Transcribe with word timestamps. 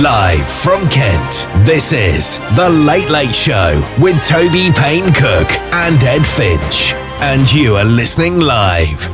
Live 0.00 0.50
from 0.50 0.88
Kent, 0.88 1.46
this 1.64 1.92
is 1.92 2.40
The 2.56 2.68
Late 2.68 3.10
Late 3.10 3.32
Show 3.32 3.80
with 4.00 4.20
Toby 4.26 4.70
Payne 4.74 5.12
Cook 5.14 5.48
and 5.72 6.02
Ed 6.02 6.26
Finch. 6.26 6.94
And 7.20 7.50
you 7.52 7.76
are 7.76 7.84
listening 7.84 8.40
live. 8.40 9.08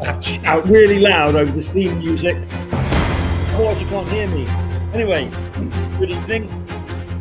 I 0.00 0.06
have 0.06 0.18
to 0.20 0.22
shout 0.22 0.66
really 0.66 0.98
loud 0.98 1.34
over 1.34 1.52
the 1.52 1.60
theme 1.60 1.98
music, 1.98 2.36
otherwise 3.52 3.82
you 3.82 3.88
can't 3.88 4.08
hear 4.08 4.26
me. 4.28 4.46
Anyway, 4.94 5.28
good 5.98 6.10
evening. 6.10 6.48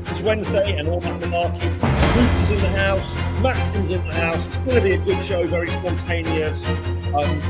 It's 0.07 0.21
Wednesday 0.21 0.77
and 0.77 0.87
all 0.87 1.01
that 1.01 1.19
malarkey. 1.19 1.69
Lucy's 2.15 2.51
in 2.51 2.61
the 2.61 2.69
house, 2.69 3.15
Maxim's 3.41 3.91
in 3.91 4.01
the 4.07 4.13
house. 4.13 4.45
It's 4.45 4.55
going 4.57 4.75
to 4.75 4.81
be 4.81 4.93
a 4.93 4.97
good 4.97 5.21
show, 5.21 5.45
very 5.45 5.69
spontaneous. 5.69 6.69
Um, 6.69 7.41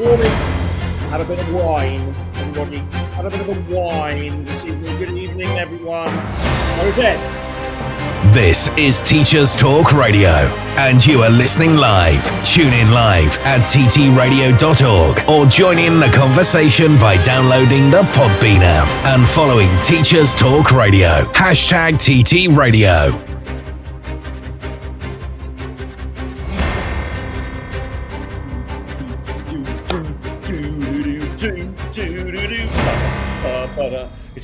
warming, 0.00 0.32
had 1.10 1.20
a 1.20 1.24
bit 1.24 1.38
of 1.38 1.54
wine, 1.54 2.12
everybody. 2.34 2.84
Had 3.22 3.34
a 3.34 3.38
bit 3.38 3.48
of 3.48 3.56
a 3.56 3.72
wine 3.72 4.44
this 4.44 4.64
evening. 4.64 4.98
Good 4.98 5.16
evening, 5.16 5.46
everyone. 5.50 6.08
How 6.08 6.84
is 6.86 6.98
it? 6.98 7.20
This 8.34 8.68
is 8.76 9.00
Teachers 9.00 9.54
Talk 9.54 9.92
Radio, 9.92 10.30
and 10.76 11.06
you 11.06 11.22
are 11.22 11.30
listening 11.30 11.76
live. 11.76 12.24
Tune 12.44 12.72
in 12.72 12.90
live 12.90 13.38
at 13.44 13.60
ttradio.org 13.70 15.30
or 15.30 15.46
join 15.46 15.78
in 15.78 16.00
the 16.00 16.10
conversation 16.12 16.98
by 16.98 17.22
downloading 17.22 17.92
the 17.92 18.02
Podbean 18.10 18.62
app 18.62 18.88
and 19.06 19.24
following 19.24 19.70
Teachers 19.82 20.34
Talk 20.34 20.72
Radio. 20.72 21.22
Hashtag 21.32 21.98
TT 22.00 22.56
Radio. 22.58 23.31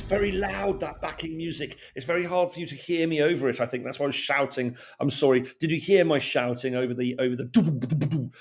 Very 0.09 0.31
loud, 0.31 0.79
that 0.79 1.01
backing 1.01 1.37
music. 1.37 1.77
It's 1.95 2.05
very 2.05 2.25
hard 2.25 2.51
for 2.51 2.59
you 2.59 2.65
to 2.65 2.75
hear 2.75 3.07
me 3.07 3.21
over 3.21 3.47
it. 3.47 3.61
I 3.61 3.65
think 3.65 3.83
that's 3.83 3.99
why 3.99 4.05
I 4.05 4.07
was 4.07 4.15
shouting. 4.15 4.75
I'm 4.99 5.11
sorry. 5.11 5.45
Did 5.59 5.69
you 5.71 5.79
hear 5.79 6.03
my 6.03 6.17
shouting 6.17 6.75
over 6.75 6.95
the 6.95 7.15
over 7.19 7.35
the 7.35 8.31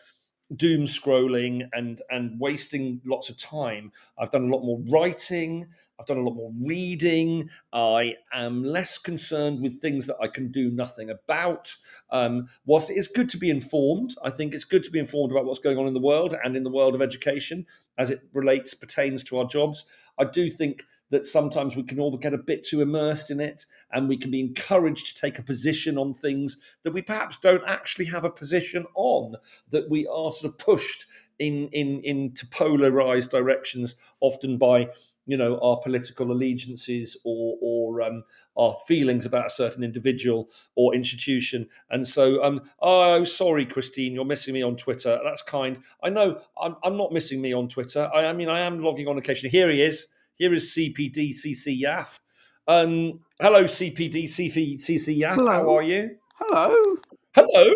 doom 0.55 0.83
scrolling 0.83 1.69
and 1.73 2.01
and 2.11 2.39
wasting 2.39 3.01
lots 3.05 3.29
of 3.29 3.37
time. 3.37 3.91
I've 4.19 4.31
done 4.31 4.49
a 4.49 4.55
lot 4.55 4.65
more 4.65 4.81
writing. 4.89 5.67
I've 5.99 6.07
done 6.07 6.19
a 6.19 6.23
lot 6.23 6.35
more 6.35 6.53
reading. 6.63 7.49
I 7.73 8.17
am 8.33 8.63
less 8.63 8.99
concerned 8.99 9.61
with 9.63 9.81
things 9.81 10.07
that 10.07 10.17
I 10.21 10.29
can 10.29 10.53
do 10.53 10.71
nothing 10.71 11.11
about. 11.11 11.75
Um, 12.11 12.47
whilst 12.67 12.91
it 12.91 12.97
is 12.97 13.09
good 13.09 13.31
to 13.31 13.39
be 13.39 13.51
informed, 13.51 14.15
I 14.23 14.31
think 14.31 14.53
it's 14.53 14.65
good 14.65 14.83
to 14.85 14.91
be 14.91 14.99
informed 14.99 15.33
about 15.33 15.47
what's 15.47 15.59
going 15.59 15.79
on 15.79 15.87
in 15.87 15.95
the 15.95 16.01
world 16.01 16.37
and 16.45 16.57
in 16.57 16.65
the 16.65 16.71
world 16.71 16.95
of 16.95 17.03
education 17.03 17.67
as 17.99 18.11
it 18.11 18.21
relates 18.35 18.75
pertains 18.75 19.23
to 19.25 19.39
our 19.39 19.47
jobs. 19.47 19.87
I 20.19 20.25
do 20.25 20.51
think 20.51 20.85
that 21.11 21.27
sometimes 21.27 21.77
we 21.77 21.83
can 21.83 22.01
all 22.01 22.17
get 22.17 22.35
a 22.35 22.39
bit 22.39 22.65
too 22.65 22.81
immersed 22.81 23.31
in 23.31 23.41
it 23.41 23.67
and 23.93 24.09
we 24.09 24.17
can 24.17 24.31
be 24.31 24.41
encouraged 24.41 25.07
to 25.07 25.21
take 25.21 25.39
a 25.39 25.43
position 25.43 25.97
on 25.99 26.13
things 26.13 26.59
that 26.83 26.93
we 26.93 27.03
perhaps 27.03 27.37
don't 27.37 27.65
actually 27.67 28.07
have 28.07 28.25
a 28.25 28.31
position 28.31 28.87
on 28.95 29.37
that 29.71 29.89
we 29.89 30.07
are 30.07 30.31
sort 30.31 30.53
of 30.53 30.59
pushed 30.59 31.07
in 31.39 31.69
in 31.69 32.01
into 32.03 32.47
polarized 32.47 33.31
directions 33.31 33.95
often 34.21 34.59
by 34.59 34.89
you 35.27 35.37
know 35.37 35.59
our 35.59 35.79
political 35.79 36.33
allegiances 36.33 37.17
or 37.25 37.57
or 37.61 38.03
um, 38.03 38.23
our 38.57 38.77
feelings 38.87 39.27
about 39.27 39.47
a 39.47 39.51
certain 39.51 39.83
individual 39.85 40.49
or 40.77 40.95
institution. 40.95 41.69
And 41.91 42.07
so 42.07 42.43
um 42.43 42.63
oh 42.81 43.25
sorry 43.25 43.67
christine 43.67 44.15
you're 44.15 44.25
missing 44.25 44.55
me 44.55 44.63
on 44.63 44.77
twitter. 44.77 45.19
That's 45.23 45.43
kind. 45.43 45.81
I 46.03 46.11
know 46.11 46.41
i'm, 46.61 46.77
I'm 46.83 46.97
not 46.97 47.13
missing 47.13 47.43
me 47.43 47.53
on 47.53 47.69
twitter. 47.69 48.09
I, 48.15 48.27
I 48.27 48.33
mean 48.33 48.49
i 48.49 48.61
am 48.61 48.81
logging 48.81 49.09
on 49.09 49.19
occasionally. 49.19 49.51
Here 49.51 49.71
he 49.71 49.83
is 49.83 50.09
here 50.37 50.53
is 50.53 50.75
cpd 50.75 51.31
cc 51.31 51.81
yaf 51.83 52.21
um 52.69 53.21
hello 53.41 53.65
cpd 53.65 54.25
cc 54.25 55.23
Hello. 55.35 55.51
how 55.53 55.75
are 55.77 55.83
you 55.83 56.17
Hello. 56.39 56.97
hello 57.35 57.73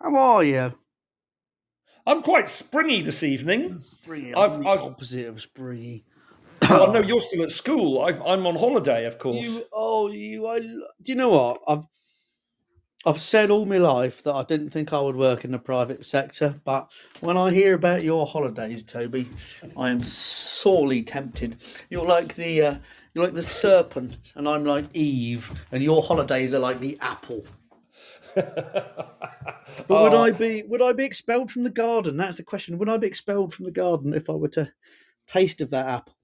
How 0.00 0.16
are 0.16 0.44
you? 0.44 0.72
i'm 2.06 2.22
quite 2.22 2.48
springy 2.48 3.02
this 3.02 3.22
evening 3.22 3.78
Springy. 3.78 4.34
I've- 4.34 4.54
I'm 4.56 4.62
the 4.62 4.68
I've- 4.70 4.82
opposite 4.84 5.26
of 5.26 5.40
springy. 5.40 6.04
well, 6.70 6.92
no 6.92 7.00
you're 7.00 7.20
still 7.20 7.42
at 7.42 7.50
school 7.50 8.00
I've, 8.02 8.20
i'm 8.22 8.46
on 8.46 8.56
holiday 8.56 9.06
of 9.06 9.18
course 9.18 9.44
You, 9.46 9.62
oh, 9.72 10.08
you. 10.10 10.46
I. 10.48 10.58
Do 10.60 10.82
you 11.04 11.14
know 11.14 11.28
what? 11.30 11.60
I've. 11.68 11.84
I've 13.08 13.20
said 13.22 13.50
all 13.50 13.64
my 13.64 13.78
life 13.78 14.22
that 14.24 14.34
I 14.34 14.42
didn't 14.44 14.68
think 14.68 14.92
I 14.92 15.00
would 15.00 15.16
work 15.16 15.42
in 15.46 15.52
the 15.52 15.58
private 15.58 16.04
sector, 16.04 16.60
but 16.64 16.92
when 17.20 17.38
I 17.38 17.50
hear 17.50 17.72
about 17.72 18.02
your 18.02 18.26
holidays, 18.26 18.82
Toby, 18.82 19.26
I 19.78 19.88
am 19.88 20.02
sorely 20.02 21.02
tempted. 21.02 21.56
You're 21.88 22.04
like 22.04 22.34
the 22.34 22.60
uh, 22.62 22.76
you're 23.14 23.24
like 23.24 23.32
the 23.32 23.42
serpent, 23.42 24.18
and 24.34 24.46
I'm 24.46 24.66
like 24.66 24.94
Eve, 24.94 25.64
and 25.72 25.82
your 25.82 26.02
holidays 26.02 26.52
are 26.52 26.58
like 26.58 26.80
the 26.80 26.98
apple. 27.00 27.46
But 29.86 30.02
would 30.02 30.14
Oh. 30.14 30.22
I 30.22 30.32
be 30.32 30.64
would 30.64 30.82
I 30.82 30.92
be 30.92 31.04
expelled 31.04 31.50
from 31.50 31.62
the 31.64 31.70
garden? 31.70 32.16
That's 32.18 32.36
the 32.36 32.42
question. 32.42 32.76
Would 32.78 32.88
I 32.90 32.98
be 32.98 33.06
expelled 33.06 33.54
from 33.54 33.64
the 33.64 33.70
garden 33.70 34.12
if 34.12 34.28
I 34.28 34.32
were 34.34 34.48
to 34.48 34.70
taste 35.26 35.60
of 35.62 35.70
that 35.70 35.86
apple? 35.86 36.14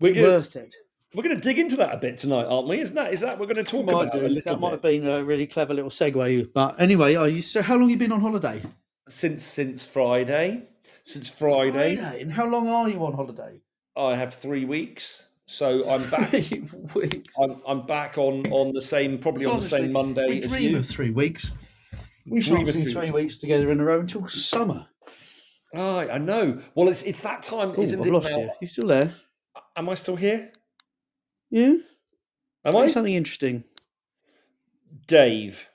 We're 0.00 0.14
gonna, 0.14 0.26
worth 0.26 0.56
it. 0.56 0.74
We're 1.14 1.22
going 1.22 1.34
to 1.36 1.40
dig 1.40 1.58
into 1.58 1.76
that 1.76 1.94
a 1.94 1.96
bit 1.96 2.18
tonight, 2.18 2.44
aren't 2.44 2.68
we? 2.68 2.80
Isn't 2.80 2.94
that 2.96 3.12
is 3.12 3.20
that 3.20 3.38
we're 3.38 3.46
going 3.46 3.56
to 3.56 3.64
talk 3.64 3.86
Might 3.86 3.92
about 3.92 4.12
do. 4.12 4.20
a 4.20 4.28
little 4.28 4.54
That 4.54 4.60
might 4.60 4.70
have 4.72 4.82
been 4.82 5.06
a 5.06 5.24
really 5.24 5.46
clever 5.46 5.72
little 5.74 5.90
segue. 5.90 6.52
But 6.52 6.80
anyway, 6.80 7.14
are 7.14 7.28
you 7.28 7.42
so 7.42 7.62
how 7.62 7.74
long 7.74 7.82
have 7.84 7.90
you 7.90 7.96
been 7.96 8.12
on 8.12 8.20
holiday? 8.20 8.62
since 9.08 9.42
since 9.42 9.84
Friday. 9.86 10.68
Since 11.02 11.30
Friday, 11.30 11.96
And 12.20 12.30
how 12.30 12.46
long 12.46 12.68
are 12.68 12.88
you 12.88 13.02
on 13.06 13.14
holiday? 13.14 13.62
I 13.96 14.14
have 14.14 14.34
three 14.34 14.66
weeks, 14.66 15.24
so 15.46 15.88
I'm 15.90 16.08
back. 16.10 16.28
Three 16.30 16.68
weeks. 16.94 17.34
I'm, 17.42 17.62
I'm 17.66 17.86
back 17.86 18.18
on 18.18 18.46
on 18.52 18.72
the 18.74 18.80
same 18.82 19.16
probably 19.18 19.46
on 19.46 19.56
the 19.60 19.64
same 19.64 19.90
Monday 19.92 20.26
we 20.28 20.42
as 20.42 20.50
dream 20.50 20.70
you. 20.72 20.76
of 20.78 20.86
three 20.86 21.10
weeks. 21.10 21.50
We 22.26 22.40
Dream 22.40 22.66
shan't 22.66 22.68
of 22.68 22.74
see 22.74 22.84
three 22.92 23.00
weeks. 23.04 23.12
weeks 23.12 23.36
together 23.38 23.72
in 23.72 23.80
a 23.80 23.84
row 23.84 24.00
until 24.00 24.28
summer. 24.28 24.86
Ah, 25.74 26.00
I 26.10 26.18
know. 26.18 26.60
Well, 26.74 26.88
it's 26.88 27.02
it's 27.04 27.22
that 27.22 27.42
time, 27.42 27.72
Oh, 27.76 27.82
isn't 27.82 28.00
I've 28.00 28.06
it? 28.06 28.12
lost 28.12 28.30
now? 28.30 28.38
you. 28.38 28.50
You 28.60 28.66
still 28.66 28.86
there? 28.88 29.14
Am 29.76 29.88
I 29.88 29.94
still 29.94 30.16
here? 30.16 30.52
Yeah. 31.50 31.74
Am 32.64 32.72
Say 32.72 32.78
I? 32.78 32.86
something 32.88 33.14
interesting. 33.14 33.64
Dave. 35.06 35.68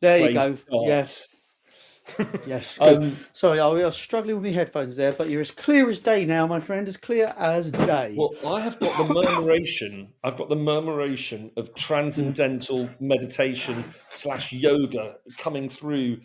There 0.00 0.28
you 0.28 0.34
go. 0.34 0.52
darts. 0.70 0.86
Yes. 0.86 1.28
Yes. 2.46 2.76
Um, 2.82 3.16
Sorry, 3.32 3.58
I 3.58 3.66
was 3.66 3.96
struggling 3.96 4.34
with 4.36 4.44
my 4.44 4.50
headphones 4.50 4.94
there, 4.94 5.12
but 5.12 5.30
you're 5.30 5.40
as 5.40 5.50
clear 5.50 5.88
as 5.88 6.00
day 6.00 6.26
now, 6.26 6.46
my 6.46 6.60
friend, 6.60 6.86
as 6.86 6.98
clear 6.98 7.32
as 7.38 7.70
day. 7.72 8.14
Well, 8.14 8.34
I 8.46 8.60
have 8.60 8.78
got 8.78 8.94
the 8.98 9.14
murmuration. 9.14 10.12
I've 10.22 10.36
got 10.36 10.50
the 10.50 10.54
murmuration 10.56 11.50
of 11.56 11.74
transcendental 11.74 12.90
meditation 13.00 13.82
slash 14.10 14.52
yoga 14.52 15.16
coming 15.38 15.66
through 15.70 16.18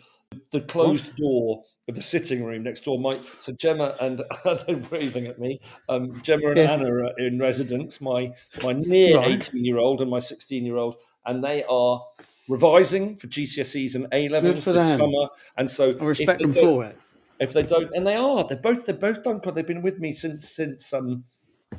the 0.52 0.60
closed 0.60 1.16
door 1.16 1.62
of 1.90 1.96
the 1.96 2.02
sitting 2.02 2.42
room 2.44 2.62
next 2.62 2.80
door. 2.84 2.98
My 2.98 3.18
so 3.38 3.52
Gemma 3.52 3.94
and 4.00 4.22
they're 4.44 4.80
waving 4.90 5.26
at 5.26 5.38
me. 5.38 5.60
Um, 5.88 6.20
Gemma 6.22 6.48
and 6.48 6.56
Yeah. 6.56 6.72
Anna 6.72 6.90
are 6.90 7.18
in 7.18 7.38
residence. 7.38 8.00
My 8.00 8.32
my 8.62 8.72
near 8.72 9.18
Right. 9.18 9.28
eighteen 9.32 9.64
year 9.64 9.78
old 9.78 10.00
and 10.00 10.10
my 10.10 10.18
sixteen 10.18 10.64
year 10.64 10.76
old, 10.76 10.96
and 11.26 11.44
they 11.44 11.64
are 11.64 12.02
revising 12.48 13.16
for 13.16 13.26
GCSEs 13.28 13.94
and 13.94 14.06
A 14.12 14.28
levels 14.28 14.64
this 14.64 14.64
them. 14.64 14.98
summer. 14.98 15.28
And 15.56 15.70
so 15.70 15.96
I 16.00 16.04
respect 16.04 16.40
them 16.40 16.52
for 16.54 16.84
it. 16.84 16.96
if 17.38 17.52
they 17.52 17.62
don't, 17.62 17.90
and 17.94 18.06
they 18.06 18.16
are, 18.16 18.44
they're 18.44 18.56
both 18.56 18.86
they're 18.86 18.94
both 18.94 19.22
done. 19.22 19.40
They've 19.54 19.66
been 19.66 19.82
with 19.82 19.98
me 19.98 20.12
since 20.12 20.48
since 20.48 20.92
um, 20.92 21.24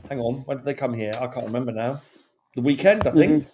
hang 0.09 0.19
on, 0.19 0.35
when 0.45 0.57
did 0.57 0.65
they 0.65 0.73
come 0.73 0.93
here? 0.93 1.13
I 1.19 1.27
can't 1.27 1.45
remember 1.45 1.71
now. 1.71 2.01
The 2.55 2.61
weekend, 2.61 3.07
I 3.07 3.11
think. 3.11 3.47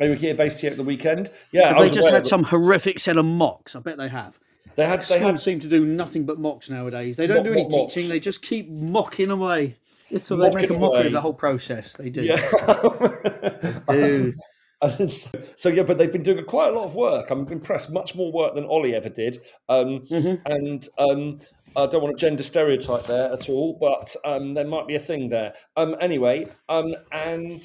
They 0.00 0.08
were 0.08 0.16
here, 0.16 0.34
based 0.34 0.60
here 0.60 0.72
at 0.72 0.76
the 0.76 0.82
weekend. 0.82 1.30
Yeah, 1.52 1.68
Have 1.68 1.78
they 1.78 1.88
just 1.88 2.08
had 2.08 2.26
some 2.26 2.42
horrific 2.42 2.98
set 2.98 3.16
of 3.16 3.24
mocks? 3.24 3.76
I 3.76 3.78
bet 3.78 3.96
they 3.96 4.08
have. 4.08 4.40
They 4.76 4.86
had 4.86 5.00
they 5.00 5.04
Schools 5.04 5.20
had 5.22 5.40
seem 5.40 5.60
to 5.60 5.68
do 5.68 5.84
nothing 5.84 6.24
but 6.26 6.38
mocks 6.38 6.68
nowadays. 6.70 7.16
They 7.16 7.26
don't 7.26 7.38
Mock- 7.38 7.44
do 7.46 7.52
any 7.52 7.62
mock 7.62 7.70
mocks. 7.72 7.94
teaching. 7.94 8.08
They 8.10 8.20
just 8.20 8.42
keep 8.42 8.68
mocking 8.70 9.30
away. 9.30 9.76
It's 10.10 10.26
so 10.26 10.36
they 10.36 10.50
make 10.50 10.68
a 10.70 10.74
mockery 10.74 10.98
away. 10.98 11.06
of 11.06 11.12
the 11.12 11.20
whole 11.20 11.34
process. 11.34 11.92
They 11.94 12.10
do. 12.10 12.22
yeah. 12.22 12.36
Dude. 13.90 14.34
And 14.82 15.10
so, 15.10 15.30
so 15.56 15.68
yeah, 15.70 15.82
but 15.82 15.96
they've 15.96 16.12
been 16.12 16.22
doing 16.22 16.44
quite 16.44 16.68
a 16.68 16.76
lot 16.76 16.84
of 16.84 16.94
work. 16.94 17.30
I'm 17.30 17.46
impressed, 17.48 17.90
much 17.90 18.14
more 18.14 18.30
work 18.32 18.54
than 18.54 18.64
Ollie 18.64 18.94
ever 18.94 19.08
did. 19.08 19.38
Um, 19.68 20.00
Mm-hmm. 20.10 20.42
And 20.44 20.88
um, 20.98 21.38
I 21.76 21.86
don't 21.86 22.02
want 22.02 22.18
to 22.18 22.26
gender 22.26 22.42
stereotype 22.42 23.06
there 23.06 23.32
at 23.32 23.48
all, 23.48 23.78
but 23.80 24.14
um, 24.26 24.52
there 24.54 24.66
might 24.66 24.86
be 24.86 24.94
a 24.96 25.00
thing 25.00 25.28
there. 25.30 25.54
Um, 25.76 25.96
anyway, 26.00 26.48
um, 26.68 26.94
and 27.12 27.60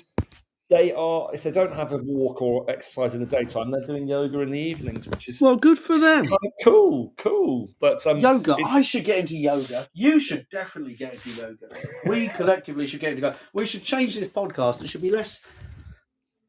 they 0.69 0.92
are 0.94 1.30
if 1.33 1.44
they 1.44 1.51
don't 1.51 1.74
have 1.74 1.92
a 1.92 1.98
walk 1.98 2.42
or 2.42 2.69
exercise 2.69 3.16
in 3.16 3.19
the 3.19 3.25
daytime, 3.25 3.71
they're 3.71 3.86
doing 3.86 4.07
yoga 4.07 4.39
in 4.42 4.51
the 4.51 4.60
evenings, 4.60 5.07
which 5.07 5.27
is 5.27 5.42
Well, 5.42 5.56
good 5.56 5.80
for 5.80 5.98
them. 5.98 6.24
kind 6.25 6.33
of 6.33 6.51
cool, 6.63 7.13
cool. 7.18 7.69
But 7.80 8.06
um, 8.06 8.19
Yoga. 8.19 8.56
I 8.68 8.81
should 8.81 9.04
get 9.04 9.18
into 9.19 9.36
yoga. 9.38 9.88
You 9.94 10.19
should 10.19 10.48
definitely 10.51 10.94
get 10.94 11.13
into 11.16 11.30
yoga. 11.31 11.68
We 12.06 12.27
collectively 12.30 12.86
should 12.88 13.00
get 13.00 13.12
into 13.13 13.24
yoga. 13.24 13.38
We 13.54 13.66
should 13.66 13.83
change 13.83 14.16
this 14.16 14.27
podcast. 14.27 14.83
It 14.83 14.88
should 14.89 15.01
be 15.01 15.12
less 15.12 15.42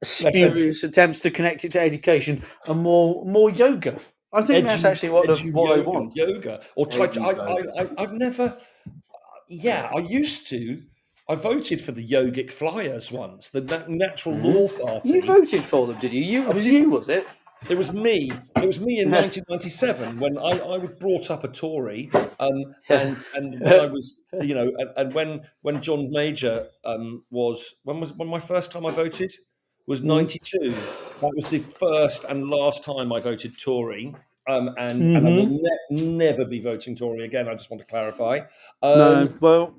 serious 0.03 0.83
attempts 0.85 1.21
to 1.21 1.31
connect 1.31 1.65
it 1.65 1.73
to 1.73 1.81
education 1.81 2.43
and 2.67 2.81
more 2.83 3.25
more 3.25 3.51
yoga. 3.51 3.99
I 4.33 4.43
think 4.43 4.67
that's 4.67 4.85
actually 4.85 5.09
what, 5.11 5.27
the, 5.27 5.51
what 5.51 5.79
I 5.79 5.83
want. 5.83 6.15
Yoga 6.15 6.61
or 6.77 6.87
tai 6.87 7.09
Edu 7.09 7.23
I. 7.41 7.81
I, 7.81 7.85
I, 7.85 7.89
I've 7.99 8.13
never. 8.13 8.57
Yeah, 9.49 9.91
I 9.95 9.99
used 9.99 10.47
to. 10.49 10.83
I 11.31 11.37
voted 11.37 11.81
for 11.81 11.93
the 11.93 12.05
Yogic 12.05 12.51
Flyers 12.51 13.13
once, 13.13 13.51
the 13.51 13.61
na- 13.61 13.85
Natural 13.87 14.35
Law 14.35 14.67
Party. 14.67 15.11
You 15.11 15.23
voted 15.23 15.63
for 15.63 15.87
them, 15.87 15.97
did 16.01 16.13
you? 16.13 16.23
You 16.23 16.51
it 16.51 16.55
was 16.57 16.67
you, 16.67 16.91
was 16.91 17.09
it? 17.09 17.25
It 17.69 17.79
was 17.79 17.93
me. 17.93 18.33
It 18.57 18.67
was 18.67 18.81
me 18.81 18.99
in 18.99 19.13
1997 19.13 20.19
when 20.19 20.37
I, 20.37 20.59
I 20.59 20.79
was 20.79 20.91
brought 20.95 21.31
up 21.31 21.45
a 21.45 21.49
Tory, 21.49 22.11
um, 22.41 22.75
and 22.89 23.23
and 23.37 23.61
when 23.61 23.73
I 23.81 23.87
was 23.87 24.23
you 24.43 24.57
know, 24.57 24.73
and, 24.77 24.91
and 24.97 25.15
when 25.15 25.43
when 25.63 25.81
John 25.81 26.11
Major 26.11 26.67
um, 26.85 27.23
was 27.31 27.77
when 27.85 28.01
was 28.01 28.13
when 28.13 28.27
my 28.27 28.41
first 28.41 28.73
time 28.73 28.85
I 28.85 28.91
voted 28.91 29.33
was 29.87 30.03
92. 30.03 30.75
That 31.21 31.33
was 31.37 31.47
the 31.47 31.61
first 31.61 32.25
and 32.25 32.51
last 32.51 32.83
time 32.83 33.13
I 33.13 33.21
voted 33.21 33.57
Tory. 33.57 34.17
Um, 34.49 34.71
and, 34.79 35.03
and 35.03 35.29
I 35.29 35.31
will 35.31 35.47
ne- 35.47 36.03
never 36.03 36.45
be 36.45 36.61
voting 36.61 36.97
Tory 36.97 37.25
again. 37.25 37.47
I 37.49 37.55
just 37.55 37.71
want 37.71 37.83
to 37.83 37.87
clarify. 37.87 38.41
Um, 38.83 38.99
no. 38.99 39.35
Well, 39.41 39.75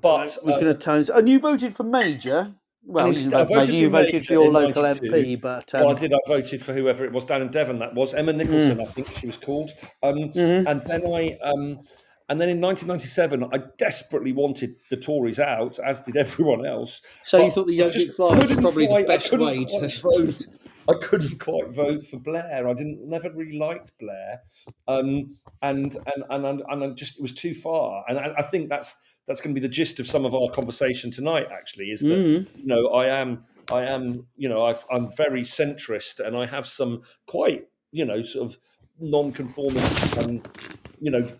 but, 0.00 0.36
but 0.42 0.44
we 0.44 0.52
uh, 0.54 0.58
can 0.58 0.68
atone. 0.68 1.06
And 1.14 1.28
you 1.28 1.38
voted 1.40 1.76
for 1.76 1.82
Major. 1.84 2.52
Well, 2.88 3.08
you 3.08 3.12
he 3.14 3.18
didn't 3.18 3.32
st- 3.32 3.48
vote 3.48 3.54
I 3.54 3.58
voted 3.58 3.68
Major, 3.74 3.80
you 3.82 3.86
for 3.90 3.90
voted 4.04 4.24
for 4.26 4.32
your 4.32 4.50
local 4.50 4.82
92. 4.82 5.10
MP, 5.12 5.40
but 5.40 5.74
um, 5.74 5.80
Well, 5.80 5.90
I 5.90 5.98
did. 5.98 6.12
I 6.14 6.18
voted 6.28 6.62
for 6.62 6.72
whoever 6.72 7.04
it 7.04 7.12
was 7.12 7.24
down 7.24 7.42
in 7.42 7.48
Devon. 7.50 7.78
That 7.80 7.94
was 7.94 8.14
Emma 8.14 8.32
Nicholson, 8.32 8.78
Mm. 8.78 8.82
I 8.82 8.84
think 8.86 9.10
she 9.12 9.26
was 9.26 9.36
called. 9.36 9.70
Um, 10.02 10.14
Mm-hmm. 10.32 10.66
And 10.68 10.80
then 10.82 11.02
I, 11.12 11.36
um, 11.42 11.80
and 12.28 12.40
then 12.40 12.48
in 12.48 12.60
1997, 12.60 13.44
I 13.52 13.58
desperately 13.78 14.32
wanted 14.32 14.76
the 14.90 14.96
Tories 14.96 15.40
out, 15.40 15.78
as 15.84 16.00
did 16.00 16.16
everyone 16.26 16.64
else. 16.64 17.02
So 17.22 17.44
you 17.44 17.50
thought 17.50 17.66
the 17.66 17.78
Yogic 17.78 17.92
just 17.92 18.18
was 18.18 18.54
probably 18.56 18.86
the 18.86 18.92
quite- 18.92 19.06
best 19.06 19.32
way 19.32 19.64
to- 19.64 20.00
vote. 20.00 20.46
I 20.88 20.94
couldn't 21.02 21.40
quite 21.40 21.74
vote 21.74 22.06
for 22.06 22.20
Blair. 22.20 22.68
I 22.68 22.72
didn't 22.72 23.00
never 23.08 23.28
really 23.32 23.58
liked 23.58 23.90
Blair, 23.98 24.42
um, 24.86 25.34
and 25.60 25.96
and 25.96 26.24
and 26.30 26.46
and, 26.46 26.62
and 26.68 26.84
I 26.84 26.88
just 26.90 27.16
it 27.16 27.22
was 27.22 27.32
too 27.32 27.54
far. 27.54 28.04
And 28.08 28.16
I, 28.20 28.34
I 28.38 28.42
think 28.42 28.68
that's 28.68 28.96
that's 29.26 29.40
going 29.40 29.54
to 29.54 29.60
be 29.60 29.66
the 29.66 29.72
gist 29.72 29.98
of 30.00 30.06
some 30.06 30.24
of 30.24 30.34
our 30.34 30.50
conversation 30.50 31.10
tonight. 31.10 31.46
Actually, 31.52 31.86
is 31.90 32.00
that 32.00 32.08
Mm-hmm. 32.08 32.58
you 32.60 32.66
know 32.66 32.88
I 32.88 33.06
am 33.06 33.44
I 33.72 33.82
am 33.82 34.26
you 34.36 34.48
know 34.48 34.64
I've, 34.64 34.84
I'm 34.90 35.08
very 35.16 35.42
centrist, 35.42 36.20
and 36.20 36.36
I 36.36 36.46
have 36.46 36.66
some 36.66 37.02
quite 37.26 37.64
you 37.92 38.04
know 38.04 38.22
sort 38.22 38.50
of 38.50 38.56
non-conformist 38.98 40.18
um, 40.18 40.42
you 41.00 41.10
know 41.10 41.30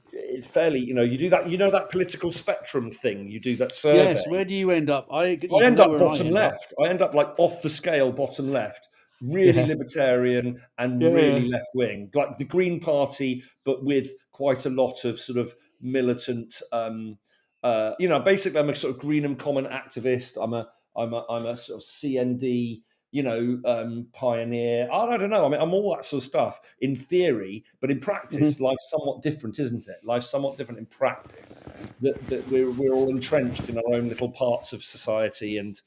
fairly 0.42 0.78
you 0.80 0.92
know 0.92 1.02
you 1.02 1.16
do 1.16 1.30
that 1.30 1.48
you 1.48 1.56
know 1.56 1.70
that 1.70 1.90
political 1.90 2.30
spectrum 2.30 2.90
thing 2.90 3.30
you 3.30 3.40
do 3.40 3.56
that 3.56 3.74
survey 3.74 4.12
yes. 4.14 4.28
Where 4.28 4.44
do 4.44 4.54
you 4.54 4.70
end 4.70 4.90
up? 4.90 5.06
I, 5.10 5.38
I 5.54 5.62
end 5.64 5.80
up 5.80 5.98
bottom 5.98 6.26
end 6.26 6.36
up. 6.36 6.52
left. 6.52 6.74
I 6.82 6.88
end 6.88 7.00
up 7.02 7.14
like 7.14 7.28
off 7.38 7.62
the 7.62 7.70
scale, 7.70 8.12
bottom 8.12 8.50
left. 8.52 8.88
Really 9.22 9.58
Yeah. 9.60 9.66
libertarian 9.66 10.60
and 10.76 11.00
Yeah. 11.00 11.08
really 11.10 11.48
left 11.48 11.68
wing, 11.74 12.10
like 12.14 12.36
the 12.36 12.44
Green 12.44 12.80
Party, 12.80 13.42
but 13.64 13.82
with 13.82 14.10
quite 14.32 14.66
a 14.66 14.70
lot 14.70 15.04
of 15.06 15.18
sort 15.18 15.38
of 15.38 15.54
militant. 15.80 16.60
Um, 16.72 17.18
uh, 17.62 17.92
you 17.98 18.08
know, 18.08 18.20
basically, 18.20 18.60
I'm 18.60 18.70
a 18.70 18.74
sort 18.74 18.94
of 18.94 19.00
Greenham 19.00 19.36
Common 19.38 19.66
activist. 19.66 20.36
I'm 20.42 20.52
a, 20.54 20.68
I'm 20.96 21.12
a, 21.12 21.24
I'm 21.28 21.46
a 21.46 21.56
sort 21.56 21.80
of 21.80 21.86
CND. 21.86 22.82
You 23.12 23.22
know, 23.22 23.60
um, 23.64 24.08
pioneer. 24.12 24.88
I, 24.92 25.06
I 25.06 25.16
don't 25.16 25.30
know. 25.30 25.46
I 25.46 25.48
mean, 25.48 25.60
I'm 25.60 25.72
all 25.72 25.94
that 25.94 26.04
sort 26.04 26.22
of 26.22 26.28
stuff 26.28 26.60
in 26.80 26.94
theory, 26.94 27.64
but 27.80 27.90
in 27.90 27.98
practice, 27.98 28.56
Mm-hmm. 28.56 28.64
life's 28.64 28.90
somewhat 28.90 29.22
different, 29.22 29.58
isn't 29.58 29.88
it? 29.88 29.96
Life's 30.04 30.28
somewhat 30.28 30.58
different 30.58 30.80
in 30.80 30.86
practice. 30.86 31.62
That, 32.02 32.26
that 32.26 32.46
we're 32.50 32.70
we're 32.70 32.92
all 32.92 33.08
entrenched 33.08 33.70
in 33.70 33.78
our 33.78 33.94
own 33.94 34.08
little 34.08 34.28
parts 34.30 34.74
of 34.74 34.82
society, 34.82 35.56
and 35.56 35.80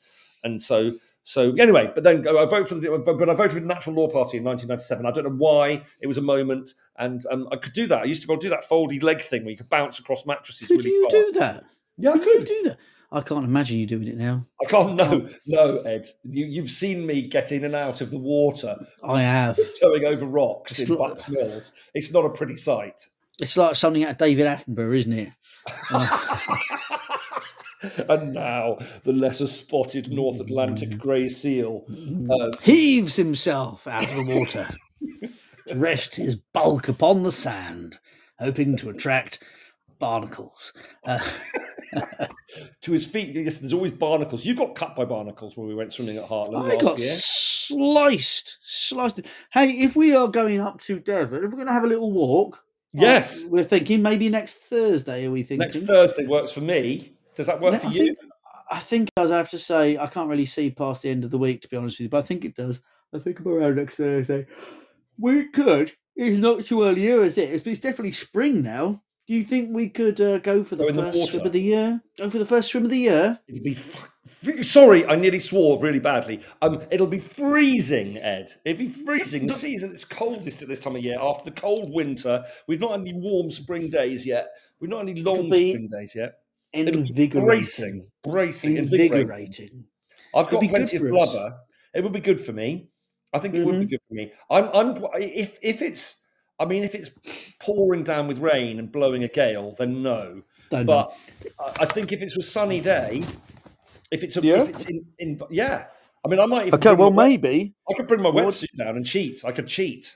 and 0.43 0.59
so 0.59 0.93
so 1.29 1.53
anyway. 1.59 1.91
But 1.93 2.03
then 2.03 2.27
I 2.27 2.45
vote 2.45 2.67
for 2.67 2.75
the 2.75 2.89
but 3.05 3.29
I 3.29 3.33
voted 3.33 3.51
for 3.53 3.59
the 3.59 3.65
Natural 3.67 3.95
Law 3.95 4.07
Party 4.07 4.37
in 4.37 4.43
1997. 4.43 5.05
I 5.05 5.11
don't 5.11 5.23
know 5.25 5.37
why. 5.37 5.83
It 6.01 6.07
was 6.07 6.17
a 6.17 6.21
moment, 6.21 6.71
and 6.97 7.21
um, 7.31 7.47
I 7.51 7.57
could 7.57 7.73
do 7.73 7.85
that. 7.87 7.99
I 7.99 8.05
used 8.05 8.21
to 8.23 8.27
be 8.27 8.33
able 8.33 8.41
to 8.41 8.45
do 8.47 8.49
that 8.49 8.63
foldy 8.69 9.01
leg 9.03 9.21
thing 9.21 9.43
where 9.43 9.51
you 9.51 9.57
could 9.57 9.69
bounce 9.69 9.99
across 9.99 10.25
mattresses 10.25 10.67
Could 10.67 10.77
really 10.83 10.89
you 10.89 11.01
far. 11.09 11.11
do 11.11 11.31
that? 11.39 11.63
Yeah, 11.97 12.09
I 12.11 12.13
Could 12.17 12.25
you 12.25 12.33
could. 12.39 12.45
do 12.47 12.63
that? 12.65 12.77
I 13.11 13.21
can't 13.21 13.43
imagine 13.45 13.79
you 13.79 13.85
doing 13.87 14.07
it 14.07 14.17
now. 14.17 14.45
I 14.61 14.65
can't. 14.65 14.95
No, 14.95 15.27
no, 15.47 15.77
Ed. 15.79 16.05
You, 16.23 16.45
you've 16.45 16.69
seen 16.69 17.05
me 17.05 17.23
get 17.23 17.51
in 17.51 17.63
and 17.63 17.73
out 17.75 18.01
of 18.01 18.11
the 18.11 18.19
water, 18.19 18.75
I 19.03 19.21
have. 19.21 19.59
towing 19.81 20.05
over 20.05 20.25
rocks 20.25 20.77
It's 20.79 20.89
in 20.89 20.95
like- 20.95 21.09
Bucks 21.13 21.27
Mills. 21.29 21.73
It's 21.95 22.11
not 22.13 22.25
a 22.25 22.29
pretty 22.29 22.55
sight. 22.55 23.07
It's 23.39 23.55
like 23.57 23.75
something 23.75 24.03
out 24.03 24.11
of 24.11 24.17
David 24.17 24.45
Attenborough, 24.45 24.97
isn't 24.97 25.13
it? 25.13 25.29
and 28.09 28.33
now 28.33 28.77
the 29.03 29.13
lesser 29.13 29.47
spotted 29.47 30.11
North 30.11 30.39
Atlantic 30.39 30.97
grey 30.97 31.27
seal. 31.27 31.85
Uh, 32.29 32.51
Heaves 32.61 33.15
himself 33.15 33.87
out 33.87 34.03
of 34.03 34.15
the 34.15 34.35
water 34.35 34.67
to 35.67 35.75
rest 35.75 36.15
his 36.15 36.35
bulk 36.35 36.87
upon 36.89 37.23
the 37.23 37.31
sand, 37.31 37.99
hoping 38.37 38.75
to 38.77 38.89
attract 38.89 39.43
barnacles. 39.99 40.73
Uh, 41.05 41.19
to 42.81 42.91
his 42.91 43.05
feet, 43.05 43.35
yes, 43.35 43.57
there's 43.57 43.73
always 43.73 43.91
barnacles. 43.91 44.45
You 44.45 44.55
got 44.55 44.75
cut 44.75 44.95
by 44.95 45.05
barnacles 45.05 45.55
when 45.55 45.67
we 45.67 45.75
went 45.75 45.93
swimming 45.93 46.17
at 46.17 46.27
Hartland 46.27 46.65
I 46.65 46.73
last 46.73 46.81
got 46.81 46.99
year. 46.99 47.15
sliced, 47.15 48.57
sliced. 48.63 49.21
Hey, 49.51 49.71
if 49.71 49.95
we 49.95 50.15
are 50.15 50.27
going 50.27 50.59
up 50.59 50.81
to 50.81 50.99
Devon, 50.99 51.43
if 51.43 51.51
we're 51.51 51.57
going 51.57 51.67
to 51.67 51.73
have 51.73 51.83
a 51.83 51.87
little 51.87 52.11
walk, 52.11 52.63
Yes, 52.91 53.45
uh, 53.45 53.49
we're 53.51 53.63
thinking 53.63 54.01
maybe 54.01 54.29
next 54.29 54.55
Thursday. 54.55 55.25
Are 55.27 55.31
we 55.31 55.43
thinking? 55.43 55.59
next 55.59 55.77
Thursday 55.85 56.25
works 56.25 56.51
for 56.51 56.61
me. 56.61 57.13
Does 57.39 57.45
that 57.47 57.61
work 57.61 57.71
Yeah, 57.71 57.79
for 57.79 57.87
I 57.87 57.91
you? 57.91 58.05
think- 58.07 58.17
I 58.69 58.79
think, 58.81 59.09
as 59.15 59.31
I 59.31 59.37
have 59.37 59.49
to 59.51 59.57
say, 59.59 59.97
I 59.97 60.07
can't 60.07 60.29
really 60.29 60.45
see 60.45 60.71
past 60.71 61.03
the 61.03 61.09
end 61.09 61.23
of 61.23 61.31
the 61.31 61.37
week, 61.37 61.61
to 61.61 61.69
be 61.69 61.77
honest 61.77 61.97
with 61.97 62.03
you, 62.03 62.09
but 62.09 62.17
I 62.17 62.21
think 62.27 62.43
it 62.43 62.53
does. 62.53 62.81
I 63.13 63.19
think 63.19 63.39
I'm 63.39 63.47
around 63.47 63.77
next 63.77 63.95
Thursday. 63.95 64.45
We 65.17 65.47
could. 65.47 65.93
It's 66.17 66.37
not 66.37 66.65
too 66.65 66.83
early 66.83 66.99
here, 66.99 67.23
is 67.23 67.37
it? 67.37 67.49
It's, 67.49 67.65
it's 67.65 67.79
definitely 67.79 68.11
spring 68.11 68.61
now. 68.61 69.01
Do 69.25 69.33
you 69.35 69.45
think 69.45 69.73
we 69.73 69.87
could 69.87 70.19
uh, 70.19 70.39
go 70.39 70.65
for 70.65 70.75
the 70.75 70.83
Go 70.83 70.89
in 70.89 70.97
the 70.97 71.13
first 71.13 71.31
swim 71.31 71.45
of 71.45 71.53
the 71.53 71.61
year? 71.61 72.01
Go 72.17 72.29
for 72.29 72.39
the 72.39 72.45
first 72.45 72.71
swim 72.71 72.83
of 72.83 72.89
the 72.89 72.97
year? 72.97 73.39
It'll 73.47 73.63
be. 73.63 73.71
F- 73.71 74.09
sorry, 74.65 75.05
I 75.05 75.15
nearly 75.15 75.39
swore 75.39 75.79
really 75.81 76.01
badly. 76.01 76.41
Um, 76.61 76.81
it'll 76.91 77.07
be 77.07 77.19
freezing, 77.19 78.17
Ed. 78.17 78.51
It'll 78.65 78.79
be 78.79 78.89
freezing. 78.89 79.47
The 79.47 79.53
season 79.53 79.91
it's 79.91 80.03
coldest 80.03 80.61
at 80.61 80.67
this 80.67 80.81
time 80.81 80.97
of 80.97 81.03
year. 81.03 81.17
After 81.21 81.45
the 81.49 81.55
cold 81.59 81.93
winter, 81.93 82.43
we've 82.67 82.81
not 82.81 82.91
had 82.91 82.99
any 83.01 83.13
warm 83.13 83.49
spring 83.49 83.89
days 83.89 84.25
yet. 84.25 84.49
We've 84.81 84.89
not 84.89 85.07
had 85.07 85.09
any 85.09 85.21
long 85.23 85.49
be 85.49 85.71
spring 85.71 85.89
days 85.89 86.13
yet. 86.15 86.33
It'll 86.73 86.91
be 87.01 87.09
Invigorating. 87.09 87.45
bracing, 87.45 88.07
bracing, 88.23 88.77
invigorating. 88.77 89.21
Invigorating. 89.21 89.83
I've 90.35 90.47
It'll 90.47 90.61
got 90.61 90.69
plenty 90.69 90.97
of 90.97 91.01
for 91.01 91.07
us. 91.07 91.11
blubber. 91.31 91.57
It 91.95 92.03
would 92.03 92.13
be 92.13 92.19
good 92.19 92.39
for 92.39 92.53
me. 92.53 92.89
I 93.33 93.39
think 93.39 93.55
it 93.55 93.65
would 93.65 93.79
be 93.79 93.85
Mhm. 93.85 93.89
good 93.89 94.01
for 94.07 94.13
me. 94.13 94.31
I'm, 94.49 94.69
I'm. 94.73 95.03
If 95.15 95.57
if 95.61 95.81
it's 95.81 96.17
I 96.59 96.65
mean, 96.65 96.83
if 96.83 96.93
it's 96.93 97.09
pouring 97.59 98.03
down 98.03 98.27
with 98.27 98.37
rain 98.39 98.79
and 98.79 98.91
blowing 98.91 99.23
a 99.23 99.27
gale, 99.29 99.71
then 99.77 100.03
no. 100.03 100.41
Don't. 100.69 100.85
But 100.85 101.15
I- 101.59 101.73
I 101.81 101.85
think 101.85 102.11
if 102.11 102.21
it's 102.21 102.35
a 102.37 102.41
sunny 102.41 102.81
day, 102.81 103.23
if 104.11 104.23
it's 104.23 104.35
a, 104.37 104.41
Yeah? 104.41 104.61
if 104.63 104.69
it's 104.69 104.85
in, 104.85 105.05
in, 105.19 105.39
yeah. 105.49 105.85
I 106.23 106.27
mean, 106.27 106.39
I 106.39 106.45
might. 106.47 106.67
Even 106.67 106.79
Okay, 106.79 106.93
well, 106.95 107.11
my 107.11 107.29
wet- 107.29 107.41
maybe 107.43 107.73
I 107.89 107.93
could 107.95 108.07
bring 108.07 108.21
my 108.21 108.29
What- 108.29 108.45
wetsuit 108.45 108.75
down 108.77 108.97
and 108.97 109.05
cheat. 109.05 109.43
I 109.45 109.51
could 109.53 109.67
cheat. 109.67 110.15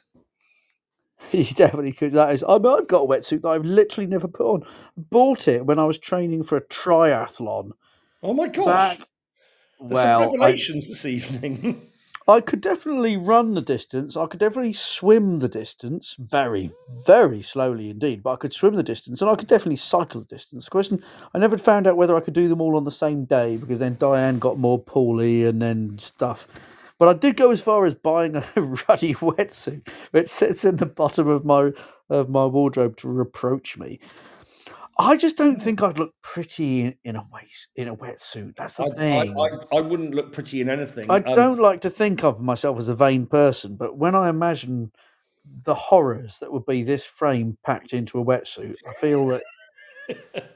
you 1.32 1.46
definitely 1.46 1.92
could. 1.92 2.14
That 2.14 2.34
is, 2.34 2.44
I 2.48 2.58
mean, 2.58 2.74
I've 2.74 2.88
got 2.88 3.04
a 3.04 3.08
wetsuit 3.08 3.42
that 3.42 3.50
I've 3.50 3.66
literally 3.66 4.08
never 4.08 4.28
put 4.28 4.46
on. 4.46 4.66
Bought 4.98 5.48
it 5.48 5.66
when 5.66 5.80
I 5.80 5.86
was 5.86 5.98
training 5.98 6.44
for 6.44 6.58
a 6.58 6.62
triathlon. 6.62 7.72
Oh 8.22 8.34
my 8.34 8.48
gosh! 8.48 8.66
Back, 8.66 9.08
There's 9.80 10.02
some 10.02 10.10
well, 10.10 10.22
I, 10.22 10.26
revelations 10.26 10.88
this 10.88 11.06
evening. 11.06 11.90
I 12.28 12.40
could 12.40 12.62
definitely 12.62 13.18
run 13.18 13.54
the 13.54 13.62
distance. 13.62 14.16
I 14.16 14.28
could 14.28 14.40
definitely 14.40 14.72
swim 14.72 15.40
the 15.40 15.50
distance 15.50 16.16
very, 16.18 16.72
very 17.06 17.42
slowly 17.42 17.90
indeed. 17.90 18.24
But 18.24 18.34
I 18.34 18.36
could 18.38 18.54
swim 18.54 18.76
the 18.76 18.84
distance, 18.84 19.22
and 19.22 19.30
I 19.30 19.36
could 19.36 19.50
definitely 19.50 19.76
cycle 19.76 20.22
the 20.22 20.28
distance. 20.28 20.70
Question: 20.70 21.04
I 21.34 21.40
never 21.40 21.58
found 21.58 21.86
out 21.86 21.98
whether 21.98 22.16
I 22.16 22.22
could 22.22 22.34
do 22.34 22.48
them 22.48 22.62
all 22.62 22.78
on 22.78 22.86
the 22.86 22.92
same 22.92 23.26
day 23.26 23.58
because 23.58 23.80
then 23.80 23.98
Diane 24.00 24.40
got 24.40 24.58
more 24.58 24.80
poorly 24.80 25.46
and 25.46 25.62
then 25.62 25.98
stuff. 25.98 26.48
But 27.04 27.18
I 27.18 27.20
did 27.20 27.36
go 27.36 27.52
as 27.52 27.60
far 27.60 27.84
as 27.86 27.96
buying 27.96 28.38
a 28.38 28.40
ruddy 28.88 29.14
wetsuit, 29.16 29.90
which 30.12 30.30
sits 30.30 30.64
in 30.64 30.78
the 30.78 30.86
bottom 30.86 31.28
of 31.28 31.44
my 31.44 31.74
of 32.10 32.30
my 32.30 32.46
wardrobe 32.46 32.96
to 32.98 33.10
reproach 33.10 33.78
me. 33.78 34.00
I 34.98 35.18
just 35.18 35.36
don't 35.36 35.62
think 35.62 35.84
I'd 35.84 36.00
look 36.00 36.14
pretty 36.22 36.80
in, 36.80 36.96
in 37.04 37.16
a 37.18 37.28
waist, 37.30 37.68
in 37.76 37.90
a 37.90 37.96
wetsuit. 37.98 38.56
That's 38.56 38.76
the 38.76 38.86
I, 38.86 38.90
thing. 38.92 39.38
I, 39.38 39.42
I, 39.42 39.80
I 39.80 39.82
wouldn't 39.82 40.16
look 40.16 40.32
pretty 40.32 40.62
in 40.62 40.70
anything. 40.70 41.12
I 41.12 41.18
Um, 41.18 41.34
don't 41.36 41.60
like 41.60 41.82
to 41.82 41.90
think 41.90 42.24
of 42.24 42.42
myself 42.42 42.78
as 42.78 42.88
a 42.88 42.96
vain 42.96 43.26
person, 43.26 43.76
but 43.76 43.98
when 43.98 44.16
I 44.16 44.30
imagine 44.30 44.94
the 45.66 45.76
horrors 45.76 46.40
that 46.40 46.54
would 46.54 46.66
be 46.66 46.84
this 46.84 47.06
frame 47.06 47.58
packed 47.66 47.92
into 47.92 48.18
a 48.18 48.24
wetsuit, 48.24 48.78
I 48.90 48.94
feel 48.94 49.28
that 49.28 49.44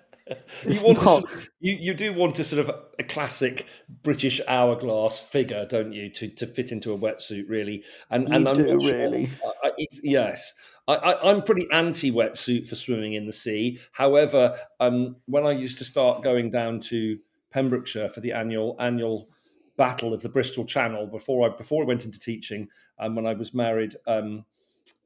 you 0.65 0.81
want 0.83 0.97
not- 0.97 1.03
sort 1.23 1.33
of- 1.35 1.49
you 1.59 1.73
you 1.79 1.93
do 1.93 2.13
want 2.13 2.39
a 2.39 2.43
sort 2.43 2.67
of 2.67 2.75
a 2.99 3.03
classic 3.03 3.65
British 4.03 4.39
hourglass 4.47 5.19
figure, 5.19 5.65
don't 5.65 5.93
you, 5.93 6.09
to 6.11 6.27
to 6.29 6.47
fit 6.47 6.71
into 6.71 6.93
a 6.93 6.97
wetsuit, 6.97 7.49
really? 7.49 7.83
And 8.09 8.27
You 8.29 8.35
and 8.35 8.47
I'm 8.49 8.55
do, 8.55 8.79
sure- 8.79 8.91
really. 8.97 9.29
I, 9.45 9.67
I, 9.67 9.71
it's, 9.77 10.01
yes, 10.03 10.53
I, 10.87 10.95
I, 10.95 11.31
I'm 11.31 11.41
pretty 11.41 11.67
anti 11.71 12.11
wetsuit 12.11 12.67
for 12.67 12.75
swimming 12.75 13.13
in 13.13 13.25
the 13.25 13.33
sea. 13.33 13.79
However, 13.91 14.55
um, 14.79 15.15
when 15.25 15.45
I 15.45 15.51
used 15.51 15.77
to 15.79 15.85
start 15.85 16.23
going 16.23 16.49
down 16.49 16.79
to 16.81 17.17
Pembrokeshire 17.51 18.09
for 18.09 18.19
the 18.21 18.33
annual 18.33 18.75
annual 18.79 19.29
battle 19.77 20.13
of 20.13 20.21
the 20.23 20.29
Bristol 20.29 20.65
Channel 20.65 21.07
before 21.07 21.49
I 21.49 21.55
before 21.55 21.83
I 21.83 21.85
went 21.87 22.05
into 22.05 22.19
teaching, 22.19 22.67
um, 22.99 23.15
when 23.15 23.25
I 23.25 23.33
was 23.33 23.53
married. 23.53 23.95
Um, 24.07 24.45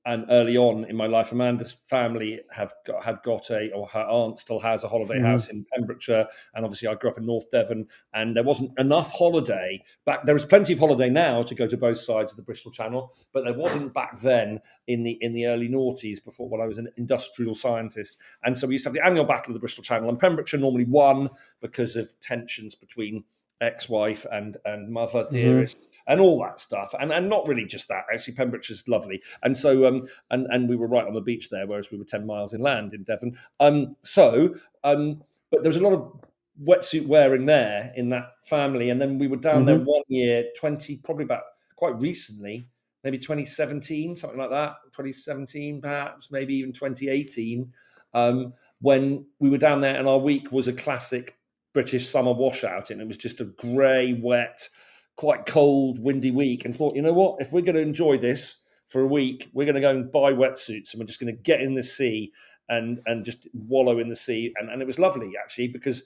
and 0.05 0.25
early 0.29 0.57
on 0.57 0.85
in 0.85 0.95
my 0.95 1.05
life, 1.05 1.31
Amanda's 1.31 1.71
family 1.71 2.39
have 2.51 2.73
got, 2.87 3.03
had 3.03 3.21
got 3.23 3.49
a, 3.51 3.71
or 3.71 3.87
her 3.87 4.01
aunt 4.01 4.39
still 4.39 4.59
has 4.59 4.83
a 4.83 4.87
holiday 4.87 5.19
Mhm. 5.19 5.25
house 5.25 5.49
in 5.49 5.65
Pembrokeshire, 5.73 6.27
and 6.55 6.65
obviously 6.65 6.87
I 6.87 6.95
grew 6.95 7.11
up 7.11 7.17
in 7.19 7.25
North 7.25 7.49
Devon, 7.51 7.87
and 8.13 8.35
there 8.35 8.43
wasn't 8.43 8.77
enough 8.79 9.11
holiday 9.11 9.83
back. 10.05 10.25
There 10.25 10.35
is 10.35 10.45
plenty 10.45 10.73
of 10.73 10.79
holiday 10.79 11.09
now 11.09 11.43
to 11.43 11.53
go 11.53 11.67
to 11.67 11.77
both 11.77 11.99
sides 11.99 12.31
of 12.31 12.37
the 12.37 12.43
Bristol 12.43 12.71
Channel, 12.71 13.13
but 13.31 13.43
there 13.43 13.53
wasn't 13.53 13.93
back 13.93 14.19
then 14.19 14.59
in 14.87 15.03
the 15.03 15.17
in 15.21 15.33
the 15.33 15.45
early 15.45 15.69
noughties 15.69 16.23
before 16.23 16.49
when 16.49 16.61
I 16.61 16.65
was 16.65 16.79
an 16.79 16.89
industrial 16.97 17.53
scientist, 17.53 18.17
and 18.43 18.57
so 18.57 18.67
we 18.67 18.73
used 18.75 18.85
to 18.85 18.89
have 18.89 18.95
the 18.95 19.05
annual 19.05 19.25
battle 19.25 19.51
of 19.51 19.53
the 19.53 19.59
Bristol 19.59 19.83
Channel, 19.83 20.09
and 20.09 20.19
Pembrokeshire 20.19 20.59
normally 20.59 20.85
won 20.85 21.29
because 21.61 21.95
of 21.95 22.19
tensions 22.19 22.73
between 22.73 23.23
ex-wife 23.61 24.25
and 24.31 24.57
and 24.65 24.89
mother 24.89 25.27
dearest 25.29 25.77
and 26.11 26.19
all 26.19 26.43
that 26.43 26.59
stuff 26.59 26.93
and 26.99 27.11
and 27.11 27.29
not 27.29 27.47
really 27.47 27.65
just 27.65 27.87
that 27.87 28.03
actually 28.13 28.33
pembrokeshire's 28.33 28.87
lovely. 28.87 29.23
And 29.43 29.55
so 29.55 29.87
um 29.87 30.07
and 30.29 30.45
and 30.49 30.69
we 30.69 30.75
were 30.75 30.87
right 30.87 31.07
on 31.07 31.13
the 31.13 31.21
beach 31.21 31.49
there 31.49 31.65
whereas 31.65 31.89
we 31.89 31.97
were 31.97 32.03
10 32.03 32.25
miles 32.25 32.53
inland 32.53 32.93
in 32.93 33.03
devon. 33.03 33.37
Um 33.59 33.95
so 34.03 34.53
um 34.83 35.23
but 35.49 35.63
there 35.63 35.69
was 35.69 35.77
a 35.77 35.81
lot 35.81 35.93
of 35.93 36.21
wetsuit 36.61 37.07
wearing 37.07 37.45
there 37.45 37.91
in 37.95 38.09
that 38.09 38.33
family 38.43 38.89
and 38.89 39.01
then 39.01 39.17
we 39.17 39.27
were 39.27 39.37
down 39.37 39.65
there 39.65 39.79
one 39.79 40.03
year 40.09 40.45
20 40.59 40.97
probably 40.97 41.23
about 41.23 41.43
quite 41.75 41.99
recently 41.99 42.67
maybe 43.03 43.17
2017 43.17 44.15
something 44.15 44.37
like 44.37 44.51
that 44.51 44.75
2017 44.91 45.81
perhaps 45.81 46.29
maybe 46.29 46.53
even 46.53 46.71
2018 46.71 47.71
um 48.13 48.53
when 48.81 49.25
we 49.39 49.49
were 49.49 49.57
down 49.57 49.79
there 49.79 49.95
and 49.95 50.07
our 50.07 50.19
week 50.19 50.51
was 50.51 50.67
a 50.67 50.73
classic 50.73 51.37
British 51.73 52.09
summer 52.09 52.33
washout, 52.33 52.89
and 52.89 53.01
it 53.01 53.07
was 53.07 53.17
just 53.17 53.39
a 53.39 53.45
grey, 53.45 54.13
wet, 54.13 54.67
quite 55.15 55.45
cold, 55.45 55.99
windy 55.99 56.31
week. 56.31 56.65
And 56.65 56.75
thought, 56.75 56.95
you 56.95 57.01
know 57.01 57.13
what? 57.13 57.41
If 57.41 57.51
we're 57.51 57.61
going 57.61 57.75
to 57.75 57.81
enjoy 57.81 58.17
this 58.17 58.57
for 58.87 59.01
a 59.01 59.07
week, 59.07 59.49
we're 59.53 59.65
going 59.65 59.75
to 59.75 59.81
go 59.81 59.91
and 59.91 60.11
buy 60.11 60.33
wetsuits, 60.33 60.93
and 60.93 60.99
we're 60.99 61.07
just 61.07 61.19
going 61.19 61.35
to 61.35 61.41
get 61.41 61.61
in 61.61 61.75
the 61.75 61.83
sea 61.83 62.31
and 62.69 63.01
and 63.05 63.23
just 63.23 63.47
wallow 63.53 63.99
in 63.99 64.09
the 64.09 64.15
sea. 64.15 64.53
And 64.57 64.69
and 64.69 64.81
it 64.81 64.87
was 64.87 64.99
lovely 64.99 65.33
actually 65.41 65.67
because 65.67 66.03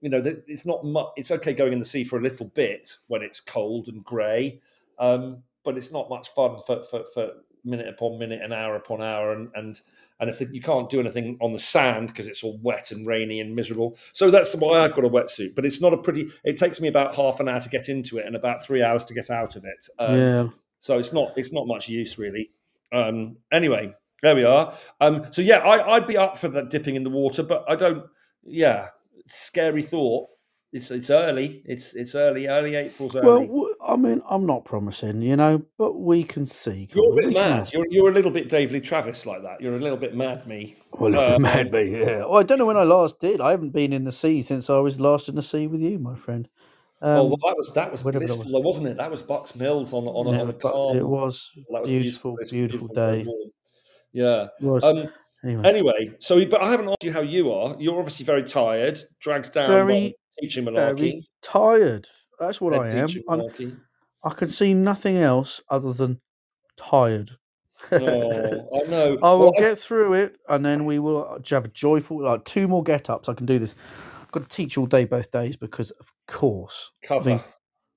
you 0.00 0.10
know 0.10 0.22
it's 0.24 0.66
not 0.66 0.84
much. 0.84 1.08
It's 1.16 1.30
okay 1.30 1.52
going 1.52 1.72
in 1.72 1.78
the 1.78 1.84
sea 1.84 2.04
for 2.04 2.18
a 2.18 2.22
little 2.22 2.46
bit 2.46 2.96
when 3.08 3.22
it's 3.22 3.40
cold 3.40 3.88
and 3.88 4.04
grey, 4.04 4.60
um, 4.98 5.42
but 5.64 5.76
it's 5.76 5.92
not 5.92 6.10
much 6.10 6.28
fun 6.28 6.58
for 6.66 6.82
for, 6.82 7.04
for 7.12 7.30
minute 7.64 7.88
upon 7.88 8.18
minute 8.18 8.40
and 8.42 8.52
hour 8.52 8.76
upon 8.76 9.02
hour 9.02 9.32
and 9.32 9.50
and 9.54 9.80
and 10.20 10.30
if 10.30 10.40
you 10.52 10.60
can't 10.60 10.88
do 10.88 11.00
anything 11.00 11.36
on 11.40 11.52
the 11.52 11.58
sand 11.58 12.08
because 12.08 12.28
it's 12.28 12.44
all 12.44 12.58
wet 12.62 12.92
and 12.92 13.06
rainy 13.06 13.40
and 13.40 13.54
miserable. 13.54 13.96
So 14.12 14.30
that's 14.30 14.54
why 14.56 14.80
i've 14.80 14.94
got 14.94 15.04
a 15.04 15.08
wetsuit. 15.08 15.54
But 15.54 15.64
it's 15.64 15.80
not 15.80 15.92
a 15.92 15.98
pretty 15.98 16.28
it 16.44 16.56
takes 16.56 16.80
me 16.80 16.88
about 16.88 17.14
half 17.14 17.40
an 17.40 17.48
hour 17.48 17.60
to 17.60 17.68
get 17.68 17.88
into 17.88 18.18
it 18.18 18.26
and 18.26 18.36
about 18.36 18.62
three 18.62 18.82
hours 18.82 19.04
to 19.06 19.14
get 19.14 19.30
out 19.30 19.56
of 19.56 19.64
it. 19.64 19.88
Um, 19.98 20.18
yeah. 20.18 20.48
so 20.80 20.98
it's 20.98 21.12
not 21.12 21.32
it's 21.36 21.52
not 21.52 21.66
much 21.66 21.88
use 21.88 22.18
really. 22.18 22.50
Um 22.92 23.36
anyway 23.52 23.94
there 24.22 24.34
we 24.34 24.44
are. 24.44 24.74
Um 25.00 25.24
so 25.32 25.42
yeah 25.42 25.58
I, 25.58 25.94
i'd 25.94 26.06
be 26.06 26.16
up 26.16 26.38
for 26.38 26.48
that 26.48 26.70
dipping 26.70 26.94
in 26.96 27.02
the 27.02 27.10
water 27.10 27.42
but 27.42 27.64
i 27.68 27.74
don't 27.74 28.04
yeah 28.44 28.88
scary 29.26 29.82
thought 29.82 30.28
it's 30.74 30.90
it's 30.90 31.08
early 31.08 31.62
it's 31.64 31.94
it's 31.94 32.14
early 32.16 32.48
early 32.48 32.74
april's 32.74 33.14
early 33.14 33.46
Well, 33.46 33.68
I 33.86 33.96
mean, 33.96 34.20
I'm 34.28 34.44
not 34.44 34.64
promising, 34.64 35.22
you 35.22 35.36
know, 35.36 35.62
but 35.78 35.92
we 35.92 36.24
can 36.24 36.44
see. 36.44 36.88
you're 36.92 37.12
a 37.12 37.16
bit 37.16 37.32
mad 37.32 37.70
you're, 37.72 37.86
you're 37.90 38.10
a 38.10 38.12
little 38.12 38.32
bit 38.32 38.48
Dave 38.48 38.72
Lee 38.72 38.80
Travis 38.80 39.24
like 39.24 39.42
that 39.42 39.60
you're 39.60 39.76
a 39.76 39.80
little 39.80 39.96
bit 39.96 40.16
mad 40.16 40.46
me 40.46 40.76
Well, 40.98 41.16
Uh, 41.18 41.36
it 41.36 41.40
made 41.40 41.72
me, 41.72 42.00
yeah. 42.00 42.18
Well, 42.24 42.38
I 42.38 42.42
don't 42.42 42.58
know 42.58 42.66
when 42.66 42.76
I 42.76 42.82
last 42.82 43.20
did. 43.20 43.40
I 43.40 43.52
haven't 43.52 43.70
been 43.70 43.92
in 43.92 44.04
the 44.04 44.12
sea 44.12 44.42
since 44.42 44.68
I 44.68 44.78
was 44.78 44.98
last 44.98 45.28
in 45.28 45.36
the 45.36 45.42
sea 45.42 45.68
with 45.68 45.80
you, 45.80 45.98
my 45.98 46.16
friend. 46.16 46.48
Um, 47.02 47.18
oh 47.18 47.24
well 47.26 47.36
that 47.44 47.56
was 47.56 47.72
that 47.74 47.92
was 47.92 48.02
blissful 48.02 48.50
though, 48.50 48.60
wasn't 48.60 48.86
it 48.86 48.96
that 48.96 49.10
was 49.10 49.20
Bucks 49.22 49.54
Mills 49.54 49.92
on 49.92 50.04
on, 50.06 50.26
a 50.26 50.36
yeah, 50.36 50.42
on 50.42 50.48
a 50.48 50.52
calm 50.54 50.96
it 50.96 51.06
was 51.06 51.52
that 51.70 51.82
was 51.82 51.90
beautiful, 51.90 52.36
It's 52.40 52.50
beautiful 52.50 52.88
day. 52.88 53.26
yeah 54.12 54.48
was. 54.60 54.82
um 54.82 55.08
anyway, 55.44 55.68
Anyway, 55.68 56.16
so 56.18 56.44
but 56.46 56.62
I 56.62 56.70
haven't 56.70 56.88
asked 56.88 57.04
you 57.04 57.12
how 57.12 57.20
you 57.20 57.52
are. 57.52 57.76
You're 57.78 57.98
obviously 57.98 58.24
very 58.24 58.42
tired, 58.42 58.98
dragged 59.20 59.52
down 59.52 59.66
Very, 59.66 60.16
teaching 60.40 60.64
malarkey. 60.64 60.98
very 60.98 61.28
tired. 61.42 62.08
That's 62.38 62.60
what 62.60 62.74
I 62.74 62.88
am. 62.90 63.08
I'm. 63.28 63.42
I 64.24 64.30
can 64.34 64.48
see 64.48 64.72
nothing 64.74 65.18
else 65.18 65.60
other 65.68 65.92
than 65.92 66.20
tired. 66.76 67.30
Oh, 67.92 67.98
I 68.00 68.88
know. 68.88 69.18
I 69.22 69.32
will 69.32 69.38
Well, 69.40 69.52
I- 69.56 69.60
get 69.60 69.78
through 69.78 70.14
it, 70.14 70.38
and 70.48 70.64
then 70.64 70.84
we 70.86 70.98
will 70.98 71.26
uh, 71.28 71.38
have 71.50 71.66
a 71.66 71.68
joyful, 71.68 72.22
like 72.24 72.44
two 72.44 72.66
more 72.66 72.82
get 72.82 73.10
ups. 73.10 73.28
I 73.28 73.34
can 73.34 73.46
do 73.46 73.58
this. 73.58 73.74
I've 74.22 74.30
got 74.30 74.48
to 74.48 74.56
teach 74.56 74.78
all 74.78 74.86
day, 74.86 75.04
both 75.04 75.30
days, 75.30 75.56
because 75.56 75.90
of 75.92 76.10
course, 76.26 76.92
cover. 77.04 77.30
mean, 77.30 77.40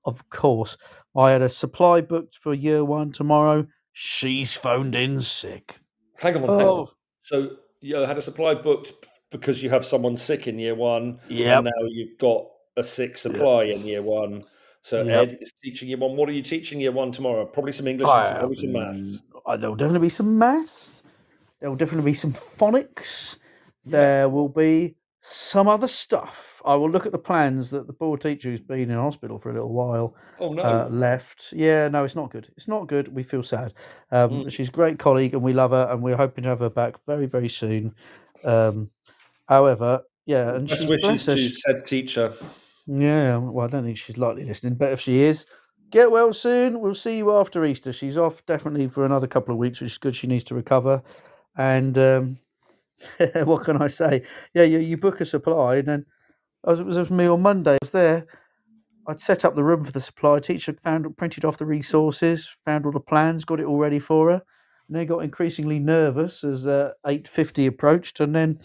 of 0.06 0.28
course, 0.30 0.78
I 1.16 1.32
had 1.32 1.42
a 1.42 1.50
supply 1.50 2.02
booked 2.02 2.36
for 2.36 2.54
year 2.54 2.84
one 2.84 3.12
tomorrow. 3.12 3.66
She's 3.94 4.54
phoned 4.56 4.96
in 4.96 5.22
sick. 5.22 5.80
hang 6.18 6.36
on, 6.36 6.42
hang 6.42 6.50
on. 6.52 6.62
Oh, 6.62 6.90
So 7.22 7.58
you 7.80 7.96
had 7.96 8.18
a 8.18 8.22
supply 8.22 8.54
booked 8.56 8.94
because 9.30 9.62
you 9.62 9.70
have 9.70 9.86
someone 9.86 10.18
sick 10.18 10.48
in 10.48 10.58
year 10.60 10.76
one, 10.76 11.20
yeah. 11.28 11.58
and 11.58 11.66
now 11.66 11.86
you've 11.90 12.18
got 12.18 12.46
a 12.78 12.84
sick 12.84 13.18
supply 13.18 13.64
in 13.64 13.82
year 13.86 14.02
one. 14.02 14.44
So 14.82 15.04
Yep. 15.04 15.30
Ed 15.30 15.38
is 15.42 15.54
teaching 15.64 15.90
year 15.90 15.98
one. 15.98 16.16
What 16.16 16.30
are 16.30 16.34
you 16.34 16.42
teaching 16.44 16.80
year 16.80 16.92
one 16.92 17.12
tomorrow? 17.12 17.46
Probably 17.46 17.72
some 17.74 17.88
English 17.88 18.10
and 18.10 18.28
some, 18.28 18.38
probably 18.38 18.56
some 18.56 18.72
maths. 18.72 19.22
Uh, 19.46 19.58
There'll 19.58 19.76
definitely 19.76 20.06
be 20.06 20.10
some 20.10 20.38
maths. 20.38 21.04
There'll 21.60 21.76
definitely 21.76 22.12
be 22.12 22.14
some 22.14 22.32
phonics. 22.34 23.38
There 23.86 24.30
will 24.30 24.50
be 24.50 24.96
some 25.22 25.68
other 25.68 25.88
stuff. 25.88 26.62
I 26.66 26.76
will 26.76 26.90
look 26.90 27.06
at 27.06 27.12
the 27.14 27.18
plans 27.18 27.70
that 27.70 27.88
the 27.88 27.94
poor 27.94 28.18
teacher 28.18 28.50
who's 28.50 28.60
been 28.62 28.90
in 28.92 28.98
hospital 28.98 29.40
for 29.40 29.50
a 29.50 29.54
little 29.54 29.72
while 29.74 30.16
Oh 30.40 30.52
no. 30.54 30.62
uh, 30.62 30.88
left. 30.92 31.54
Yeah, 31.54 31.88
no, 31.88 32.04
it's 32.04 32.16
not 32.16 32.30
good. 32.30 32.50
It's 32.58 32.68
not 32.68 32.88
good. 32.88 33.08
We 33.08 33.24
feel 33.24 33.44
sad. 33.44 33.74
Um, 34.12 34.30
Mm. 34.32 34.52
She's 34.52 34.68
a 34.70 34.72
great 34.72 35.00
colleague 35.00 35.34
and 35.34 35.42
we 35.42 35.54
love 35.54 35.72
her 35.72 35.88
and 35.90 36.02
we're 36.02 36.18
hoping 36.18 36.44
to 36.44 36.50
have 36.50 36.60
her 36.60 36.70
back 36.70 36.96
very, 37.06 37.26
very 37.26 37.48
soon. 37.50 37.96
Um, 38.44 38.90
however, 39.48 40.02
yeah, 40.26 40.56
and 40.56 40.68
Best 40.68 40.82
she's 40.82 40.90
wishes 40.90 41.26
to 41.26 41.38
she- 41.38 41.48
said 41.50 41.86
teacher. 41.86 42.34
yeah, 42.86 43.38
well, 43.38 43.66
I 43.66 43.70
don't 43.70 43.84
think 43.84 43.98
she's 43.98 44.18
likely 44.18 44.44
listening, 44.46 44.76
but 44.76 44.92
if 44.92 45.00
she 45.00 45.22
is, 45.22 45.46
get 45.92 46.12
well 46.12 46.34
soon. 46.34 46.80
We'll 46.80 46.96
see 46.96 47.18
you 47.18 47.32
after 47.36 47.64
Easter. 47.66 47.94
She's 47.94 48.18
off 48.18 48.46
definitely 48.46 48.88
for 48.90 49.06
another 49.06 49.28
couple 49.28 49.54
of 49.54 49.60
weeks, 49.60 49.82
which 49.82 49.92
is 49.92 49.98
good. 49.98 50.16
She 50.16 50.28
needs 50.28 50.44
to 50.46 50.56
recover. 50.56 51.02
And 51.58 51.98
um, 51.98 52.38
what 53.46 53.64
can 53.64 53.82
I 53.82 53.88
say? 53.88 54.24
Yeah, 54.54 54.64
you, 54.64 54.80
you 54.80 54.98
book 54.98 55.22
a 55.22 55.26
supply, 55.26 55.78
and 55.78 55.88
then 55.88 56.06
as 56.68 56.80
it 56.80 56.86
was 56.86 57.10
me 57.12 57.26
on 57.28 57.42
Monday. 57.42 57.74
I 57.74 57.78
was 57.82 57.92
there. 57.92 58.26
I'd 59.10 59.22
set 59.22 59.46
up 59.46 59.56
the 59.56 59.64
room 59.64 59.86
for 59.86 59.94
the 59.94 60.02
supply 60.02 60.40
teacher, 60.40 60.76
found 60.84 61.16
printed 61.16 61.46
off 61.46 61.58
the 61.58 61.66
resources, 61.66 62.48
found 62.66 62.86
all 62.86 62.92
the 62.92 63.00
plans, 63.00 63.46
got 63.46 63.62
it 63.62 63.66
all 63.66 63.78
ready 63.78 64.00
for 64.00 64.30
her. 64.32 64.42
and 64.90 64.98
they 64.98 65.06
got 65.06 65.20
increasingly 65.20 65.80
nervous 65.80 66.44
as 66.44 66.68
uh, 66.68 66.92
8.50 67.06 67.68
approached 67.68 68.20
and 68.20 68.36
then 68.36 68.60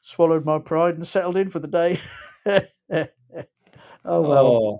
swallowed 0.00 0.44
my 0.44 0.58
pride 0.58 0.94
and 0.94 1.06
settled 1.06 1.36
in 1.36 1.48
for 1.48 1.58
the 1.58 1.68
day. 1.68 1.98
oh, 4.04 4.20
well. 4.22 4.46
Oh, 4.46 4.78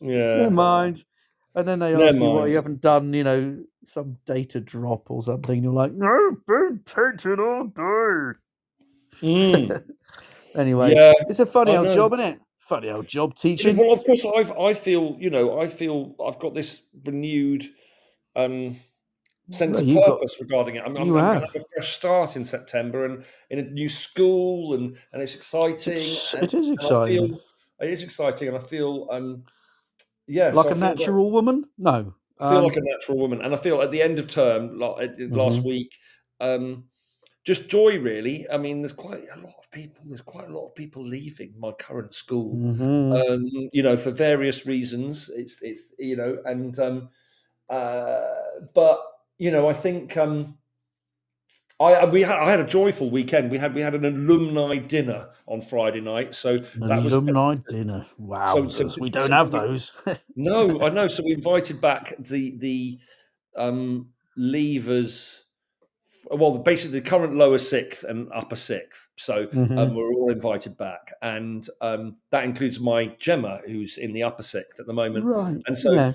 yeah. 0.00 0.36
Never 0.36 0.50
mind. 0.50 1.04
And 1.54 1.68
then 1.68 1.80
they 1.80 1.92
Never 1.92 2.04
ask 2.04 2.14
you 2.14 2.22
why 2.22 2.46
you 2.46 2.54
haven't 2.56 2.80
done, 2.80 3.12
you 3.12 3.24
know, 3.24 3.62
some 3.84 4.16
data 4.26 4.60
drop 4.60 5.10
or 5.10 5.22
something. 5.22 5.62
You're 5.62 5.72
like, 5.72 5.92
no, 5.92 6.36
been 6.46 6.80
teaching 6.86 7.38
all 7.38 7.64
day. 7.64 8.38
Mm. 9.20 9.84
Anyway, 10.54 10.94
Yeah, 10.94 11.12
it's 11.28 11.40
a 11.40 11.46
funny 11.46 11.72
I 11.72 11.76
old 11.76 11.88
know. 11.88 11.94
job, 11.94 12.12
isn't 12.12 12.26
it? 12.26 12.40
Funny 12.58 12.90
old 12.90 13.06
job 13.06 13.34
teaching. 13.34 13.76
Well, 13.76 13.92
of 13.92 14.04
course, 14.04 14.26
I've 14.36 14.50
I 14.52 14.74
feel 14.74 15.16
you 15.18 15.30
know 15.30 15.58
I 15.58 15.66
feel 15.66 16.14
I've 16.22 16.38
got 16.38 16.54
this 16.54 16.82
renewed 17.06 17.64
um, 18.36 18.76
sense 19.52 19.76
Well, 19.78 19.82
of 19.82 19.88
you 19.88 19.94
got- 19.96 20.06
purpose 20.18 20.36
regarding 20.40 20.74
it. 20.76 20.82
I'm, 20.84 20.96
I'm, 20.96 21.02
I'm 21.02 21.08
going 21.08 21.24
have. 21.24 21.40
to 21.42 21.46
have 21.46 21.56
a 21.56 21.64
fresh 21.74 21.92
start 21.92 22.36
in 22.36 22.44
September 22.44 23.04
and 23.04 23.24
in 23.50 23.58
a 23.58 23.62
new 23.62 23.88
school, 23.88 24.74
and 24.74 24.96
and 25.12 25.22
it's 25.22 25.34
exciting. 25.34 25.94
It's- 25.94 26.34
and, 26.34 26.44
it 26.44 26.54
is 26.54 26.70
exciting. 26.70 27.28
feel 27.28 27.40
it 27.80 27.90
is 27.90 28.02
exciting, 28.02 28.48
and 28.48 28.56
I 28.56 28.60
feel 28.60 29.08
um, 29.10 29.44
yeah, 30.26 30.50
so 30.52 30.56
like 30.58 30.66
I 30.66 30.70
a 30.70 30.72
feel 30.74 30.80
that- 30.80 30.98
natural 30.98 31.30
woman? 31.30 31.64
No. 31.78 32.14
I 32.38 32.48
feel 32.48 32.58
Um, 32.58 32.64
like 32.64 32.76
a 32.76 32.80
natural 32.80 33.18
woman, 33.18 33.40
and 33.42 33.54
I 33.54 33.56
feel 33.56 33.80
at 33.82 33.90
the 33.90 34.02
end 34.02 34.18
of 34.18 34.26
term, 34.26 34.78
like 34.78 35.10
uh, 35.10 35.12
last 35.30 35.60
Mhm. 35.60 35.64
week, 35.64 35.94
um, 36.40 36.84
just 37.44 37.68
joy. 37.68 38.00
Really, 38.00 38.46
I 38.50 38.56
mean, 38.58 38.80
there's 38.82 38.92
quite 38.92 39.22
a 39.32 39.38
lot 39.38 39.54
of 39.58 39.70
people. 39.70 40.02
There's 40.06 40.22
quite 40.22 40.48
a 40.48 40.52
lot 40.52 40.64
of 40.64 40.74
people 40.74 41.04
leaving 41.06 41.54
my 41.58 41.70
current 41.72 42.14
school. 42.14 42.56
mhm. 42.56 43.30
Um, 43.30 43.68
you 43.72 43.82
know, 43.84 43.96
for 43.96 44.10
various 44.10 44.66
reasons. 44.66 45.28
It's 45.28 45.62
it's 45.62 45.92
you 45.98 46.16
know, 46.16 46.38
and 46.44 46.76
um, 46.80 47.10
uh, 47.68 48.22
but 48.74 49.00
you 49.42 49.50
know, 49.50 49.68
I 49.68 49.72
think 49.72 50.16
um, 50.16 50.56
I 51.80 52.04
we 52.04 52.22
had 52.22 52.38
I 52.38 52.48
had 52.50 52.60
a 52.60 52.66
joyful 52.66 53.10
weekend. 53.10 53.50
We 53.50 53.58
had 53.58 53.74
we 53.74 53.80
had 53.80 53.94
an 53.94 54.04
alumni 54.04 54.76
dinner 54.76 55.30
on 55.46 55.60
Friday 55.60 56.00
night, 56.00 56.32
so 56.34 56.58
that 56.58 57.02
was 57.02 57.12
alumni 57.12 57.56
dinner. 57.68 58.06
Wow. 58.18 58.44
so- 58.44 58.68
so- 58.68 59.00
we 59.00 59.10
don't 59.10 59.32
have 59.32 59.52
we- 59.52 59.58
those. 59.58 59.92
no, 60.36 60.80
I 60.80 60.90
know. 60.90 61.08
So 61.08 61.24
we 61.24 61.32
invited 61.32 61.80
back 61.80 62.14
the 62.18 62.56
the 62.58 62.98
um, 63.56 64.10
leavers. 64.38 65.40
Well, 66.30 66.56
basically 66.58 67.00
the 67.00 67.08
current 67.10 67.34
lower 67.34 67.58
sixth 67.58 68.04
and 68.04 68.28
upper 68.32 68.54
sixth. 68.54 69.08
So 69.16 69.46
Mhm. 69.46 69.76
um, 69.76 69.94
we're 69.96 70.12
all 70.14 70.30
invited 70.30 70.76
back, 70.78 71.12
and 71.20 71.66
um, 71.80 72.16
that 72.30 72.44
includes 72.44 72.78
my 72.78 73.06
Gemma, 73.18 73.60
who's 73.66 73.98
in 73.98 74.12
the 74.12 74.22
upper 74.22 74.44
sixth 74.44 74.78
at 74.78 74.86
the 74.86 74.92
moment. 74.92 75.24
right. 75.24 75.60
And 75.66 75.76
so 75.76 75.92
yeah. 75.92 76.12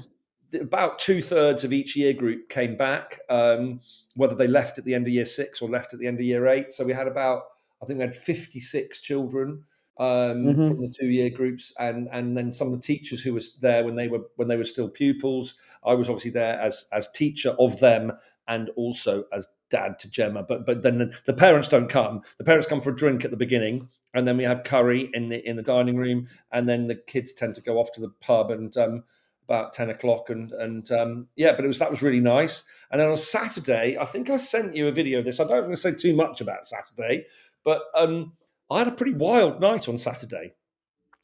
About 0.54 1.00
two 1.00 1.22
thirds 1.22 1.63
of 1.63 1.74
each 1.74 1.96
year 1.96 2.13
group 2.13 2.50
came 2.50 2.75
back, 2.77 3.20
um, 3.30 3.80
whether 4.16 4.36
they 4.36 4.48
left 4.48 4.77
at 4.77 4.86
the 4.86 4.94
end 4.94 5.08
of 5.08 5.13
year 5.13 5.25
six 5.25 5.62
or 5.62 5.70
left 5.70 5.94
at 5.94 6.00
the 6.00 6.08
end 6.08 6.20
of 6.20 6.25
year 6.25 6.48
eight. 6.48 6.72
So 6.72 6.86
we 6.86 6.94
had 6.94 7.08
about, 7.08 7.44
I 7.82 7.86
think 7.86 7.98
we 8.00 8.06
had 8.06 8.16
56 8.16 9.00
children 9.01 9.63
um, 10.00 10.46
Mhm. 10.46 10.68
from 10.68 10.82
the 10.82 10.94
two 10.96 11.08
year 11.08 11.30
groups, 11.32 11.74
and 11.80 12.08
and 12.12 12.38
then 12.38 12.51
some 12.51 12.68
of 12.68 12.74
the 12.74 12.86
teachers 12.86 13.24
who 13.24 13.34
was 13.34 13.56
there 13.56 13.84
when 13.84 13.96
they 13.96 14.08
were 14.08 14.22
when 14.36 14.48
they 14.48 14.56
were 14.58 14.63
still 14.63 14.88
pupils. 14.88 15.56
I 15.84 15.96
was 15.96 16.08
obviously 16.08 16.30
there 16.32 16.60
as 16.62 16.86
as 16.92 17.10
teacher 17.12 17.56
of 17.58 17.80
them 17.80 18.12
and 18.48 18.70
also 18.75 19.25
as 19.34 19.48
dad 19.72 19.98
to 20.00 20.10
Gemma. 20.10 20.44
But 20.44 20.68
but 20.68 20.84
then 20.84 21.00
the, 21.00 21.20
the 21.25 21.34
parents 21.34 21.68
don't 21.68 21.89
come. 21.89 22.22
The 22.38 22.44
parents 22.44 22.68
come 22.68 22.80
for 22.80 22.92
a 22.92 22.96
drink 22.96 23.25
at 23.25 23.32
the 23.32 23.38
beginning, 23.38 23.89
and 24.13 24.27
then 24.27 24.38
we 24.38 24.44
have 24.44 24.63
curry 24.63 25.10
in 25.16 25.30
the 25.30 25.44
in 25.50 25.56
the 25.56 25.63
dining 25.63 25.98
room, 25.98 26.27
and 26.51 26.70
then 26.70 26.86
the 26.86 26.96
kids 26.96 27.34
tend 27.34 27.56
to 27.56 27.62
go 27.62 27.80
off 27.80 27.92
to 27.94 28.01
the 28.01 28.10
pub 28.22 28.51
and. 28.51 28.77
Um, 28.77 29.04
about 29.48 29.72
10 29.72 29.89
o'clock 29.89 30.30
and 30.30 30.51
and 30.51 30.92
um, 30.92 31.27
yeah 31.36 31.54
but 31.54 31.63
it 31.63 31.68
was 31.68 31.80
that 31.80 31.89
was 31.89 32.01
really 32.01 32.20
nice 32.20 32.63
and 32.92 33.00
then 33.00 33.10
on 33.10 33.18
saturday 33.18 33.98
i 33.98 34.04
think 34.04 34.30
i 34.30 34.38
sent 34.38 34.75
you 34.75 34.88
a 34.88 34.92
video 34.92 35.20
of 35.20 35.25
this 35.25 35.39
i 35.39 35.44
don't 35.44 35.63
want 35.63 35.74
to 35.74 35.77
say 35.77 35.94
too 35.94 36.13
much 36.13 36.42
about 36.42 36.66
saturday 36.66 37.25
but 37.63 37.84
um, 37.96 38.34
i 38.70 38.80
had 38.80 38.88
a 38.88 38.92
pretty 38.92 39.13
wild 39.13 39.62
night 39.62 39.88
on 39.88 39.98
saturday 39.98 40.54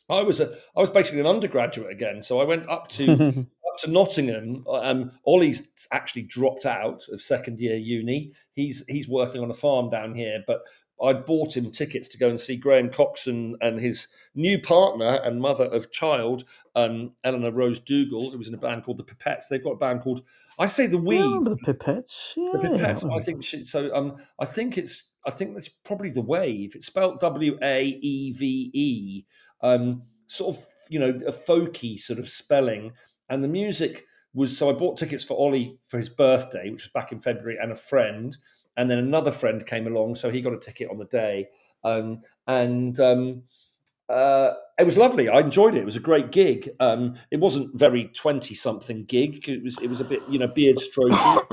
i 0.10 0.22
was 0.22 0.40
a 0.40 0.56
i 0.76 0.80
was 0.80 0.90
basically 0.90 1.20
an 1.20 1.28
undergraduate 1.28 1.92
again 1.92 2.22
so 2.22 2.40
i 2.40 2.46
went 2.46 2.68
up 2.70 2.88
to 2.88 3.46
up 3.74 3.80
to 3.80 3.92
Nottingham. 3.92 4.66
Um, 4.70 5.12
Ollie's 5.26 5.88
actually 5.92 6.24
dropped 6.24 6.66
out 6.66 7.02
of 7.12 7.22
second 7.22 7.60
year 7.60 7.76
uni. 7.76 8.34
He's 8.54 8.86
he's 8.88 9.08
working 9.08 9.42
on 9.42 9.50
a 9.50 9.54
farm 9.54 9.90
down 9.90 10.14
here, 10.14 10.44
but 10.46 10.62
I 11.04 11.14
bought 11.14 11.58
him 11.58 11.70
tickets 11.72 12.08
to 12.10 12.18
go 12.18 12.30
and 12.30 12.40
see 12.40 12.56
Graham 12.56 12.90
Coxon 12.90 13.56
and 13.62 13.80
his 13.80 14.08
new 14.36 14.60
partner 14.60 15.20
and 15.24 15.42
mother 15.42 15.66
of 15.66 15.92
child, 15.92 16.46
um, 16.76 17.12
Eleanor 17.24 17.52
Rose 17.52 17.80
Dougall, 17.80 18.32
who 18.32 18.38
was 18.38 18.48
in 18.48 18.54
a 18.54 18.58
band 18.58 18.84
called 18.84 18.98
the 18.98 19.04
Pipettes. 19.04 19.48
They've 19.50 19.64
got 19.64 19.74
a 19.74 19.78
band 19.78 20.02
called 20.02 20.24
I 20.60 20.68
say 20.68 20.88
the 20.88 20.98
Weave. 20.98 21.22
remember 21.22 21.52
the 21.52 21.74
pipettes. 21.74 22.34
Yeah. 22.38 22.52
The 22.54 22.70
Pipettes. 22.70 23.12
I 23.12 23.24
think 23.24 23.44
she, 23.44 23.66
so. 23.66 23.94
Um, 23.96 24.16
I 24.40 24.46
think 24.46 24.78
it's. 24.78 25.12
I 25.26 25.32
think 25.32 25.56
that's 25.56 25.70
probably 25.70 26.10
the 26.10 26.22
Wave. 26.22 26.74
It's 26.76 26.88
spelled 26.88 27.20
W 27.20 27.58
A 27.62 27.84
E 27.84 28.34
V 28.34 28.72
E. 28.74 29.24
Um, 29.62 30.04
sort 30.28 30.56
of, 30.56 30.64
you 30.90 31.00
know, 31.00 31.10
a 31.10 31.32
folky 31.32 31.98
sort 31.98 32.20
of 32.20 32.28
spelling, 32.28 32.92
and 33.30 33.44
the 33.44 33.48
music 33.48 34.06
was. 34.34 34.56
So 34.58 34.70
I 34.70 34.74
bought 34.74 34.98
tickets 34.98 35.24
for 35.24 35.38
Ollie 35.38 35.78
for 35.88 35.98
his 35.98 36.10
birthday, 36.10 36.70
which 36.70 36.84
was 36.84 36.92
back 36.94 37.12
in 37.12 37.20
February, 37.20 37.58
and 37.60 37.72
a 37.72 37.76
friend, 37.76 38.38
and 38.78 38.90
then 38.90 38.98
another 38.98 39.32
friend 39.32 39.66
came 39.66 39.88
along, 39.88 40.16
so 40.16 40.30
he 40.30 40.42
got 40.42 40.54
a 40.54 40.58
ticket 40.60 40.90
on 40.90 40.98
the 40.98 41.06
day, 41.06 41.50
um, 41.84 42.22
and. 42.48 43.00
Um, 43.00 43.44
uh, 44.10 44.54
it 44.78 44.86
was 44.86 44.98
lovely. 44.98 45.30
I 45.30 45.40
enjoyed 45.40 45.76
it. 45.76 45.80
It 45.80 45.86
was 45.86 45.96
a 45.96 46.02
great 46.02 46.32
gig. 46.32 46.70
Um, 46.82 47.16
it 47.32 47.40
wasn't 47.40 47.76
very 47.80 48.10
twenty-something 48.10 49.06
gig. 49.06 49.48
It 49.48 49.64
was. 49.64 49.78
It 49.82 49.88
was 49.88 50.02
a 50.02 50.04
bit, 50.04 50.22
you 50.30 50.38
know, 50.38 50.48
beard 50.48 50.78
strokey, 50.78 51.48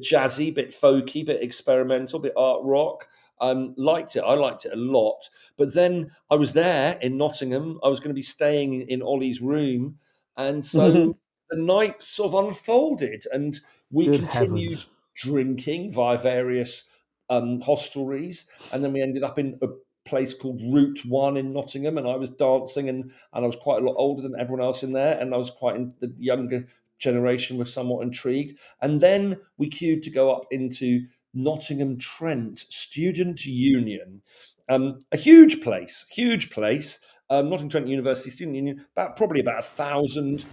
jazzy, 0.00 0.54
bit 0.54 0.68
folky, 0.70 1.24
bit 1.24 1.42
experimental, 1.42 2.18
bit 2.18 2.34
art 2.36 2.60
rock. 2.62 3.08
Um, 3.40 3.74
liked 3.78 4.16
it. 4.16 4.20
I 4.20 4.34
liked 4.34 4.66
it 4.66 4.74
a 4.74 4.76
lot. 4.76 5.28
But 5.56 5.72
then 5.72 6.10
I 6.30 6.34
was 6.34 6.52
there 6.52 6.98
in 7.00 7.16
Nottingham. 7.16 7.80
I 7.82 7.88
was 7.88 8.00
going 8.00 8.10
to 8.10 8.14
be 8.14 8.22
staying 8.22 8.82
in 8.82 9.00
Ollie's 9.00 9.40
room, 9.40 9.98
and 10.36 10.62
so 10.62 10.92
Mhm. 10.92 11.14
the 11.50 11.56
night 11.56 12.02
sort 12.02 12.34
of 12.34 12.44
unfolded, 12.46 13.24
and 13.32 13.58
we 13.90 14.06
Good 14.06 14.20
continued 14.28 14.70
heavens. 14.72 14.86
Drinking 15.14 15.92
via 15.92 16.18
various 16.18 16.88
um, 17.30 17.60
hostelries, 17.60 18.46
and 18.72 18.84
then 18.84 18.92
we 18.92 19.02
ended 19.02 19.22
up 19.22 19.38
in 19.38 19.58
a 19.62 19.68
place 20.04 20.34
called 20.34 20.60
Route 20.62 21.00
One 21.06 21.36
in 21.36 21.52
Nottingham, 21.52 21.98
and 21.98 22.06
I 22.06 22.16
was 22.16 22.30
dancing, 22.30 22.88
and 22.88 23.12
and 23.32 23.44
I 23.44 23.46
was 23.46 23.56
quite 23.56 23.82
a 23.82 23.86
lot 23.86 23.96
older 23.96 24.22
than 24.22 24.38
everyone 24.38 24.64
else 24.64 24.82
in 24.82 24.92
there, 24.92 25.18
and 25.18 25.34
I 25.34 25.38
was 25.38 25.50
quite 25.50 25.76
in 25.76 25.94
the 26.00 26.12
younger 26.18 26.66
generation 26.98 27.58
was 27.58 27.72
somewhat 27.72 28.02
intrigued, 28.02 28.58
and 28.80 29.00
then 29.00 29.38
we 29.58 29.68
queued 29.68 30.02
to 30.04 30.10
go 30.10 30.32
up 30.32 30.46
into 30.50 31.06
Nottingham 31.32 31.98
Trent 31.98 32.60
Student 32.68 33.44
Union, 33.44 34.22
um, 34.68 34.98
a 35.12 35.16
huge 35.16 35.62
place, 35.62 36.06
huge 36.10 36.50
place. 36.50 37.00
Um, 37.30 37.48
Nottingham 37.48 37.70
Trent 37.70 37.88
University 37.88 38.28
Student 38.30 38.56
Union, 38.56 38.84
about 38.92 39.16
probably 39.16 39.40
about 39.40 39.60
a 39.60 39.62
thousand 39.62 40.44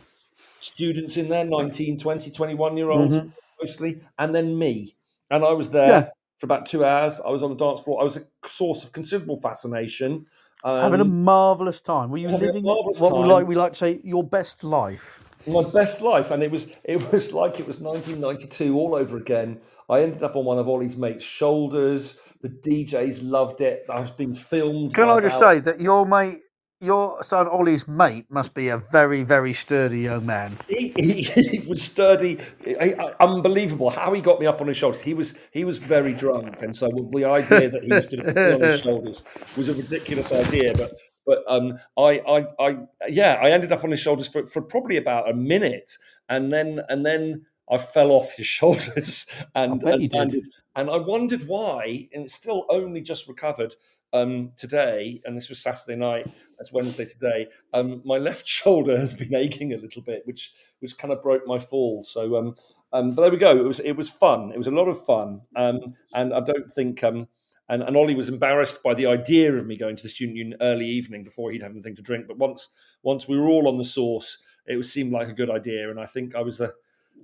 students 0.62 1.18
in 1.18 1.28
there, 1.28 1.44
19, 1.44 2.00
20, 2.00 2.32
21 2.32 2.78
year 2.78 2.90
olds 2.90 3.18
Mhm. 3.18 3.32
Mostly, 3.62 4.02
and 4.18 4.34
then 4.34 4.58
me. 4.58 4.96
And 5.30 5.44
I 5.46 5.52
was 5.54 5.70
there 5.70 5.88
Yeah. 5.88 6.10
for 6.38 6.46
about 6.46 6.66
two 6.66 6.84
hours. 6.84 7.22
I 7.26 7.30
was 7.30 7.44
on 7.44 7.50
the 7.50 7.56
dance 7.56 7.82
floor. 7.82 8.02
I 8.02 8.04
was 8.04 8.18
a 8.18 8.24
source 8.46 8.84
of 8.84 8.92
considerable 8.92 9.38
fascination. 9.38 10.26
Having 10.64 11.02
a 11.02 11.06
Um, 11.06 11.24
marvelous 11.24 11.82
time. 11.82 12.12
Were 12.12 12.18
you 12.18 12.30
living 12.30 12.64
what 12.66 13.18
we 13.18 13.24
like 13.26 13.48
we 13.48 13.56
like 13.56 13.74
to 13.74 13.80
say 13.80 14.02
your 14.04 14.24
best 14.24 14.64
life? 14.64 15.20
my 15.48 15.64
best 15.72 16.02
life, 16.02 16.30
and 16.30 16.44
it 16.44 16.52
was 16.52 16.68
it 16.84 17.12
was 17.12 17.34
like 17.42 17.60
it 17.60 17.66
was 17.68 17.80
1992 17.80 18.78
all 18.78 18.94
over 18.96 19.18
again. 19.18 19.60
I 19.90 20.02
ended 20.02 20.24
up 20.24 20.36
on 20.36 20.46
one 20.46 20.58
of 20.60 20.70
Ollie's 20.70 20.96
mates' 20.98 21.24
shoulders. 21.24 22.16
The 22.42 22.50
DJs 22.50 23.20
loved 23.24 23.60
it. 23.62 23.86
I 23.90 24.00
was 24.00 24.12
being 24.12 24.34
filmed. 24.34 24.94
Can 24.94 25.10
I 25.10 25.20
just 25.20 25.40
say 25.40 25.60
that 25.60 25.82
your 25.82 26.06
mate, 26.06 26.38
your 26.82 27.22
son 27.24 27.48
Ollie's 27.48 27.88
mate, 27.88 28.26
must 28.30 28.54
be 28.54 28.70
a 28.70 28.78
very 28.78 29.24
very 29.24 29.54
sturdy 29.54 30.00
young 30.02 30.26
man. 30.26 30.58
he, 30.68 30.92
he, 30.98 31.22
he 31.22 31.60
was 31.68 31.82
sturdy, 31.82 32.40
I- 32.68 32.96
I- 33.00 33.14
unbelievable. 33.24 33.90
How 33.90 34.14
he 34.14 34.22
got 34.22 34.40
me 34.40 34.46
up 34.46 34.62
on 34.62 34.68
his 34.68 34.78
shoulders. 34.78 35.02
He 35.02 35.14
was 35.14 35.36
he 35.52 35.64
was 35.66 35.78
very 35.78 36.14
drunk, 36.14 36.62
and 36.62 36.76
so 36.76 36.90
the 37.12 37.26
idea 37.26 37.70
that 37.70 37.84
he 37.84 37.92
was 37.92 38.06
going 38.06 38.24
to 38.24 38.34
put 38.34 38.36
me 38.36 38.54
on 38.54 38.62
his 38.62 38.82
shoulders 38.84 39.24
was 39.56 39.70
a 39.70 39.74
ridiculous 39.74 40.32
idea. 40.32 40.74
But 40.76 40.94
but 41.26 41.44
um, 41.48 41.78
I, 41.98 42.20
I 42.28 42.46
I 42.60 42.78
yeah, 43.08 43.40
I 43.42 43.52
ended 43.52 43.72
up 43.72 43.84
on 43.84 43.92
his 43.92 44.00
shoulders 44.00 44.28
for, 44.28 44.46
for 44.48 44.62
probably 44.62 44.98
about 44.98 45.30
a 45.30 45.34
minute, 45.34 45.98
and 46.30 46.52
then 46.52 46.82
and 46.90 47.06
then 47.06 47.46
I 47.72 47.78
fell 47.78 48.12
off 48.12 48.36
his 48.36 48.48
shoulders 48.58 49.28
and 49.56 49.82
and, 49.84 50.12
landed. 50.14 50.46
And 50.76 50.90
I 50.90 50.98
wondered 50.98 51.48
why, 51.48 52.10
and 52.14 52.24
it's 52.24 52.34
still 52.34 52.66
only 52.70 53.02
just 53.02 53.28
recovered 53.28 53.76
um, 54.14 54.52
today. 54.56 55.22
And 55.26 55.36
this 55.36 55.50
was 55.50 55.60
Saturday 55.60 55.96
night. 55.96 56.28
That's 56.58 56.74
Wednesday 56.74 57.06
today. 57.06 57.48
Um, 57.74 58.02
my 58.06 58.18
left 58.30 58.48
shoulder 58.48 58.98
has 58.98 59.14
been 59.14 59.36
aching 59.36 59.74
a 59.74 59.78
little 59.78 60.02
bit, 60.02 60.24
which 60.26 60.54
which 60.80 60.98
kind 60.98 61.14
of 61.14 61.22
broke 61.22 61.46
my 61.46 61.60
fall. 61.60 62.02
So, 62.02 62.38
um, 62.38 62.56
um, 62.94 63.12
but 63.12 63.24
there 63.24 63.32
we 63.32 63.38
go. 63.38 63.58
It 63.58 63.64
was 63.64 63.80
it 63.80 63.94
was 63.94 64.10
fun. 64.10 64.52
It 64.52 64.58
was 64.58 64.68
a 64.68 64.72
lot 64.72 64.88
of 64.88 65.04
fun, 65.04 65.42
um, 65.56 65.80
and 66.14 66.34
I 66.34 66.40
don't 66.42 66.70
think. 66.70 67.04
Um, 67.04 67.28
and, 67.70 67.84
and 67.84 67.96
Ollie 67.96 68.16
was 68.16 68.28
embarrassed 68.28 68.84
by 68.84 68.94
the 68.94 69.06
idea 69.06 69.54
of 69.54 69.66
me 69.66 69.78
going 69.78 69.96
to 69.96 70.04
the 70.04 70.10
student 70.10 70.36
union 70.36 70.58
early 70.60 70.86
evening 70.86 71.24
before 71.24 71.52
he'd 71.52 71.62
have 71.62 71.72
anything 71.72 71.96
to 71.96 72.02
drink. 72.02 72.28
But 72.28 72.38
once 72.38 72.68
once 73.02 73.30
we 73.30 73.38
were 73.40 73.48
all 73.48 73.70
on 73.70 73.78
the 73.78 73.86
source, 73.86 74.44
it 74.68 74.76
was 74.76 74.92
seemed 74.92 75.14
like 75.14 75.30
a 75.30 75.34
good 75.34 75.50
idea, 75.50 75.90
and 75.90 76.00
I 76.00 76.06
think 76.06 76.36
I 76.36 76.42
was 76.42 76.60
a 76.60 76.74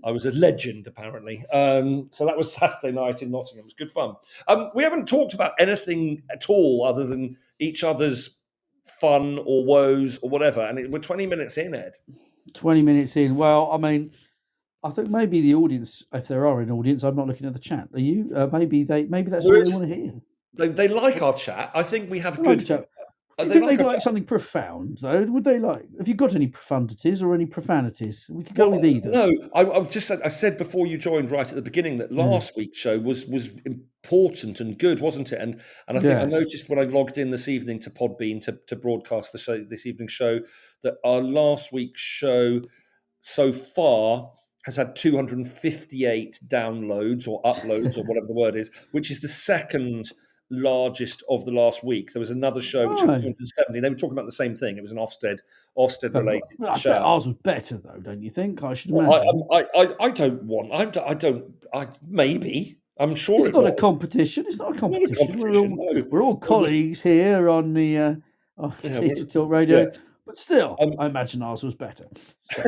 I 0.03 0.12
was 0.12 0.25
a 0.25 0.31
legend, 0.31 0.88
apparently. 0.88 1.45
Um, 1.47 2.10
so 2.12 2.25
that 2.25 2.38
was 2.38 2.51
Saturday 2.53 2.91
night 2.91 3.21
in 3.21 3.31
Nottingham. 3.31 3.62
It 3.62 3.65
was 3.65 3.73
good 3.73 3.91
fun. 3.91 4.15
Um, 4.47 4.71
we 4.75 4.83
haven't 4.83 5.07
talked 5.07 5.33
about 5.33 5.53
anything 5.60 6.23
at 6.31 6.49
all 6.49 6.86
other 6.86 7.05
than 7.05 7.38
each 7.60 7.83
other's 7.83 8.38
fun 8.86 9.39
or 9.45 9.65
woes 9.65 10.19
or 10.19 10.29
whatever. 10.29 10.62
And 10.62 10.79
it, 10.79 10.91
we're 10.91 10.99
20 10.99 11.27
minutes 11.27 11.57
in, 11.57 11.75
Ed. 11.75 11.97
20 12.53 12.81
minutes 12.81 13.15
in. 13.15 13.36
Well, 13.36 13.71
I 13.71 13.77
mean, 13.77 14.12
I 14.83 14.91
think 14.91 15.10
maybe 15.10 15.41
the 15.41 15.55
audience, 15.55 16.03
if 16.13 16.27
there 16.27 16.47
are 16.47 16.62
an 16.62 16.71
audience, 16.71 17.03
I'm 17.03 17.15
not 17.15 17.27
looking 17.27 17.47
at 17.47 17.53
the 17.53 17.60
chat. 17.60 17.89
Are 17.93 17.99
you? 17.99 18.31
Uh, 18.33 18.47
maybe 18.51 18.83
they. 18.83 19.05
Maybe 19.05 19.29
that's 19.29 19.45
There 19.45 19.57
all 19.57 19.63
they 19.63 19.71
want 19.71 19.89
to 19.89 19.95
hear. 19.95 20.13
They, 20.53 20.69
they 20.69 20.88
like 20.88 21.21
our 21.21 21.33
chat. 21.33 21.71
I 21.75 21.83
think 21.83 22.10
we 22.10 22.19
have 22.19 22.38
like 22.38 22.60
good. 22.60 22.67
chat. 22.67 22.89
Uh, 23.38 23.43
Do 23.43 23.50
they 23.50 23.56
you 23.56 23.60
think 23.62 23.69
like 23.71 23.78
they 23.78 23.84
our 23.84 23.89
like 23.91 24.02
something 24.02 24.26
profound 24.26 24.97
though? 25.02 25.23
Would 25.23 25.43
they 25.43 25.60
like? 25.60 25.86
Have 25.97 26.08
you 26.08 26.15
got 26.15 26.34
any 26.34 26.47
profundities 26.47 27.21
or 27.21 27.36
any 27.36 27.45
profanities? 27.45 28.26
We 28.30 28.43
could 28.43 28.56
go 28.56 28.69
Well, 28.69 28.80
with 28.80 28.89
either. 28.89 29.12
No, 29.12 29.32
I, 29.54 29.62
I 29.62 29.84
just 29.86 30.08
said 30.08 30.19
I 30.26 30.30
said 30.30 30.58
before 30.58 30.88
you 30.88 30.97
joined 30.97 31.30
right 31.30 31.47
at 31.47 31.56
the 31.56 31.62
beginning 31.62 32.00
that 32.00 32.12
last 32.12 32.58
week's 32.58 32.80
show 32.80 32.97
was 32.97 33.28
was 33.28 33.50
important 33.65 34.60
and 34.60 34.78
good, 34.78 35.02
wasn't 35.02 35.32
it? 35.32 35.39
And 35.39 35.62
and 35.88 35.97
I 35.97 36.02
think 36.02 36.19
I 36.19 36.26
noticed 36.26 36.67
when 36.69 36.80
I 36.80 36.84
logged 36.84 37.17
in 37.17 37.30
this 37.30 37.47
evening 37.47 37.80
to 37.82 37.89
Podbean 37.89 38.41
to, 38.45 38.58
to 38.67 38.76
broadcast 38.76 39.32
the 39.32 39.38
show 39.38 39.63
this 39.63 39.86
evening 39.86 40.08
show 40.08 40.39
that 40.84 40.95
our 41.06 41.21
last 41.21 41.71
week's 41.71 42.02
show 42.02 42.62
so 43.19 43.52
far 43.52 44.32
has 44.65 44.76
had 44.76 44.95
258 44.95 46.39
downloads 46.47 47.28
or 47.28 47.41
uploads 47.43 47.97
or 47.97 48.04
whatever 48.08 48.28
the 48.28 48.34
word 48.34 48.56
is, 48.56 48.69
which 48.91 49.10
is 49.10 49.21
the 49.21 49.28
second 49.28 50.12
largest 50.49 51.23
of 51.29 51.43
the 51.45 51.51
last 51.51 51.83
week. 51.83 52.13
There 52.13 52.19
was 52.19 52.31
another 52.31 52.62
show 52.62 52.88
which 52.88 52.99
had 52.99 53.07
270. 53.07 53.79
They 53.79 53.89
were 53.89 53.95
talking 53.95 54.13
about 54.13 54.25
the 54.25 54.31
same 54.31 54.55
thing. 54.55 54.77
It 54.77 54.81
was 54.81 54.91
an 54.91 54.97
Ofsted 54.97 55.39
Ofsted 55.77 56.15
related 56.15 56.43
well, 56.57 56.71
I 56.71 56.77
show. 56.77 56.89
bet 56.91 57.01
ours 57.01 57.25
was 57.27 57.36
better 57.43 57.77
though, 57.77 57.99
don't 58.01 58.21
you 58.21 58.29
think? 58.29 58.63
I 58.63 58.73
should 58.73 58.91
Well, 58.91 59.12
imagine. 59.13 59.43
I, 59.51 59.55
I, 59.55 59.83
I, 59.83 59.95
I 60.05 60.12
don't 60.12 60.43
want. 60.43 60.71
I 60.73 60.86
don't. 60.86 61.10
I 61.10 61.13
don't. 61.13 61.45
I 61.73 61.88
maybe. 62.07 62.77
I'm 62.99 63.13
sure 63.13 63.47
it's 63.47 63.55
it 63.57 63.62
not 63.62 63.67
a 63.69 63.75
competition. 63.75 64.45
It's 64.47 64.57
not 64.57 64.69
a 64.69 64.81
Not 64.89 65.01
a 65.03 65.07
competition. 65.13 65.39
We're 65.39 65.57
all, 65.57 65.93
no. 65.93 66.03
we're 66.10 66.23
all 66.23 66.38
colleagues 66.38 66.99
here 67.01 67.47
on 67.49 67.73
the 67.73 67.97
uh, 67.97 68.15
on 68.57 68.73
Yeah, 68.81 69.13
Talk 69.25 69.49
Radio. 69.49 69.83
yes. 69.83 69.99
But 70.25 70.38
still, 70.38 70.75
Um, 70.81 70.93
I 70.99 71.05
imagine 71.05 71.41
ours 71.41 71.63
was 71.63 71.75
better. 71.75 72.05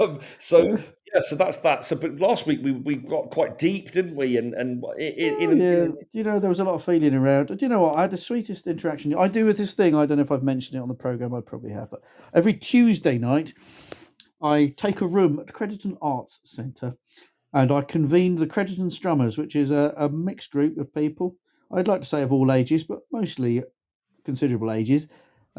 um, 0.00 0.20
so 0.38 0.78
yeah, 1.14 1.20
so 1.20 1.36
that's 1.36 1.58
that. 1.58 1.84
So, 1.84 1.96
but 1.96 2.18
last 2.20 2.46
week 2.46 2.60
we, 2.62 2.72
we 2.72 2.96
got 2.96 3.30
quite 3.30 3.58
deep, 3.58 3.90
didn't 3.90 4.14
we? 4.14 4.36
And 4.36 4.54
and 4.54 4.84
in, 4.98 5.34
Oh, 5.34 5.50
in, 5.50 5.58
yeah, 5.58 5.66
in 5.66 5.96
you 6.12 6.22
know, 6.22 6.38
there 6.38 6.48
was 6.48 6.60
a 6.60 6.64
lot 6.64 6.74
of 6.74 6.84
feeling 6.84 7.14
around. 7.14 7.46
Do 7.46 7.56
you 7.60 7.68
know 7.68 7.80
what? 7.80 7.96
I 7.96 8.02
had 8.02 8.10
the 8.10 8.18
sweetest 8.18 8.66
interaction. 8.66 9.14
I 9.14 9.28
do 9.28 9.44
with 9.44 9.58
this 9.58 9.72
thing. 9.72 9.94
I 9.94 10.06
don't 10.06 10.18
know 10.18 10.24
if 10.24 10.32
I've 10.32 10.42
mentioned 10.42 10.78
it 10.78 10.82
on 10.82 10.88
the 10.88 10.94
program. 10.94 11.34
I 11.34 11.40
probably 11.40 11.72
have, 11.72 11.90
but 11.90 12.02
every 12.34 12.54
Tuesday 12.54 13.18
night, 13.18 13.54
I 14.42 14.74
take 14.76 15.00
a 15.00 15.06
room 15.06 15.40
at 15.40 15.54
Crediton 15.54 15.98
Arts 16.00 16.40
Centre, 16.44 16.94
and 17.52 17.72
I 17.72 17.82
convene 17.82 18.36
the 18.36 18.46
Crediton 18.46 18.90
Strummers, 18.90 19.36
which 19.36 19.56
is 19.56 19.70
a, 19.70 19.92
a 19.96 20.08
mixed 20.08 20.50
group 20.50 20.78
of 20.78 20.94
people. 20.94 21.36
I'd 21.72 21.88
like 21.88 22.02
to 22.02 22.08
say 22.08 22.22
of 22.22 22.32
all 22.32 22.52
ages, 22.52 22.84
but 22.84 23.00
mostly 23.12 23.62
considerable 24.24 24.70
ages. 24.72 25.08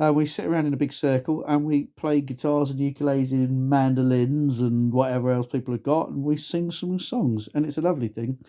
Uh, 0.02 0.12
we 0.12 0.26
sit 0.26 0.48
around 0.48 0.66
in 0.66 0.74
a 0.74 0.78
big 0.78 0.92
circle 0.92 1.46
and 1.48 1.64
we 1.64 1.84
play 1.96 2.22
guitars 2.22 2.72
and 2.72 2.80
ukuleles 2.80 3.32
and 3.32 3.70
mandolins 3.70 4.60
and 4.60 4.92
whatever 4.92 5.32
else 5.32 5.46
people 5.46 5.76
have 5.76 5.84
got, 5.84 6.10
and 6.10 6.24
we 6.24 6.36
sing 6.36 6.72
some 6.72 6.98
songs, 6.98 7.48
and 7.54 7.66
it's 7.66 7.78
a 7.78 7.82
lovely 7.82 8.08
thing. 8.08 8.40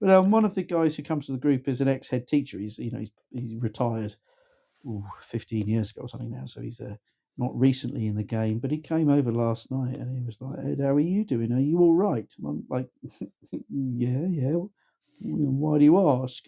But 0.00 0.10
um, 0.10 0.32
one 0.32 0.44
of 0.44 0.56
the 0.56 0.64
guys 0.64 0.96
who 0.96 1.04
comes 1.04 1.26
to 1.26 1.32
the 1.32 1.38
group 1.38 1.68
is 1.68 1.80
an 1.80 1.86
ex-head 1.86 2.26
teacher. 2.26 2.58
He's 2.58 2.78
you 2.78 2.90
know 2.90 2.98
he's, 2.98 3.12
he's 3.30 3.62
retired, 3.62 4.16
ooh, 4.84 5.04
fifteen 5.28 5.68
years 5.68 5.92
ago 5.92 6.02
or 6.02 6.08
something 6.08 6.32
now. 6.32 6.46
So 6.46 6.60
he's 6.60 6.80
uh, 6.80 6.96
not 7.38 7.56
recently 7.56 8.08
in 8.08 8.16
the 8.16 8.24
game, 8.24 8.58
but 8.58 8.72
he 8.72 8.78
came 8.78 9.08
over 9.08 9.30
last 9.30 9.70
night 9.70 9.96
and 9.96 10.10
he 10.10 10.24
was 10.24 10.38
like, 10.40 10.58
"Ed, 10.58 10.80
how 10.82 10.94
are 10.94 11.00
you 11.00 11.24
doing? 11.24 11.52
Are 11.52 11.60
you 11.60 11.78
all 11.78 11.94
right?" 11.94 12.26
And 12.36 12.46
I'm 12.48 12.64
like, 12.68 12.88
"Yeah, 13.70 14.26
yeah." 14.26 14.56
Why 15.20 15.78
do 15.78 15.84
you 15.84 15.98
ask? 16.08 16.44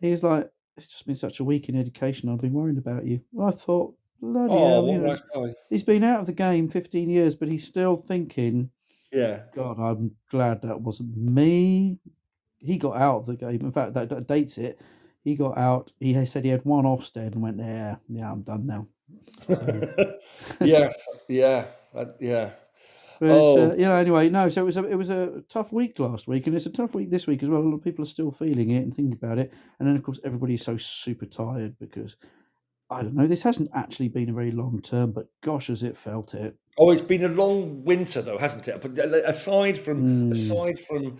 He's 0.00 0.22
like, 0.22 0.50
"It's 0.80 0.88
just 0.88 1.06
been 1.06 1.16
such 1.16 1.40
a 1.40 1.44
week 1.44 1.68
in 1.68 1.78
education. 1.78 2.28
I've 2.28 2.40
been 2.40 2.52
worrying 2.52 2.78
about 2.78 3.06
you." 3.06 3.20
I 3.40 3.50
thought, 3.50 3.94
bloody 4.20 4.52
oh, 4.52 4.68
hell, 4.68 4.86
you 4.88 4.98
know, 4.98 5.54
he's 5.68 5.82
been 5.82 6.04
out 6.04 6.20
of 6.20 6.26
the 6.26 6.32
game 6.32 6.68
fifteen 6.68 7.10
years, 7.10 7.34
but 7.34 7.48
he's 7.48 7.66
still 7.66 7.96
thinking. 7.96 8.70
Yeah. 9.12 9.40
God, 9.54 9.78
I'm 9.78 10.12
glad 10.30 10.62
that 10.62 10.80
wasn't 10.80 11.16
me. 11.16 11.98
He 12.58 12.78
got 12.78 12.96
out 12.96 13.20
of 13.20 13.26
the 13.26 13.36
game. 13.36 13.60
In 13.60 13.72
fact, 13.72 13.94
that, 13.94 14.08
that 14.10 14.28
dates 14.28 14.56
it. 14.56 14.80
He 15.22 15.34
got 15.34 15.58
out. 15.58 15.92
He 15.98 16.24
said 16.26 16.44
he 16.44 16.50
had 16.50 16.64
one 16.64 16.84
Ofsted 16.84 17.32
and 17.32 17.42
went, 17.42 17.58
"Yeah, 17.58 17.96
yeah, 18.08 18.30
I'm 18.30 18.42
done 18.42 18.66
now." 18.66 18.86
yes. 20.60 21.06
Yeah. 21.28 21.66
that- 21.94 22.16
yeah. 22.20 22.50
But 23.20 23.28
Oh. 23.30 23.70
uh, 23.70 23.74
you 23.74 23.84
know, 23.84 23.94
anyway, 23.94 24.30
no. 24.30 24.48
So 24.48 24.62
it 24.62 24.64
was 24.64 24.76
a 24.78 24.84
it 24.86 24.96
was 24.96 25.10
a 25.10 25.42
tough 25.50 25.72
week 25.72 25.98
last 25.98 26.26
week, 26.26 26.46
and 26.46 26.56
it's 26.56 26.66
a 26.66 26.70
tough 26.70 26.94
week 26.94 27.10
this 27.10 27.26
week 27.26 27.42
as 27.42 27.48
well. 27.50 27.60
A 27.60 27.68
lot 27.68 27.74
of 27.76 27.84
people 27.84 28.02
are 28.02 28.08
still 28.08 28.32
feeling 28.32 28.70
it 28.70 28.82
and 28.82 28.94
thinking 28.94 29.12
about 29.12 29.38
it, 29.38 29.52
and 29.78 29.86
then 29.86 29.94
of 29.94 30.02
course 30.02 30.18
everybody's 30.24 30.64
so 30.64 30.76
super 30.78 31.26
tired 31.26 31.76
because 31.78 32.16
I 32.88 33.02
don't 33.02 33.14
know. 33.14 33.26
This 33.26 33.42
hasn't 33.42 33.70
actually 33.74 34.08
been 34.08 34.30
a 34.30 34.32
very 34.32 34.50
long 34.50 34.80
term, 34.82 35.12
but 35.12 35.26
gosh, 35.42 35.66
has 35.68 35.82
it 35.82 35.98
felt 35.98 36.32
it? 36.34 36.56
Oh, 36.78 36.90
it's 36.90 37.02
been 37.02 37.24
a 37.24 37.28
long 37.28 37.84
winter 37.84 38.22
though, 38.22 38.38
hasn't 38.38 38.66
it? 38.68 38.80
But 38.80 38.98
uh, 38.98 39.18
aside 39.26 39.76
from 39.76 40.02
Mm. 40.02 40.32
aside 40.32 40.78
from 40.78 41.06
uh, 41.06 41.18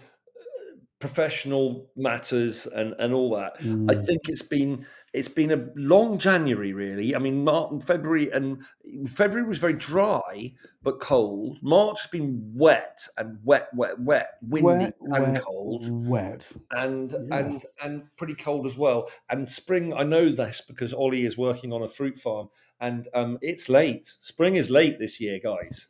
professional 1.00 1.90
matters 1.96 2.66
and 2.66 2.94
and 2.98 3.12
all 3.12 3.30
that, 3.36 3.56
I 3.60 3.64
Mm. 3.64 4.06
think 4.06 4.20
it's 4.28 4.42
been 4.48 4.86
it's 5.12 5.28
been 5.28 5.50
a 5.50 5.66
long 5.74 6.18
January 6.18 6.72
really. 6.72 7.16
I 7.16 7.18
mean, 7.18 7.42
March, 7.44 7.82
February 7.84 8.30
and 8.30 8.62
February 9.08 9.46
was 9.46 9.58
very 9.58 9.72
dry 9.74 10.52
but 10.82 11.00
cold. 11.00 11.58
March 11.62 12.02
has 12.02 12.10
been 12.10 12.40
wet 12.54 13.06
and 13.18 13.38
wet, 13.44 13.68
wet, 13.74 13.98
wet, 13.98 14.28
windy 14.42 14.92
Wet, 15.00 15.20
and 15.20 15.32
wet, 15.34 15.42
cold, 15.42 15.84
wet. 16.08 16.46
and 16.70 17.12
Yeah. 17.12 17.36
and 17.38 17.64
and 17.82 18.02
pretty 18.16 18.34
cold 18.34 18.66
as 18.66 18.76
well. 18.76 19.10
And 19.28 19.48
spring, 19.50 19.92
I 19.92 20.04
know 20.04 20.30
this 20.30 20.60
because 20.60 20.94
Ollie 20.94 21.24
is 21.26 21.36
working 21.36 21.72
on 21.72 21.82
a 21.82 21.88
fruit 21.88 22.16
farm, 22.16 22.48
and 22.80 23.08
um, 23.12 23.38
it's 23.42 23.68
late. 23.68 24.06
Spring 24.20 24.54
is 24.56 24.70
late 24.70 24.98
this 24.98 25.20
year, 25.20 25.40
guys. 25.42 25.88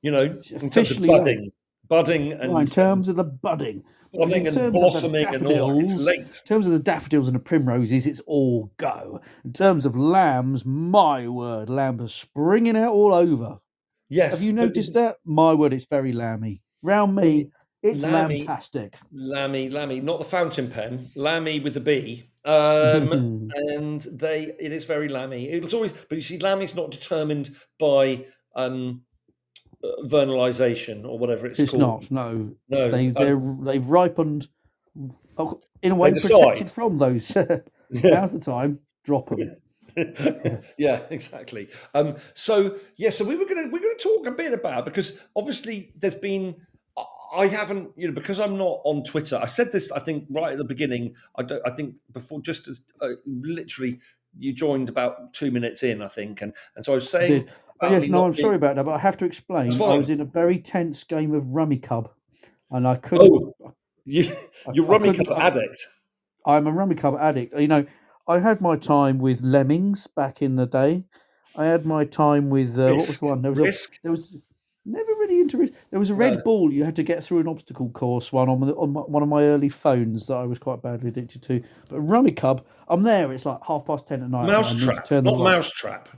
You 0.00 0.10
know, 0.12 0.38
in 0.50 0.70
terms 0.70 0.90
of 0.92 1.00
late. 1.00 1.52
Budding, 1.90 2.32
and 2.32 2.52
Well, 2.52 2.62
in 2.62 2.66
terms 2.66 3.08
of 3.08 3.16
the 3.16 3.24
budding, 3.24 3.84
budding 4.14 4.42
in 4.42 4.46
and 4.46 4.56
terms 4.56 4.66
of 4.68 4.72
the 4.72 4.78
blossoming 4.78 5.26
and 5.26 5.46
all 5.46 5.78
it's 5.78 5.94
late. 5.94 6.18
In 6.20 6.46
terms 6.46 6.64
of 6.64 6.72
the 6.72 6.78
daffodils 6.78 7.26
and 7.26 7.34
the 7.36 7.40
primroses, 7.40 8.06
it's 8.06 8.20
all 8.26 8.72
go. 8.78 9.20
In 9.44 9.52
terms 9.52 9.84
of 9.84 9.94
lambs, 9.96 10.64
my 10.64 11.28
word, 11.28 11.68
lambs 11.68 12.02
are 12.02 12.08
springing 12.08 12.76
out 12.76 12.94
all 12.94 13.12
over. 13.12 13.58
Yes. 14.08 14.34
Have 14.34 14.42
you 14.42 14.52
but 14.54 14.62
noticed 14.62 14.94
that? 14.94 15.16
My 15.26 15.52
word, 15.52 15.74
it's 15.74 15.84
very 15.84 16.12
lammy. 16.12 16.62
Round 16.82 17.14
me, 17.14 17.50
it's 17.82 18.02
Lammy- 18.02 18.46
lambtastic. 18.46 18.94
Lammy, 19.12 19.68
Lammy, 19.68 20.00
not 20.00 20.18
the 20.18 20.24
fountain 20.24 20.70
pen, 20.70 21.08
Lammy 21.14 21.60
with 21.60 21.74
the 21.74 21.80
B. 21.80 22.24
Um, 22.44 23.50
and 23.54 24.00
they, 24.02 24.52
it 24.58 24.72
is 24.72 24.84
very 24.86 25.08
Lammy. 25.08 25.46
It's 25.48 25.74
always, 25.74 25.92
but 25.92 26.16
you 26.16 26.22
see, 26.22 26.38
Lammy's 26.38 26.74
not 26.74 26.90
determined 26.90 27.50
by 27.78 28.26
um, 28.54 29.02
vernalization 30.04 31.04
or 31.04 31.18
whatever 31.18 31.46
it's, 31.46 31.58
it's 31.58 31.70
called. 31.70 32.10
not. 32.10 32.10
No, 32.10 32.54
No, 32.68 32.90
they 32.90 33.08
um, 33.08 33.12
they're 33.12 33.72
they've 33.72 33.86
ripened 33.86 34.48
oh, 35.38 35.60
in 35.82 35.92
a 35.92 35.94
way 35.94 36.12
protected 36.12 36.70
from 36.70 36.98
those. 36.98 37.34
Now's 37.90 38.32
the 38.32 38.40
time. 38.40 38.80
Drop 39.04 39.30
them. 39.30 39.56
yeah, 40.78 41.00
exactly. 41.10 41.68
Um, 41.94 42.16
so 42.34 42.76
yeah, 42.96 43.10
so 43.10 43.24
we 43.24 43.36
were 43.36 43.46
gonna 43.46 43.68
we're 43.70 43.80
gonna 43.80 43.94
talk 43.94 44.26
a 44.26 44.32
bit 44.32 44.52
about 44.52 44.84
because 44.84 45.18
obviously 45.34 45.92
there's 45.96 46.14
been 46.14 46.56
I- 46.96 47.04
I 47.38 47.46
haven't 47.46 47.90
you 47.96 48.08
know 48.08 48.14
because 48.14 48.38
I'm 48.38 48.56
not 48.56 48.80
on 48.84 49.02
Twitter. 49.04 49.38
I 49.42 49.46
said 49.46 49.72
this 49.72 49.90
I 49.90 49.98
think 49.98 50.26
right 50.30 50.52
at 50.52 50.58
the 50.58 50.64
beginning. 50.64 51.14
I 51.36 51.42
don't 51.42 51.62
I 51.66 51.70
think 51.70 51.96
before 52.12 52.40
just 52.40 52.68
as 52.68 52.82
uh, 53.00 53.10
literally 53.26 54.00
you 54.38 54.52
joined 54.52 54.88
about 54.88 55.32
two 55.32 55.50
minutes 55.50 55.82
in 55.82 56.02
I 56.02 56.08
think 56.08 56.42
and 56.42 56.54
and 56.76 56.84
so 56.84 56.92
I 56.92 56.96
was 56.96 57.08
saying. 57.08 57.48
Yes, 57.82 58.08
no, 58.08 58.24
I'm 58.26 58.32
being- 58.32 58.42
sorry 58.42 58.56
about 58.56 58.76
that, 58.76 58.84
but 58.84 58.92
I 58.94 58.98
have 58.98 59.16
to 59.18 59.24
explain. 59.24 59.72
I 59.82 59.96
was 59.96 60.10
in 60.10 60.20
a 60.20 60.24
very 60.24 60.58
tense 60.58 61.04
game 61.04 61.34
of 61.34 61.44
Rummikub, 61.44 62.10
and 62.70 62.86
I 62.86 62.96
couldn't. 62.96 63.32
Oh, 63.62 63.74
you, 64.04 64.24
you're 64.72 64.86
I 64.86 64.88
rummy 64.88 65.10
couldn't- 65.10 65.26
cup 65.26 65.38
I- 65.38 65.46
addict. 65.46 65.78
I'm 66.46 66.66
a 66.66 66.72
Rummikub 66.72 67.20
addict. 67.20 67.58
You 67.58 67.68
know, 67.68 67.84
I 68.26 68.38
had 68.38 68.60
my 68.60 68.76
time 68.76 69.18
with 69.18 69.42
Lemmings 69.42 70.06
back 70.06 70.40
in 70.42 70.56
the 70.56 70.66
day. 70.66 71.04
I 71.56 71.66
had 71.66 71.84
my 71.84 72.04
time 72.04 72.48
with 72.48 72.78
uh, 72.78 72.84
what 72.86 72.94
was 72.94 73.18
the 73.18 73.26
one? 73.26 73.42
There 73.42 73.50
was 73.50 73.58
risk. 73.60 73.94
a, 73.96 73.98
there 74.04 74.12
was 74.12 74.36
never 74.86 75.10
really 75.14 75.40
into 75.40 75.60
it. 75.62 75.74
There 75.90 76.00
was 76.00 76.08
a 76.10 76.14
red 76.14 76.36
No. 76.36 76.42
ball 76.42 76.72
you 76.72 76.84
had 76.84 76.96
to 76.96 77.02
get 77.02 77.22
through 77.24 77.40
an 77.40 77.48
obstacle 77.48 77.90
course 77.90 78.32
one 78.32 78.48
on 78.48 78.60
the, 78.60 78.74
on 78.76 78.92
my, 78.92 79.00
one 79.02 79.22
of 79.22 79.28
my 79.28 79.42
early 79.42 79.68
phones 79.68 80.26
that 80.28 80.36
I 80.36 80.44
was 80.44 80.58
quite 80.58 80.80
badly 80.80 81.08
addicted 81.08 81.42
to. 81.42 81.62
But 81.90 82.00
Rummikub, 82.00 82.62
I'm 82.88 83.02
there. 83.02 83.30
It's 83.32 83.44
like 83.44 83.58
half 83.66 83.84
past 83.84 84.06
ten 84.06 84.22
at 84.22 84.30
night. 84.30 84.48
and 84.48 84.52
I 84.56 84.60
need 84.62 84.78
to 84.78 84.86
Mousetrap, 84.86 85.24
not 85.24 85.38
mousetrap. 85.38 86.08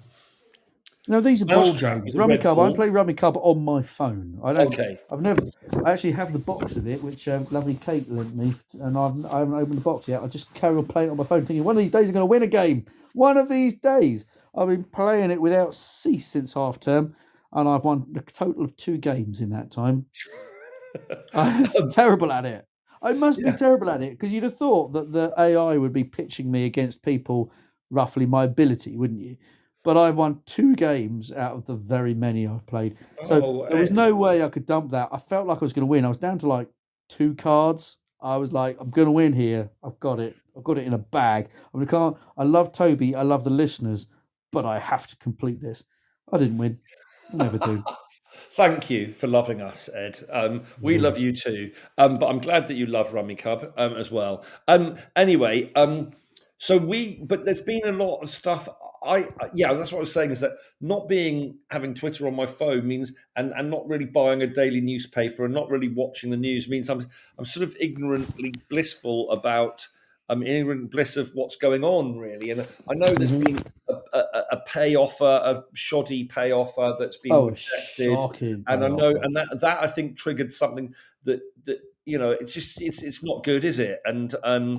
No, 1.08 1.20
these 1.20 1.42
are 1.42 1.46
ball 1.46 1.72
games. 1.72 2.14
Rummikub. 2.14 2.52
I 2.52 2.54
ball. 2.54 2.74
play 2.74 2.88
Rummikub 2.88 3.36
on 3.36 3.64
my 3.64 3.82
phone. 3.82 4.38
I 4.42 4.52
don't. 4.52 4.68
Okay. 4.68 4.98
I've 5.10 5.20
never. 5.20 5.42
I 5.84 5.92
actually 5.92 6.12
have 6.12 6.32
the 6.32 6.38
box 6.38 6.76
of 6.76 6.86
it, 6.86 7.02
which 7.02 7.26
um, 7.26 7.46
lovely 7.50 7.74
Kate 7.74 8.08
lent 8.10 8.36
me, 8.36 8.54
and 8.80 8.96
I've, 8.96 9.26
I 9.26 9.40
haven't 9.40 9.54
opened 9.54 9.78
the 9.78 9.82
box 9.82 10.06
yet. 10.06 10.22
I 10.22 10.28
just 10.28 10.54
carry 10.54 10.76
on 10.76 10.86
playing 10.86 11.08
it 11.08 11.12
on 11.12 11.16
my 11.16 11.24
phone, 11.24 11.44
thinking 11.44 11.64
one 11.64 11.76
of 11.76 11.82
these 11.82 11.90
days 11.90 12.06
I'm 12.06 12.12
going 12.12 12.22
to 12.22 12.26
win 12.26 12.42
a 12.42 12.46
game. 12.46 12.84
One 13.14 13.36
of 13.36 13.48
these 13.48 13.74
days. 13.74 14.24
I've 14.54 14.68
been 14.68 14.84
playing 14.84 15.30
it 15.30 15.40
without 15.40 15.74
cease 15.74 16.26
since 16.26 16.54
half 16.54 16.78
term. 16.78 17.16
and 17.52 17.68
I've 17.68 17.84
won 17.84 18.06
a 18.16 18.20
total 18.20 18.64
of 18.64 18.76
two 18.76 18.98
games 18.98 19.40
in 19.40 19.50
that 19.50 19.70
time. 19.70 20.06
I'm 21.34 21.90
terrible 21.90 22.30
at 22.30 22.44
it. 22.44 22.66
I 23.00 23.12
must 23.14 23.40
yeah. 23.40 23.52
be 23.52 23.58
terrible 23.58 23.90
at 23.90 24.02
it 24.02 24.10
because 24.10 24.32
you'd 24.32 24.44
have 24.44 24.56
thought 24.56 24.92
that 24.92 25.12
the 25.12 25.32
AI 25.38 25.76
would 25.76 25.92
be 25.92 26.04
pitching 26.04 26.50
me 26.50 26.66
against 26.66 27.02
people 27.02 27.52
roughly 27.90 28.26
my 28.26 28.44
ability, 28.44 28.96
wouldn't 28.96 29.20
you? 29.20 29.36
But 29.84 29.96
I've 29.96 30.16
won 30.16 30.40
two 30.46 30.76
games 30.76 31.32
out 31.32 31.54
of 31.54 31.66
the 31.66 31.74
very 31.74 32.14
many 32.14 32.46
I've 32.46 32.66
played. 32.66 32.96
So 33.26 33.42
oh, 33.44 33.66
there 33.68 33.80
was 33.80 33.90
no 33.90 34.14
way 34.14 34.44
I 34.44 34.48
could 34.48 34.66
dump 34.66 34.92
that. 34.92 35.08
I 35.10 35.18
felt 35.18 35.46
like 35.46 35.58
I 35.58 35.64
was 35.64 35.72
going 35.72 35.82
to 35.82 35.90
win. 35.90 36.04
I 36.04 36.08
was 36.08 36.18
down 36.18 36.38
to 36.40 36.48
like 36.48 36.68
two 37.08 37.34
cards. 37.34 37.96
I 38.20 38.36
was 38.36 38.52
like, 38.52 38.76
I'm 38.80 38.90
going 38.90 39.06
to 39.06 39.12
win 39.12 39.32
here. 39.32 39.70
I've 39.82 39.98
got 39.98 40.20
it. 40.20 40.36
I've 40.56 40.64
got 40.64 40.78
it 40.78 40.86
in 40.86 40.92
a 40.92 40.98
bag. 40.98 41.48
I 41.74 41.78
mean, 41.78 41.88
I 41.88 41.90
can't. 41.90 42.16
I 42.38 42.44
love 42.44 42.72
Toby. 42.72 43.14
I 43.14 43.22
love 43.22 43.42
the 43.42 43.50
listeners, 43.50 44.06
but 44.52 44.64
I 44.64 44.78
have 44.78 45.08
to 45.08 45.16
complete 45.16 45.60
this. 45.60 45.82
I 46.32 46.38
didn't 46.38 46.58
win. 46.58 46.78
I 47.32 47.36
never 47.36 47.58
do. 47.58 47.82
Thank 48.52 48.90
you 48.90 49.08
for 49.12 49.26
loving 49.26 49.60
us, 49.60 49.88
Ed. 49.94 50.18
Um, 50.30 50.62
we 50.80 50.98
mm. 50.98 51.02
love 51.02 51.18
you 51.18 51.32
too. 51.32 51.72
Um, 51.98 52.18
but 52.18 52.28
I'm 52.28 52.38
glad 52.38 52.68
that 52.68 52.74
you 52.74 52.86
love 52.86 53.10
Rummikub 53.10 53.72
um, 53.76 53.94
as 53.94 54.10
well. 54.10 54.44
Um, 54.68 54.96
anyway, 55.16 55.72
um, 55.74 56.12
so 56.58 56.78
we, 56.78 57.22
but 57.24 57.44
there's 57.44 57.60
been 57.60 57.82
a 57.84 57.92
lot 57.92 58.20
of 58.20 58.28
stuff. 58.28 58.68
I, 59.04 59.28
yeah, 59.54 59.72
that's 59.74 59.92
what 59.92 59.98
I 59.98 60.00
was 60.00 60.12
saying 60.12 60.30
is 60.30 60.40
that 60.40 60.52
not 60.80 61.08
being 61.08 61.58
having 61.70 61.94
Twitter 61.94 62.26
on 62.26 62.36
my 62.36 62.46
phone 62.46 62.86
means, 62.86 63.12
and, 63.36 63.52
and 63.56 63.70
not 63.70 63.86
really 63.88 64.04
buying 64.04 64.42
a 64.42 64.46
daily 64.46 64.80
newspaper 64.80 65.44
and 65.44 65.54
not 65.54 65.70
really 65.70 65.88
watching 65.88 66.30
the 66.30 66.36
news 66.36 66.68
means 66.68 66.88
I'm, 66.88 67.04
I'm 67.38 67.44
sort 67.44 67.66
of 67.66 67.74
ignorantly 67.80 68.54
blissful 68.68 69.30
about 69.30 69.86
um, 70.28 70.42
ignorant 70.42 70.90
bliss 70.90 71.16
of 71.16 71.30
what's 71.34 71.56
going 71.56 71.84
on, 71.84 72.16
really. 72.16 72.50
And 72.50 72.60
I 72.88 72.94
know 72.94 73.12
there's 73.14 73.32
mm-hmm. 73.32 73.56
been 73.56 73.58
a, 73.88 74.18
a, 74.18 74.44
a, 74.52 74.60
pay 74.66 74.94
offer, 74.94 75.24
a 75.24 75.64
shoddy 75.74 76.24
pay 76.24 76.52
offer 76.52 76.94
that's 76.98 77.18
been 77.18 77.32
oh, 77.32 77.50
rejected, 77.50 78.64
and 78.66 78.84
I 78.84 78.88
know, 78.88 79.14
and 79.20 79.36
that 79.36 79.60
that 79.60 79.82
I 79.82 79.86
think 79.86 80.16
triggered 80.16 80.52
something 80.52 80.94
that 81.24 81.40
that 81.64 81.80
you 82.04 82.18
know, 82.18 82.30
it's 82.30 82.52
just 82.52 82.80
it's 82.80 83.02
it's 83.02 83.22
not 83.22 83.44
good, 83.44 83.64
is 83.64 83.78
it? 83.78 84.00
And 84.04 84.34
um, 84.42 84.76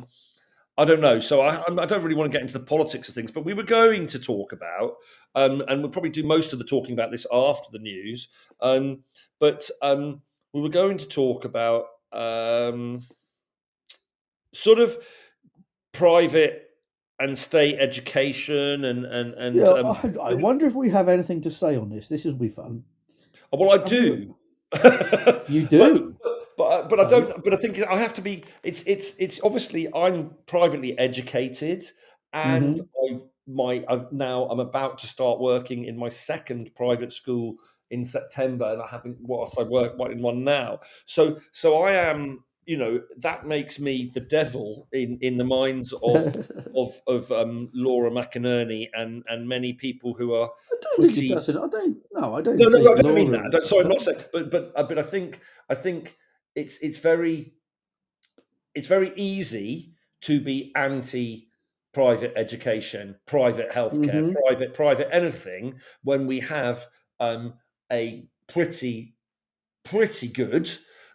I 0.77 0.85
don't 0.85 1.01
know. 1.01 1.19
So 1.19 1.41
I, 1.41 1.61
I 1.67 1.85
don't 1.85 2.01
really 2.01 2.15
want 2.15 2.31
to 2.31 2.35
get 2.35 2.41
into 2.41 2.57
the 2.57 2.65
politics 2.65 3.07
of 3.07 3.13
things, 3.13 3.31
but 3.31 3.45
we 3.45 3.53
were 3.53 3.63
going 3.63 4.07
to 4.07 4.19
talk 4.19 4.53
about, 4.53 4.95
um, 5.35 5.61
and 5.67 5.81
we'll 5.81 5.91
probably 5.91 6.09
do 6.09 6.23
most 6.23 6.51
of 6.51 6.59
the 6.59 6.65
talking 6.65 6.93
about 6.93 7.11
this 7.11 7.27
after 7.31 7.69
the 7.71 7.79
news. 7.79 8.29
Um, 8.59 9.03
but 9.39 9.69
um, 9.81 10.21
we 10.53 10.61
were 10.61 10.69
going 10.69 10.97
to 10.97 11.05
talk 11.05 11.45
about 11.45 11.85
um, 12.11 13.01
sort 14.51 14.79
of 14.79 14.97
private 15.91 16.69
and 17.19 17.37
state 17.37 17.77
education 17.79 18.85
and 18.85 19.05
and 19.05 19.33
and. 19.35 19.55
Yeah, 19.55 19.65
um, 19.65 19.85
I, 19.85 20.31
I, 20.31 20.33
wonder 20.33 20.65
if 20.65 20.73
we 20.73 20.89
have 20.89 21.07
anything 21.07 21.41
to 21.43 21.51
say 21.51 21.75
on 21.75 21.89
this. 21.89 22.07
This 22.07 22.25
will 22.25 22.33
be 22.33 22.49
fun. 22.49 22.83
Well, 23.51 23.71
I 23.71 23.83
do. 23.83 24.35
you 25.47 25.67
do. 25.67 25.77
But, 25.77 26.12
uh, 26.83 26.87
but 26.87 26.99
I 26.99 27.05
don't. 27.05 27.43
But 27.43 27.53
I 27.53 27.57
think 27.57 27.81
I 27.83 27.97
have 27.97 28.13
to 28.13 28.21
be. 28.21 28.43
It's 28.63 28.83
it's 28.83 29.15
it's 29.17 29.39
obviously 29.43 29.87
I'm 29.93 30.31
privately 30.45 30.97
educated, 30.97 31.85
and 32.31 32.77
mm-hmm. 32.77 33.15
I've 33.15 33.23
my 33.47 33.83
I've 33.89 34.11
now 34.11 34.45
I'm 34.45 34.59
about 34.59 34.97
to 34.99 35.07
start 35.07 35.39
working 35.39 35.85
in 35.85 35.97
my 35.97 36.09
second 36.09 36.73
private 36.75 37.11
school 37.11 37.55
in 37.91 38.05
September, 38.05 38.71
and 38.71 38.81
I 38.81 38.87
haven't 38.87 39.17
whilst 39.21 39.59
I 39.59 39.63
work 39.63 39.93
in 40.11 40.21
one 40.21 40.43
now. 40.43 40.79
So 41.05 41.39
so 41.51 41.83
I 41.83 41.93
am 41.93 42.43
you 42.65 42.77
know 42.77 43.01
that 43.17 43.45
makes 43.45 43.79
me 43.79 44.09
the 44.13 44.21
devil 44.21 44.87
in 44.91 45.17
in 45.21 45.37
the 45.37 45.43
minds 45.43 45.93
of 45.93 46.47
of 46.75 47.01
of 47.07 47.31
um, 47.31 47.69
Laura 47.73 48.09
McInerney 48.09 48.87
and 48.93 49.23
and 49.27 49.47
many 49.47 49.73
people 49.73 50.13
who 50.13 50.33
are. 50.33 50.49
I 50.49 50.75
don't 50.81 50.95
pretty... 50.95 51.29
think 51.29 51.31
it 51.31 51.35
does. 51.35 51.49
I 51.49 51.53
don't. 51.53 51.97
No, 52.13 52.35
I 52.35 52.41
don't. 52.41 52.57
No, 52.57 52.69
no, 52.69 52.79
no 52.79 52.91
I 52.91 52.95
don't 52.95 53.03
Laura 53.03 53.15
mean 53.15 53.31
that. 53.31 53.63
Sorry, 53.65 53.83
I'm 53.83 53.89
not 53.89 54.01
saying. 54.01 54.19
But 54.31 54.51
but 54.51 54.71
uh, 54.75 54.83
but 54.83 54.97
I 54.97 55.03
think 55.03 55.39
I 55.69 55.75
think 55.75 56.17
it's 56.55 56.77
it's 56.79 56.99
very 56.99 57.53
it's 58.75 58.87
very 58.87 59.11
easy 59.15 59.93
to 60.21 60.41
be 60.41 60.71
anti 60.75 61.47
private 61.93 62.33
education, 62.35 63.15
private 63.27 63.69
healthcare, 63.71 64.23
mm-hmm. 64.23 64.33
private 64.45 64.73
private 64.73 65.07
anything 65.11 65.79
when 66.03 66.27
we 66.27 66.39
have 66.39 66.87
um, 67.19 67.53
a 67.91 68.25
pretty 68.47 69.15
pretty 69.83 70.27
good 70.27 70.69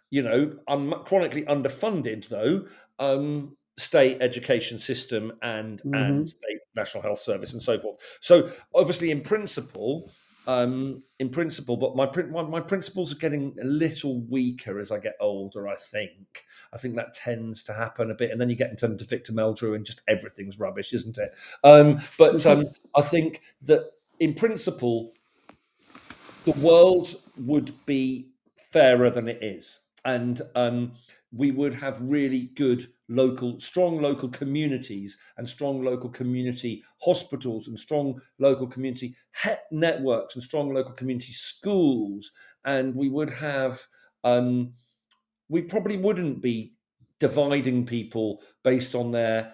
you 0.09 0.23
know, 0.23 0.57
I'm 0.67 0.91
chronically 1.05 1.43
underfunded 1.43 2.27
though, 2.29 2.65
um, 2.97 3.55
state 3.77 4.17
education 4.21 4.77
system 4.77 5.33
and 5.41 5.81
mm-hmm. 5.81 5.93
and 5.93 6.29
state 6.29 6.59
national 6.75 7.03
health 7.03 7.19
service 7.19 7.53
and 7.53 7.61
so 7.61 7.77
forth. 7.77 7.97
So 8.21 8.49
obviously, 8.73 9.11
in 9.11 9.21
principle, 9.21 10.11
um, 10.49 11.03
in 11.19 11.29
principle, 11.29 11.77
but 11.77 11.95
my 11.95 12.07
my 12.41 12.59
principles 12.59 13.11
are 13.11 13.17
getting 13.17 13.55
a 13.61 13.65
little 13.65 14.21
weaker 14.21 14.79
as 14.79 14.91
I 14.91 14.97
get 14.97 15.13
older. 15.19 15.67
I 15.67 15.75
think 15.75 16.45
I 16.73 16.77
think 16.77 16.95
that 16.95 17.13
tends 17.13 17.61
to 17.63 17.73
happen 17.73 18.09
a 18.09 18.15
bit, 18.15 18.31
and 18.31 18.41
then 18.41 18.49
you 18.49 18.55
get 18.55 18.71
into 18.71 18.87
Victor 19.05 19.31
Meldrew, 19.31 19.75
and 19.75 19.85
just 19.85 20.01
everything's 20.07 20.57
rubbish, 20.57 20.91
isn't 20.91 21.19
it? 21.19 21.35
Um, 21.63 21.99
but 22.17 22.35
mm-hmm. 22.35 22.61
um, 22.61 22.67
I 22.95 23.01
think 23.01 23.41
that 23.61 23.91
in 24.19 24.33
principle, 24.33 25.13
the 26.45 26.53
world 26.53 27.13
would 27.37 27.71
be 27.85 28.29
fairer 28.71 29.11
than 29.11 29.27
it 29.27 29.43
is 29.43 29.81
and 30.05 30.41
um, 30.55 30.93
we 31.31 31.51
would 31.51 31.73
have 31.75 31.99
really 32.01 32.49
good 32.55 32.87
local, 33.07 33.59
strong 33.59 34.01
local 34.01 34.29
communities 34.29 35.17
and 35.37 35.47
strong 35.47 35.83
local 35.83 36.09
community 36.09 36.83
hospitals 37.01 37.67
and 37.67 37.79
strong 37.79 38.19
local 38.39 38.67
community 38.67 39.15
networks 39.71 40.35
and 40.35 40.43
strong 40.43 40.73
local 40.73 40.93
community 40.93 41.33
schools. 41.33 42.31
And 42.65 42.95
we 42.95 43.09
would 43.09 43.29
have, 43.31 43.79
um, 44.23 44.73
we 45.49 45.61
probably 45.61 45.97
wouldn't 45.97 46.41
be 46.41 46.73
dividing 47.19 47.85
people 47.85 48.41
based 48.63 48.95
on 48.95 49.11
their 49.11 49.53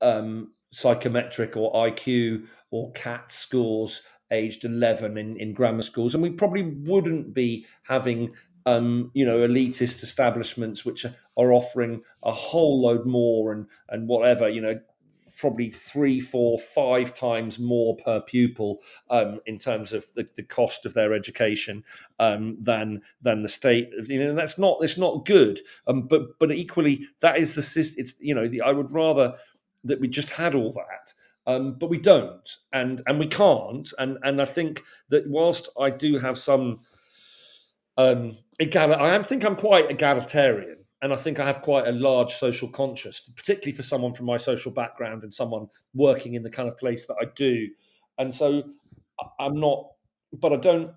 um, 0.00 0.52
psychometric 0.70 1.56
or 1.56 1.72
IQ 1.72 2.46
or 2.70 2.90
CAT 2.92 3.30
scores 3.30 4.02
aged 4.30 4.64
11 4.64 5.18
in, 5.18 5.36
in 5.36 5.52
grammar 5.52 5.82
schools. 5.82 6.14
And 6.14 6.22
we 6.22 6.30
probably 6.30 6.62
wouldn't 6.62 7.34
be 7.34 7.66
having 7.82 8.34
um, 8.66 9.10
you 9.14 9.24
know, 9.24 9.38
elitist 9.38 10.02
establishments 10.02 10.84
which 10.84 11.04
are 11.04 11.52
offering 11.52 12.02
a 12.22 12.32
whole 12.32 12.82
load 12.82 13.06
more 13.06 13.52
and 13.52 13.66
and 13.88 14.08
whatever, 14.08 14.48
you 14.48 14.60
know, 14.60 14.78
probably 15.42 15.70
three, 15.70 16.20
four, 16.20 16.56
five 16.56 17.12
times 17.12 17.58
more 17.58 17.96
per 17.96 18.20
pupil 18.20 18.80
um, 19.10 19.40
in 19.44 19.58
terms 19.58 19.92
of 19.92 20.06
the, 20.14 20.24
the, 20.36 20.42
cost 20.44 20.86
of 20.86 20.94
their 20.94 21.12
education 21.12 21.82
um, 22.20 22.56
than 22.60 23.02
than 23.22 23.42
the 23.42 23.48
state. 23.48 23.90
You 24.06 24.22
know, 24.22 24.34
that's 24.34 24.56
not 24.56 24.78
it's 24.80 24.96
not 24.96 25.26
good. 25.26 25.60
Um, 25.88 26.02
but 26.06 26.38
but 26.38 26.52
equally, 26.52 27.00
that 27.20 27.38
is 27.38 27.54
the 27.54 27.62
system. 27.62 28.02
It's 28.02 28.14
you 28.20 28.34
know, 28.34 28.46
the, 28.46 28.60
I 28.60 28.70
would 28.70 28.92
rather 28.92 29.34
that 29.82 30.00
we 30.00 30.06
just 30.06 30.30
had 30.30 30.54
all 30.54 30.72
that. 30.72 31.12
Um, 31.44 31.74
but 31.74 31.90
we 31.90 31.98
don't, 31.98 32.48
and 32.72 33.02
and 33.06 33.18
we 33.18 33.26
can't, 33.26 33.92
and 33.98 34.18
and 34.22 34.40
I 34.40 34.44
think 34.44 34.84
that 35.08 35.28
whilst 35.28 35.68
I 35.78 35.90
do 35.90 36.18
have 36.18 36.38
some 36.38 36.82
um, 37.96 38.36
egal- 38.58 38.94
I 38.94 39.18
think 39.22 39.44
I'm 39.44 39.56
quite 39.56 39.90
egalitarian, 39.90 40.78
and 41.00 41.12
I 41.12 41.16
think 41.16 41.40
I 41.40 41.46
have 41.46 41.62
quite 41.62 41.86
a 41.86 41.92
large 41.92 42.34
social 42.34 42.68
conscience, 42.68 43.20
particularly 43.20 43.76
for 43.76 43.82
someone 43.82 44.12
from 44.12 44.26
my 44.26 44.36
social 44.36 44.72
background 44.72 45.22
and 45.22 45.32
someone 45.32 45.68
working 45.94 46.34
in 46.34 46.42
the 46.42 46.50
kind 46.50 46.68
of 46.68 46.78
place 46.78 47.06
that 47.06 47.16
I 47.20 47.26
do. 47.34 47.68
And 48.18 48.32
so 48.32 48.62
I'm 49.38 49.58
not, 49.58 49.88
but 50.32 50.52
I 50.52 50.56
don't, 50.56 50.92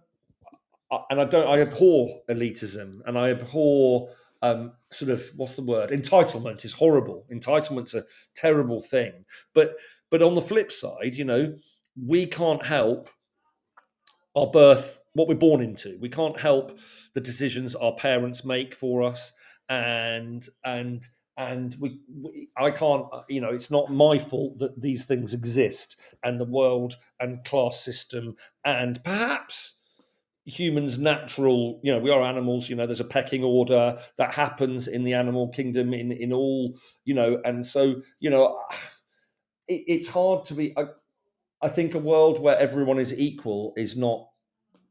and 1.09 1.19
I 1.19 1.25
don't. 1.25 1.47
I 1.47 1.61
abhor 1.61 2.21
elitism, 2.29 2.99
and 3.05 3.17
I 3.17 3.29
abhor 3.29 4.09
um, 4.41 4.73
sort 4.91 5.11
of 5.11 5.27
what's 5.35 5.53
the 5.53 5.63
word? 5.63 5.89
Entitlement 5.89 6.63
is 6.65 6.73
horrible. 6.73 7.25
Entitlement's 7.31 7.93
a 7.93 8.05
terrible 8.35 8.81
thing. 8.81 9.25
But 9.53 9.75
but 10.11 10.21
on 10.21 10.35
the 10.35 10.41
flip 10.41 10.71
side, 10.71 11.15
you 11.15 11.25
know, 11.25 11.55
we 12.01 12.25
can't 12.25 12.65
help 12.65 13.09
our 14.35 14.47
birth 14.47 14.99
what 15.13 15.27
we're 15.27 15.35
born 15.35 15.61
into. 15.61 15.97
We 15.99 16.09
can't 16.09 16.39
help 16.39 16.77
the 17.13 17.21
decisions 17.21 17.73
our 17.75 17.95
parents 17.95 18.45
make 18.45 18.75
for 18.75 19.03
us, 19.03 19.33
and 19.69 20.45
and 20.63 21.05
and 21.37 21.75
we, 21.79 21.99
we, 22.21 22.49
I 22.57 22.71
can't. 22.71 23.07
You 23.29 23.41
know, 23.41 23.49
it's 23.49 23.71
not 23.71 23.91
my 23.91 24.19
fault 24.19 24.59
that 24.59 24.81
these 24.81 25.05
things 25.05 25.33
exist, 25.33 25.99
and 26.23 26.39
the 26.39 26.45
world 26.45 26.95
and 27.19 27.43
class 27.43 27.83
system, 27.83 28.35
and 28.63 29.03
perhaps 29.03 29.79
humans 30.45 30.99
natural 30.99 31.79
you 31.83 31.91
know 31.91 31.97
we 31.97 32.11
are 32.11 32.21
animals 32.21 32.69
you 32.69 32.75
know 32.75 32.85
there's 32.85 32.99
a 32.99 33.03
pecking 33.03 33.43
order 33.43 33.97
that 34.17 34.35
happens 34.35 34.87
in 34.87 35.03
the 35.03 35.13
animal 35.13 35.49
kingdom 35.49 35.91
in 35.91 36.11
in 36.11 36.31
all 36.31 36.77
you 37.03 37.15
know 37.15 37.41
and 37.43 37.65
so 37.65 37.99
you 38.19 38.29
know 38.29 38.61
it, 39.67 39.83
it's 39.87 40.07
hard 40.07 40.45
to 40.45 40.53
be 40.53 40.71
I 41.61 41.69
think 41.69 41.93
a 41.95 41.99
world 41.99 42.39
where 42.39 42.57
everyone 42.57 42.99
is 42.99 43.13
equal 43.13 43.73
is 43.77 43.95
not 43.97 44.27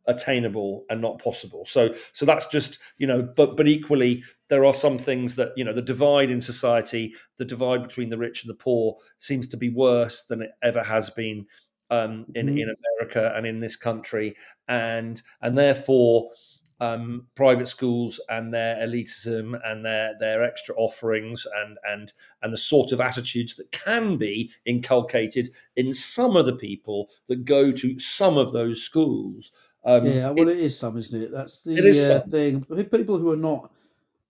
attainable 0.06 0.84
and 0.90 1.00
not 1.00 1.18
possible 1.18 1.64
so 1.64 1.94
so 2.12 2.26
that's 2.26 2.46
just 2.48 2.78
you 2.98 3.06
know 3.06 3.22
but 3.22 3.56
but 3.56 3.66
equally 3.66 4.22
there 4.50 4.62
are 4.66 4.74
some 4.74 4.98
things 4.98 5.34
that 5.36 5.50
you 5.56 5.64
know 5.64 5.72
the 5.72 5.80
divide 5.80 6.28
in 6.30 6.42
society 6.42 7.14
the 7.38 7.44
divide 7.44 7.82
between 7.82 8.10
the 8.10 8.18
rich 8.18 8.44
and 8.44 8.50
the 8.50 8.54
poor 8.54 8.96
seems 9.16 9.46
to 9.46 9.56
be 9.56 9.70
worse 9.70 10.24
than 10.24 10.42
it 10.42 10.50
ever 10.62 10.82
has 10.82 11.08
been 11.08 11.46
um, 11.90 12.26
in 12.34 12.48
Mhm. 12.48 12.60
in 12.60 12.74
America 13.00 13.32
and 13.36 13.46
in 13.46 13.60
this 13.60 13.76
country, 13.76 14.34
and 14.68 15.22
and 15.42 15.56
therefore 15.56 16.30
um, 16.80 17.26
private 17.34 17.68
schools 17.68 18.20
and 18.28 18.52
their 18.52 18.76
elitism 18.76 19.58
and 19.64 19.84
their 19.84 20.14
their 20.18 20.42
extra 20.42 20.74
offerings 20.76 21.46
and 21.56 21.78
and 21.84 22.12
and 22.42 22.52
the 22.52 22.58
sort 22.58 22.92
of 22.92 23.00
attitudes 23.00 23.54
that 23.56 23.70
can 23.72 24.16
be 24.16 24.50
inculcated 24.64 25.48
in 25.76 25.94
some 25.94 26.36
of 26.36 26.46
the 26.46 26.56
people 26.56 27.10
that 27.26 27.44
go 27.44 27.72
to 27.72 27.98
some 27.98 28.36
of 28.36 28.52
those 28.52 28.82
schools. 28.82 29.52
Um, 29.84 30.06
Yeah, 30.06 30.30
well, 30.30 30.48
it 30.48 30.58
is 30.58 30.78
some, 30.78 30.96
isn't 30.96 31.22
it? 31.22 31.30
That's 31.30 31.62
the 31.62 31.76
It 31.76 31.84
is 31.84 32.08
uh, 32.08 32.20
thing. 32.22 32.64
People 32.64 33.18
who 33.18 33.30
are 33.30 33.36
not 33.36 33.70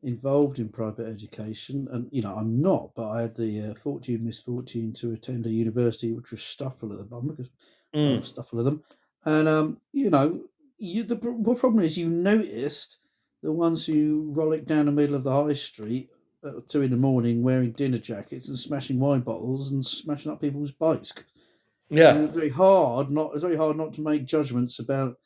involved 0.02 0.58
in 0.58 0.68
private 0.68 1.06
education, 1.06 1.88
and 1.90 2.08
you 2.12 2.22
know, 2.22 2.34
I'm 2.34 2.60
not, 2.60 2.90
but 2.94 3.08
I 3.08 3.22
had 3.22 3.36
the 3.36 3.70
uh, 3.70 3.74
fortune, 3.74 4.24
misfortune 4.24 4.92
to 4.94 5.12
attend 5.12 5.46
a 5.46 5.50
university 5.50 6.12
which 6.12 6.30
was 6.30 6.42
stuffed 6.42 6.80
full 6.80 6.92
of 6.92 7.08
them, 7.08 7.28
because 7.28 7.50
mm, 7.94 8.22
stuffed 8.22 8.50
full 8.50 8.58
of 8.58 8.64
them. 8.64 8.84
And 9.24 9.48
um, 9.48 9.78
you 9.92 10.10
know, 10.10 10.42
you 10.84 11.04
the 11.04 11.16
pr- 11.16 11.54
problem 11.54 11.84
is 11.84 11.96
you 11.98 12.08
noticed 12.08 12.98
the 13.42 13.52
ones 13.52 13.86
who 13.86 14.32
rollick 14.34 14.66
down 14.66 14.86
the 14.86 14.92
middle 14.92 15.14
of 15.14 15.24
the 15.24 15.32
high 15.32 15.52
street 15.52 16.10
at 16.44 16.68
two 16.68 16.82
in 16.82 16.90
the 16.90 16.96
morning 16.96 17.42
wearing 17.42 17.72
dinner 17.72 17.98
jackets 17.98 18.48
and 18.48 18.58
smashing 18.58 18.98
wine 18.98 19.20
bottles 19.20 19.72
and 19.72 19.84
smashing 19.84 20.30
up 20.32 20.40
people's 20.40 20.72
bikes. 20.72 21.12
yeah, 21.90 22.14
And 22.14 22.24
it's 22.24 22.34
very 22.34 22.50
hard 22.50 23.10
not 23.10 23.32
it's 23.34 23.42
very 23.42 23.56
hard 23.56 23.76
not 23.76 23.92
to 23.94 24.02
make 24.02 24.26
judgments 24.26 24.78
about 24.78 25.16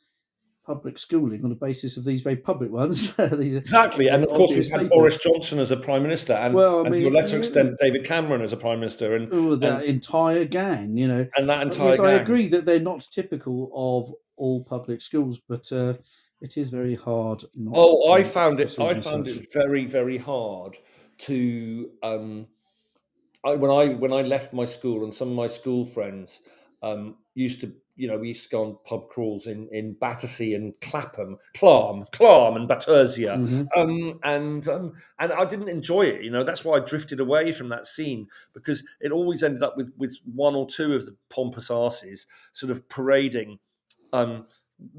public 0.69 0.99
schooling 0.99 1.43
on 1.43 1.49
the 1.49 1.55
basis 1.55 1.97
of 1.97 2.03
these 2.03 2.21
very 2.21 2.35
public 2.35 2.71
ones. 2.71 3.15
These- 3.31 3.55
exactly. 3.55 4.07
And 4.07 4.23
of 4.23 4.29
course, 4.29 4.51
we've 4.51 4.69
had 4.69 4.81
people. 4.81 4.99
Boris 4.99 5.17
Johnson 5.17 5.57
as 5.57 5.71
a 5.71 5.77
prime 5.77 6.03
minister, 6.03 6.33
and, 6.33 6.53
Well, 6.53 6.83
I 6.83 6.87
and 6.87 6.95
to 6.95 7.07
a 7.07 7.09
lesser 7.09 7.37
uh, 7.37 7.39
extent, 7.39 7.79
David 7.79 8.05
Cameron 8.05 8.41
as 8.41 8.53
a 8.53 8.57
prime 8.57 8.79
minister, 8.79 9.15
and 9.15 9.29
oh, 9.31 9.55
that 9.55 9.85
entire 9.85 10.45
gang, 10.45 10.95
you 10.95 11.07
know. 11.07 11.27
and 11.35 11.49
that 11.49 11.63
entire. 11.63 11.91
Yes, 11.91 11.99
I 11.99 12.11
agree 12.11 12.47
that 12.49 12.65
they're 12.65 12.79
not 12.79 13.07
typical 13.11 13.71
of 13.73 14.13
all 14.39 14.63
public 14.63 15.01
schools, 15.01 15.41
but 15.47 15.71
uh, 15.71 15.95
it 16.41 16.57
is 16.57 16.69
very 16.69 16.95
hard. 16.95 17.43
Not 17.55 17.75
Oh, 17.77 18.07
to 18.07 18.11
I 18.13 18.23
found 18.23 18.59
it. 18.59 18.79
I 18.79 18.93
found 18.93 19.27
it 19.27 19.45
very, 19.53 19.85
very 19.85 20.17
hard 20.17 20.77
to. 21.19 21.91
Um, 22.03 22.47
I, 23.43 23.55
when 23.55 23.71
I 23.71 23.93
when 23.95 24.11
I 24.13 24.21
left 24.21 24.53
my 24.53 24.65
school, 24.65 25.03
and 25.03 25.13
some 25.13 25.29
of 25.29 25.35
my 25.35 25.47
school 25.47 25.85
friends 25.85 26.41
um, 26.81 27.17
used 27.35 27.61
to, 27.61 27.73
you 27.95 28.07
know, 28.07 28.17
we 28.17 28.29
used 28.29 28.43
to 28.45 28.49
go 28.49 28.65
on 28.65 28.77
pub 28.85 29.09
crawls 29.09 29.47
in 29.47 29.69
in 29.71 29.93
Battersea 29.93 30.53
and 30.55 30.73
Clapham, 30.81 31.37
Clam, 31.55 32.05
Clam, 32.11 32.55
and 32.57 32.67
Battersea, 32.67 33.27
Mhm. 33.27 33.67
um, 33.77 34.19
and 34.23 34.67
um, 34.67 34.93
and 35.19 35.31
I 35.31 35.45
didn't 35.45 35.69
enjoy 35.69 36.01
it. 36.03 36.21
You 36.23 36.31
know, 36.31 36.43
that's 36.43 36.65
why 36.65 36.77
I 36.77 36.79
drifted 36.81 37.19
away 37.21 37.53
from 37.53 37.69
that 37.69 37.85
scene 37.85 38.27
because 38.53 38.83
it 38.99 39.11
always 39.11 39.41
ended 39.43 39.63
up 39.63 39.77
with 39.77 39.93
with 39.97 40.17
one 40.25 40.55
or 40.55 40.65
two 40.67 40.93
of 40.95 41.05
the 41.05 41.15
pompous 41.29 41.71
asses 41.71 42.27
sort 42.51 42.71
of 42.71 42.89
parading, 42.89 43.59
um, 44.13 44.45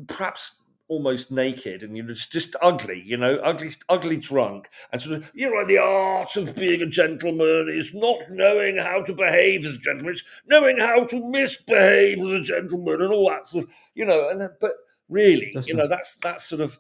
perhaps 0.07 0.53
almost 0.89 1.31
naked 1.31 1.85
and 1.85 1.97
you 1.97 2.03
know 2.03 2.13
just, 2.13 2.33
just 2.33 2.57
ugly, 2.61 3.03
you 3.07 3.17
know, 3.17 3.37
ugly, 3.37 3.71
ugly 3.89 4.17
drunk, 4.17 4.69
and 4.93 5.01
sort 5.01 5.17
of 5.17 5.31
you 5.35 5.49
know 5.49 5.65
the 5.67 5.79
art 5.79 6.37
of 6.37 6.55
being 6.57 6.83
a 6.83 6.87
gentleman 6.87 7.69
is 7.71 7.93
not 7.95 8.19
knowing 8.31 8.77
how 8.77 9.03
to 9.03 9.13
behave 9.15 9.65
as 9.65 9.75
a 9.75 9.79
gentleman, 9.79 10.13
it's 10.13 10.25
knowing 10.47 10.79
how 10.79 11.05
to 11.05 11.31
misbehave 11.31 12.19
as 12.19 12.33
a 12.33 12.43
gentleman 12.43 13.01
and 13.01 13.13
all 13.13 13.29
that 13.29 13.47
sort 13.47 13.65
of 13.65 13.71
you 13.95 14.05
know. 14.05 14.29
And 14.29 14.49
but 14.61 14.73
really, 15.09 15.53
That's 15.55 15.69
you 15.69 15.75
know, 15.75 15.87
that's 15.87 16.17
that's 16.19 16.45
sort 16.45 16.61
of 16.61 16.79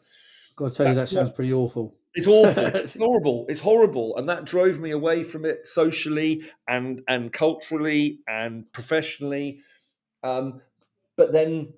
Got 0.56 0.72
to 0.72 0.76
tell 0.76 0.88
you, 0.88 0.94
that 0.94 1.08
sounds 1.08 1.30
pretty 1.30 1.52
awful. 1.52 1.94
it's 2.14 2.26
awful. 2.26 2.64
it's 2.74 2.96
horrible. 2.96 3.46
It's 3.48 3.60
horrible, 3.60 4.16
and 4.16 4.28
that 4.28 4.44
drove 4.44 4.78
me 4.80 4.90
away 4.90 5.22
from 5.22 5.44
it 5.44 5.66
socially 5.66 6.42
and 6.68 7.02
and 7.08 7.32
culturally 7.32 8.20
and 8.28 8.70
professionally. 8.72 9.60
Um, 10.22 10.60
but 11.16 11.32
then, 11.32 11.72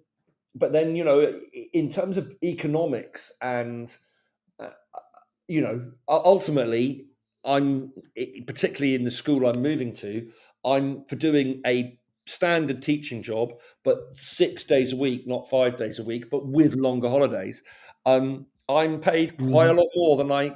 but 0.55 0.73
then 0.73 0.97
you 0.97 1.05
know, 1.05 1.41
in 1.73 1.91
terms 1.91 2.17
of 2.17 2.33
economics 2.43 3.33
and 3.41 3.95
uh, 4.59 4.71
you 5.49 5.61
know, 5.61 5.91
ultimately, 6.09 7.07
I'm 7.45 7.93
particularly 8.47 8.95
in 8.95 9.05
the 9.05 9.11
school 9.11 9.47
I'm 9.47 9.63
moving 9.63 9.93
to. 9.95 10.31
I'm 10.65 11.05
for 11.07 11.17
doing 11.17 11.61
a 11.67 11.99
standard 12.27 12.83
teaching 12.83 13.23
job, 13.23 13.53
but 13.85 13.99
six 14.13 14.65
days 14.65 14.93
a 14.93 14.97
week, 14.97 15.27
not 15.27 15.49
five 15.51 15.77
days 15.77 15.99
a 15.99 16.05
week, 16.05 16.31
but 16.31 16.49
with 16.49 16.75
longer 16.75 17.09
holidays. 17.09 17.63
Um, 18.07 18.47
I'm 18.69 19.01
paid 19.01 19.37
quite 19.39 19.69
a 19.69 19.73
lot 19.73 19.89
more 19.97 20.17
than 20.17 20.31
I 20.31 20.53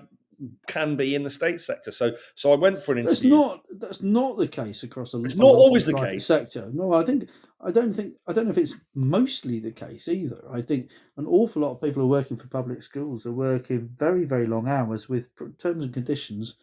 can 0.68 0.96
be 0.96 1.14
in 1.14 1.22
the 1.22 1.30
state 1.30 1.60
sector. 1.60 1.90
So, 1.90 2.12
so 2.34 2.52
I 2.52 2.56
went 2.56 2.80
for 2.80 2.92
an 2.94 3.04
That's 3.04 3.22
interview. 3.22 3.36
not 3.36 3.62
that's 3.78 4.02
not 4.02 4.38
the 4.38 4.46
case 4.48 4.82
across 4.82 5.12
a 5.14 5.22
It's 5.24 5.34
not 5.34 5.46
always 5.46 5.86
the 5.86 5.94
case. 5.94 6.26
sector. 6.26 6.70
No, 6.72 6.92
I 6.92 7.04
think 7.04 7.28
I 7.66 7.72
don't 7.72 7.92
think 7.94 8.14
I 8.28 8.32
don't 8.32 8.44
know 8.46 8.52
if 8.52 8.58
it's 8.58 8.74
mostly 8.94 9.58
the 9.60 9.72
case 9.72 10.06
either. 10.08 10.40
I 10.52 10.62
think 10.62 10.90
an 11.16 11.26
awful 11.26 11.62
lot 11.62 11.72
of 11.72 11.80
people 11.82 12.00
who 12.02 12.06
are 12.08 12.18
working 12.18 12.36
for 12.36 12.46
public 12.48 12.80
schools 12.82 13.26
are 13.26 13.32
working 13.32 13.90
very 13.96 14.24
very 14.24 14.46
long 14.46 14.68
hours 14.68 15.08
with 15.08 15.34
pr- 15.34 15.48
terms 15.58 15.82
and 15.84 15.92
conditions 15.92 16.56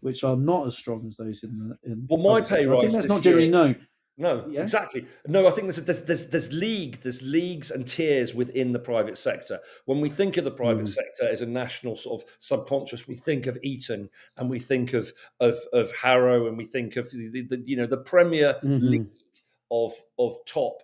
which 0.00 0.24
are 0.24 0.36
not 0.36 0.66
as 0.66 0.76
strong 0.76 1.06
as 1.08 1.16
those 1.16 1.42
in 1.44 1.58
the 1.58 1.90
in 1.90 2.06
Well, 2.08 2.18
my 2.34 2.40
pay 2.40 2.56
sector. 2.64 2.74
I 2.74 2.76
rise 2.76 2.82
think 2.92 2.94
that's 3.02 3.08
not 3.08 3.22
generally 3.22 3.44
year- 3.44 3.52
known. 3.52 3.86
No, 4.18 4.44
Yeah. 4.50 4.60
exactly. 4.60 5.06
No, 5.26 5.46
I 5.46 5.50
think 5.50 5.68
there's, 5.68 5.82
there's 5.82 6.02
there's 6.02 6.26
there's 6.26 6.52
league 6.52 7.00
there's 7.00 7.22
leagues 7.22 7.70
and 7.70 7.86
tiers 7.88 8.34
within 8.34 8.72
the 8.72 8.78
private 8.78 9.16
sector. 9.16 9.60
When 9.86 10.00
we 10.02 10.10
think 10.10 10.36
of 10.36 10.44
the 10.44 10.50
private 10.50 10.84
Mm. 10.84 10.88
sector 10.88 11.26
as 11.26 11.40
a 11.40 11.46
national 11.46 11.96
sort 11.96 12.20
of 12.20 12.28
subconscious, 12.38 13.08
we 13.08 13.14
think 13.14 13.46
of 13.46 13.56
Eton 13.62 14.10
and 14.38 14.50
we 14.50 14.58
think 14.58 14.92
of 14.92 15.10
of 15.40 15.56
of 15.72 15.90
Harrow 15.96 16.48
and 16.48 16.58
we 16.58 16.66
think 16.66 16.96
of 16.96 17.10
the, 17.10 17.46
the 17.48 17.62
you 17.64 17.76
know 17.76 17.86
the 17.86 17.96
premier 18.12 18.56
Mhm. 18.62 18.82
league 18.82 19.06
of 19.70 19.92
of 20.18 20.34
top 20.46 20.82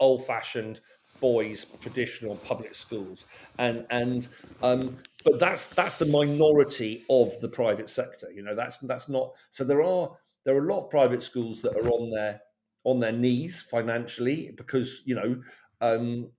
old 0.00 0.24
fashioned 0.24 0.80
boys 1.20 1.64
traditional 1.80 2.36
public 2.36 2.74
schools. 2.74 3.26
And 3.58 3.86
and 3.90 4.28
um 4.62 4.98
but 5.24 5.38
that's 5.38 5.66
that's 5.66 5.94
the 5.94 6.06
minority 6.06 7.04
of 7.10 7.38
the 7.40 7.48
private 7.48 7.88
sector 7.88 8.30
you 8.30 8.42
know 8.42 8.54
that's 8.54 8.78
that's 8.78 9.08
not 9.08 9.34
so 9.50 9.64
there 9.64 9.82
are 9.82 10.10
there 10.44 10.54
are 10.54 10.64
a 10.64 10.72
lot 10.72 10.84
of 10.84 10.90
private 10.90 11.22
schools 11.22 11.62
that 11.62 11.74
are 11.74 11.88
on 11.88 12.10
their 12.10 12.40
on 12.84 13.00
their 13.00 13.12
knees 13.12 13.60
financially 13.62 14.52
because 14.56 15.02
you 15.04 15.16
know 15.16 15.42
um 15.80 16.30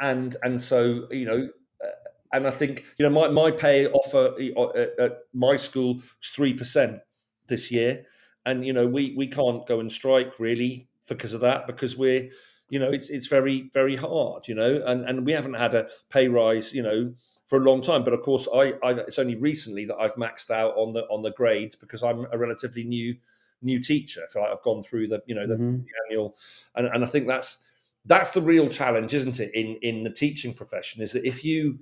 and 0.00 0.36
and 0.42 0.60
so 0.60 1.06
you 1.10 1.24
know 1.24 1.48
uh, 1.82 1.88
and 2.34 2.46
i 2.46 2.50
think 2.50 2.84
you 2.98 3.08
know 3.08 3.10
my, 3.10 3.28
my 3.28 3.50
pay 3.50 3.86
offer 3.86 4.34
uh, 4.56 4.68
at, 4.78 4.98
at 4.98 5.18
my 5.32 5.56
school 5.56 5.94
was 5.94 6.30
3% 6.36 7.00
this 7.48 7.70
year. 7.70 8.04
And 8.46 8.64
you 8.64 8.72
know 8.72 8.86
we 8.86 9.14
we 9.18 9.26
can't 9.26 9.66
go 9.66 9.80
and 9.80 9.92
strike 9.92 10.40
really 10.40 10.88
because 11.10 11.34
of 11.34 11.42
that 11.42 11.66
because 11.66 11.96
we're 11.96 12.30
you 12.70 12.78
know 12.78 12.90
it's 12.90 13.10
it's 13.10 13.26
very 13.26 13.68
very 13.74 13.96
hard 13.96 14.48
you 14.48 14.54
know 14.54 14.82
and 14.86 15.04
and 15.04 15.26
we 15.26 15.32
haven't 15.32 15.54
had 15.54 15.74
a 15.74 15.86
pay 16.08 16.28
rise 16.28 16.72
you 16.72 16.82
know 16.82 17.12
for 17.44 17.58
a 17.58 17.62
long 17.62 17.82
time 17.82 18.02
but 18.04 18.14
of 18.14 18.22
course 18.22 18.48
i 18.54 18.72
i 18.82 18.92
it's 18.92 19.18
only 19.18 19.36
recently 19.36 19.84
that 19.84 19.96
i've 19.98 20.14
maxed 20.14 20.50
out 20.50 20.72
on 20.76 20.92
the 20.92 21.02
on 21.08 21.20
the 21.22 21.32
grades 21.32 21.74
because 21.76 22.02
i'm 22.02 22.26
a 22.32 22.38
relatively 22.38 22.84
new 22.84 23.14
new 23.60 23.78
teacher 23.82 24.22
so 24.28 24.42
i've 24.42 24.62
gone 24.62 24.82
through 24.82 25.06
the 25.08 25.20
you 25.26 25.34
know 25.34 25.46
the, 25.46 25.56
Mhm. 25.56 25.84
the 25.84 25.90
annual 26.06 26.36
and, 26.76 26.86
and 26.86 27.04
i 27.04 27.06
think 27.06 27.26
that's 27.26 27.58
that's 28.06 28.30
the 28.30 28.40
real 28.40 28.68
challenge 28.68 29.12
isn't 29.12 29.40
it 29.40 29.50
in 29.52 29.76
in 29.82 30.04
the 30.04 30.10
teaching 30.10 30.54
profession 30.54 31.02
is 31.02 31.12
that 31.12 31.26
if 31.26 31.44
you 31.44 31.78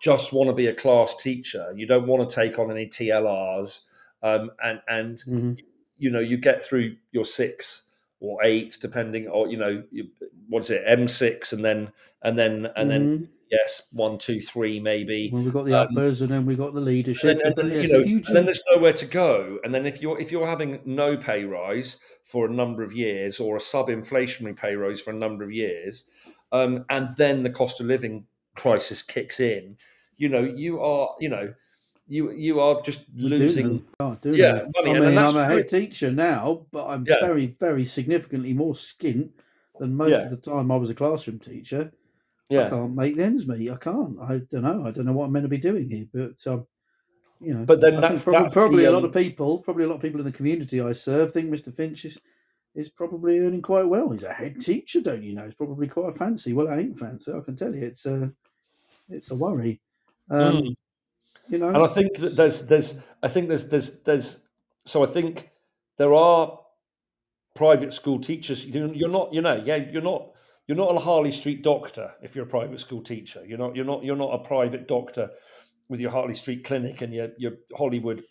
just 0.00 0.32
want 0.32 0.48
to 0.48 0.54
be 0.54 0.68
a 0.68 0.74
class 0.74 1.16
teacher 1.16 1.72
you 1.74 1.86
don't 1.86 2.06
want 2.06 2.28
to 2.28 2.32
take 2.32 2.58
on 2.58 2.70
any 2.70 2.86
tlrs 2.86 3.80
um, 4.22 4.50
and 4.62 4.80
and 4.88 5.18
Mhm. 5.26 5.58
you 5.96 6.10
know 6.10 6.20
you 6.20 6.36
get 6.36 6.62
through 6.62 6.96
your 7.12 7.24
six 7.24 7.84
or 8.20 8.38
eight 8.44 8.76
depending 8.80 9.28
or 9.28 9.48
you 9.48 9.56
know 9.56 9.82
what 10.48 10.64
is 10.64 10.70
it 10.70 10.82
m6 10.86 11.52
and 11.52 11.64
then 11.64 11.90
and 12.22 12.36
then 12.38 12.66
and 12.76 12.90
then 12.90 13.18
Mhm. 13.18 13.28
yes 13.50 13.88
one 13.92 14.18
two 14.18 14.40
three 14.40 14.80
maybe 14.80 15.30
Well, 15.32 15.42
we've 15.42 15.52
got 15.52 15.64
the 15.66 15.74
um, 15.74 15.88
uppers 15.96 16.20
and 16.20 16.30
then 16.30 16.44
we've 16.44 16.58
got 16.58 16.72
the 16.74 16.78
and 16.78 16.86
leadership. 16.86 17.38
then, 17.38 17.40
and 17.44 17.54
then, 17.56 17.82
you 17.82 17.88
know, 17.88 18.00
and 18.00 18.36
then 18.36 18.44
there's 18.44 18.62
nowhere 18.74 18.92
to 18.92 19.06
go. 19.06 19.58
And 19.64 19.74
then 19.74 19.86
if 19.86 20.02
you're 20.02 20.20
if 20.20 20.32
you're 20.32 20.46
having 20.46 20.80
no 20.84 21.16
pay 21.16 21.44
rise 21.44 21.98
for 22.24 22.46
a 22.46 22.52
number 22.52 22.82
of 22.82 22.92
years 22.92 23.40
or 23.40 23.56
a 23.56 23.60
sub-inflationary 23.60 24.56
pay 24.56 24.74
rise 24.74 25.00
for 25.00 25.10
a 25.12 25.16
number 25.16 25.44
of 25.44 25.50
years, 25.52 26.04
um, 26.52 26.84
and 26.90 27.08
then 27.16 27.42
the 27.42 27.50
cost 27.50 27.80
of 27.80 27.86
living 27.86 28.26
crisis 28.56 29.00
kicks 29.02 29.38
in, 29.40 29.76
you 30.16 30.28
know, 30.28 30.40
you 30.42 30.80
are 30.82 31.14
you 31.20 31.28
know, 31.28 31.54
you 32.08 32.32
you 32.32 32.60
are 32.60 32.80
just 32.82 33.04
losing. 33.14 33.84
Oh, 34.00 34.16
Yeah, 34.24 34.62
money, 34.74 34.90
I 34.90 34.96
and- 34.96 35.04
and 35.04 35.14
mean, 35.14 35.18
I'm 35.18 35.36
a 35.36 35.44
head 35.46 35.68
teacher 35.68 36.10
now, 36.10 36.66
but 36.72 36.86
I'm 36.88 37.04
Yeah. 37.06 37.20
very, 37.20 37.46
very 37.60 37.84
significantly 37.84 38.52
more 38.54 38.74
skint 38.74 39.30
than 39.78 39.94
most 39.94 40.10
Yeah. 40.10 40.22
of 40.24 40.30
the 40.30 40.36
time 40.36 40.70
I 40.72 40.76
was 40.76 40.90
a 40.90 40.94
classroom 40.94 41.38
teacher. 41.38 41.92
Yeah. 42.48 42.66
I 42.66 42.70
can't 42.70 42.94
make 42.94 43.16
the 43.16 43.24
ends 43.24 43.46
meet. 43.46 43.70
I 43.70 43.76
can't. 43.76 44.18
I 44.20 44.38
don't 44.38 44.62
know. 44.62 44.84
I 44.84 44.90
don't 44.90 45.04
know 45.04 45.12
what 45.12 45.26
I'm 45.26 45.32
meant 45.32 45.44
to 45.44 45.48
be 45.48 45.58
doing 45.58 45.90
here, 45.90 46.06
but 46.12 46.46
um, 46.50 46.66
you 47.40 47.52
know. 47.54 47.64
But 47.66 47.80
then 47.82 47.96
that's- 48.00 48.24
probably, 48.24 48.40
that's 48.40 48.54
the, 48.54 48.60
probably 48.60 48.84
a 48.86 48.90
lot 48.92 49.04
of 49.04 49.12
people, 49.12 49.58
probably 49.58 49.84
a 49.84 49.88
lot 49.88 49.96
of 49.96 50.02
people 50.02 50.18
in 50.20 50.26
the 50.26 50.32
community 50.32 50.80
I 50.80 50.92
serve, 50.92 51.32
think 51.32 51.50
Mr. 51.50 51.72
Finch 51.74 52.04
is 52.06 52.18
is 52.74 52.88
probably 52.88 53.38
earning 53.40 53.60
quite 53.62 53.88
well. 53.88 54.10
He's 54.10 54.22
a 54.22 54.32
head 54.32 54.60
teacher, 54.60 55.00
don't 55.00 55.22
you 55.22 55.34
know? 55.34 55.44
He's 55.44 55.54
probably 55.54 55.88
quite 55.88 56.16
fancy. 56.16 56.52
Well, 56.52 56.68
I 56.68 56.78
ain't 56.78 56.98
fancy. 56.98 57.32
I 57.32 57.40
can 57.40 57.56
tell 57.56 57.74
you, 57.74 57.84
it's 57.84 58.06
a 58.06 58.32
it's 59.10 59.30
a 59.30 59.34
worry. 59.34 59.80
Um, 60.30 60.56
Mm. 60.62 60.74
You 61.48 61.58
know, 61.58 61.68
and 61.68 61.78
I 61.78 61.86
think 61.86 62.16
that 62.18 62.36
there's 62.36 62.62
there's 62.62 63.02
I 63.22 63.28
think 63.28 63.48
there's 63.48 63.68
there's 63.68 64.00
there's 64.02 64.46
so 64.84 65.02
I 65.02 65.06
think 65.06 65.50
there 65.96 66.14
are 66.14 66.58
private 67.54 67.92
school 67.92 68.20
teachers. 68.20 68.66
You're 68.66 69.08
not, 69.08 69.32
you 69.32 69.42
know, 69.42 69.60
yeah, 69.64 69.76
you're 69.76 70.02
not. 70.02 70.32
You're 70.66 70.76
not 70.76 70.94
a 70.94 70.98
Harley 70.98 71.32
Street 71.32 71.62
doctor 71.62 72.12
if 72.22 72.36
you're 72.36 72.44
a 72.44 72.48
private 72.48 72.78
school 72.78 73.02
teacher. 73.02 73.42
You're 73.46 73.58
not. 73.58 73.74
You're 73.74 73.86
not. 73.86 74.04
You're 74.04 74.16
not 74.16 74.34
a 74.34 74.38
private 74.38 74.86
doctor 74.86 75.30
with 75.88 75.98
your 75.98 76.10
Harley 76.10 76.34
Street 76.34 76.64
clinic 76.64 77.00
and 77.00 77.12
your 77.12 77.30
your 77.38 77.52
Hollywood, 77.76 78.22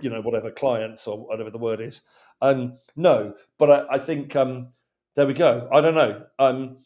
you 0.00 0.10
know, 0.10 0.20
whatever 0.20 0.50
clients 0.50 1.06
or 1.06 1.18
whatever 1.18 1.50
the 1.50 1.58
word 1.58 1.80
is. 1.80 2.02
Um, 2.42 2.78
no, 2.96 3.34
but 3.58 3.70
I, 3.70 3.94
I 3.94 3.98
think 3.98 4.34
um, 4.36 4.72
there 5.14 5.26
we 5.26 5.34
go. 5.34 5.68
I 5.72 5.80
don't 5.80 5.94
know. 5.94 6.26
Um, 6.38 6.78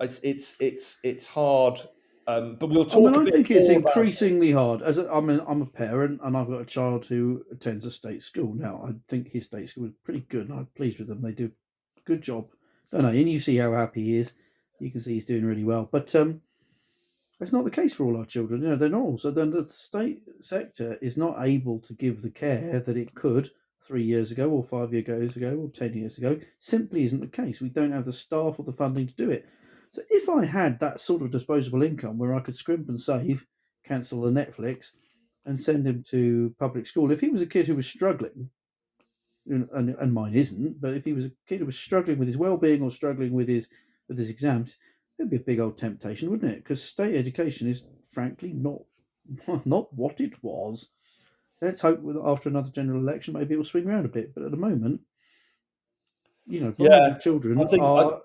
it's 0.00 0.20
it's 0.22 0.56
it's, 0.60 1.00
it's 1.02 1.26
hard. 1.26 1.80
Um, 2.28 2.56
but 2.56 2.70
we'll 2.70 2.84
talk. 2.84 3.14
I, 3.14 3.18
mean, 3.18 3.28
I 3.28 3.30
think 3.30 3.50
it's 3.50 3.68
increasingly 3.68 4.50
hard. 4.50 4.82
As 4.82 4.98
a, 4.98 5.08
I'm, 5.12 5.30
a, 5.30 5.44
I'm 5.46 5.62
a 5.62 5.66
parent, 5.66 6.20
and 6.24 6.36
I've 6.36 6.48
got 6.48 6.60
a 6.60 6.66
child 6.66 7.06
who 7.06 7.44
attends 7.52 7.84
a 7.84 7.90
state 7.90 8.22
school. 8.22 8.52
Now, 8.52 8.84
I 8.86 8.94
think 9.06 9.30
his 9.30 9.44
state 9.44 9.68
school 9.68 9.86
is 9.86 9.92
pretty 10.02 10.26
good, 10.28 10.48
and 10.48 10.58
I'm 10.58 10.66
pleased 10.76 10.98
with 10.98 11.06
them. 11.06 11.22
They 11.22 11.32
do 11.32 11.46
a 11.46 12.00
good 12.04 12.22
job, 12.22 12.48
don't 12.90 13.02
know. 13.02 13.08
And 13.08 13.30
you 13.30 13.38
see 13.38 13.56
how 13.56 13.72
happy 13.72 14.04
he 14.04 14.16
is. 14.16 14.32
You 14.80 14.90
can 14.90 15.00
see 15.00 15.14
he's 15.14 15.24
doing 15.24 15.44
really 15.44 15.64
well. 15.64 15.88
But 15.90 16.14
um, 16.16 16.40
it's 17.40 17.52
not 17.52 17.64
the 17.64 17.70
case 17.70 17.94
for 17.94 18.04
all 18.04 18.16
our 18.16 18.24
children. 18.24 18.62
You 18.62 18.70
know, 18.70 18.76
they're 18.76 18.88
not 18.88 19.02
all. 19.02 19.18
So 19.18 19.30
then 19.30 19.50
the 19.50 19.64
state 19.64 20.22
sector 20.40 20.98
is 21.00 21.16
not 21.16 21.36
able 21.40 21.78
to 21.80 21.92
give 21.94 22.22
the 22.22 22.30
care 22.30 22.80
that 22.80 22.96
it 22.96 23.14
could 23.14 23.50
three 23.80 24.02
years 24.02 24.32
ago, 24.32 24.50
or 24.50 24.64
five 24.64 24.92
years 24.92 25.36
ago, 25.36 25.56
or 25.56 25.68
ten 25.68 25.94
years 25.94 26.18
ago. 26.18 26.40
Simply 26.58 27.04
isn't 27.04 27.20
the 27.20 27.28
case. 27.28 27.60
We 27.60 27.68
don't 27.68 27.92
have 27.92 28.04
the 28.04 28.12
staff 28.12 28.58
or 28.58 28.64
the 28.64 28.72
funding 28.72 29.06
to 29.06 29.14
do 29.14 29.30
it. 29.30 29.46
So 29.96 30.02
if 30.10 30.28
I 30.28 30.44
had 30.44 30.78
that 30.80 31.00
sort 31.00 31.22
of 31.22 31.30
disposable 31.30 31.82
income 31.82 32.18
where 32.18 32.34
I 32.34 32.40
could 32.40 32.54
scrimp 32.54 32.90
and 32.90 33.00
save, 33.00 33.46
cancel 33.82 34.20
the 34.20 34.30
Netflix, 34.30 34.90
and 35.46 35.58
send 35.58 35.86
him 35.86 36.02
to 36.08 36.54
public 36.58 36.84
school, 36.84 37.10
if 37.10 37.22
he 37.22 37.30
was 37.30 37.40
a 37.40 37.46
kid 37.46 37.66
who 37.66 37.76
was 37.76 37.86
struggling, 37.86 38.50
and, 39.46 39.66
and 39.72 40.12
mine 40.12 40.34
isn't, 40.34 40.82
but 40.82 40.92
if 40.92 41.06
he 41.06 41.14
was 41.14 41.24
a 41.24 41.32
kid 41.48 41.60
who 41.60 41.64
was 41.64 41.78
struggling 41.78 42.18
with 42.18 42.28
his 42.28 42.36
well-being 42.36 42.82
or 42.82 42.90
struggling 42.90 43.32
with 43.32 43.48
his 43.48 43.68
with 44.06 44.18
his 44.18 44.28
exams, 44.28 44.76
it'd 45.18 45.30
be 45.30 45.38
a 45.38 45.40
big 45.40 45.60
old 45.60 45.78
temptation, 45.78 46.30
wouldn't 46.30 46.52
it? 46.52 46.62
Because 46.62 46.82
state 46.82 47.16
education 47.16 47.66
is 47.66 47.84
frankly 48.10 48.52
not 48.52 48.82
not 49.64 49.94
what 49.94 50.20
it 50.20 50.34
was. 50.44 50.90
Let's 51.62 51.80
hope 51.80 52.04
that 52.04 52.20
after 52.22 52.50
another 52.50 52.70
general 52.70 53.00
election, 53.00 53.32
maybe 53.32 53.54
it 53.54 53.56
will 53.56 53.64
swing 53.64 53.86
around 53.86 54.04
a 54.04 54.08
bit. 54.08 54.34
But 54.34 54.42
at 54.42 54.50
the 54.50 54.58
moment, 54.58 55.00
you 56.44 56.60
know, 56.60 56.74
yeah, 56.76 57.16
children 57.16 57.58
I 57.58 57.64
think 57.64 57.82
are 57.82 58.20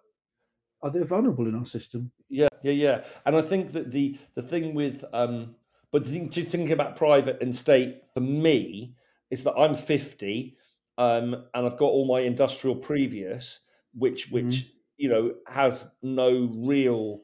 are 0.83 0.89
they 0.89 1.03
vulnerable 1.03 1.47
in 1.47 1.55
our 1.55 1.65
system? 1.65 2.11
Yeah, 2.29 2.47
yeah, 2.63 2.71
yeah. 2.71 3.01
And 3.25 3.35
I 3.35 3.41
think 3.41 3.73
that 3.73 3.91
the 3.91 4.17
the 4.35 4.41
thing 4.41 4.73
with 4.73 5.03
um, 5.13 5.55
but 5.91 6.05
think, 6.05 6.33
thinking 6.33 6.71
about 6.71 6.95
private 6.95 7.41
and 7.41 7.55
state 7.55 8.03
for 8.13 8.21
me 8.21 8.95
is 9.29 9.43
that 9.43 9.53
I'm 9.53 9.75
50 9.75 10.57
um, 10.97 11.45
and 11.53 11.65
I've 11.65 11.77
got 11.77 11.85
all 11.85 12.05
my 12.05 12.21
industrial 12.21 12.75
previous, 12.75 13.59
which 13.93 14.29
which 14.29 14.43
mm-hmm. 14.45 14.69
you 14.97 15.09
know 15.09 15.33
has 15.47 15.89
no 16.01 16.49
real 16.53 17.21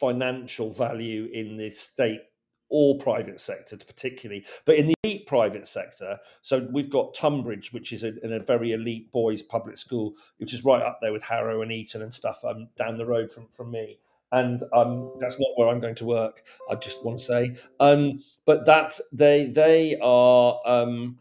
financial 0.00 0.70
value 0.70 1.28
in 1.32 1.56
the 1.56 1.70
state 1.70 2.20
or 2.68 2.98
private 2.98 3.40
sector 3.40 3.76
particularly 3.76 4.44
but 4.64 4.76
in 4.76 4.86
the 4.86 4.94
elite 5.04 5.26
private 5.26 5.66
sector 5.66 6.18
so 6.42 6.66
we've 6.72 6.90
got 6.90 7.14
Tonbridge 7.14 7.72
which 7.72 7.92
is 7.92 8.02
a, 8.02 8.18
in 8.24 8.32
a 8.32 8.40
very 8.40 8.72
elite 8.72 9.10
boys 9.12 9.42
public 9.42 9.76
school 9.76 10.14
which 10.38 10.52
is 10.52 10.64
right 10.64 10.82
up 10.82 10.98
there 11.00 11.12
with 11.12 11.24
harrow 11.24 11.62
and 11.62 11.72
eton 11.72 12.02
and 12.02 12.12
stuff 12.12 12.44
um, 12.44 12.68
down 12.76 12.98
the 12.98 13.06
road 13.06 13.30
from, 13.30 13.48
from 13.48 13.70
me. 13.70 13.98
And 14.32 14.62
um, 14.72 15.14
that's 15.20 15.38
not 15.38 15.50
where 15.54 15.68
i'm 15.68 15.80
going 15.80 15.94
to 15.96 16.04
work 16.04 16.42
i 16.68 16.74
just 16.74 17.04
want 17.04 17.18
to 17.18 17.24
say. 17.24 17.56
Um, 17.78 18.20
but 18.44 18.66
that 18.66 18.98
they 19.12 19.46
they 19.46 19.96
are 20.02 20.58
um, 20.66 21.18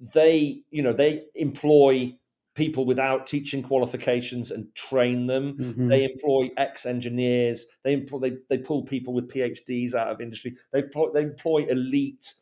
they 0.00 0.62
you 0.70 0.82
know 0.82 0.92
they 0.92 1.24
employ 1.34 2.14
people 2.54 2.84
without 2.84 3.26
teaching 3.26 3.62
qualifications 3.62 4.50
and 4.50 4.72
train 4.74 5.26
them. 5.26 5.56
Mm-hmm. 5.56 5.88
They 5.88 6.04
employ 6.04 6.50
ex 6.56 6.86
engineers. 6.86 7.66
They 7.82 7.92
employ 7.92 8.18
they, 8.20 8.36
they 8.48 8.58
pull 8.58 8.84
people 8.84 9.12
with 9.12 9.30
PhDs 9.30 9.94
out 9.94 10.08
of 10.08 10.20
industry. 10.20 10.56
They 10.72 10.80
employ, 10.80 11.10
they 11.12 11.22
employ 11.22 11.66
elite 11.68 12.32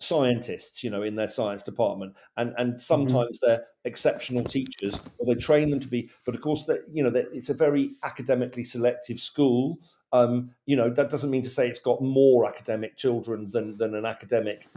scientists, 0.00 0.84
you 0.84 0.90
know, 0.90 1.02
in 1.02 1.16
their 1.16 1.28
science 1.28 1.62
department, 1.62 2.16
and 2.36 2.52
and 2.58 2.70
mm-hmm. 2.70 2.78
sometimes 2.78 3.40
mm-hmm. 3.40 3.50
they're 3.50 3.64
exceptional 3.84 4.44
teachers, 4.44 4.98
or 5.18 5.26
they 5.26 5.38
train 5.38 5.70
them 5.70 5.80
to 5.80 5.88
be. 5.88 6.10
But 6.24 6.34
of 6.34 6.40
course, 6.40 6.64
that 6.64 6.82
you 6.92 7.02
know, 7.02 7.12
it's 7.14 7.50
a 7.50 7.54
very 7.54 7.92
academically 8.02 8.64
selective 8.64 9.18
school. 9.18 9.78
Um, 10.12 10.50
you 10.66 10.74
know, 10.74 10.90
that 10.90 11.10
doesn't 11.10 11.30
mean 11.30 11.42
to 11.42 11.50
say 11.50 11.68
it's 11.68 11.78
got 11.78 12.02
more 12.02 12.48
academic 12.48 12.96
children 12.96 13.50
than 13.50 13.76
than 13.76 13.94
an 13.94 14.04
academic 14.04 14.68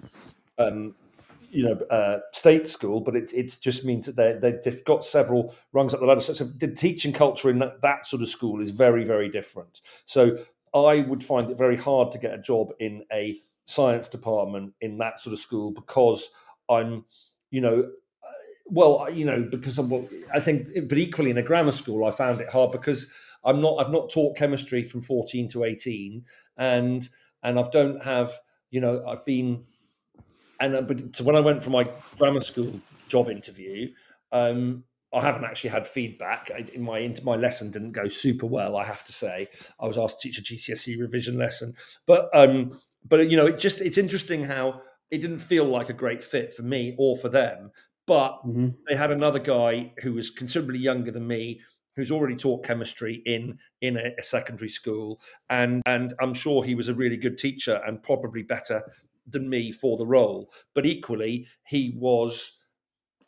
um, 0.57 0.95
you 1.51 1.65
know 1.65 1.73
uh, 1.89 2.19
state 2.31 2.67
school, 2.67 3.01
but 3.01 3.15
it 3.15 3.31
it 3.33 3.57
just 3.61 3.85
means 3.85 4.05
that 4.05 4.15
they 4.41 4.57
they've 4.63 4.83
got 4.85 5.03
several 5.03 5.53
rungs 5.73 5.93
up 5.93 5.99
the 5.99 6.05
ladder. 6.05 6.21
So, 6.21 6.33
so 6.33 6.45
the 6.45 6.67
teaching 6.67 7.13
culture 7.13 7.49
in 7.49 7.59
that, 7.59 7.81
that 7.81 8.05
sort 8.05 8.21
of 8.21 8.29
school 8.29 8.61
is 8.61 8.71
very 8.71 9.03
very 9.03 9.29
different. 9.29 9.81
So 10.05 10.37
I 10.73 11.01
would 11.01 11.23
find 11.23 11.51
it 11.51 11.57
very 11.57 11.77
hard 11.77 12.11
to 12.13 12.17
get 12.17 12.33
a 12.33 12.41
job 12.41 12.71
in 12.79 13.03
a 13.11 13.41
science 13.65 14.07
department 14.07 14.73
in 14.81 14.97
that 14.97 15.19
sort 15.19 15.33
of 15.33 15.39
school 15.39 15.71
because 15.71 16.29
I'm 16.69 17.05
you 17.49 17.61
know 17.61 17.89
uh, 18.23 18.31
well 18.65 19.07
you 19.11 19.25
know 19.25 19.47
because 19.49 19.77
I'm 19.77 19.91
I 20.33 20.39
think 20.39 20.69
but 20.87 20.97
equally 20.97 21.31
in 21.31 21.37
a 21.37 21.43
grammar 21.43 21.71
school 21.71 22.05
I 22.05 22.11
found 22.11 22.41
it 22.41 22.49
hard 22.49 22.71
because 22.71 23.07
I'm 23.43 23.61
not 23.61 23.79
I've 23.79 23.91
not 23.91 24.09
taught 24.09 24.37
chemistry 24.37 24.83
from 24.83 25.01
14 25.01 25.49
to 25.49 25.63
18 25.63 26.23
and 26.57 27.07
and 27.43 27.59
I 27.59 27.63
don't 27.71 28.03
have 28.03 28.31
you 28.69 28.81
know 28.81 29.03
I've 29.05 29.25
been 29.25 29.65
and 30.61 30.75
uh, 30.75 30.81
but 30.81 31.15
so 31.15 31.23
when 31.23 31.35
I 31.35 31.41
went 31.41 31.63
for 31.63 31.71
my 31.71 31.89
grammar 32.17 32.39
school 32.39 32.79
job 33.07 33.29
interview, 33.29 33.91
um, 34.31 34.83
I 35.13 35.21
haven't 35.21 35.43
actually 35.43 35.71
had 35.71 35.87
feedback. 35.87 36.51
I, 36.53 36.65
in 36.73 36.83
my 36.83 37.13
my 37.23 37.35
lesson 37.35 37.71
didn't 37.71 37.91
go 37.91 38.07
super 38.07 38.45
well. 38.45 38.77
I 38.77 38.85
have 38.85 39.03
to 39.05 39.11
say, 39.11 39.47
I 39.79 39.87
was 39.87 39.97
asked 39.97 40.21
to 40.21 40.29
teach 40.29 40.39
a 40.39 40.41
GCSE 40.41 40.99
revision 40.99 41.37
lesson, 41.37 41.73
but 42.05 42.29
um, 42.33 42.79
but 43.07 43.29
you 43.29 43.35
know, 43.35 43.47
it 43.47 43.59
just 43.59 43.81
it's 43.81 43.97
interesting 43.97 44.45
how 44.45 44.81
it 45.09 45.19
didn't 45.19 45.39
feel 45.39 45.65
like 45.65 45.89
a 45.89 45.93
great 45.93 46.23
fit 46.23 46.53
for 46.53 46.63
me 46.63 46.95
or 46.97 47.17
for 47.17 47.27
them. 47.27 47.71
But 48.07 48.39
mm-hmm. 48.45 48.69
they 48.87 48.95
had 48.95 49.11
another 49.11 49.39
guy 49.39 49.93
who 50.01 50.13
was 50.13 50.29
considerably 50.29 50.79
younger 50.79 51.11
than 51.11 51.27
me, 51.27 51.61
who's 51.95 52.11
already 52.11 52.35
taught 52.35 52.63
chemistry 52.63 53.21
in 53.25 53.57
in 53.81 53.97
a, 53.97 54.13
a, 54.17 54.23
secondary 54.23 54.69
school, 54.69 55.19
and 55.49 55.81
and 55.85 56.13
I'm 56.19 56.33
sure 56.33 56.63
he 56.63 56.75
was 56.75 56.87
a 56.87 56.95
really 56.95 57.17
good 57.17 57.37
teacher 57.37 57.81
and 57.85 58.01
probably 58.01 58.43
better 58.43 58.83
than 59.31 59.49
me 59.49 59.71
for 59.71 59.97
the 59.97 60.05
role, 60.05 60.51
but 60.73 60.85
equally 60.85 61.47
he 61.65 61.93
was 61.97 62.57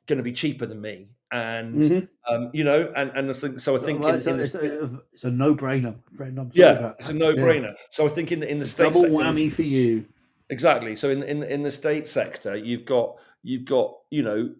going 0.07 0.17
to 0.17 0.23
be 0.23 0.33
cheaper 0.33 0.65
than 0.65 0.81
me. 0.81 1.09
And 1.31 1.81
mm-hmm. 1.81 2.33
um, 2.33 2.51
you 2.53 2.63
know, 2.63 2.93
and 2.95 3.11
and 3.15 3.29
I 3.29 3.33
think 3.33 3.59
so. 3.59 3.75
I 3.75 3.79
think 3.79 4.01
well, 4.01 4.09
in, 4.09 4.15
it's, 4.17 4.27
in 4.27 4.35
a, 4.35 4.39
it's, 4.39 4.55
a, 4.55 5.01
it's, 5.11 5.23
a, 5.23 5.31
no-brainer, 5.31 5.95
friend. 6.15 6.37
I'm 6.37 6.51
yeah, 6.53 6.91
it's 6.99 7.09
a 7.09 7.13
no-brainer. 7.13 7.69
Yeah. 7.69 7.81
So 7.89 8.05
I 8.05 8.09
think 8.09 8.31
in 8.31 8.39
the 8.39 8.49
in 8.49 8.59
the 8.59 8.65
state 8.65 8.93
double 8.93 9.01
sector, 9.01 9.15
whammy 9.15 9.51
for 9.51 9.63
you. 9.63 10.05
Exactly. 10.51 10.95
So 10.95 11.09
in 11.09 11.23
in 11.23 11.41
in 11.41 11.63
the 11.63 11.71
state 11.71 12.07
sector, 12.07 12.55
you've 12.55 12.85
got 12.85 13.17
you've 13.41 13.65
got 13.65 13.95
you 14.11 14.21
know 14.21 14.53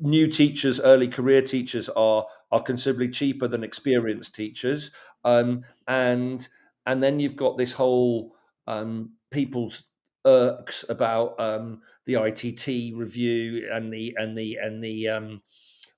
new 0.00 0.26
teachers, 0.28 0.80
early 0.80 1.08
career 1.08 1.42
teachers 1.42 1.90
are 1.90 2.26
are 2.50 2.62
considerably 2.62 3.10
cheaper 3.10 3.46
than 3.48 3.62
experienced 3.62 4.34
teachers, 4.34 4.90
um, 5.24 5.64
and 5.86 6.48
and 6.86 7.02
then 7.02 7.20
you've 7.20 7.36
got 7.36 7.58
this 7.58 7.72
whole 7.72 8.34
um, 8.66 9.12
people's 9.30 9.84
irks 10.26 10.84
about 10.88 11.38
um, 11.40 11.80
the 12.04 12.14
ITT 12.14 12.96
review 12.96 13.68
and 13.72 13.92
the 13.92 14.14
and 14.18 14.36
the 14.36 14.58
and 14.60 14.82
the 14.82 15.08
um, 15.08 15.42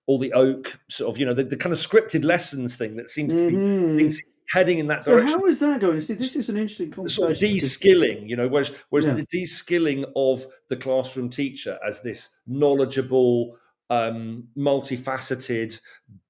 all 0.06 0.18
the 0.18 0.32
oak 0.32 0.78
sort 0.88 1.12
of 1.12 1.18
you 1.18 1.26
know 1.26 1.34
the, 1.34 1.44
the 1.44 1.56
kind 1.56 1.72
of 1.72 1.78
scripted 1.78 2.24
lessons 2.24 2.76
thing 2.76 2.96
that 2.96 3.08
seems 3.08 3.34
to 3.34 3.46
be 3.46 3.54
mm-hmm. 3.54 4.06
heading 4.52 4.78
in 4.78 4.86
that 4.88 5.04
direction. 5.04 5.28
so 5.28 5.38
how 5.38 5.44
is 5.46 5.58
that 5.60 5.80
going? 5.80 6.00
See, 6.00 6.14
this 6.14 6.36
is 6.36 6.48
an 6.48 6.56
interesting 6.56 6.90
conversation. 6.90 7.28
Sort 7.28 7.32
of 7.32 7.38
de-skilling, 7.38 8.28
you 8.28 8.36
know, 8.36 8.48
whereas 8.48 8.72
whereas 8.90 9.06
yeah. 9.06 9.14
the 9.14 9.26
de-skilling 9.30 10.04
of 10.16 10.44
the 10.68 10.76
classroom 10.76 11.28
teacher 11.28 11.78
as 11.86 12.02
this 12.02 12.36
knowledgeable, 12.46 13.56
um, 13.90 14.48
multifaceted 14.56 15.80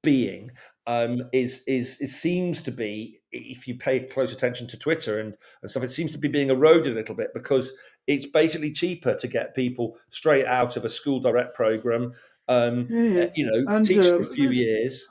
being 0.03 0.51
um, 0.89 1.23
is 1.35 1.63
is 1.67 2.01
it 2.01 2.09
seems 2.09 2.63
to 2.63 2.73
be 2.73 3.21
if 3.31 3.69
you 3.69 3.77
pay 3.77 4.01
close 4.01 4.33
attention 4.33 4.67
to 4.69 4.79
Twitter 4.79 5.21
and, 5.21 5.35
and 5.61 5.71
stuff, 5.71 5.83
it 5.83 5.91
seems 5.91 6.13
to 6.13 6.19
be 6.19 6.29
being 6.29 6.49
eroded 6.49 6.95
a 6.95 6.97
little 6.97 7.15
bit 7.15 7.29
because 7.35 7.71
it's 8.07 8.25
basically 8.25 8.73
cheaper 8.73 9.15
to 9.15 9.29
get 9.29 9.55
people 9.55 9.99
straight 10.09 10.47
out 10.47 10.79
of 10.79 10.87
a 10.87 10.89
school 10.89 11.21
direct 11.21 11.55
program, 11.55 12.15
um, 12.49 12.87
yeah, 12.89 13.27
you 13.37 13.45
know, 13.45 13.71
and, 13.71 13.85
teach 13.85 13.99
uh, 13.99 14.09
for 14.09 14.21
a 14.21 14.25
few 14.25 14.49
years. 14.49 15.07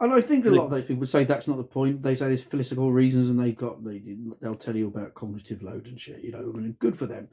And 0.00 0.12
I 0.12 0.20
think 0.20 0.44
a 0.44 0.50
lot 0.50 0.66
of 0.66 0.70
those 0.70 0.84
people 0.84 1.06
say 1.06 1.24
that's 1.24 1.48
not 1.48 1.56
the 1.56 1.64
point. 1.64 2.02
They 2.02 2.14
say 2.14 2.26
there's 2.26 2.42
philosophical 2.42 2.92
reasons, 2.92 3.30
and 3.30 3.40
they've 3.40 3.56
got 3.56 3.82
they, 3.82 4.02
they'll 4.42 4.54
tell 4.54 4.76
you 4.76 4.88
about 4.88 5.14
cognitive 5.14 5.62
load 5.62 5.86
and 5.86 5.98
shit. 5.98 6.20
You 6.20 6.32
know, 6.32 6.52
and 6.56 6.78
good 6.78 6.98
for 6.98 7.06
them. 7.06 7.28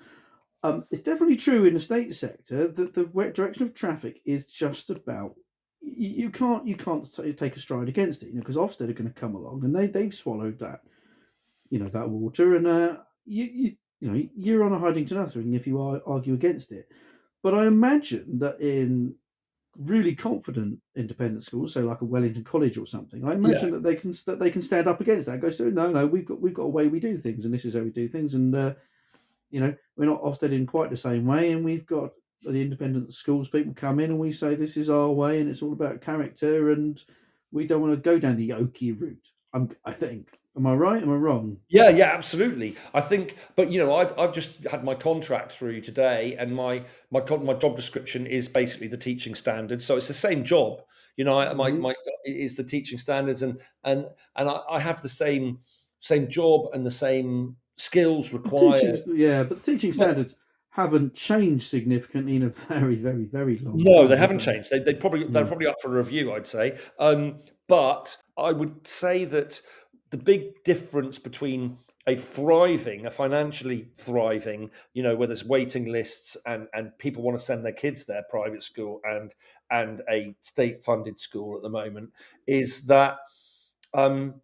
Um, 0.63 0.85
it's 0.89 1.03
definitely 1.03 1.35
true 1.35 1.65
in 1.65 1.73
the 1.73 1.81
state 1.81 2.15
sector 2.15 2.69
that 2.69 2.93
the 2.93 3.03
direction 3.33 3.63
of 3.63 3.73
traffic 3.73 4.21
is 4.23 4.45
just 4.45 4.89
about 4.89 5.35
you, 5.83 6.29
can't 6.29 6.65
you 6.65 6.75
can't 6.75 7.07
take 7.37 7.55
a 7.55 7.59
stride 7.59 7.89
against 7.89 8.23
it, 8.23 8.29
you 8.29 8.35
know, 8.35 8.39
because 8.39 8.55
Ofsted 8.55 8.89
are 8.89 8.93
going 8.93 9.11
to 9.11 9.19
come 9.19 9.35
along 9.35 9.63
and 9.63 9.75
they 9.75 9.87
they've 9.87 10.13
swallowed 10.13 10.59
that, 10.59 10.81
you 11.69 11.79
know, 11.79 11.89
that 11.89 12.09
water, 12.09 12.55
and 12.55 12.67
uh, 12.67 12.97
you 13.25 13.45
you 13.45 13.75
you 13.99 14.11
know 14.11 14.27
you're 14.35 14.63
on 14.63 14.73
a 14.73 14.79
hiding 14.79 15.05
to 15.07 15.15
nothing 15.15 15.53
if 15.53 15.67
you 15.67 15.79
argue 16.05 16.33
against 16.33 16.71
it. 16.71 16.89
But 17.41 17.53
I 17.53 17.65
imagine 17.67 18.39
that 18.39 18.61
in 18.61 19.15
really 19.77 20.15
confident 20.15 20.79
independent 20.95 21.43
schools, 21.43 21.73
so 21.73 21.81
like 21.81 22.01
a 22.01 22.05
Wellington 22.05 22.43
College 22.43 22.77
or 22.77 22.85
something, 22.85 23.27
I 23.27 23.33
imagine 23.33 23.69
yeah. 23.69 23.75
that 23.75 23.83
they 23.83 23.95
can 23.95 24.13
that 24.25 24.39
they 24.39 24.51
can 24.51 24.61
stand 24.61 24.87
up 24.87 25.01
against 25.01 25.27
that. 25.27 25.41
Goes, 25.41 25.59
no, 25.59 25.91
no, 25.91 26.05
we've 26.07 26.25
got 26.25 26.39
we've 26.41 26.53
got 26.53 26.63
a 26.63 26.67
way 26.67 26.87
we 26.87 26.99
do 26.99 27.17
things, 27.17 27.45
and 27.45 27.53
this 27.53 27.65
is 27.65 27.73
how 27.75 27.81
we 27.81 27.89
do 27.89 28.07
things, 28.07 28.33
and 28.33 28.55
uh, 28.55 28.73
you 29.51 29.59
know 29.59 29.75
we're 29.97 30.05
not 30.05 30.21
Ofsted 30.21 30.53
in 30.53 30.65
quite 30.65 30.89
the 30.89 30.97
same 30.97 31.25
way, 31.25 31.51
and 31.51 31.65
we've 31.65 31.85
got 31.85 32.11
the 32.43 32.61
independent 32.61 33.13
schools 33.13 33.49
people 33.49 33.73
come 33.73 33.99
in 33.99 34.11
and 34.11 34.19
we 34.19 34.31
say 34.31 34.55
this 34.55 34.77
is 34.77 34.89
our 34.89 35.09
way, 35.09 35.39
and 35.39 35.49
it's 35.49 35.61
all 35.61 35.73
about 35.73 36.01
character, 36.01 36.71
and 36.71 37.01
we 37.51 37.67
don't 37.67 37.81
want 37.81 37.93
to 37.93 37.97
go 37.97 38.19
down 38.19 38.37
the 38.37 38.53
Oki 38.53 38.91
route. 38.91 39.29
I'm, 39.53 39.69
I 39.85 39.93
think 39.93 40.39
Am 40.55 40.67
I 40.67 40.75
right? 40.75 41.01
Am 41.01 41.09
I 41.09 41.15
wrong? 41.15 41.57
Yeah, 41.69 41.89
yeah, 41.89 42.11
absolutely. 42.13 42.75
I 42.93 43.01
think, 43.01 43.37
but 43.55 43.71
you 43.71 43.83
know, 43.83 43.95
I've 43.95 44.17
I've 44.19 44.33
just 44.33 44.63
had 44.65 44.83
my 44.83 44.93
contract 44.93 45.51
through 45.51 45.81
today, 45.81 46.35
and 46.37 46.55
my 46.55 46.83
my 47.09 47.21
my 47.37 47.53
job 47.55 47.75
description 47.75 48.27
is 48.27 48.47
basically 48.47 48.87
the 48.87 48.97
teaching 48.97 49.33
standards. 49.33 49.83
So 49.83 49.97
it's 49.97 50.07
the 50.07 50.13
same 50.13 50.43
job. 50.43 50.81
You 51.17 51.25
know, 51.25 51.39
I, 51.39 51.53
my 51.53 51.71
mm-hmm. 51.71 51.81
my 51.81 51.95
is 52.25 52.55
the 52.55 52.63
teaching 52.63 52.99
standards, 52.99 53.41
and 53.41 53.59
and 53.83 54.05
and 54.35 54.47
I, 54.47 54.59
I 54.69 54.79
have 54.79 55.01
the 55.01 55.09
same 55.09 55.57
same 55.99 56.29
job 56.29 56.67
and 56.73 56.85
the 56.85 56.91
same 56.91 57.55
skills 57.77 58.31
required. 58.31 58.97
Teaching, 58.97 59.15
yeah, 59.15 59.41
but 59.41 59.63
teaching 59.63 59.91
standards 59.91 60.35
haven't 60.73 61.13
changed 61.13 61.69
significantly 61.69 62.35
in 62.35 62.43
a 62.43 62.49
very, 62.67 62.95
very, 62.95 63.25
very 63.25 63.59
long. 63.59 63.75
No, 63.77 64.01
time, 64.01 64.09
they 64.09 64.17
haven't 64.17 64.39
changed. 64.39 64.69
They 64.71 64.79
they 64.79 64.93
probably 64.93 65.25
they're 65.25 65.45
probably 65.45 65.67
up 65.67 65.75
for 65.81 65.89
a 65.89 65.97
review, 65.97 66.33
I'd 66.33 66.47
say. 66.47 66.77
Um, 66.99 67.39
but 67.67 68.17
I 68.37 68.51
would 68.51 68.87
say 68.87 69.25
that 69.25 69.61
the 70.09 70.17
big 70.17 70.63
difference 70.63 71.19
between 71.19 71.77
a 72.07 72.15
thriving, 72.15 73.05
a 73.05 73.11
financially 73.11 73.89
thriving, 73.95 74.71
you 74.93 75.03
know, 75.03 75.15
where 75.15 75.27
there's 75.27 75.45
waiting 75.45 75.85
lists 75.85 76.35
and 76.45 76.67
and 76.73 76.97
people 76.97 77.21
want 77.21 77.37
to 77.37 77.43
send 77.43 77.63
their 77.63 77.71
kids 77.71 78.05
there, 78.05 78.23
private 78.29 78.63
school 78.63 78.99
and 79.03 79.33
and 79.69 80.01
a 80.09 80.35
state 80.41 80.83
funded 80.83 81.19
school 81.19 81.55
at 81.55 81.61
the 81.61 81.69
moment, 81.69 82.09
is 82.47 82.87
that, 82.87 83.17
um, 83.93 84.41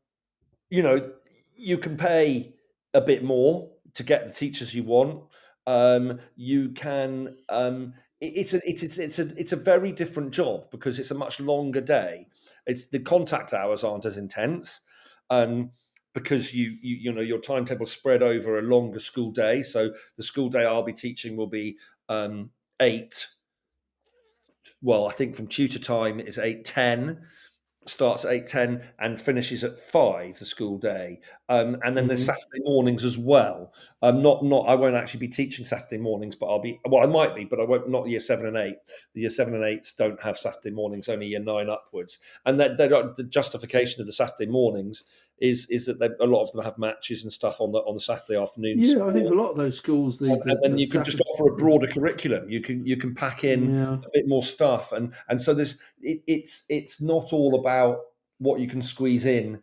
you 0.69 0.83
know, 0.83 1.11
you 1.55 1.79
can 1.79 1.97
pay 1.97 2.53
a 2.93 3.01
bit 3.01 3.23
more 3.23 3.71
to 3.95 4.03
get 4.03 4.27
the 4.27 4.33
teachers 4.33 4.73
you 4.73 4.83
want. 4.83 5.23
Um, 5.69 6.19
you 6.35 6.69
can. 6.69 7.35
Um, 7.47 7.93
it's 8.19 8.55
a 8.55 8.59
it's, 8.67 8.81
it's 8.81 9.19
a 9.19 9.27
it's 9.39 9.53
a 9.53 9.55
very 9.55 9.91
different 9.91 10.33
job 10.33 10.71
because 10.71 10.97
it's 10.97 11.11
a 11.11 11.15
much 11.15 11.39
longer 11.39 11.79
day. 11.79 12.25
It's 12.65 12.87
the 12.87 12.99
contact 12.99 13.53
hours 13.53 13.83
aren't 13.83 14.05
as 14.05 14.17
intense 14.17 14.81
um, 15.29 15.69
because 16.15 16.55
you, 16.55 16.75
you 16.81 16.95
you 16.95 17.13
know 17.13 17.21
your 17.21 17.39
timetable 17.39 17.85
spread 17.85 18.23
over 18.23 18.57
a 18.57 18.63
longer 18.63 18.97
school 18.97 19.29
day. 19.29 19.61
So 19.61 19.93
the 20.17 20.23
school 20.23 20.49
day 20.49 20.65
I'll 20.65 20.81
be 20.81 20.91
teaching 20.91 21.37
will 21.37 21.47
be 21.47 21.77
um, 22.09 22.49
eight. 22.81 23.27
Well, 24.81 25.07
I 25.07 25.11
think 25.11 25.35
from 25.35 25.47
tutor 25.47 25.79
time 25.79 26.19
is 26.19 26.39
eight 26.39 26.65
ten 26.65 27.21
starts 27.85 28.25
at 28.25 28.31
eight 28.31 28.47
ten 28.47 28.83
and 28.99 29.19
finishes 29.19 29.63
at 29.63 29.79
five 29.79 30.37
the 30.37 30.45
school 30.45 30.77
day, 30.77 31.19
um, 31.47 31.77
and 31.83 31.95
then 31.95 32.03
mm-hmm. 32.03 32.07
there's 32.07 32.25
Saturday 32.25 32.61
mornings 32.63 33.03
as 33.03 33.17
well. 33.17 33.73
Um, 34.01 34.21
not 34.21 34.43
not 34.43 34.67
I 34.67 34.75
won't 34.75 34.95
actually 34.95 35.21
be 35.21 35.27
teaching 35.27 35.65
Saturday 35.65 35.97
mornings, 35.97 36.35
but 36.35 36.47
I'll 36.47 36.61
be 36.61 36.79
well 36.87 37.03
I 37.03 37.07
might 37.07 37.35
be, 37.35 37.45
but 37.45 37.59
I 37.59 37.63
won't. 37.63 37.89
Not 37.89 38.07
year 38.07 38.19
seven 38.19 38.45
and 38.45 38.57
eight. 38.57 38.77
The 39.13 39.21
year 39.21 39.29
seven 39.29 39.55
and 39.55 39.63
eights 39.63 39.93
don't 39.93 40.21
have 40.21 40.37
Saturday 40.37 40.71
mornings, 40.71 41.09
only 41.09 41.27
year 41.27 41.39
nine 41.39 41.69
upwards. 41.69 42.19
And 42.45 42.59
that 42.59 42.77
the 42.77 43.23
justification 43.23 44.01
of 44.01 44.07
the 44.07 44.13
Saturday 44.13 44.49
mornings 44.49 45.03
is 45.41 45.67
is 45.69 45.85
that 45.85 45.99
they, 45.99 46.09
a 46.19 46.25
lot 46.25 46.41
of 46.41 46.51
them 46.51 46.63
have 46.63 46.77
matches 46.77 47.23
and 47.23 47.31
stuff 47.31 47.61
on 47.61 47.71
the 47.71 47.79
on 47.79 47.93
the 47.93 47.99
Saturday 47.99 48.39
afternoon. 48.39 48.79
Yeah, 48.79 49.05
I 49.05 49.13
think 49.13 49.29
a 49.29 49.33
lot 49.33 49.51
of 49.51 49.57
those 49.57 49.77
schools. 49.77 50.17
The, 50.17 50.33
and, 50.33 50.59
then 50.61 50.77
you 50.77 50.87
can 50.87 51.03
just 51.03 51.21
offer 51.21 51.53
a 51.53 51.55
broader 51.55 51.87
curriculum. 51.87 52.49
You 52.49 52.61
can 52.61 52.85
you 52.85 52.97
can 52.97 53.13
pack 53.13 53.43
in 53.43 53.75
yeah. 53.75 53.93
a 53.93 54.09
bit 54.13 54.27
more 54.27 54.43
stuff, 54.43 54.91
and 54.91 55.13
and 55.27 55.41
so 55.41 55.53
there's 55.53 55.77
it, 56.01 56.21
it's 56.27 56.63
it's 56.69 57.01
not 57.01 57.33
all 57.33 57.59
about 57.59 57.99
what 58.37 58.59
you 58.59 58.67
can 58.67 58.81
squeeze 58.81 59.25
in 59.25 59.61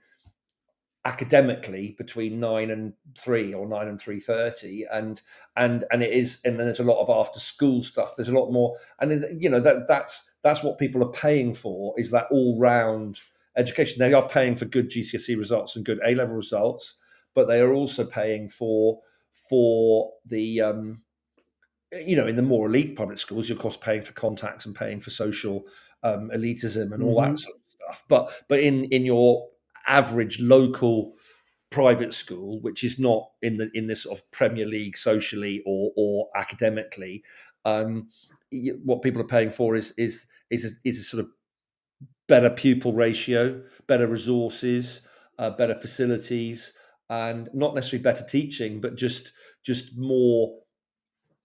academically 1.07 1.95
between 1.97 2.41
nine 2.41 2.69
and 2.69 2.93
three 3.17 3.55
or 3.55 3.69
nine 3.69 3.89
and 3.89 4.01
three 4.01 4.19
thirty, 4.19 4.85
and 4.91 5.23
and 5.57 5.85
and 5.91 6.03
it 6.03 6.11
is, 6.11 6.41
and 6.45 6.59
then 6.59 6.67
there's 6.67 6.81
a 6.81 6.85
lot 6.85 7.01
of 7.01 7.09
after 7.09 7.39
school 7.39 7.83
stuff. 7.83 8.15
There's 8.17 8.29
a 8.29 8.39
lot 8.39 8.51
more, 8.51 8.77
and 9.01 9.43
you 9.43 9.49
know 9.49 9.61
that 9.61 9.87
that's 9.89 10.31
that's 10.43 10.63
what 10.63 10.79
people 10.79 11.03
are 11.03 11.13
paying 11.13 11.55
for 11.55 11.95
is 11.97 12.11
that 12.11 12.27
all 12.31 12.59
round 12.59 13.21
education. 13.57 13.99
They 13.99 14.13
are 14.13 14.29
paying 14.29 14.57
for 14.57 14.65
good 14.65 14.91
GCSE 14.91 15.37
results 15.37 15.77
and 15.77 15.85
good 15.85 16.01
A 16.05 16.15
level 16.15 16.37
results, 16.37 16.97
but 17.35 17.49
they 17.49 17.61
are 17.61 17.73
also 17.73 18.05
paying 18.05 18.49
for 18.49 19.01
for 19.49 20.13
the 20.25 20.61
um, 20.61 21.03
you 21.93 22.17
know 22.17 22.27
in 22.27 22.37
the 22.37 22.43
more 22.43 22.67
elite 22.67 22.97
public 22.97 23.19
schools, 23.19 23.49
you're 23.49 23.57
of 23.57 23.63
course 23.63 23.77
paying 23.77 24.03
for 24.03 24.13
contacts 24.13 24.67
and 24.67 24.75
paying 24.75 25.01
for 25.01 25.11
social 25.11 25.65
um, 26.03 26.31
elitism 26.35 26.93
and 26.93 27.03
all 27.03 27.21
mm-hmm. 27.21 27.33
that 27.33 27.39
sort 27.39 27.57
of 27.57 27.65
stuff. 27.65 28.03
But 28.09 28.33
but 28.49 28.61
in 28.61 28.85
in 28.87 29.05
your 29.05 29.49
average 29.87 30.41
local 30.41 31.13
private 31.71 32.15
school, 32.15 32.61
which 32.61 32.85
is 32.85 32.99
not 32.99 33.29
in 33.43 33.57
the 33.57 33.71
in 33.75 33.87
this 33.87 34.05
sort 34.05 34.19
of 34.19 34.31
Premier 34.31 34.67
League 34.67 34.97
socially 34.97 35.63
or 35.67 35.91
or 35.97 36.29
academically, 36.35 37.23
um, 37.65 38.09
what 38.85 39.03
people 39.03 39.21
are 39.21 39.27
paying 39.27 39.51
for 39.51 39.75
is 39.75 39.93
is 39.99 40.27
is 40.51 40.65
a, 40.65 40.89
is 40.89 40.99
a 40.99 41.03
sort 41.03 41.25
of 41.25 41.31
better 42.29 42.51
pupil 42.51 42.93
ratio, 42.93 43.63
better 43.87 44.07
resources, 44.07 45.03
uh, 45.39 45.51
better 45.51 45.75
facilities, 45.75 46.73
and 47.09 47.49
not 47.53 47.75
necessarily 47.75 48.03
better 48.03 48.25
teaching, 48.25 48.81
but 48.81 48.97
just 48.97 49.33
just 49.65 49.97
more. 49.97 50.59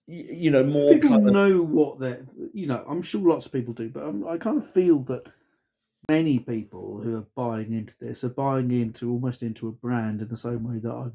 You 0.08 0.52
know, 0.52 0.64
more 0.64 0.94
people 0.94 1.10
kind 1.10 1.28
of... 1.28 1.34
know 1.34 1.62
what 1.62 2.00
they're. 2.00 2.26
You 2.54 2.68
know, 2.68 2.84
I'm 2.88 3.02
sure 3.02 3.22
lots 3.22 3.46
of 3.46 3.52
people 3.52 3.74
do, 3.74 3.90
but 3.90 4.04
I'm, 4.04 4.28
I 4.28 4.38
kind 4.38 4.58
of 4.58 4.70
feel 4.70 5.00
that 5.04 5.28
many 6.10 6.40
people 6.40 7.00
who 7.02 7.18
are 7.18 7.28
buying 7.36 7.74
into 7.74 7.94
this 8.00 8.24
are 8.24 8.30
buying 8.30 8.72
into 8.72 9.12
almost 9.12 9.44
into 9.44 9.68
a 9.68 9.72
brand 9.72 10.22
in 10.22 10.28
the 10.28 10.38
same 10.38 10.64
way 10.64 10.80
that 10.80 10.92
I 10.92 11.08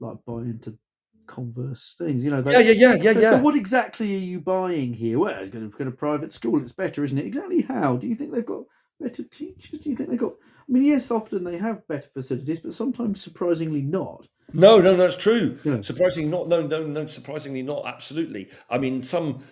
like 0.00 0.18
buy 0.26 0.42
into 0.42 0.78
Converse 1.26 1.94
things. 1.98 2.24
You 2.24 2.30
know, 2.30 2.40
they, 2.40 2.52
yeah, 2.52 2.58
yeah, 2.58 2.72
yeah, 2.72 2.94
yeah, 2.94 3.12
so, 3.12 3.20
yeah. 3.20 3.30
So, 3.32 3.42
what 3.42 3.54
exactly 3.54 4.14
are 4.14 4.18
you 4.18 4.40
buying 4.40 4.94
here? 4.94 5.18
Well, 5.18 5.42
it's 5.42 5.50
going 5.50 5.70
to, 5.70 5.76
going 5.76 5.90
to 5.90 5.96
private 5.96 6.32
school. 6.32 6.60
It's 6.60 6.72
better, 6.72 7.04
isn't 7.04 7.18
it? 7.18 7.26
Exactly 7.26 7.62
how? 7.62 7.96
Do 7.96 8.06
you 8.06 8.14
think 8.14 8.32
they've 8.32 8.44
got 8.44 8.64
better 9.00 9.22
teachers? 9.22 9.80
Do 9.80 9.90
you 9.90 9.96
think 9.96 10.10
they 10.10 10.16
got? 10.16 10.32
I 10.32 10.72
mean, 10.72 10.82
yes, 10.82 11.10
often 11.10 11.44
they 11.44 11.56
have 11.56 11.86
better 11.88 12.08
facilities, 12.12 12.60
but 12.60 12.74
sometimes 12.74 13.22
surprisingly 13.22 13.82
not. 13.82 14.28
No, 14.52 14.78
no, 14.80 14.96
that's 14.96 15.16
true. 15.16 15.58
Yeah. 15.64 15.80
Surprisingly 15.82 16.28
not. 16.28 16.48
No, 16.48 16.62
no, 16.62 16.86
no. 16.86 17.06
Surprisingly 17.06 17.62
not. 17.62 17.86
Absolutely. 17.86 18.48
I 18.70 18.78
mean, 18.78 19.02
some, 19.02 19.42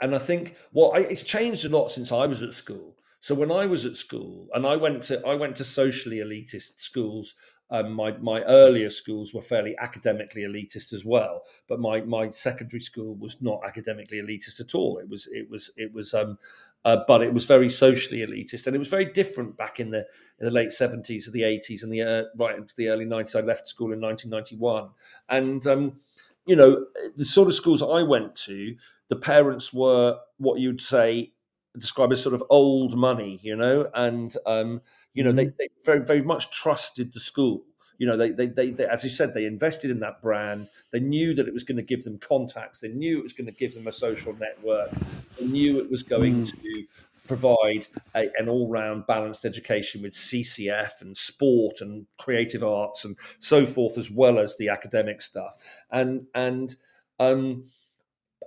and 0.00 0.14
I 0.14 0.18
think 0.18 0.56
well, 0.72 0.92
I, 0.94 1.00
it's 1.00 1.22
changed 1.22 1.64
a 1.64 1.68
lot 1.68 1.90
since 1.90 2.12
I 2.12 2.26
was 2.26 2.42
at 2.42 2.52
school. 2.52 2.96
So 3.20 3.36
when 3.36 3.52
I 3.52 3.66
was 3.66 3.86
at 3.86 3.96
school, 3.96 4.48
and 4.52 4.66
I 4.66 4.76
went 4.76 5.02
to 5.04 5.24
I 5.26 5.34
went 5.34 5.56
to 5.56 5.64
socially 5.64 6.18
elitist 6.18 6.80
schools 6.80 7.34
um, 7.72 7.94
my 7.94 8.12
my 8.18 8.42
earlier 8.42 8.90
schools 8.90 9.32
were 9.32 9.40
fairly 9.40 9.74
academically 9.78 10.42
elitist 10.42 10.92
as 10.92 11.06
well, 11.06 11.42
but 11.66 11.80
my 11.80 12.02
my 12.02 12.28
secondary 12.28 12.80
school 12.80 13.14
was 13.14 13.40
not 13.40 13.60
academically 13.66 14.18
elitist 14.18 14.60
at 14.60 14.74
all. 14.74 14.98
It 14.98 15.08
was 15.08 15.26
it 15.32 15.48
was 15.48 15.70
it 15.78 15.90
was 15.90 16.12
um, 16.12 16.38
uh, 16.84 16.98
but 17.06 17.22
it 17.22 17.32
was 17.32 17.46
very 17.46 17.68
socially 17.68 18.20
elitist, 18.20 18.66
and 18.66 18.74
it 18.74 18.78
was 18.78 18.88
very 18.88 19.04
different 19.04 19.56
back 19.56 19.80
in 19.80 19.90
the 19.90 20.06
in 20.38 20.46
the 20.46 20.50
late 20.50 20.72
seventies, 20.72 21.30
the 21.32 21.44
eighties, 21.44 21.82
and 21.82 21.92
the 21.92 22.02
uh, 22.02 22.24
right 22.36 22.56
into 22.56 22.74
the 22.76 22.88
early 22.88 23.04
nineties. 23.04 23.36
I 23.36 23.40
left 23.40 23.68
school 23.68 23.92
in 23.92 24.00
nineteen 24.00 24.30
ninety 24.30 24.56
one, 24.56 24.90
and 25.28 25.66
um, 25.66 26.00
you 26.46 26.56
know 26.56 26.86
the 27.16 27.24
sort 27.24 27.48
of 27.48 27.54
schools 27.54 27.82
I 27.82 28.02
went 28.02 28.34
to, 28.46 28.74
the 29.08 29.16
parents 29.16 29.72
were 29.72 30.18
what 30.38 30.60
you'd 30.60 30.80
say 30.80 31.32
describe 31.78 32.12
as 32.12 32.22
sort 32.22 32.34
of 32.34 32.42
old 32.50 32.96
money, 32.96 33.40
you 33.42 33.56
know, 33.56 33.88
and 33.94 34.34
um, 34.46 34.82
you 35.14 35.24
know, 35.24 35.30
mm-hmm. 35.30 35.36
they, 35.36 35.44
they, 35.58 35.68
very, 35.84 36.04
very 36.04 36.22
much 36.22 36.50
trusted 36.50 37.12
the 37.12 37.20
school. 37.20 37.64
You 38.02 38.08
know, 38.08 38.16
they, 38.16 38.30
they, 38.30 38.48
they, 38.48 38.70
they, 38.70 38.84
as 38.84 39.04
you 39.04 39.10
said, 39.10 39.32
they 39.32 39.44
invested 39.44 39.88
in 39.88 40.00
that 40.00 40.20
brand. 40.20 40.68
They 40.90 40.98
knew 40.98 41.34
that 41.34 41.46
it 41.46 41.52
was 41.52 41.62
going 41.62 41.76
to 41.76 41.84
give 41.84 42.02
them 42.02 42.18
contacts. 42.18 42.80
They 42.80 42.88
knew 42.88 43.20
it 43.20 43.22
was 43.22 43.32
going 43.32 43.46
to 43.46 43.52
give 43.52 43.74
them 43.74 43.86
a 43.86 43.92
social 43.92 44.34
network. 44.34 44.90
They 45.38 45.46
knew 45.46 45.78
it 45.78 45.88
was 45.88 46.02
going 46.02 46.42
mm. 46.42 46.50
to 46.50 46.86
provide 47.28 47.86
a, 48.16 48.28
an 48.38 48.48
all-round 48.48 49.06
balanced 49.06 49.44
education 49.44 50.02
with 50.02 50.14
CCF 50.14 51.00
and 51.00 51.16
sport 51.16 51.80
and 51.80 52.06
creative 52.18 52.64
arts 52.64 53.04
and 53.04 53.16
so 53.38 53.64
forth, 53.64 53.96
as 53.96 54.10
well 54.10 54.40
as 54.40 54.56
the 54.58 54.68
academic 54.68 55.20
stuff. 55.20 55.54
And 55.88 56.26
and 56.34 56.74
um, 57.20 57.66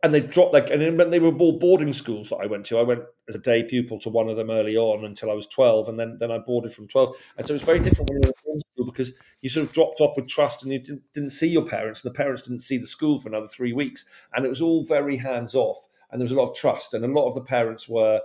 and 0.03 0.13
they 0.13 0.19
dropped 0.19 0.53
like 0.53 0.69
and 0.69 0.97
when 0.97 1.11
they 1.11 1.19
were 1.19 1.33
all 1.33 1.59
boarding 1.59 1.93
schools 1.93 2.27
that 2.27 2.41
I 2.43 2.47
went 2.47 2.65
to, 2.65 2.77
I 2.77 2.83
went 2.83 3.03
as 3.29 3.35
a 3.35 3.39
day 3.39 3.63
pupil 3.63 3.99
to 3.99 4.09
one 4.09 4.27
of 4.27 4.35
them 4.35 4.49
early 4.49 4.75
on 4.75 5.05
until 5.05 5.31
I 5.31 5.33
was 5.33 5.47
twelve, 5.47 5.87
and 5.87 5.97
then 5.97 6.17
then 6.19 6.29
I 6.29 6.39
boarded 6.39 6.73
from 6.73 6.89
twelve, 6.89 7.15
and 7.37 7.47
so 7.47 7.53
it's 7.53 7.63
very 7.63 7.79
different 7.79 8.09
when 8.09 8.21
you're 8.21 8.31
in 8.31 8.37
school 8.37 8.59
because 8.95 9.13
you 9.41 9.49
sort 9.49 9.67
of 9.67 9.73
dropped 9.73 9.99
off 9.99 10.15
with 10.15 10.27
trust 10.27 10.63
and 10.63 10.71
you 10.71 10.79
didn't, 10.79 11.03
didn't 11.13 11.29
see 11.29 11.47
your 11.47 11.65
parents, 11.65 12.03
and 12.03 12.13
the 12.13 12.17
parents 12.17 12.41
didn't 12.41 12.61
see 12.61 12.77
the 12.77 12.87
school 12.87 13.19
for 13.19 13.29
another 13.29 13.47
three 13.47 13.73
weeks, 13.73 14.05
and 14.33 14.45
it 14.45 14.49
was 14.49 14.61
all 14.61 14.83
very 14.83 15.17
hands 15.17 15.53
off, 15.53 15.77
and 16.11 16.19
there 16.19 16.25
was 16.25 16.31
a 16.31 16.35
lot 16.35 16.49
of 16.49 16.55
trust, 16.55 16.93
and 16.93 17.03
a 17.03 17.07
lot 17.07 17.27
of 17.27 17.35
the 17.35 17.41
parents 17.41 17.89
were 17.89 18.21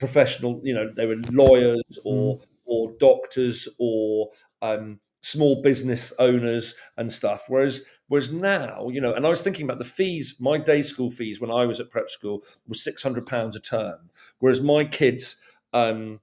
professional, 0.00 0.60
you 0.64 0.74
know, 0.74 0.90
they 0.90 1.06
were 1.06 1.16
lawyers 1.30 1.98
or 2.04 2.38
mm. 2.38 2.46
or 2.64 2.92
doctors 2.98 3.68
or 3.78 4.30
um, 4.62 4.98
small 5.20 5.62
business 5.62 6.12
owners 6.18 6.74
and 6.96 7.12
stuff. 7.12 7.44
Whereas 7.48 7.82
whereas 8.08 8.32
now, 8.32 8.88
you 8.88 9.00
know, 9.00 9.14
and 9.14 9.26
I 9.26 9.28
was 9.28 9.42
thinking 9.42 9.64
about 9.64 9.78
the 9.78 9.84
fees. 9.84 10.38
My 10.40 10.58
day 10.58 10.82
school 10.82 11.10
fees 11.10 11.40
when 11.40 11.50
I 11.50 11.66
was 11.66 11.78
at 11.78 11.90
prep 11.90 12.10
school 12.10 12.42
was 12.66 12.82
six 12.82 13.02
hundred 13.02 13.26
pounds 13.26 13.54
a 13.54 13.60
term, 13.60 14.10
whereas 14.40 14.60
my 14.60 14.84
kids. 14.84 15.36
Um, 15.72 16.18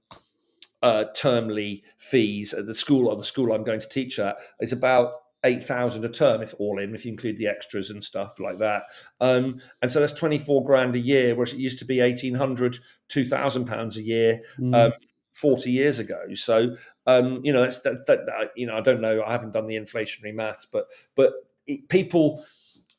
uh, 0.82 1.04
termly 1.14 1.82
fees 1.98 2.54
at 2.54 2.66
the 2.66 2.74
school 2.74 3.08
or 3.08 3.16
the 3.16 3.24
school 3.24 3.52
I'm 3.52 3.64
going 3.64 3.80
to 3.80 3.88
teach 3.88 4.18
at 4.18 4.36
is 4.60 4.72
about 4.72 5.12
eight 5.44 5.62
thousand 5.62 6.04
a 6.04 6.08
term 6.08 6.42
if 6.42 6.52
all 6.58 6.80
in 6.80 6.94
if 6.94 7.04
you 7.04 7.12
include 7.12 7.36
the 7.36 7.46
extras 7.46 7.90
and 7.90 8.02
stuff 8.02 8.40
like 8.40 8.58
that. 8.58 8.84
Um, 9.20 9.58
and 9.82 9.90
so 9.90 10.00
that's 10.00 10.12
24 10.12 10.64
grand 10.64 10.94
a 10.96 11.00
year 11.00 11.34
whereas 11.34 11.52
it 11.52 11.58
used 11.58 11.78
to 11.80 11.84
be 11.84 12.00
1800 12.00 12.78
2000 13.08 13.64
pounds 13.64 13.96
a 13.96 14.02
year 14.02 14.42
mm. 14.58 14.74
um, 14.74 14.92
40 15.32 15.70
years 15.70 15.98
ago. 15.98 16.34
So 16.34 16.76
um, 17.06 17.40
you 17.44 17.52
know 17.52 17.62
that's 17.62 17.80
that, 17.80 18.06
that, 18.06 18.26
that, 18.26 18.50
you 18.56 18.66
know 18.66 18.76
i 18.76 18.80
don't 18.80 19.00
know 19.00 19.22
i 19.22 19.32
haven't 19.32 19.52
done 19.52 19.66
the 19.66 19.76
inflationary 19.76 20.34
maths 20.34 20.66
but 20.66 20.86
but 21.14 21.32
it, 21.66 21.88
people 21.88 22.44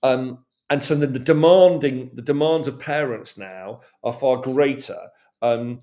um, 0.04 0.46
and 0.70 0.84
so 0.84 0.96
the, 0.96 1.08
the, 1.08 1.20
demanding 1.20 2.12
the 2.14 2.22
demands 2.22 2.68
of 2.68 2.80
parents 2.80 3.38
now 3.38 3.82
are 4.04 4.14
far 4.14 4.38
greater. 4.38 5.10
Um, 5.42 5.82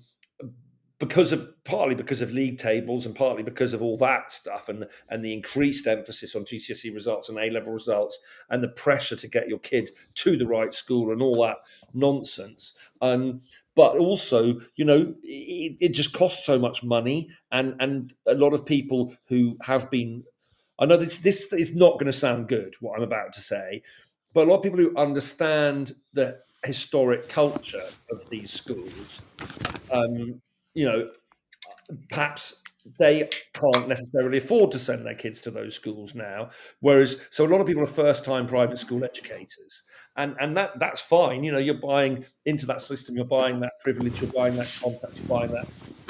because 0.99 1.31
of 1.31 1.47
partly 1.63 1.93
because 1.93 2.21
of 2.21 2.31
league 2.31 2.57
tables 2.57 3.05
and 3.05 3.15
partly 3.15 3.43
because 3.43 3.73
of 3.73 3.81
all 3.81 3.97
that 3.97 4.31
stuff 4.31 4.67
and 4.67 4.87
and 5.09 5.23
the 5.23 5.33
increased 5.33 5.85
emphasis 5.85 6.35
on 6.35 6.43
GCSE 6.43 6.93
results 6.93 7.29
and 7.29 7.37
A 7.37 7.49
level 7.49 7.71
results 7.71 8.19
and 8.49 8.63
the 8.63 8.69
pressure 8.69 9.15
to 9.15 9.27
get 9.27 9.47
your 9.47 9.59
kid 9.59 9.89
to 10.15 10.37
the 10.37 10.47
right 10.47 10.73
school 10.73 11.11
and 11.11 11.21
all 11.21 11.41
that 11.43 11.57
nonsense. 11.93 12.77
Um, 13.01 13.41
but 13.75 13.97
also, 13.97 14.59
you 14.75 14.85
know, 14.85 15.13
it, 15.23 15.77
it 15.79 15.89
just 15.89 16.13
costs 16.13 16.45
so 16.45 16.57
much 16.57 16.83
money, 16.83 17.29
and 17.51 17.75
and 17.79 18.13
a 18.25 18.33
lot 18.33 18.53
of 18.53 18.65
people 18.65 19.13
who 19.27 19.55
have 19.61 19.91
been, 19.91 20.23
I 20.79 20.87
know 20.87 20.97
this 20.97 21.19
this 21.19 21.53
is 21.53 21.75
not 21.75 21.93
going 21.93 22.07
to 22.07 22.13
sound 22.13 22.47
good 22.47 22.75
what 22.79 22.97
I'm 22.97 23.03
about 23.03 23.33
to 23.33 23.41
say, 23.41 23.83
but 24.33 24.47
a 24.47 24.49
lot 24.49 24.57
of 24.57 24.63
people 24.63 24.79
who 24.79 24.97
understand 24.97 25.93
the 26.13 26.39
historic 26.63 27.29
culture 27.29 27.87
of 28.11 28.29
these 28.29 28.51
schools 28.51 29.21
um, 29.91 30.41
you 30.77 30.85
know, 30.85 31.09
perhaps 32.09 32.61
they 32.99 33.27
can't 33.53 33.87
necessarily 33.87 34.37
afford 34.37 34.71
to 34.71 34.79
send 34.79 35.03
their 35.03 35.15
kids 35.15 35.41
to 35.41 35.51
those 35.51 35.73
schools 35.73 36.13
now. 36.13 36.49
Whereas, 36.81 37.27
so 37.31 37.45
a 37.45 37.49
lot 37.49 37.59
of 37.59 37.67
people 37.67 37.81
are 37.81 37.87
first-time 37.87 38.45
private 38.45 38.77
school 38.77 39.03
educators, 39.03 39.83
and 40.15 40.35
and 40.39 40.55
that 40.55 40.77
that's 40.79 41.01
fine. 41.01 41.43
You 41.43 41.51
know, 41.51 41.57
you're 41.57 41.81
buying 41.93 42.25
into 42.45 42.67
that 42.67 42.81
system, 42.81 43.15
you're 43.15 43.25
buying 43.25 43.59
that 43.61 43.73
privilege, 43.79 44.21
you're 44.21 44.31
buying 44.31 44.55
that 44.57 44.77
contact, 44.79 45.19
you're 45.19 45.27
buying 45.27 45.51
that 45.51 45.67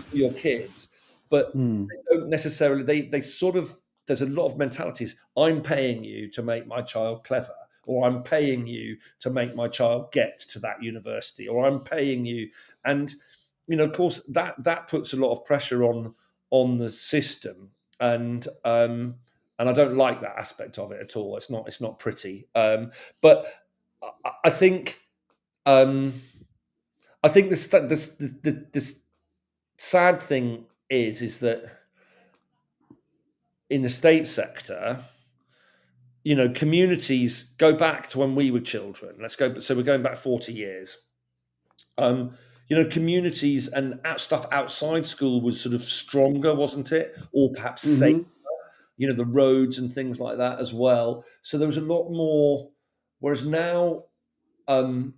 for 0.10 0.18
your 0.18 0.34
kids. 0.34 0.90
But 1.30 1.56
mm. 1.56 1.88
they 1.88 2.16
don't 2.18 2.30
necessarily. 2.30 2.84
They 2.84 3.02
they 3.04 3.22
sort 3.22 3.56
of 3.56 3.72
there's 4.06 4.22
a 4.22 4.28
lot 4.28 4.48
of 4.48 4.58
mentalities. 4.58 5.16
I'm 5.38 5.62
paying 5.62 6.04
you 6.04 6.30
to 6.32 6.44
make 6.44 6.68
my 6.68 6.82
child 6.82 7.24
clever. 7.24 7.56
Or 7.90 8.06
I'm 8.06 8.22
paying 8.22 8.68
you 8.68 8.98
to 9.22 9.30
make 9.30 9.56
my 9.56 9.70
child 9.70 10.12
get 10.12 10.40
to 10.50 10.60
that 10.60 10.84
university, 10.84 11.48
or 11.48 11.66
I'm 11.66 11.80
paying 11.80 12.26
you, 12.26 12.50
and 12.84 13.16
you 13.68 13.76
know, 13.76 13.84
of 13.84 13.94
course, 13.94 14.22
that 14.30 14.62
that 14.64 14.88
puts 14.88 15.14
a 15.14 15.18
lot 15.18 15.32
of 15.32 15.46
pressure 15.46 15.84
on 15.84 16.14
on 16.50 16.78
the 16.78 16.90
system, 16.90 17.70
and 18.00 18.48
um, 18.64 19.16
and 19.60 19.70
I 19.70 19.74
don't 19.74 19.98
like 19.98 20.22
that 20.22 20.38
aspect 20.38 20.80
of 20.80 20.92
it 20.92 21.02
at 21.02 21.16
all. 21.16 21.36
It's 21.36 21.50
not 21.50 21.68
it's 21.68 21.82
not 21.82 22.00
pretty. 22.00 22.48
Um, 22.56 22.92
but 23.22 23.46
I, 24.02 24.32
I 24.46 24.50
think 24.50 25.00
um, 25.66 26.14
I 27.24 27.28
think 27.28 27.50
this 27.50 27.68
the, 27.68 28.66
this 28.72 29.04
sad 29.78 30.22
thing 30.22 30.66
is 30.90 31.22
is 31.22 31.40
that 31.40 31.64
in 33.70 33.82
the 33.82 33.90
state 33.90 34.28
sector, 34.28 35.04
you 36.24 36.36
know, 36.36 36.50
communities 36.50 37.44
go 37.58 37.74
back 37.74 38.08
to 38.10 38.20
when 38.20 38.34
we 38.34 38.50
were 38.52 38.62
children. 38.62 39.18
Let's 39.20 39.36
go. 39.36 39.60
So 39.60 39.76
we're 39.76 39.84
going 39.84 40.04
back 40.04 40.18
forty 40.18 40.54
years. 40.54 41.00
Um, 41.98 42.38
you 42.68 42.76
know, 42.76 42.86
communities 42.86 43.68
and 43.70 44.00
stuff 44.18 44.46
outside 44.52 45.08
school 45.08 45.42
was 45.42 45.60
sort 45.60 45.76
of 45.76 45.84
stronger, 45.84 46.54
wasn't 46.54 46.92
it? 46.92 47.18
Or 47.32 47.52
perhaps 47.52 47.86
mm-hmm. 47.86 47.98
safer, 47.98 48.26
you 48.98 49.08
know, 49.08 49.14
the 49.14 49.26
roads 49.26 49.78
and 49.78 49.92
things 49.92 50.20
like 50.20 50.38
that 50.38 50.60
as 50.60 50.74
well. 50.74 51.24
So 51.42 51.58
there 51.58 51.68
was 51.68 51.78
a 51.78 51.82
lot 51.82 52.10
more. 52.10 52.70
Whereas 53.20 53.46
now, 53.46 54.04
um, 54.68 55.16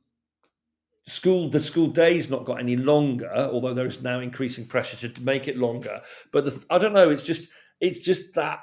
school 1.08 1.50
the 1.50 1.62
school 1.62 1.88
day's 1.88 2.30
not 2.30 2.46
got 2.46 2.60
any 2.60 2.78
longer, 2.78 3.32
although 3.32 3.74
there 3.74 3.88
is 3.88 4.02
now 4.02 4.20
increasing 4.20 4.66
pressure 4.68 5.08
to 5.08 5.22
make 5.22 5.48
it 5.48 5.58
longer. 5.58 6.02
But 6.32 6.46
the, 6.46 6.66
I 6.70 6.78
don't 6.78 6.94
know. 6.94 7.10
It's 7.10 7.24
just 7.24 7.50
it's 7.82 8.00
just 8.00 8.36
that 8.36 8.60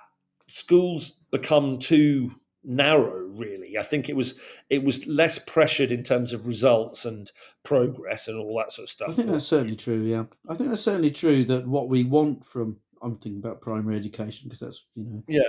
schools 0.47 1.11
become 1.31 1.79
too 1.79 2.31
narrow 2.67 3.27
really. 3.29 3.79
I 3.79 3.83
think 3.83 4.09
it 4.09 4.17
was 4.17 4.35
it 4.69 4.83
was 4.83 5.07
less 5.07 5.39
pressured 5.39 5.93
in 5.93 6.03
terms 6.03 6.33
of 6.33 6.47
results 6.47 7.05
and 7.05 7.31
progress 7.63 8.29
and 8.29 8.39
all 8.39 8.57
that 8.59 8.73
sort 8.73 8.85
of 8.85 8.91
stuff 8.91 9.09
i 9.11 9.13
think 9.13 9.31
that's 9.31 9.47
certainly 9.47 9.77
true 9.77 10.03
yeah. 10.03 10.25
I 10.49 10.55
think 10.55 10.71
that's 10.71 10.83
certainly 10.83 11.11
true 11.11 11.45
that 11.45 11.67
what 11.67 11.89
we 11.89 12.05
want 12.05 12.45
from 12.45 12.77
i'm 13.03 13.17
thinking 13.17 13.39
about 13.39 13.61
primary 13.61 13.97
education 13.97 14.49
because 14.49 14.61
that's 14.61 14.87
you 14.95 15.05
know 15.05 15.23
yeah. 15.29 15.43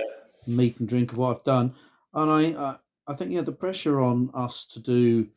meat 0.46 0.78
and 0.78 0.88
drink 0.88 1.12
of 1.12 1.18
what 1.18 1.36
i've 1.36 1.44
done. 1.44 1.74
And 2.14 2.30
i 2.30 2.52
uh, 2.52 2.76
i 3.06 3.14
think 3.14 3.32
yeah 3.32 3.42
the 3.42 3.52
pressure 3.52 4.00
on 4.00 4.30
us 4.34 4.66
to 4.72 4.80
do 4.80 5.28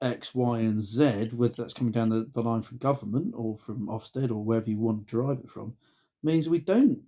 x 0.00 0.34
y 0.34 0.60
and 0.60 0.82
z 0.82 1.30
whether 1.32 1.54
that's 1.56 1.74
coming 1.74 1.92
down 1.92 2.08
the, 2.08 2.28
the 2.34 2.42
line 2.42 2.62
from 2.62 2.78
government 2.78 3.32
or 3.36 3.56
from 3.56 3.86
ofsted 3.86 4.30
or 4.30 4.44
wherever 4.44 4.68
you 4.68 4.78
want 4.78 5.06
to 5.06 5.10
derive 5.10 5.38
it 5.38 5.50
from 5.50 5.74
means 6.22 6.48
we 6.48 6.58
don't 6.58 7.00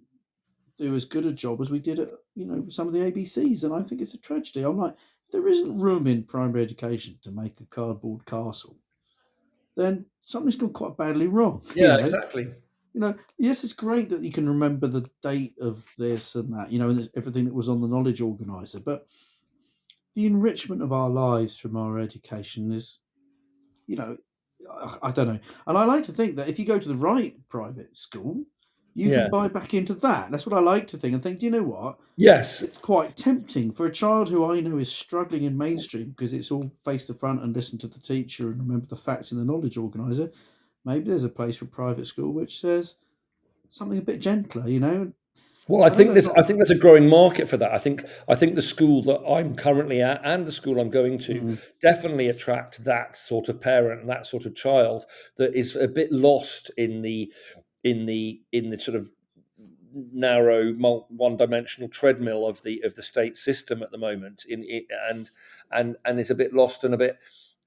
do 0.79 0.95
as 0.95 1.05
good 1.05 1.27
a 1.27 1.33
job 1.33 1.61
as 1.61 1.71
we 1.71 1.79
did 1.79 2.01
at 2.01 2.11
you 2.35 2.47
know 2.47 2.65
some 2.69 2.87
of 2.87 2.93
the 2.93 3.01
ABCs, 3.01 3.65
and 3.65 3.75
I 3.75 3.83
think 3.83 4.01
it's 4.01 4.15
a 4.15 4.19
tragedy. 4.19 4.63
I'm 4.63 4.79
like, 4.79 4.95
if 5.27 5.33
there 5.33 5.47
isn't 5.47 5.79
room 5.79 6.07
in 6.07 6.25
primary 6.25 6.63
education 6.63 7.19
to 7.23 7.31
make 7.31 7.61
a 7.61 7.67
cardboard 7.67 8.27
castle, 8.27 8.77
then 9.77 10.07
something's 10.21 10.57
gone 10.57 10.73
quite 10.73 10.97
badly 10.97 11.27
wrong. 11.27 11.63
Yeah, 11.75 11.93
you 11.93 11.97
know? 11.97 12.01
exactly. 12.01 12.49
You 12.93 13.01
know, 13.01 13.15
yes, 13.39 13.65
it's 13.65 13.73
great 13.73 14.11
that 14.11 14.23
you 14.23 14.31
can 14.31 14.49
remember 14.49 14.87
the 14.87 15.09
date 15.21 15.57
of 15.61 15.85
this 15.99 16.37
and 16.37 16.55
that, 16.55 16.71
you 16.71 16.79
know, 16.79 16.91
and 16.91 17.11
everything 17.17 17.45
that 17.47 17.55
was 17.55 17.69
on 17.69 17.81
the 17.81 17.89
knowledge 17.89 18.21
organizer, 18.21 18.79
but 18.79 19.09
the 20.15 20.27
enrichment 20.27 20.81
of 20.81 20.93
our 20.93 21.11
lives 21.11 21.59
from 21.59 21.77
our 21.77 21.99
education 21.99 22.71
is, 22.73 23.01
you 23.89 23.97
know, 23.97 24.17
I, 24.71 24.97
I 25.03 25.11
don't 25.11 25.27
know. 25.27 25.41
And 25.67 25.77
I 25.77 25.85
like 25.85 26.05
to 26.07 26.13
think 26.13 26.37
that 26.37 26.49
if 26.49 26.61
you 26.61 26.65
go 26.65 26.79
to 26.79 26.89
the 26.89 26.95
right 26.95 27.37
private 27.49 27.97
school, 27.97 28.45
you 28.95 29.11
yeah. 29.11 29.23
can 29.23 29.31
buy 29.31 29.49
back 29.49 29.75
into 29.75 29.95
that. 29.95 30.31
That's 30.31 30.47
what 30.47 30.57
I 30.57 30.61
like 30.61 30.87
to 30.89 30.97
think 30.97 31.15
and 31.15 31.23
think, 31.23 31.41
do 31.41 31.47
you 31.47 31.53
know 31.53 31.65
what? 31.65 31.99
Yes. 32.17 32.63
It's 32.63 32.79
quite 32.79 33.17
tempting 33.17 33.73
for 33.73 33.87
a 33.87 33.93
child 33.93 34.29
who 34.29 34.51
I 34.51 34.61
know 34.61 34.79
is 34.79 34.91
struggling 34.91 35.45
in 35.45 35.59
mainstream 35.59 36.11
because 36.11 36.33
it's 36.33 36.53
all 36.53 36.71
face 36.85 37.07
to 37.07 37.15
front 37.15 37.43
and 37.43 37.55
listen 37.55 37.77
to 37.79 37.89
the 37.89 37.99
teacher 37.99 38.51
and 38.51 38.61
remember 38.61 38.87
the 38.87 38.97
facts 38.97 39.33
in 39.33 39.39
the 39.39 39.45
knowledge 39.45 39.77
organizer. 39.77 40.31
Maybe 40.85 41.11
there's 41.11 41.25
a 41.25 41.29
place 41.29 41.57
for 41.57 41.67
private 41.67 42.07
school 42.07 42.33
which 42.33 42.61
says 42.61 42.95
something 43.69 43.99
a 43.99 44.03
bit 44.03 44.21
gentler, 44.21 44.69
you 44.69 44.81
know. 44.81 45.13
Well, 45.67 45.83
I 45.83 45.89
think 45.89 46.13
there's 46.13 46.29
I 46.29 46.43
think 46.43 46.59
there's 46.59 46.71
a 46.71 46.79
growing 46.79 47.09
market 47.09 47.49
for 47.49 47.57
that. 47.57 47.73
I 47.73 47.79
think 47.79 48.05
I 48.29 48.35
think 48.35 48.55
the 48.55 48.63
school 48.63 49.03
that 49.05 49.21
I'm 49.27 49.57
currently 49.57 50.03
at 50.03 50.21
and 50.23 50.47
the 50.47 50.53
school 50.53 50.79
I'm 50.79 50.91
going 50.91 51.19
to 51.21 51.41
mm. 51.41 51.63
definitely 51.81 52.29
attract 52.29 52.85
that 52.85 53.17
sort 53.17 53.49
of 53.49 53.63
parent, 53.63 54.03
and 54.03 54.11
that 54.11 54.27
sort 54.27 54.45
of 54.45 54.55
child 54.55 55.07
that 55.37 55.55
is 55.55 55.75
a 55.75 55.89
bit 55.89 56.13
lost 56.13 56.71
in 56.77 57.01
the 57.01 57.33
in 57.85 58.07
the 58.07 58.41
in 58.51 58.71
the 58.71 58.79
sort 58.81 58.97
of 58.97 59.11
narrow 60.13 60.73
one-dimensional 60.73 61.89
treadmill 61.89 62.49
of 62.49 62.63
the 62.63 62.81
of 62.83 62.97
the 62.97 63.03
state 63.03 63.37
system 63.37 63.83
at 63.83 63.93
the 63.93 63.99
moment 63.99 64.45
in 64.49 64.65
it, 64.67 64.87
and 65.09 65.31
and 65.71 65.97
and 66.05 66.19
is 66.19 66.31
a 66.31 66.35
bit 66.35 66.53
lost 66.53 66.83
and 66.83 66.95
a 66.95 66.99
bit 66.99 67.19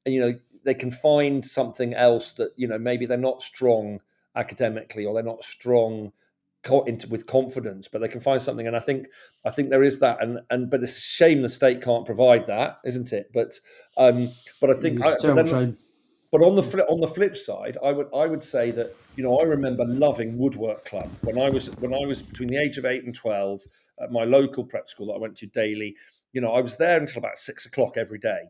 you 0.05 0.20
know 0.20 0.34
they 0.65 0.74
can 0.74 0.91
find 0.91 1.45
something 1.45 1.93
else 1.93 2.32
that 2.32 2.51
you 2.57 2.68
know 2.68 2.78
maybe 2.78 3.05
they're 3.05 3.18
not 3.18 3.41
strong 3.41 4.01
academically 4.36 5.05
or 5.05 5.13
they're 5.13 5.24
not 5.24 5.43
strong 5.43 6.11
into, 6.86 7.07
with 7.07 7.28
confidence 7.28 7.88
but 7.88 8.01
they 8.01 8.09
can 8.09 8.20
find 8.20 8.41
something. 8.41 8.68
And 8.68 8.76
i 8.76 8.80
think 8.80 9.07
i 9.45 9.49
think 9.49 9.70
there 9.70 9.84
is 9.84 9.99
that 9.99 10.22
and 10.22 10.39
and 10.49 10.70
but 10.70 10.84
it's 10.84 10.97
a 10.97 11.01
shame 11.01 11.41
the 11.41 11.49
state 11.49 11.82
can't 11.82 12.05
provide 12.05 12.45
that 12.47 12.80
isn't 12.84 13.13
it? 13.13 13.32
But 13.34 13.59
um 13.97 14.32
but 14.59 14.70
i 14.70 14.74
think 14.74 15.01
I, 15.01 15.15
then, 15.22 15.78
but 16.32 16.42
on 16.42 16.56
the 16.56 16.64
flip 16.64 16.86
on 16.90 17.00
the 17.00 17.08
flip 17.08 17.36
side, 17.38 17.78
I 17.84 17.92
would 17.92 18.08
I 18.14 18.28
would 18.28 18.44
say 18.44 18.72
that 18.72 18.96
you 19.16 19.24
know 19.24 19.38
I 19.38 19.44
remember 19.44 19.86
loving 19.86 20.38
woodwork 20.38 20.86
club 20.86 21.10
when 21.22 21.40
I 21.40 21.50
was 21.50 21.68
when 21.78 21.94
I 21.94 22.06
was 22.06 22.22
between 22.22 22.50
the 22.50 22.58
age 22.58 22.78
of 22.78 22.86
eight 22.86 23.04
and 23.04 23.16
twelve 23.16 23.62
at 24.02 24.12
my 24.12 24.24
local 24.24 24.64
prep 24.64 24.90
school 24.90 25.08
that 25.08 25.14
I 25.14 25.20
went 25.20 25.38
to 25.38 25.48
daily. 25.48 25.96
You 26.34 26.42
know 26.42 26.52
I 26.52 26.62
was 26.62 26.78
there 26.78 27.00
until 27.00 27.20
about 27.20 27.38
six 27.38 27.66
o'clock 27.66 27.98
every 27.98 28.20
day, 28.20 28.50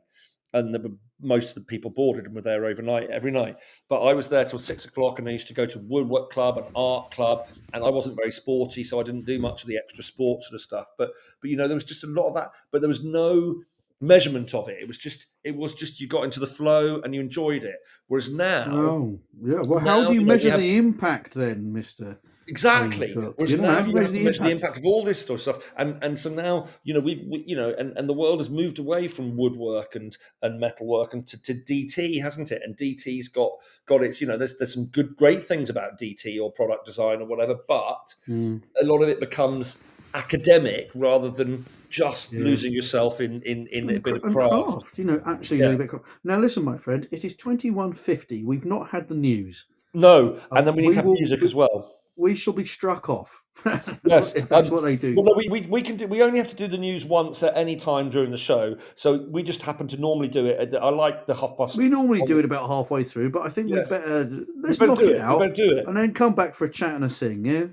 and 0.54 0.74
the, 0.74 0.98
most 1.22 1.50
of 1.50 1.56
the 1.56 1.62
people 1.62 1.92
boarded 1.92 2.26
and 2.26 2.36
were 2.36 2.42
there 2.42 2.66
overnight 2.66 3.10
every 3.10 3.32
night. 3.32 3.58
But 3.90 4.02
I 4.02 4.14
was 4.14 4.28
there 4.28 4.46
till 4.46 4.60
six 4.60 4.86
o'clock, 4.86 5.20
and 5.20 5.28
I 5.28 5.32
used 5.32 5.48
to 5.48 5.54
go 5.54 5.66
to 5.66 5.80
woodwork 5.80 6.32
club 6.32 6.58
and 6.58 6.68
art 6.76 7.12
club, 7.12 7.48
and 7.74 7.84
I 7.84 7.90
wasn't 7.90 8.16
very 8.16 8.32
sporty, 8.32 8.84
so 8.84 9.00
I 9.00 9.04
didn't 9.04 9.26
do 9.26 9.40
much 9.40 9.62
of 9.62 9.68
the 9.68 9.78
extra 9.78 10.04
sports 10.04 10.48
sort 10.48 10.56
of 10.56 10.62
stuff. 10.62 10.88
But 10.98 11.12
but 11.42 11.50
you 11.52 11.58
know 11.58 11.68
there 11.68 11.76
was 11.76 11.84
just 11.84 12.04
a 12.04 12.08
lot 12.08 12.28
of 12.28 12.34
that, 12.36 12.52
but 12.72 12.82
there 12.82 12.90
was 12.90 13.04
no 13.04 13.62
measurement 14.02 14.54
of 14.54 14.68
it. 14.70 14.78
It 14.82 14.88
was 14.88 14.98
just 14.98 15.28
it 15.44 15.56
was 15.56 15.74
just 15.74 16.00
you 16.00 16.08
got 16.08 16.24
into 16.24 16.40
the 16.40 16.48
flow 16.48 17.02
and 17.02 17.14
you 17.16 17.22
enjoyed 17.22 17.64
it. 17.64 17.78
Whereas 18.08 18.30
now, 18.32 18.66
Oh, 18.70 19.20
yeah. 19.44 19.62
Well, 19.68 19.80
how 19.80 20.02
do 20.08 20.14
you 20.14 20.20
you 20.20 20.26
know, 20.26 20.34
measure 20.34 20.52
have- 20.52 20.60
the 20.60 20.78
impact 20.78 21.34
then, 21.34 21.74
Mister? 21.74 22.18
Exactly. 22.50 23.14
Whereas 23.14 23.52
You 23.52 23.58
now 23.58 23.80
you 23.86 23.94
have 23.98 24.06
to 24.08 24.12
the 24.14 24.24
measure 24.24 24.44
the 24.44 24.52
impact. 24.52 24.78
of 24.78 24.86
all 24.86 25.04
this 25.04 25.26
sort 25.26 25.36
of 25.38 25.42
stuff, 25.42 25.74
and 25.76 26.02
and 26.02 26.18
so 26.18 26.30
now 26.30 26.68
you 26.86 26.94
know 26.94 27.02
we've 27.02 27.22
we, 27.30 27.44
you 27.46 27.58
know 27.58 27.76
and, 27.78 27.92
and 27.98 28.08
the 28.08 28.14
world 28.14 28.40
has 28.40 28.50
moved 28.50 28.80
away 28.80 29.10
from 29.10 29.36
woodwork 29.36 29.96
and 29.96 30.16
and 30.42 30.58
metalwork 30.58 31.14
and 31.14 31.28
to, 31.28 31.42
to 31.42 31.54
DT, 31.54 32.22
hasn't 32.22 32.54
it? 32.54 32.62
And 32.64 32.78
DT's 32.78 33.28
got 33.28 33.52
got 33.86 34.02
its 34.02 34.22
you 34.22 34.28
know 34.28 34.38
there's 34.38 34.56
there's 34.58 34.74
some 34.74 34.86
good 34.86 35.18
great 35.18 35.44
things 35.44 35.70
about 35.70 36.00
DT 36.00 36.42
or 36.42 36.50
product 36.54 36.86
design 36.86 37.20
or 37.22 37.26
whatever, 37.26 37.56
but 37.68 38.16
Hmm. 38.28 38.60
a 38.82 38.86
lot 38.86 39.02
of 39.02 39.10
it 39.10 39.20
becomes 39.20 39.78
academic 40.14 40.90
rather 40.96 41.30
than 41.30 41.66
just 41.90 42.34
Yeah. 42.34 42.42
losing 42.42 42.74
yourself 42.74 43.20
in 43.22 43.42
in 43.44 43.68
in 43.68 43.90
a 43.90 44.00
bit 44.00 44.16
of 44.18 44.24
and 44.24 44.34
craft. 44.34 44.98
You 44.98 45.06
know, 45.06 45.22
actually, 45.26 45.60
Yeah. 45.60 45.72
a 45.72 45.78
bit. 45.78 45.90
craft. 45.90 46.06
Now, 46.24 46.38
listen, 46.40 46.64
my 46.64 46.78
friend. 46.78 47.08
It 47.12 47.24
is 47.26 47.36
twenty-one 47.36 47.94
fifty. 47.94 48.44
We've 48.44 48.66
not 48.66 48.90
had 48.90 49.08
the 49.08 49.16
news. 49.16 49.66
No, 49.94 50.38
and 50.52 50.68
then 50.68 50.76
we 50.76 50.82
need 50.82 50.88
we 50.90 50.94
to 50.94 50.98
have 51.00 51.06
will- 51.06 51.14
music 51.14 51.42
as 51.42 51.56
well. 51.56 51.94
We 52.20 52.34
shall 52.34 52.54
be 52.54 52.66
struck 52.66 53.10
off. 53.10 53.44
Yes, 54.04 54.34
if 54.36 54.48
that's 54.50 54.70
um, 54.70 54.74
what 54.74 54.82
they 54.84 54.96
do. 54.96 55.14
Well, 55.16 55.26
no, 55.26 55.34
we, 55.36 55.50
we, 55.50 55.62
we 55.68 55.82
can 55.84 55.98
do. 55.98 56.08
We 56.08 56.24
only 56.24 56.40
have 56.40 56.48
to 56.50 56.56
do 56.56 56.68
the 56.68 56.78
news 56.78 57.06
once 57.06 57.44
at 57.44 57.56
any 57.56 57.76
time 57.76 58.10
during 58.10 58.32
the 58.32 58.38
show, 58.38 58.76
so 58.96 59.28
we 59.30 59.44
just 59.44 59.62
happen 59.62 59.88
to 59.90 59.98
normally 59.98 60.28
do 60.28 60.46
it. 60.48 60.74
At, 60.74 60.82
I 60.82 60.90
like 60.90 61.26
the 61.28 61.36
half 61.36 61.56
past. 61.58 61.78
we 61.78 61.90
normally 61.90 62.22
do 62.24 62.40
it 62.40 62.46
about 62.46 62.68
halfway 62.70 63.04
through, 63.04 63.30
but 63.32 63.44
I 63.44 63.50
think 63.50 63.70
Yes. 63.70 63.92
we 63.92 63.98
better 63.98 64.46
let's 64.64 64.80
better 64.80 64.88
knock 64.92 65.00
do 65.00 65.06
it 65.10 65.12
it. 65.12 65.14
We 65.16 65.20
out 65.20 65.40
better 65.40 65.54
do 65.54 65.78
it. 65.78 65.88
and 65.88 65.96
then 65.98 66.14
come 66.14 66.34
back 66.34 66.56
for 66.56 66.66
a 66.66 66.70
chat 66.72 66.96
and 66.96 67.04
a 67.04 67.10
sing. 67.10 67.46
Yeah. 67.46 67.66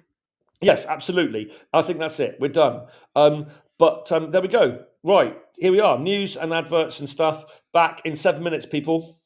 Yes, 0.60 0.86
absolutely. 0.86 1.50
I 1.72 1.80
think 1.82 1.98
that's 1.98 2.20
it. 2.20 2.36
We're 2.40 2.48
done. 2.48 2.86
Um, 3.16 3.46
but 3.78 4.10
um, 4.12 4.30
there 4.30 4.42
we 4.42 4.48
go. 4.48 4.84
Right 5.02 5.36
here 5.58 5.72
we 5.72 5.80
are. 5.80 5.98
News 5.98 6.36
and 6.36 6.52
adverts 6.52 7.00
and 7.00 7.08
stuff. 7.08 7.62
Back 7.72 8.02
in 8.04 8.16
seven 8.16 8.42
minutes, 8.42 8.66
people. 8.66 9.20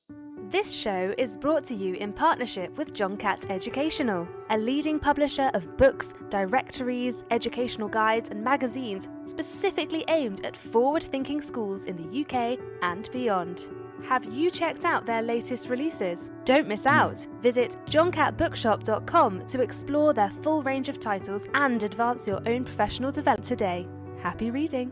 This 0.50 0.72
show 0.72 1.14
is 1.18 1.36
brought 1.36 1.66
to 1.66 1.74
you 1.74 1.94
in 1.96 2.14
partnership 2.14 2.76
with 2.78 2.94
John 2.94 3.18
Catt 3.18 3.50
Educational, 3.50 4.26
a 4.48 4.56
leading 4.56 4.98
publisher 4.98 5.50
of 5.52 5.76
books, 5.76 6.14
directories, 6.30 7.22
educational 7.30 7.86
guides, 7.86 8.30
and 8.30 8.42
magazines 8.42 9.10
specifically 9.26 10.06
aimed 10.08 10.46
at 10.46 10.56
forward 10.56 11.02
thinking 11.02 11.42
schools 11.42 11.84
in 11.84 11.96
the 11.96 12.22
UK 12.22 12.58
and 12.80 13.10
beyond. 13.12 13.68
Have 14.04 14.24
you 14.32 14.50
checked 14.50 14.86
out 14.86 15.04
their 15.04 15.20
latest 15.20 15.68
releases? 15.68 16.30
Don't 16.46 16.66
miss 16.66 16.86
out! 16.86 17.26
Visit 17.42 17.76
johncattbookshop.com 17.86 19.46
to 19.48 19.60
explore 19.60 20.14
their 20.14 20.30
full 20.30 20.62
range 20.62 20.88
of 20.88 20.98
titles 20.98 21.46
and 21.54 21.82
advance 21.82 22.26
your 22.26 22.40
own 22.48 22.64
professional 22.64 23.10
development 23.10 23.46
today. 23.46 23.86
Happy 24.20 24.50
reading! 24.50 24.90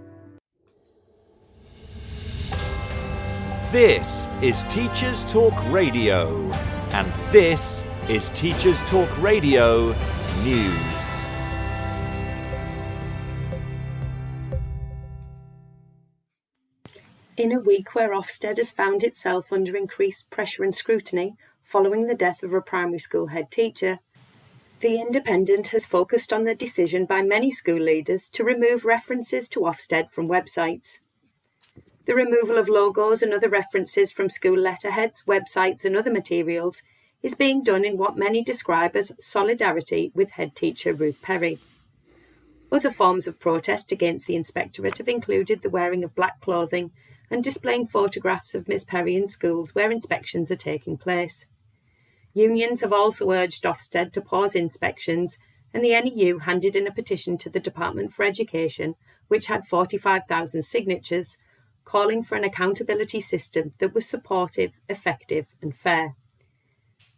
This 3.73 4.29
is 4.41 4.63
Teachers 4.65 5.25
Talk 5.25 5.53
Radio, 5.73 6.49
and 6.93 7.13
this 7.33 7.85
is 8.09 8.31
Teachers 8.31 8.81
Talk 8.83 9.11
Radio 9.21 9.89
News. 10.45 11.27
In 17.37 17.51
a 17.51 17.59
week 17.59 17.97
where 17.97 18.11
Ofsted 18.11 18.59
has 18.59 18.71
found 18.71 19.03
itself 19.03 19.53
under 19.53 19.77
increased 19.77 20.31
pressure 20.31 20.63
and 20.63 20.75
scrutiny 20.75 21.35
following 21.65 22.07
the 22.07 22.15
death 22.15 22.45
of 22.45 22.55
a 22.55 22.61
primary 22.61 23.01
school 23.01 23.27
head 23.27 23.51
teacher, 23.51 23.99
The 24.81 25.01
Independent 25.01 25.69
has 25.69 25.87
focused 25.87 26.35
on 26.35 26.45
the 26.45 26.55
decision 26.55 27.07
by 27.07 27.23
many 27.23 27.51
school 27.51 27.81
leaders 27.81 28.29
to 28.29 28.45
remove 28.45 28.85
references 28.85 29.49
to 29.49 29.61
Ofsted 29.61 30.11
from 30.11 30.29
websites. 30.29 30.99
The 32.05 32.15
removal 32.15 32.59
of 32.59 32.69
logos 32.69 33.23
and 33.23 33.33
other 33.33 33.49
references 33.49 34.13
from 34.13 34.29
school 34.29 34.59
letterheads, 34.59 35.23
websites, 35.27 35.87
and 35.87 35.97
other 35.97 36.13
materials 36.13 36.83
is 37.23 37.35
being 37.35 37.63
done 37.63 37.87
in 37.87 37.97
what 37.97 38.19
many 38.19 38.45
describe 38.45 38.97
as 38.97 39.13
solidarity 39.19 40.13
with 40.15 40.33
head 40.33 40.55
teacher 40.55 40.93
Ruth 40.93 41.23
Perry. 41.23 41.59
Other 42.71 42.93
forms 42.93 43.27
of 43.27 43.41
protest 43.41 43.93
against 43.93 44.27
the 44.27 44.37
inspectorate 44.37 44.99
have 44.99 45.09
included 45.09 45.63
the 45.63 45.71
wearing 45.71 46.05
of 46.05 46.15
black 46.15 46.43
clothing 46.43 46.91
and 47.31 47.43
displaying 47.43 47.87
photographs 47.87 48.55
of 48.55 48.69
Miss 48.69 48.85
Perry 48.85 49.17
in 49.17 49.27
schools 49.27 49.75
where 49.75 49.91
inspections 49.91 50.51
are 50.51 50.57
taking 50.57 50.99
place. 50.99 51.47
Unions 52.37 52.83
have 52.83 52.93
also 52.93 53.31
urged 53.31 53.65
Ofsted 53.65 54.13
to 54.13 54.21
pause 54.21 54.55
inspections, 54.55 55.39
and 55.73 55.83
the 55.83 55.99
NEU 55.99 56.41
handed 56.41 56.77
in 56.77 56.87
a 56.87 56.93
petition 56.93 57.39
to 57.39 57.49
the 57.49 57.59
Department 57.59 58.13
for 58.13 58.27
Education, 58.27 58.95
which 59.29 59.47
had 59.47 59.67
45,000 59.67 60.61
signatures, 60.61 61.39
calling 61.87 62.23
for 62.23 62.37
an 62.37 62.45
accountability 62.45 63.23
system 63.23 63.73
that 63.79 63.95
was 63.95 64.07
supportive, 64.07 64.73
effective, 64.87 65.47
and 65.63 65.75
fair. 65.75 66.15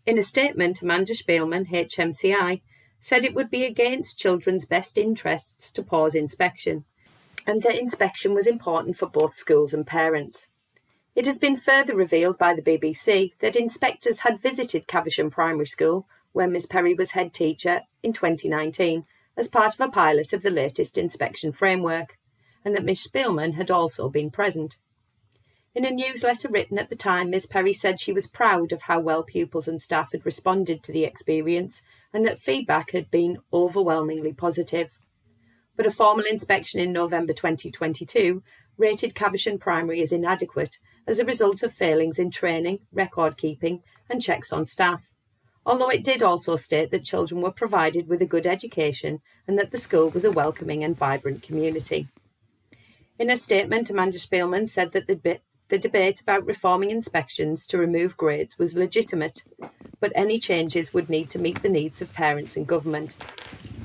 In 0.07 0.19
a 0.19 0.23
statement, 0.23 0.83
Amanda 0.83 1.15
Spielman, 1.15 1.69
HMCI, 1.69 2.61
said 3.01 3.25
it 3.25 3.35
would 3.35 3.51
be 3.51 3.65
against 3.65 4.21
children's 4.21 4.67
best 4.67 4.97
interests 4.97 5.73
to 5.73 5.83
pause 5.83 6.15
inspection, 6.15 6.85
and 7.45 7.63
that 7.63 7.77
inspection 7.77 8.35
was 8.35 8.47
important 8.47 8.97
for 8.97 9.07
both 9.07 9.35
schools 9.35 9.75
and 9.75 9.85
parents. 9.85 10.47
It 11.19 11.27
has 11.27 11.37
been 11.37 11.57
further 11.57 11.97
revealed 11.97 12.39
by 12.39 12.55
the 12.55 12.63
BBC 12.63 13.37
that 13.41 13.57
inspectors 13.57 14.21
had 14.21 14.41
visited 14.41 14.87
Caversham 14.87 15.33
Primary 15.33 15.67
School, 15.67 16.07
where 16.31 16.47
Miss 16.47 16.65
Perry 16.65 16.95
was 16.95 17.11
head 17.11 17.35
teacher, 17.35 17.81
in 18.05 18.13
2019 18.13 19.05
as 19.37 19.49
part 19.49 19.75
of 19.75 19.81
a 19.81 19.91
pilot 19.91 20.33
of 20.33 20.43
the 20.43 20.51
latest 20.51 20.97
inspection 20.97 21.51
framework, 21.51 22.17
and 22.65 22.73
that 22.77 22.85
Miss 22.85 23.05
Spielman 23.05 23.55
had 23.55 23.69
also 23.69 24.09
been 24.09 24.31
present. 24.31 24.77
In 25.75 25.85
a 25.85 25.91
newsletter 25.91 26.49
written 26.49 26.79
at 26.79 26.89
the 26.89 26.95
time, 26.95 27.31
Miss 27.31 27.47
Perry 27.47 27.73
said 27.73 27.99
she 27.99 28.13
was 28.13 28.29
proud 28.29 28.71
of 28.71 28.83
how 28.83 29.01
well 29.01 29.25
pupils 29.25 29.67
and 29.67 29.83
staff 29.83 30.13
had 30.13 30.25
responded 30.25 30.85
to 30.85 30.93
the 30.93 31.03
experience 31.03 31.83
and 32.15 32.25
that 32.29 32.39
feedback 32.39 32.93
had 32.93 33.11
been 33.11 33.39
overwhelmingly 33.53 34.35
positive. 34.35 35.01
But 35.75 35.87
a 35.87 35.91
formal 35.91 36.27
inspection 36.27 36.79
in 36.79 36.93
November 36.93 37.33
2022 37.33 38.41
rated 38.79 39.15
Caversham 39.15 39.59
Primary 39.59 40.01
as 40.01 40.13
inadequate 40.13 40.79
as 41.07 41.19
a 41.19 41.25
result 41.25 41.63
of 41.63 41.75
failings 41.75 42.19
in 42.19 42.31
training, 42.31 42.79
record 42.93 43.37
keeping, 43.37 43.83
and 44.09 44.23
checks 44.23 44.53
on 44.53 44.65
staff. 44.65 45.11
Although 45.67 45.89
it 45.91 46.05
did 46.05 46.23
also 46.23 46.57
state 46.57 46.91
that 46.93 47.05
children 47.05 47.43
were 47.43 47.51
provided 47.51 48.09
with 48.09 48.23
a 48.23 48.27
good 48.27 48.47
education 48.47 49.21
and 49.47 49.59
that 49.59 49.71
the 49.71 49.79
school 49.79 50.09
was 50.09 50.25
a 50.25 50.31
welcoming 50.31 50.83
and 50.83 50.97
vibrant 50.97 51.43
community. 51.43 52.09
In 53.19 53.31
a 53.31 53.37
statement, 53.37 53.91
Amanda 53.91 54.19
Spielman 54.19 54.69
said 54.69 54.93
that 54.93 55.07
the, 55.09 55.17
bit, 55.17 55.43
the 55.69 55.79
debate 55.79 56.21
about 56.21 56.47
reforming 56.47 56.91
inspections 56.91 57.67
to 57.67 57.77
remove 57.77 58.17
grades 58.17 58.59
was 58.59 58.77
legitimate, 58.77 59.45
but 60.01 60.13
any 60.15 60.39
changes 60.39 60.95
would 60.95 61.11
need 61.11 61.29
to 61.31 61.39
meet 61.39 61.61
the 61.61 61.69
needs 61.69 62.01
of 62.01 62.13
parents 62.13 62.57
and 62.57 62.67
government. 62.67 63.17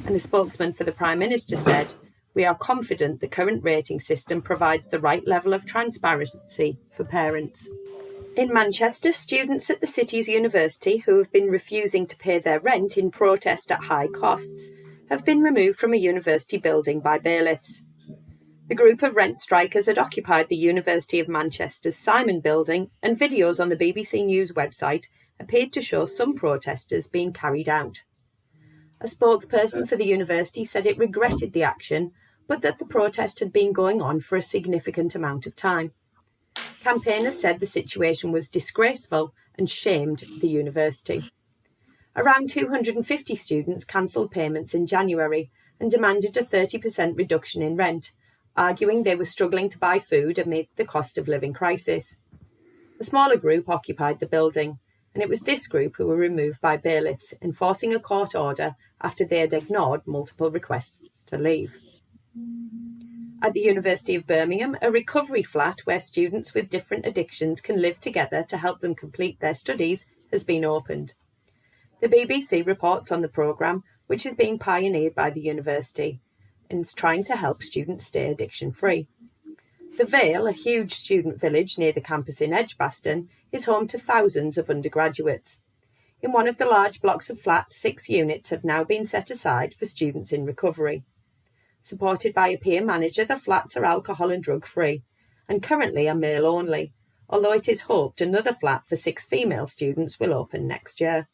And 0.05 0.15
a 0.15 0.19
spokesman 0.19 0.73
for 0.73 0.83
the 0.83 0.91
Prime 0.91 1.19
Minister 1.19 1.57
said, 1.57 1.95
We 2.35 2.45
are 2.45 2.55
confident 2.55 3.19
the 3.19 3.27
current 3.27 3.63
rating 3.63 3.99
system 3.99 4.41
provides 4.41 4.87
the 4.87 4.99
right 4.99 5.25
level 5.27 5.53
of 5.53 5.65
transparency 5.65 6.79
for 6.91 7.03
parents. 7.03 7.69
In 8.35 8.51
Manchester, 8.51 9.11
students 9.11 9.69
at 9.69 9.81
the 9.81 9.87
city's 9.87 10.27
university 10.27 10.97
who 10.97 11.19
have 11.19 11.31
been 11.31 11.49
refusing 11.49 12.07
to 12.07 12.17
pay 12.17 12.39
their 12.39 12.59
rent 12.59 12.97
in 12.97 13.11
protest 13.11 13.71
at 13.71 13.83
high 13.83 14.07
costs 14.07 14.69
have 15.09 15.23
been 15.23 15.41
removed 15.41 15.77
from 15.77 15.93
a 15.93 15.97
university 15.97 16.57
building 16.57 16.99
by 16.99 17.19
bailiffs. 17.19 17.83
The 18.67 18.75
group 18.75 19.03
of 19.03 19.15
rent 19.15 19.39
strikers 19.39 19.85
had 19.85 19.99
occupied 19.99 20.49
the 20.49 20.55
University 20.55 21.19
of 21.19 21.27
Manchester's 21.27 21.97
Simon 21.97 22.39
building, 22.39 22.89
and 23.03 23.19
videos 23.19 23.59
on 23.59 23.69
the 23.69 23.75
BBC 23.75 24.25
News 24.25 24.53
website 24.53 25.05
appeared 25.39 25.71
to 25.73 25.81
show 25.81 26.07
some 26.07 26.33
protesters 26.33 27.05
being 27.05 27.33
carried 27.33 27.69
out. 27.69 28.01
A 29.01 29.05
spokesperson 29.05 29.87
for 29.87 29.97
the 29.97 30.05
university 30.05 30.65
said 30.65 30.87
it 30.87 30.97
regretted 30.97 31.53
the 31.53 31.61
action, 31.61 32.13
but 32.47 32.61
that 32.61 32.79
the 32.79 32.85
protest 32.85 33.39
had 33.39 33.51
been 33.51 33.73
going 33.73 34.01
on 34.01 34.19
for 34.19 34.35
a 34.35 34.41
significant 34.41 35.15
amount 35.15 35.45
of 35.45 35.55
time. 35.55 35.91
Campaigners 36.83 37.39
said 37.39 37.59
the 37.59 37.65
situation 37.65 38.31
was 38.31 38.49
disgraceful 38.49 39.33
and 39.55 39.69
shamed 39.69 40.23
the 40.39 40.47
university. 40.47 41.31
Around 42.15 42.49
250 42.49 43.35
students 43.35 43.85
cancelled 43.85 44.31
payments 44.31 44.73
in 44.73 44.85
January 44.85 45.49
and 45.79 45.89
demanded 45.89 46.37
a 46.37 46.43
30% 46.43 47.17
reduction 47.17 47.61
in 47.61 47.75
rent, 47.75 48.11
arguing 48.55 49.03
they 49.03 49.15
were 49.15 49.25
struggling 49.25 49.69
to 49.69 49.79
buy 49.79 49.97
food 49.97 50.37
amid 50.37 50.67
the 50.75 50.85
cost 50.85 51.17
of 51.17 51.27
living 51.27 51.53
crisis. 51.53 52.15
A 52.99 53.03
smaller 53.03 53.35
group 53.35 53.67
occupied 53.67 54.19
the 54.19 54.27
building, 54.27 54.77
and 55.13 55.23
it 55.23 55.29
was 55.29 55.41
this 55.41 55.67
group 55.67 55.95
who 55.97 56.05
were 56.05 56.15
removed 56.15 56.61
by 56.61 56.77
bailiffs, 56.77 57.33
enforcing 57.41 57.93
a 57.93 57.99
court 57.99 58.35
order 58.35 58.75
after 59.01 59.25
they 59.25 59.39
had 59.39 59.53
ignored 59.53 60.01
multiple 60.05 60.51
requests 60.51 61.01
to 61.25 61.37
leave. 61.37 61.75
At 63.41 63.53
the 63.53 63.59
University 63.59 64.15
of 64.15 64.25
Birmingham, 64.25 64.77
a 64.81 64.89
recovery 64.89 65.43
flat 65.43 65.81
where 65.81 65.99
students 65.99 66.53
with 66.53 66.69
different 66.69 67.05
addictions 67.05 67.59
can 67.59 67.81
live 67.81 67.99
together 67.99 68.41
to 68.43 68.57
help 68.57 68.79
them 68.79 68.95
complete 68.95 69.39
their 69.39 69.53
studies 69.53 70.05
has 70.31 70.43
been 70.43 70.63
opened. 70.63 71.13
The 72.01 72.07
BBC 72.07 72.65
reports 72.65 73.11
on 73.11 73.21
the 73.21 73.27
programme, 73.27 73.83
which 74.07 74.25
is 74.25 74.33
being 74.33 74.59
pioneered 74.59 75.13
by 75.13 75.29
the 75.29 75.41
university 75.41 76.21
and 76.69 76.81
is 76.81 76.93
trying 76.93 77.23
to 77.25 77.35
help 77.35 77.61
students 77.61 78.05
stay 78.05 78.31
addiction 78.31 78.71
free. 78.71 79.07
The 79.97 80.05
Vale, 80.05 80.47
a 80.47 80.53
huge 80.53 80.93
student 80.93 81.39
village 81.39 81.77
near 81.77 81.91
the 81.91 82.01
campus 82.01 82.41
in 82.41 82.51
Edgbaston, 82.51 83.29
is 83.51 83.65
home 83.65 83.87
to 83.87 83.99
thousands 83.99 84.57
of 84.57 84.69
undergraduates. 84.69 85.59
In 86.21 86.31
one 86.31 86.47
of 86.47 86.57
the 86.57 86.65
large 86.65 87.01
blocks 87.01 87.29
of 87.29 87.41
flats, 87.41 87.75
six 87.75 88.09
units 88.09 88.49
have 88.49 88.63
now 88.63 88.83
been 88.83 89.05
set 89.05 89.29
aside 89.29 89.75
for 89.77 89.85
students 89.85 90.31
in 90.31 90.45
recovery. 90.45 91.03
Supported 91.83 92.33
by 92.33 92.47
a 92.47 92.57
peer 92.57 92.81
manager, 92.81 93.25
the 93.25 93.35
flats 93.35 93.75
are 93.75 93.83
alcohol 93.83 94.31
and 94.31 94.41
drug 94.41 94.65
free 94.65 95.03
and 95.49 95.61
currently 95.61 96.07
are 96.07 96.15
male 96.15 96.47
only, 96.47 96.93
although 97.27 97.51
it 97.51 97.67
is 97.67 97.81
hoped 97.81 98.21
another 98.21 98.53
flat 98.53 98.87
for 98.87 98.95
six 98.95 99.25
female 99.25 99.67
students 99.67 100.17
will 100.17 100.33
open 100.33 100.65
next 100.65 101.01
year. 101.01 101.27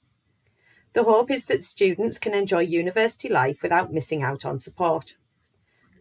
The 0.93 1.03
hope 1.03 1.29
is 1.29 1.45
that 1.45 1.63
students 1.63 2.17
can 2.17 2.33
enjoy 2.33 2.61
university 2.61 3.29
life 3.29 3.61
without 3.61 3.93
missing 3.93 4.23
out 4.23 4.43
on 4.43 4.57
support. 4.57 5.13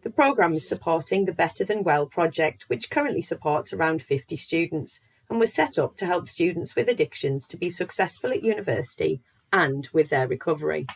The 0.03 0.09
programme 0.09 0.55
is 0.55 0.67
supporting 0.67 1.27
the 1.27 1.35
Better 1.35 1.63
Than 1.63 1.85
Well 1.85 2.07
project, 2.07 2.71
which 2.71 2.89
currently 2.89 3.21
supports 3.21 3.75
around 3.75 4.03
50 4.03 4.39
students 4.39 5.01
and 5.29 5.39
was 5.39 5.53
set 5.53 5.79
up 5.79 5.99
to 5.99 6.07
help 6.07 6.27
students 6.27 6.75
with 6.75 6.89
addictions 6.89 7.47
to 7.49 7.59
be 7.59 7.69
successful 7.69 8.31
at 8.31 8.43
university 8.43 9.21
and 9.53 9.91
with 9.93 10.09
their 10.09 10.27
recovery. 10.27 10.87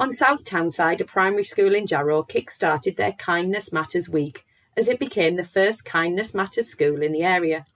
On 0.00 0.10
South 0.10 0.44
Tyneside, 0.44 1.00
a 1.00 1.04
primary 1.04 1.44
school 1.44 1.74
in 1.74 1.86
Jarrow 1.86 2.22
kick-started 2.22 2.96
their 2.96 3.12
Kindness 3.12 3.72
Matters 3.72 4.08
Week 4.08 4.44
as 4.76 4.88
it 4.88 4.98
became 4.98 5.36
the 5.36 5.44
first 5.44 5.84
Kindness 5.84 6.34
Matters 6.34 6.68
school 6.68 7.02
in 7.02 7.12
the 7.12 7.22
area. 7.22 7.66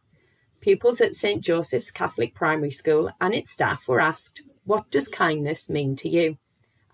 Pupils 0.61 1.01
at 1.01 1.15
St 1.15 1.43
Joseph's 1.43 1.91
Catholic 1.91 2.35
Primary 2.35 2.71
School 2.71 3.11
and 3.21 3.35
its 3.35 3.53
staff 3.53 3.87
were 3.87 4.01
asked, 4.01 4.41
What 4.65 4.91
does 4.91 5.09
kindness 5.09 5.69
mean 5.69 5.95
to 5.97 6.09
you? 6.09 6.39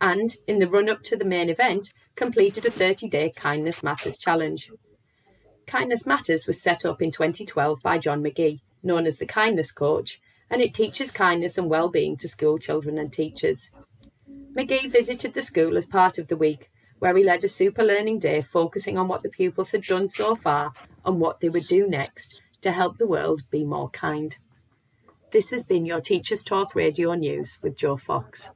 And, 0.01 0.37
in 0.47 0.59
the 0.59 0.69
run 0.69 0.89
up 0.89 1.03
to 1.05 1.17
the 1.17 1.25
main 1.25 1.49
event, 1.49 1.93
completed 2.17 2.67
a 2.67 2.71
30 2.71 3.09
day 3.09 3.33
Kindness 3.35 3.83
Matters 3.83 4.19
challenge. 4.19 4.71
Kindness 5.67 6.05
Matters 6.05 6.47
was 6.47 6.61
set 6.61 6.85
up 6.85 7.01
in 7.01 7.13
2012 7.13 7.81
by 7.83 7.99
John 7.99 8.23
McGee, 8.23 8.61
known 8.83 9.07
as 9.07 9.19
the 9.19 9.27
Kindness 9.27 9.71
Coach, 9.71 10.21
and 10.51 10.61
it 10.61 10.75
teaches 10.75 11.11
kindness 11.11 11.57
and 11.57 11.71
well-being 11.71 12.17
to 12.19 12.29
school 12.29 12.59
children 12.59 12.99
and 12.99 13.13
teachers. 13.13 13.71
McGee 14.55 14.91
visited 14.91 15.33
the 15.33 15.41
school 15.41 15.79
as 15.79 15.87
part 15.87 16.19
of 16.19 16.29
the 16.29 16.37
week, 16.37 16.71
where 16.99 17.17
he 17.17 17.25
led 17.25 17.43
a 17.43 17.49
super 17.49 17.83
learning 17.83 18.19
day 18.19 18.43
focusing 18.43 18.99
on 18.99 19.09
what 19.09 19.23
the 19.23 19.31
pupils 19.31 19.71
had 19.71 19.83
done 19.83 20.09
so 20.09 20.35
far 20.37 20.73
and 21.07 21.19
what 21.19 21.41
they 21.41 21.49
would 21.49 21.67
do 21.67 21.89
next 21.89 22.43
to 22.61 22.71
help 22.71 22.99
the 22.99 23.07
world 23.07 23.43
be 23.51 23.65
more 23.65 23.89
kind. 23.91 24.37
This 25.31 25.51
has 25.51 25.65
been 25.65 25.87
your 25.87 26.03
Teachers 26.03 26.45
Talk 26.45 26.75
Radio 26.75 27.15
News 27.15 27.57
with 27.63 27.77
Joe 27.77 27.97
Fox. 27.97 28.51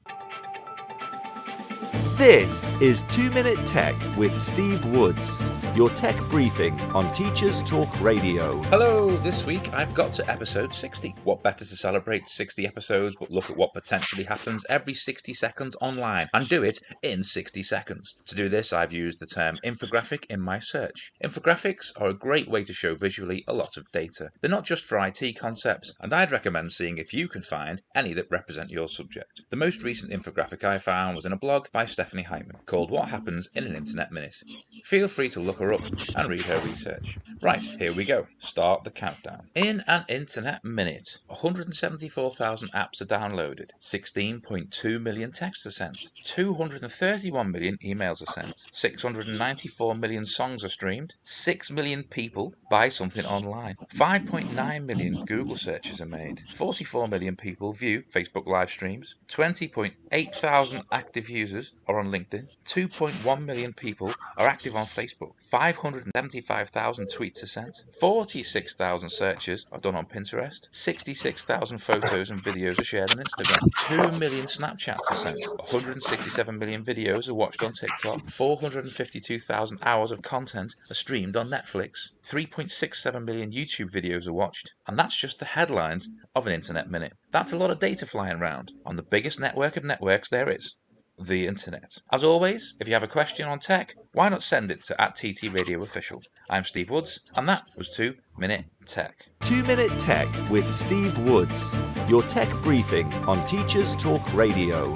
This 2.17 2.73
is 2.81 3.03
2 3.09 3.31
Minute 3.33 3.67
Tech 3.67 3.95
with 4.17 4.41
Steve 4.41 4.83
Woods, 4.87 5.43
your 5.75 5.91
tech 5.91 6.19
briefing 6.31 6.81
on 6.93 7.13
Teachers 7.13 7.63
Talk 7.63 8.01
Radio. 8.01 8.63
Hello, 8.65 9.11
this 9.19 9.45
week 9.45 9.75
I've 9.75 9.93
got 9.93 10.15
to 10.15 10.31
episode 10.31 10.73
60. 10.73 11.15
What 11.25 11.43
better 11.43 11.59
to 11.59 11.77
celebrate 11.77 12.27
60 12.27 12.67
episodes 12.67 13.17
but 13.21 13.31
look 13.31 13.51
at 13.51 13.57
what 13.59 13.75
potentially 13.75 14.25
happens 14.25 14.65
every 14.71 14.95
60 14.95 15.35
seconds 15.35 15.77
online 15.83 16.29
and 16.33 16.49
do 16.49 16.63
it 16.63 16.79
in 17.03 17.23
60 17.23 17.63
seconds. 17.63 18.15
To 18.29 18.35
do 18.35 18.49
this, 18.49 18.73
I've 18.73 18.95
used 18.95 19.21
the 19.21 19.27
term 19.27 19.59
infographic 19.63 20.25
in 20.31 20.41
my 20.41 20.59
search. 20.59 21.13
Infographics 21.23 21.93
are 22.01 22.09
a 22.09 22.15
great 22.15 22.49
way 22.49 22.65
to 22.65 22.73
show 22.73 22.95
visually 22.95 23.45
a 23.47 23.53
lot 23.53 23.77
of 23.77 23.93
data. 23.93 24.31
They're 24.41 24.51
not 24.51 24.65
just 24.65 24.85
for 24.85 24.99
IT 24.99 25.39
concepts, 25.39 25.93
and 26.01 26.15
I'd 26.15 26.33
recommend 26.33 26.73
seeing 26.73 26.97
if 26.97 27.13
you 27.13 27.29
can 27.29 27.43
find 27.43 27.83
any 27.95 28.15
that 28.15 28.31
represent 28.31 28.71
your 28.71 28.89
subject. 28.89 29.43
The 29.51 29.57
most 29.57 29.83
recent 29.83 30.13
infographic 30.13 30.65
I 30.65 30.79
found 30.79 31.15
was 31.15 31.27
in 31.27 31.33
a 31.33 31.39
blog 31.39 31.66
by 31.73 31.85
Stephanie 31.85 32.23
Hyman 32.23 32.59
called 32.67 32.91
What 32.91 33.09
Happens 33.09 33.49
in 33.55 33.65
an 33.65 33.75
Internet 33.75 34.13
Minute. 34.13 34.43
Feel 34.85 35.09
free 35.09 35.29
to 35.31 35.41
look 35.41 35.59
her 35.59 35.73
up 35.73 35.83
and 36.17 36.29
read 36.29 36.43
her 36.43 36.59
research. 36.61 37.19
Right, 37.43 37.61
here 37.61 37.93
we 37.93 38.05
go. 38.05 38.27
Start 38.39 38.85
the 38.85 38.91
countdown. 38.91 39.49
In 39.55 39.83
an 39.87 40.05
Internet 40.09 40.65
Minute, 40.65 41.19
174,000 41.27 42.71
apps 42.73 43.01
are 43.01 43.07
downloaded, 43.07 43.71
16.2 43.81 45.01
million 45.01 45.33
texts 45.33 45.67
are 45.67 45.71
sent, 45.71 45.99
231 46.23 47.51
million 47.51 47.77
emails 47.85 48.23
are 48.23 48.33
sent, 48.33 48.67
694 48.71 49.95
million 49.97 50.25
songs 50.25 50.65
are 50.65 50.69
streamed, 50.69 51.15
6 51.23 51.71
million 51.71 52.03
people 52.05 52.55
buy 52.71 52.89
something 52.89 53.25
online, 53.25 53.77
5.9 53.95 54.85
million 54.85 55.25
Google 55.25 55.57
searches 55.57 56.01
are 56.01 56.07
made, 56.07 56.43
44 56.55 57.09
million 57.09 57.37
people 57.37 57.73
view 57.73 58.03
Facebook 58.03 58.47
live 58.47 58.71
streams, 58.71 59.17
20.8 59.29 60.35
thousand 60.35 60.83
active 60.93 61.29
users 61.29 61.56
are 61.87 61.99
on 61.99 62.11
LinkedIn, 62.11 62.47
2.1 62.65 63.45
million 63.45 63.73
people 63.73 64.13
are 64.37 64.47
active 64.47 64.75
on 64.75 64.87
Facebook, 64.87 65.33
575,000 65.39 67.07
tweets 67.07 67.43
are 67.43 67.47
sent, 67.47 67.85
46,000 68.01 69.09
searches 69.09 69.67
are 69.73 69.79
done 69.79 69.95
on 69.95 70.07
Pinterest, 70.07 70.69
66,000 70.71 71.79
photos 71.79 72.31
and 72.31 72.43
videos 72.43 72.79
are 72.79 72.85
shared 72.85 73.11
on 73.13 73.25
Instagram, 73.25 74.13
2 74.13 74.19
million 74.19 74.47
Snapchats 74.47 75.11
are 75.11 75.17
sent, 75.17 75.39
167 75.59 76.59
million 76.59 76.85
videos 76.85 77.29
are 77.29 77.35
watched 77.35 77.63
on 77.63 77.73
TikTok, 77.73 78.27
452,000 78.29 79.79
hours 79.83 80.11
of 80.11 80.23
content 80.23 80.75
are 80.91 80.95
streamed 80.95 81.37
on 81.37 81.49
Netflix, 81.49 82.11
3.67 82.25 83.25
million 83.25 83.51
YouTube 83.53 83.91
videos 83.91 84.27
are 84.27 84.33
watched, 84.33 84.75
and 84.87 84.99
that's 84.99 85.17
just 85.17 85.39
the 85.39 85.45
headlines 85.45 86.09
of 86.35 86.47
an 86.47 86.53
internet 86.53 86.91
minute. 86.91 87.15
That's 87.31 87.53
a 87.53 87.59
lot 87.59 87.71
of 87.71 87.79
data 87.79 88.07
flying 88.07 88.39
around 88.39 88.73
on 88.85 88.97
the 88.97 89.03
biggest 89.03 89.41
network 89.41 89.77
of 89.77 89.85
networks 89.85 90.31
there 90.31 90.51
is 90.51 90.75
the 91.19 91.47
internet. 91.47 91.99
As 92.13 92.25
always, 92.25 92.75
if 92.81 92.89
you 92.89 92.95
have 92.95 93.03
a 93.03 93.09
question 93.09 93.47
on 93.49 93.59
tech, 93.59 93.95
why 94.13 94.29
not 94.29 94.43
send 94.43 94.71
it 94.71 94.83
to 94.85 95.01
at 95.01 95.15
TT 95.15 95.53
Radio 95.53 95.83
Official. 95.83 96.23
I'm 96.49 96.65
Steve 96.65 96.91
Woods, 96.91 97.21
and 97.35 97.49
that 97.49 97.65
was 97.77 97.95
2 97.97 98.15
Minute 98.39 98.65
Tech. 98.85 99.27
2 99.41 99.63
Minute 99.65 99.99
Tech 99.99 100.29
with 100.51 100.73
Steve 100.73 101.19
Woods, 101.19 101.75
your 102.09 102.23
tech 102.23 102.51
briefing 102.63 103.13
on 103.25 103.45
Teachers 103.47 103.97
Talk 103.97 104.33
Radio. 104.35 104.95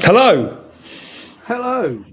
Hello. 0.00 0.64
Hello. 1.44 2.04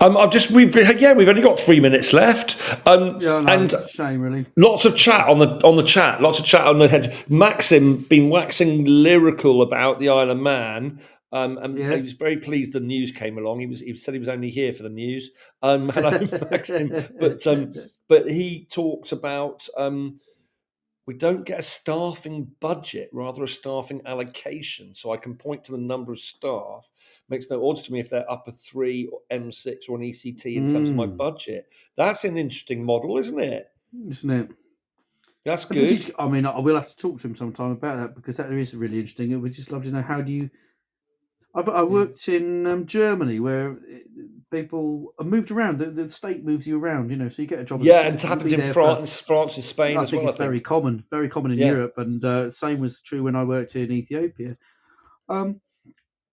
Um, 0.00 0.16
I've 0.16 0.30
just 0.30 0.50
we've 0.50 0.74
yeah 1.00 1.14
we've 1.14 1.28
only 1.28 1.42
got 1.42 1.58
three 1.58 1.80
minutes 1.80 2.12
left. 2.12 2.56
Um, 2.86 3.20
Yeah, 3.20 3.40
no, 3.40 3.52
and 3.52 3.74
shame, 3.90 4.20
really. 4.20 4.46
lots 4.56 4.84
of 4.84 4.96
chat 4.96 5.28
on 5.28 5.38
the 5.38 5.48
on 5.66 5.76
the 5.76 5.82
chat. 5.82 6.20
Lots 6.20 6.38
of 6.38 6.44
chat 6.44 6.66
on 6.66 6.78
the 6.78 6.88
head. 6.88 7.14
Maxim 7.28 7.98
been 7.98 8.28
waxing 8.30 8.84
lyrical 8.84 9.62
about 9.62 9.98
the 9.98 10.08
Isle 10.08 10.30
of 10.30 10.38
Man. 10.38 11.00
Um, 11.34 11.56
and 11.58 11.78
Yeah. 11.78 11.96
he 11.96 12.02
was 12.02 12.12
very 12.12 12.36
pleased 12.36 12.74
the 12.74 12.80
news 12.80 13.10
came 13.10 13.38
along. 13.38 13.60
He 13.60 13.66
was 13.66 13.80
he 13.80 13.94
said 13.94 14.12
he 14.14 14.20
was 14.20 14.28
only 14.28 14.50
here 14.50 14.72
for 14.74 14.82
the 14.82 14.90
news. 14.90 15.30
Um, 15.62 15.88
hello, 15.94 16.10
Maxim. 16.50 16.92
But 17.18 17.46
um, 17.46 17.72
but 18.08 18.30
he 18.30 18.66
talked 18.70 19.12
about 19.12 19.66
um, 19.78 20.18
we 21.06 21.14
don't 21.14 21.44
get 21.44 21.58
a 21.58 21.62
staffing 21.62 22.52
budget, 22.60 23.10
rather 23.12 23.42
a 23.42 23.48
staffing 23.48 24.00
allocation. 24.06 24.94
So 24.94 25.12
I 25.12 25.16
can 25.16 25.34
point 25.34 25.64
to 25.64 25.72
the 25.72 25.78
number 25.78 26.12
of 26.12 26.18
staff. 26.18 26.90
Makes 27.28 27.50
no 27.50 27.68
odds 27.68 27.82
to 27.84 27.92
me 27.92 27.98
if 28.00 28.10
they're 28.10 28.30
upper 28.30 28.52
three 28.52 29.06
or 29.06 29.20
M6 29.30 29.88
or 29.88 29.96
an 29.96 30.04
ECT 30.04 30.56
in 30.56 30.68
terms 30.68 30.90
of 30.90 30.94
my 30.94 31.06
Mm. 31.06 31.16
budget. 31.16 31.72
That's 31.96 32.24
an 32.24 32.36
interesting 32.36 32.84
model, 32.84 33.18
isn't 33.18 33.38
it? 33.40 33.68
Isn't 34.08 34.30
it? 34.30 34.50
That's 35.44 35.64
But 35.64 35.74
good. 35.74 35.88
is- 35.88 36.12
I 36.18 36.28
mean, 36.28 36.46
I 36.46 36.60
will 36.60 36.76
have 36.76 36.88
to 36.88 36.96
talk 36.96 37.18
to 37.20 37.26
him 37.26 37.34
sometime 37.34 37.72
about 37.72 37.96
that 37.96 38.14
because 38.14 38.36
that 38.36 38.52
is 38.52 38.74
really 38.76 39.00
interesting. 39.00 39.32
It 39.32 39.36
would 39.36 39.52
just 39.54 39.72
love 39.72 39.82
to 39.82 39.90
know 39.90 40.02
how 40.02 40.20
do 40.22 40.30
you. 40.30 40.50
I've 41.54 41.68
I 41.68 41.82
worked 41.82 42.28
in 42.28 42.64
um, 42.66 42.86
Germany 42.86 43.40
where 43.40 43.78
people 44.52 45.14
are 45.18 45.24
moved 45.24 45.50
around. 45.50 45.78
The, 45.80 45.86
the 45.86 46.08
state 46.08 46.44
moves 46.44 46.66
you 46.66 46.78
around, 46.78 47.10
you 47.10 47.16
know, 47.16 47.28
so 47.28 47.42
you 47.42 47.48
get 47.48 47.58
a 47.58 47.64
job. 47.64 47.80
Yeah, 47.82 48.02
and 48.02 48.14
it 48.14 48.22
happens 48.22 48.52
in 48.52 48.60
there 48.60 48.68
for- 48.72 48.94
France, 48.94 49.20
France 49.20 49.56
and 49.56 49.64
Spain 49.64 49.98
I 49.98 50.02
as 50.02 50.10
think 50.10 50.22
well. 50.22 50.28
I 50.28 50.30
it's 50.30 50.38
very 50.38 50.58
think. 50.58 50.64
common, 50.66 51.04
very 51.10 51.28
common 51.28 51.50
in 51.52 51.58
Yeah. 51.58 51.68
Europe, 51.72 51.94
and 51.96 52.24
uh, 52.24 52.50
same 52.52 52.78
was 52.78 53.00
true 53.00 53.24
when 53.24 53.34
I 53.34 53.42
worked 53.44 53.74
in 53.74 53.90
Ethiopia. 53.90 54.56
Um, 55.28 55.60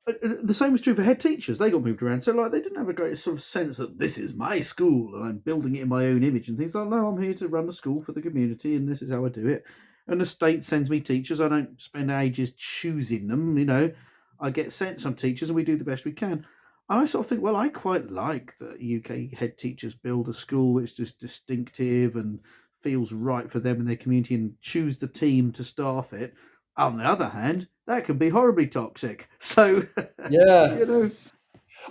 uh, 0.07 0.13
uh, 0.23 0.35
the 0.43 0.53
same 0.53 0.71
was 0.71 0.81
true 0.81 0.93
for 0.95 1.03
head 1.03 1.19
teachers; 1.19 1.57
they 1.57 1.71
got 1.71 1.83
moved 1.83 2.01
around, 2.03 2.23
so 2.23 2.33
like 2.33 2.51
they 2.51 2.61
didn't 2.61 2.77
have 2.77 2.89
a 2.89 2.93
great 2.93 3.17
sort 3.17 3.37
of 3.37 3.41
sense 3.41 3.77
that 3.77 3.97
this 3.97 4.17
is 4.17 4.33
my 4.33 4.59
school 4.59 5.15
and 5.15 5.25
I'm 5.25 5.37
building 5.37 5.75
it 5.75 5.81
in 5.83 5.89
my 5.89 6.05
own 6.07 6.23
image 6.23 6.49
and 6.49 6.57
things 6.57 6.75
like. 6.75 6.87
No, 6.87 7.07
I'm 7.07 7.21
here 7.21 7.33
to 7.35 7.47
run 7.47 7.65
the 7.67 7.73
school 7.73 8.01
for 8.03 8.11
the 8.11 8.21
community, 8.21 8.75
and 8.75 8.87
this 8.87 9.01
is 9.01 9.11
how 9.11 9.25
I 9.25 9.29
do 9.29 9.47
it. 9.47 9.65
And 10.07 10.19
the 10.19 10.25
state 10.25 10.63
sends 10.63 10.89
me 10.89 10.99
teachers. 10.99 11.39
I 11.39 11.47
don't 11.47 11.79
spend 11.79 12.09
ages 12.11 12.51
choosing 12.53 13.27
them. 13.27 13.57
You 13.57 13.65
know, 13.65 13.91
I 14.39 14.49
get 14.49 14.71
sent 14.71 14.99
some 15.01 15.13
teachers, 15.13 15.49
and 15.49 15.55
we 15.55 15.63
do 15.63 15.77
the 15.77 15.83
best 15.83 16.03
we 16.05 16.11
can. 16.13 16.45
And 16.89 16.99
I 16.99 17.05
sort 17.05 17.25
of 17.25 17.29
think, 17.29 17.41
well, 17.41 17.55
I 17.55 17.69
quite 17.69 18.09
like 18.09 18.57
that 18.59 18.81
UK 18.81 19.37
head 19.37 19.57
teachers 19.57 19.93
build 19.95 20.27
a 20.27 20.33
school 20.33 20.73
which 20.73 20.99
is 20.99 21.13
distinctive 21.13 22.15
and 22.15 22.39
feels 22.81 23.11
right 23.13 23.51
for 23.51 23.59
them 23.59 23.79
and 23.79 23.87
their 23.87 23.95
community 23.95 24.35
and 24.35 24.59
choose 24.61 24.97
the 24.97 25.07
team 25.07 25.51
to 25.51 25.63
staff 25.63 26.13
it. 26.13 26.33
On 26.77 26.97
the 26.97 27.03
other 27.03 27.27
hand, 27.27 27.67
that 27.87 28.05
can 28.05 28.17
be 28.17 28.29
horribly 28.29 28.67
toxic. 28.67 29.27
So, 29.39 29.83
Yeah. 30.29 30.77
you 30.79 30.85
know, 30.85 31.11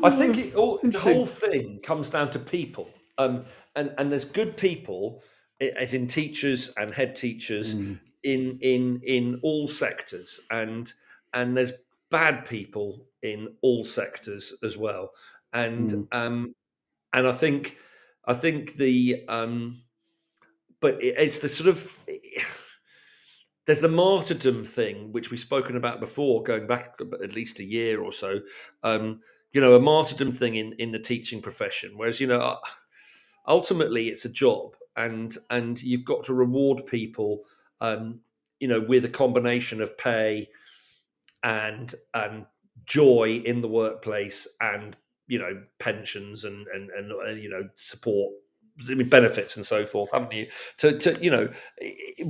I 0.02 0.10
think 0.10 0.38
it 0.38 0.54
all, 0.54 0.78
the 0.82 0.98
whole 0.98 1.26
thing 1.26 1.80
comes 1.82 2.08
down 2.08 2.30
to 2.30 2.38
people, 2.38 2.90
um, 3.18 3.42
and 3.74 3.94
and 3.98 4.10
there's 4.10 4.24
good 4.24 4.56
people, 4.56 5.22
as 5.60 5.94
in 5.94 6.06
teachers 6.06 6.72
and 6.76 6.94
head 6.94 7.14
teachers 7.16 7.74
Mm. 7.74 7.98
in 8.22 8.58
in 8.60 9.00
in 9.04 9.40
all 9.42 9.66
sectors, 9.66 10.40
and 10.50 10.92
and 11.32 11.56
there's 11.56 11.72
bad 12.10 12.44
people 12.46 13.06
in 13.22 13.56
all 13.62 13.84
sectors 13.84 14.54
as 14.62 14.76
well, 14.76 15.10
and 15.52 15.90
Mm. 15.90 16.08
um, 16.12 16.54
and 17.12 17.26
I 17.26 17.32
think 17.32 17.78
I 18.24 18.34
think 18.34 18.74
the 18.76 19.24
um, 19.28 19.82
but 20.80 21.02
it, 21.02 21.14
it's 21.18 21.38
the 21.38 21.48
sort 21.48 21.68
of 21.68 21.90
there's 23.66 23.80
the 23.80 23.88
martyrdom 23.88 24.64
thing 24.64 25.12
which 25.12 25.30
we've 25.30 25.40
spoken 25.40 25.76
about 25.76 26.00
before, 26.00 26.42
going 26.42 26.66
back 26.66 26.98
at 27.22 27.34
least 27.34 27.58
a 27.58 27.64
year 27.64 28.02
or 28.02 28.12
so. 28.12 28.40
Um, 28.82 29.20
you 29.52 29.60
know, 29.60 29.74
a 29.74 29.80
martyrdom 29.80 30.30
thing 30.30 30.56
in 30.56 30.74
in 30.74 30.92
the 30.92 30.98
teaching 30.98 31.40
profession, 31.42 31.92
whereas 31.96 32.20
you 32.20 32.26
know, 32.26 32.58
ultimately 33.46 34.08
it's 34.08 34.24
a 34.24 34.30
job, 34.32 34.76
and 34.96 35.36
and 35.50 35.82
you've 35.82 36.04
got 36.04 36.24
to 36.24 36.34
reward 36.34 36.86
people, 36.86 37.44
um, 37.80 38.20
you 38.60 38.68
know, 38.68 38.80
with 38.80 39.04
a 39.04 39.10
combination 39.10 39.80
of 39.80 39.96
pay 39.98 40.48
and 41.42 41.94
and 42.14 42.46
joy 42.84 43.42
in 43.44 43.60
the 43.60 43.68
workplace 43.68 44.48
and 44.60 44.96
you 45.26 45.38
know 45.38 45.62
pensions 45.78 46.44
and 46.44 46.66
and 46.68 46.90
and, 46.90 47.12
and 47.12 47.42
you 47.42 47.50
know 47.50 47.68
support 47.76 48.32
benefits 49.10 49.56
and 49.56 49.66
so 49.66 49.84
forth, 49.84 50.10
haven't 50.12 50.32
you? 50.32 50.46
To, 50.78 50.98
to 50.98 51.18
you 51.22 51.30
know, 51.30 51.48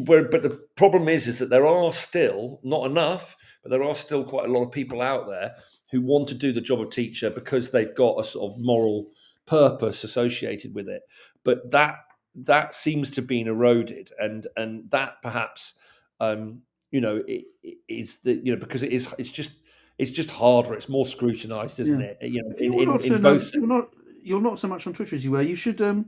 where 0.06 0.28
but 0.28 0.42
the 0.42 0.61
problem 0.76 1.09
is 1.09 1.28
is 1.28 1.38
that 1.38 1.50
there 1.50 1.66
are 1.66 1.92
still 1.92 2.61
not 2.62 2.86
enough, 2.86 3.36
but 3.62 3.70
there 3.70 3.82
are 3.82 3.94
still 3.94 4.24
quite 4.24 4.48
a 4.48 4.52
lot 4.52 4.64
of 4.64 4.72
people 4.72 5.02
out 5.02 5.26
there 5.28 5.54
who 5.90 6.00
want 6.00 6.28
to 6.28 6.34
do 6.34 6.52
the 6.52 6.61
job 6.61 6.80
of 6.80 6.90
teacher 6.90 7.30
because 7.30 7.70
they've 7.70 7.94
got 7.94 8.20
a 8.20 8.24
sort 8.24 8.50
of 8.50 8.61
moral 8.61 9.06
purpose 9.46 10.04
associated 10.04 10.74
with 10.74 10.88
it. 10.88 11.02
But 11.44 11.70
that 11.70 11.96
that 12.34 12.74
seems 12.74 13.11
to 13.11 13.16
have 13.16 13.28
been 13.28 13.48
eroded, 13.48 14.11
and 14.18 14.46
and 14.56 14.90
that 14.90 15.20
perhaps 15.22 15.74
um, 16.20 16.62
you 16.91 17.01
know 17.01 17.16
it, 17.28 17.45
it 17.62 17.78
is 17.89 18.18
the 18.18 18.34
you 18.34 18.55
know 18.55 18.61
because 18.61 18.82
it 18.82 18.93
is 18.93 19.14
it's 19.18 19.30
just 19.30 19.51
it's 19.99 20.12
just 20.12 20.30
harder, 20.30 20.74
it's 20.74 20.89
more 20.89 21.05
scrutinised, 21.05 21.80
isn't 21.80 22.01
Yeah. 22.01 22.14
it? 22.20 22.30
You 22.30 22.43
know, 22.43 22.55
in, 22.57 22.72
you're 22.72 22.82
in, 22.82 22.89
not, 22.89 23.05
in 23.05 23.14
uh, 23.14 23.18
both. 23.18 23.55
you're 23.55 23.66
not 23.66 23.89
you're 24.22 24.41
not 24.41 24.59
so 24.59 24.68
much 24.68 24.86
on 24.86 24.93
Twitter 24.93 25.16
as 25.16 25.24
you 25.24 25.32
were. 25.32 25.43
You 25.43 25.57
should 25.57 25.80
um, 25.80 26.07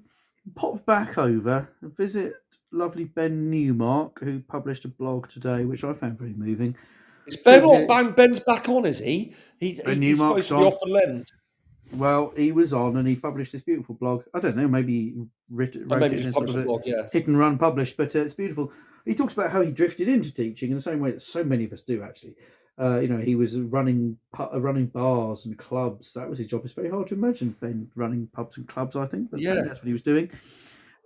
pop 0.54 0.84
back 0.86 1.18
over 1.18 1.68
and 1.80 1.96
visit 1.96 2.34
lovely 2.72 3.04
Ben 3.04 3.50
Newmark, 3.50 4.20
who 4.20 4.40
published 4.40 4.84
a 4.84 4.88
blog 4.88 5.28
today, 5.28 5.64
which 5.64 5.84
I 5.84 5.92
found 5.92 6.18
very 6.18 6.34
moving. 6.34 6.76
Is 7.26 7.36
Ben, 7.36 7.86
ben 7.86 8.12
Ben's 8.12 8.40
back 8.40 8.68
on, 8.68 8.86
is 8.86 8.98
he? 8.98 9.34
he, 9.58 9.72
he's 9.72 9.98
Newmark's 9.98 10.46
supposed 10.46 10.48
to 10.48 10.54
be 10.54 10.60
on. 10.60 10.66
off 10.66 10.78
for 10.82 10.88
Lent. 10.88 11.32
Well, 11.92 12.32
he 12.36 12.52
was 12.52 12.72
on 12.72 12.96
and 12.96 13.06
he 13.06 13.16
published 13.16 13.52
this 13.52 13.62
beautiful 13.62 13.96
blog. 13.96 14.22
I 14.34 14.40
don't 14.40 14.56
know, 14.56 14.68
maybe 14.68 14.92
he 14.92 15.24
writ, 15.50 15.76
wrote 15.76 16.00
maybe 16.00 16.16
it 16.16 16.22
just 16.22 16.34
published 16.34 16.56
a 16.56 16.62
blog, 16.62 16.82
yeah. 16.84 17.08
hit 17.12 17.26
and 17.26 17.38
run 17.38 17.58
published, 17.58 17.96
but 17.96 18.14
uh, 18.14 18.20
it's 18.20 18.34
beautiful. 18.34 18.72
He 19.04 19.14
talks 19.14 19.34
about 19.34 19.50
how 19.50 19.60
he 19.60 19.70
drifted 19.70 20.08
into 20.08 20.32
teaching 20.32 20.70
in 20.70 20.76
the 20.76 20.82
same 20.82 21.00
way 21.00 21.10
that 21.10 21.22
so 21.22 21.42
many 21.44 21.64
of 21.64 21.72
us 21.72 21.82
do, 21.82 22.02
actually. 22.02 22.34
Uh, 22.78 23.00
you 23.00 23.08
know, 23.08 23.18
he 23.18 23.34
was 23.34 23.58
running 23.58 24.16
uh, 24.38 24.60
running 24.60 24.86
bars 24.86 25.44
and 25.44 25.58
clubs. 25.58 26.14
That 26.14 26.28
was 26.28 26.38
his 26.38 26.46
job. 26.48 26.62
It's 26.64 26.72
very 26.72 26.90
hard 26.90 27.08
to 27.08 27.14
imagine 27.14 27.56
Ben 27.60 27.90
running 27.94 28.26
pubs 28.28 28.56
and 28.56 28.66
clubs. 28.66 28.96
I 28.96 29.06
think, 29.06 29.30
but 29.30 29.40
Yeah. 29.40 29.62
that's 29.62 29.80
what 29.80 29.86
he 29.86 29.92
was 29.92 30.02
doing. 30.02 30.30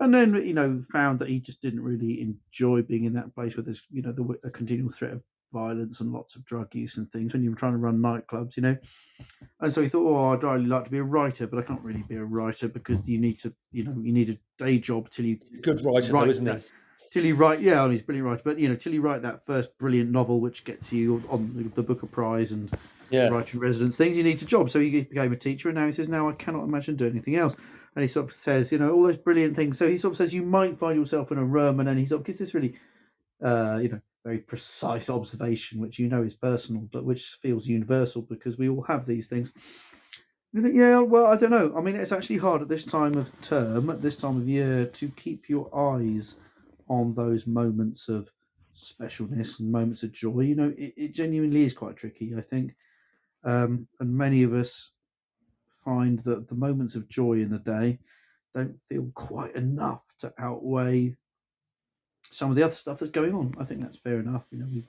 And 0.01 0.14
then 0.14 0.34
you 0.34 0.55
know 0.55 0.82
found 0.92 1.18
that 1.20 1.28
he 1.28 1.40
just 1.40 1.62
didn't 1.62 1.82
really 1.82 2.20
enjoy 2.20 2.82
being 2.82 3.05
in 3.05 3.14
that 3.14 3.34
place 3.34 3.57
where 3.57 3.64
there's 3.64 3.84
you 3.90 4.03
know 4.03 4.12
the 4.12 4.38
a 4.45 4.51
continual 4.51 4.90
threat 4.90 5.12
of 5.12 5.22
violence 5.53 6.01
and 6.01 6.12
lots 6.12 6.36
of 6.36 6.45
drug 6.45 6.74
use 6.74 6.97
and 6.97 7.11
things 7.11 7.32
when 7.32 7.42
you 7.42 7.51
were 7.51 7.57
trying 7.57 7.72
to 7.72 7.78
run 7.78 7.99
nightclubs, 7.99 8.57
you 8.57 8.62
know. 8.62 8.76
And 9.61 9.72
so 9.72 9.82
he 9.82 9.88
thought, 9.88 10.07
oh, 10.07 10.32
I'd 10.32 10.42
really 10.42 10.66
like 10.66 10.84
to 10.84 10.90
be 10.90 10.99
a 10.99 11.05
writer, 11.05 11.47
but 11.47 11.59
I 11.59 11.62
can't 11.62 11.80
really 11.80 12.03
be 12.03 12.16
a 12.16 12.24
writer 12.24 12.68
because 12.68 13.07
you 13.09 13.18
need 13.18 13.38
to, 13.40 13.55
you 13.72 13.84
know, 13.84 13.97
you 14.01 14.12
need 14.12 14.30
a 14.30 14.62
day 14.62 14.78
job 14.78 15.11
till 15.11 15.24
you 15.24 15.38
Good 15.62 15.84
writer, 15.84 16.12
though, 16.12 16.24
isn't 16.24 16.47
he? 16.47 16.62
That- 17.15 17.21
till 17.21 17.27
you 17.27 17.35
write. 17.35 17.61
Yeah, 17.61 17.83
and 17.85 17.93
he's 17.93 18.03
a 18.03 18.05
brilliant 18.05 18.29
writer, 18.29 18.43
but 18.45 18.59
you 18.59 18.69
know, 18.69 18.77
till 18.77 18.93
you 18.93 19.01
write 19.03 19.23
that 19.23 19.45
first 19.45 19.77
brilliant 19.79 20.11
novel 20.11 20.41
which 20.41 20.65
gets 20.65 20.93
you 20.93 21.23
on 21.29 21.53
the, 21.55 21.62
the 21.75 21.83
Booker 21.83 22.07
Prize 22.07 22.53
and 22.53 22.71
Yeah. 23.11 23.29
writing 23.29 23.61
residence 23.61 23.97
things, 23.97 24.17
you 24.17 24.25
need 24.25 24.43
a 24.43 24.47
job. 24.47 24.71
So 24.71 24.81
he 24.81 25.03
became 25.03 25.33
a 25.33 25.37
teacher, 25.37 25.69
and 25.69 25.77
now 25.77 25.87
he 25.87 25.93
says, 25.93 26.09
now 26.09 26.29
I 26.29 26.33
cannot 26.33 26.65
imagine 26.65 26.97
doing 26.97 27.12
anything 27.12 27.37
else. 27.37 27.55
And 27.95 28.03
he 28.03 28.09
sort 28.09 28.27
of 28.27 28.33
says, 28.33 28.73
you 28.73 28.79
know, 28.79 28.93
all 28.93 29.05
those 29.05 29.19
brilliant 29.19 29.55
things. 29.55 29.79
So 29.79 29.89
he 29.89 29.97
sort 29.99 30.12
of 30.12 30.17
says 30.17 30.35
you 30.35 30.43
might 30.43 30.79
find 30.79 30.99
yourself 30.99 31.31
in 31.31 31.39
a 31.39 31.45
room, 31.45 31.79
and 31.79 31.89
then 31.89 31.97
he 31.97 32.07
sort 32.07 32.21
of 32.23 32.27
gives 32.27 32.39
this 32.39 32.55
really, 32.55 32.75
uh, 33.43 33.79
you 33.83 33.89
know, 33.89 34.01
very 34.25 34.39
precise 34.39 35.09
observation, 35.11 35.81
which 35.81 35.99
you 35.99 36.09
know 36.09 36.23
is 36.23 36.35
personal, 36.35 36.89
but 36.91 37.05
which 37.05 37.39
feels 37.43 37.69
universal 37.69 38.23
because 38.23 38.59
we 38.59 38.69
all 38.69 38.83
have 38.83 39.07
these 39.07 39.29
things. 39.29 39.53
You 40.53 40.62
think, 40.62 40.75
yeah, 40.75 41.01
well, 41.01 41.27
I 41.27 41.37
don't 41.37 41.51
know. 41.51 41.75
I 41.77 41.81
mean, 41.83 41.95
it's 41.97 42.12
actually 42.12 42.39
hard 42.39 42.62
at 42.62 42.69
this 42.69 42.85
time 42.85 43.17
of 43.17 43.39
term, 43.43 43.91
at 43.91 44.03
this 44.03 44.17
time 44.17 44.39
of 44.39 44.49
year, 44.49 44.87
to 44.87 45.09
keep 45.09 45.49
your 45.49 45.69
eyes 45.77 46.37
on 46.89 47.14
those 47.14 47.47
moments 47.47 48.09
of 48.09 48.30
specialness 48.76 49.61
and 49.61 49.70
moments 49.70 50.03
of 50.03 50.12
joy. 50.12 50.41
You 50.41 50.55
know, 50.55 50.74
it, 50.76 50.95
it 50.97 51.14
genuinely 51.14 51.64
is 51.64 51.74
quite 51.74 51.97
tricky, 51.97 52.35
I 52.37 52.41
think. 52.41 52.74
Um, 53.45 53.89
and 54.01 54.16
many 54.16 54.43
of 54.43 54.53
us 54.53 54.91
find 55.85 56.18
that 56.20 56.49
the 56.49 56.55
moments 56.55 56.95
of 56.95 57.09
joy 57.09 57.35
in 57.35 57.51
the 57.51 57.59
day 57.59 57.99
don't 58.55 58.80
feel 58.89 59.11
quite 59.14 59.55
enough 59.55 60.03
to 60.20 60.32
outweigh 60.39 61.16
some 62.30 62.51
of 62.51 62.57
the 62.57 62.62
other 62.62 62.74
stuff 62.74 62.99
that's 62.99 63.12
going 63.12 63.35
on. 63.35 63.55
I 63.59 63.64
think 63.64 63.80
that's 63.82 63.99
fair 63.99 64.18
enough. 64.18 64.45
You 64.51 64.59
know, 64.59 64.66
we 64.70 64.76
we 64.76 64.87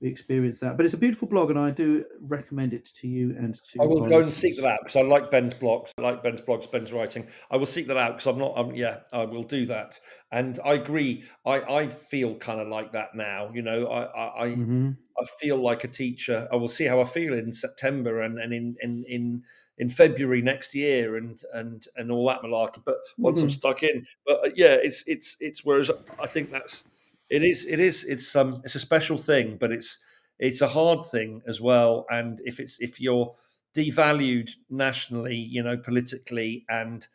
experience 0.00 0.60
that, 0.60 0.76
but 0.76 0.84
it's 0.84 0.94
a 0.94 0.98
beautiful 0.98 1.28
blog, 1.28 1.50
and 1.50 1.58
I 1.58 1.70
do 1.70 2.04
recommend 2.20 2.72
it 2.74 2.84
to 2.96 3.08
you 3.08 3.34
and 3.38 3.54
to. 3.72 3.80
I 3.82 3.86
will 3.86 4.00
go 4.08 4.20
and 4.20 4.32
seek 4.32 4.56
that 4.56 4.66
out 4.66 4.80
because 4.82 4.96
I 4.96 5.02
like 5.02 5.30
Ben's 5.30 5.54
blogs. 5.54 5.92
I 5.98 6.02
like 6.02 6.22
Ben's 6.22 6.40
blogs, 6.40 6.70
Ben's 6.70 6.92
writing. 6.92 7.26
I 7.50 7.56
will 7.56 7.66
seek 7.66 7.86
that 7.86 7.96
out 7.96 8.12
because 8.12 8.26
I'm 8.26 8.38
not. 8.38 8.54
I'm, 8.56 8.74
yeah, 8.74 9.00
I 9.12 9.24
will 9.24 9.44
do 9.44 9.66
that. 9.66 9.98
And 10.32 10.58
I 10.64 10.74
agree. 10.74 11.24
I 11.46 11.60
I 11.60 11.88
feel 11.88 12.36
kind 12.36 12.60
of 12.60 12.68
like 12.68 12.92
that 12.92 13.14
now. 13.14 13.50
You 13.54 13.62
know, 13.62 13.86
I 13.86 14.02
I 14.04 14.44
I, 14.44 14.48
Mhm. 14.48 14.96
I 15.18 15.24
feel 15.40 15.56
like 15.56 15.84
a 15.84 15.88
teacher. 15.88 16.48
I 16.52 16.56
will 16.56 16.68
see 16.68 16.84
how 16.86 17.00
I 17.00 17.04
feel 17.04 17.34
in 17.34 17.52
September 17.52 18.22
and, 18.22 18.38
and 18.38 18.52
in, 18.52 18.76
in 18.82 19.04
in 19.04 19.42
in 19.78 19.88
February 19.88 20.42
next 20.42 20.74
year 20.74 21.16
and 21.16 21.40
and 21.52 21.86
and 21.96 22.10
all 22.10 22.26
that 22.28 22.42
malarkey. 22.42 22.82
But 22.84 22.96
once 23.18 23.40
I'm 23.42 23.48
Mhm. 23.48 23.52
stuck 23.52 23.82
in, 23.82 24.06
but 24.26 24.44
uh, 24.44 24.50
yeah, 24.54 24.74
it's 24.74 25.04
it's 25.06 25.36
it's. 25.40 25.64
Whereas 25.64 25.90
I 26.20 26.26
think 26.26 26.50
that's 26.50 26.84
it 27.30 27.42
is 27.42 27.66
it 27.66 27.80
is 27.80 28.04
it's 28.04 28.34
um 28.36 28.60
it's 28.64 28.74
a 28.74 28.80
special 28.80 29.18
thing, 29.18 29.56
but 29.58 29.72
it's 29.72 29.98
it's 30.38 30.60
a 30.60 30.68
hard 30.68 31.04
thing 31.06 31.42
as 31.46 31.60
well. 31.60 32.06
And 32.10 32.40
if 32.44 32.60
it's 32.60 32.80
if 32.80 33.00
you're 33.00 33.34
devalued 33.76 34.50
nationally, 34.70 35.36
you 35.36 35.62
know, 35.62 35.76
politically 35.76 36.64
and 36.68 37.06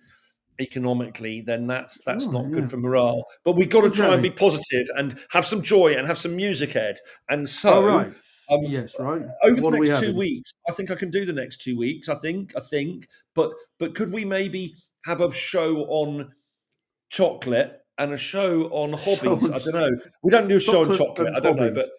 economically, 0.60 1.42
then 1.42 1.68
that's 1.68 2.02
that's 2.06 2.26
Sure, 2.26 2.34
not 2.34 2.52
good 2.52 2.70
for 2.70 2.78
morale. 2.78 3.24
But 3.44 3.56
we've 3.56 3.70
got 3.70 3.82
to 3.82 3.90
try 3.90 4.14
and 4.14 4.22
be 4.24 4.32
positive 4.32 4.88
and 4.98 5.18
have 5.32 5.46
some 5.46 5.62
joy 5.62 5.94
and 5.94 6.08
have 6.08 6.18
some 6.18 6.36
music, 6.36 6.76
Ed. 6.76 7.00
And 7.30 7.50
so 7.50 7.74
oh 7.74 7.84
right, 7.86 8.14
um, 8.52 8.62
yes, 8.64 9.00
right. 9.00 9.24
over 9.44 9.62
What 9.62 9.72
the 9.72 9.78
are 9.78 9.80
we 9.80 9.88
next 9.88 10.00
two 10.02 10.16
weeks, 10.16 10.54
I 10.68 10.74
think 10.74 10.92
I 10.92 10.96
can 10.96 11.12
do 11.12 11.26
the 11.26 11.34
next 11.34 11.62
two 11.62 11.78
weeks. 11.78 12.10
I 12.10 12.16
think, 12.16 12.54
I 12.58 12.62
think, 12.62 13.08
but 13.36 13.52
but 13.80 13.96
could 13.96 14.12
we 14.12 14.26
maybe 14.26 14.76
have 15.06 15.22
a 15.22 15.32
show 15.32 15.84
on 15.86 16.34
chocolate 17.10 17.79
and 18.00 18.14
a 18.14 18.18
show 18.18 18.64
on 18.72 18.94
hobbies? 19.06 19.50
on 19.50 19.54
I 19.54 19.60
don't 19.60 19.74
know. 19.74 19.92
We 20.24 20.32
don't 20.32 20.48
do 20.48 20.58
a 20.58 20.60
show 20.60 20.86
on 20.86 20.94
chocolate. 20.98 21.34
I 21.36 21.40
don't 21.40 21.58
know, 21.58 21.66
hobbies. 21.66 21.90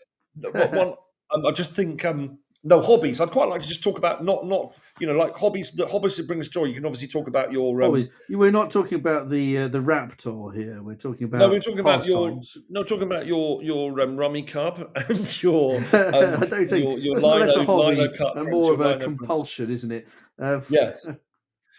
but 0.53 0.73
one? 0.73 0.95
Um, 1.33 1.47
I 1.47 1.53
just 1.53 1.77
think 1.77 2.05
um, 2.05 2.41
no 2.65 2.81
hobbies. 2.81 3.21
I'd 3.21 3.31
quite 3.31 3.49
like 3.49 3.61
to 3.63 3.69
just 3.69 3.85
talk 3.85 3.99
about 3.99 4.25
not 4.25 4.47
not 4.47 4.75
you 4.99 5.07
know 5.07 5.13
like 5.13 5.37
hobbies. 5.37 5.71
The 5.71 5.87
hobbies 5.87 6.17
that 6.17 6.27
bring 6.27 6.41
us 6.41 6.49
joy. 6.49 6.65
You 6.65 6.75
can 6.75 6.85
obviously 6.85 7.09
talk 7.09 7.29
about 7.29 7.53
your. 7.53 7.83
Um, 7.83 7.87
Always. 7.87 8.09
We're 8.29 8.51
not 8.51 8.71
talking 8.71 8.99
about 8.99 9.29
the 9.29 9.59
uh, 9.59 9.69
the 9.69 9.81
Raptor 9.81 10.55
here. 10.55 10.83
We're 10.83 10.97
talking 10.97 11.25
about. 11.25 11.39
no, 11.39 11.49
we're 11.49 11.61
talking 11.61 11.81
about 11.81 12.05
your 12.05 12.31
pastimes. 12.31 12.59
no, 12.69 12.83
talking 12.83 13.05
about 13.05 13.27
your 13.27 13.63
your 13.63 14.01
um, 14.01 14.17
Rummikub 14.17 15.09
and 15.09 15.43
your 15.43 15.77
um, 15.77 16.43
I 16.43 16.47
don't 16.47 16.69
think 16.69 16.85
your, 16.85 16.99
your 16.99 17.21
not 17.21 17.39
less 17.41 17.55
a 17.55 17.61
lino, 17.61 17.65
hobby 17.65 17.97
lino 17.97 18.13
cut 18.13 18.37
and 18.37 18.51
more 18.51 18.73
of 18.75 18.81
a 18.81 18.89
lino 18.89 19.05
compulsion, 19.05 19.71
isn't 19.71 19.93
it? 19.93 20.09
Uh, 20.39 20.61
Yes. 20.69 21.07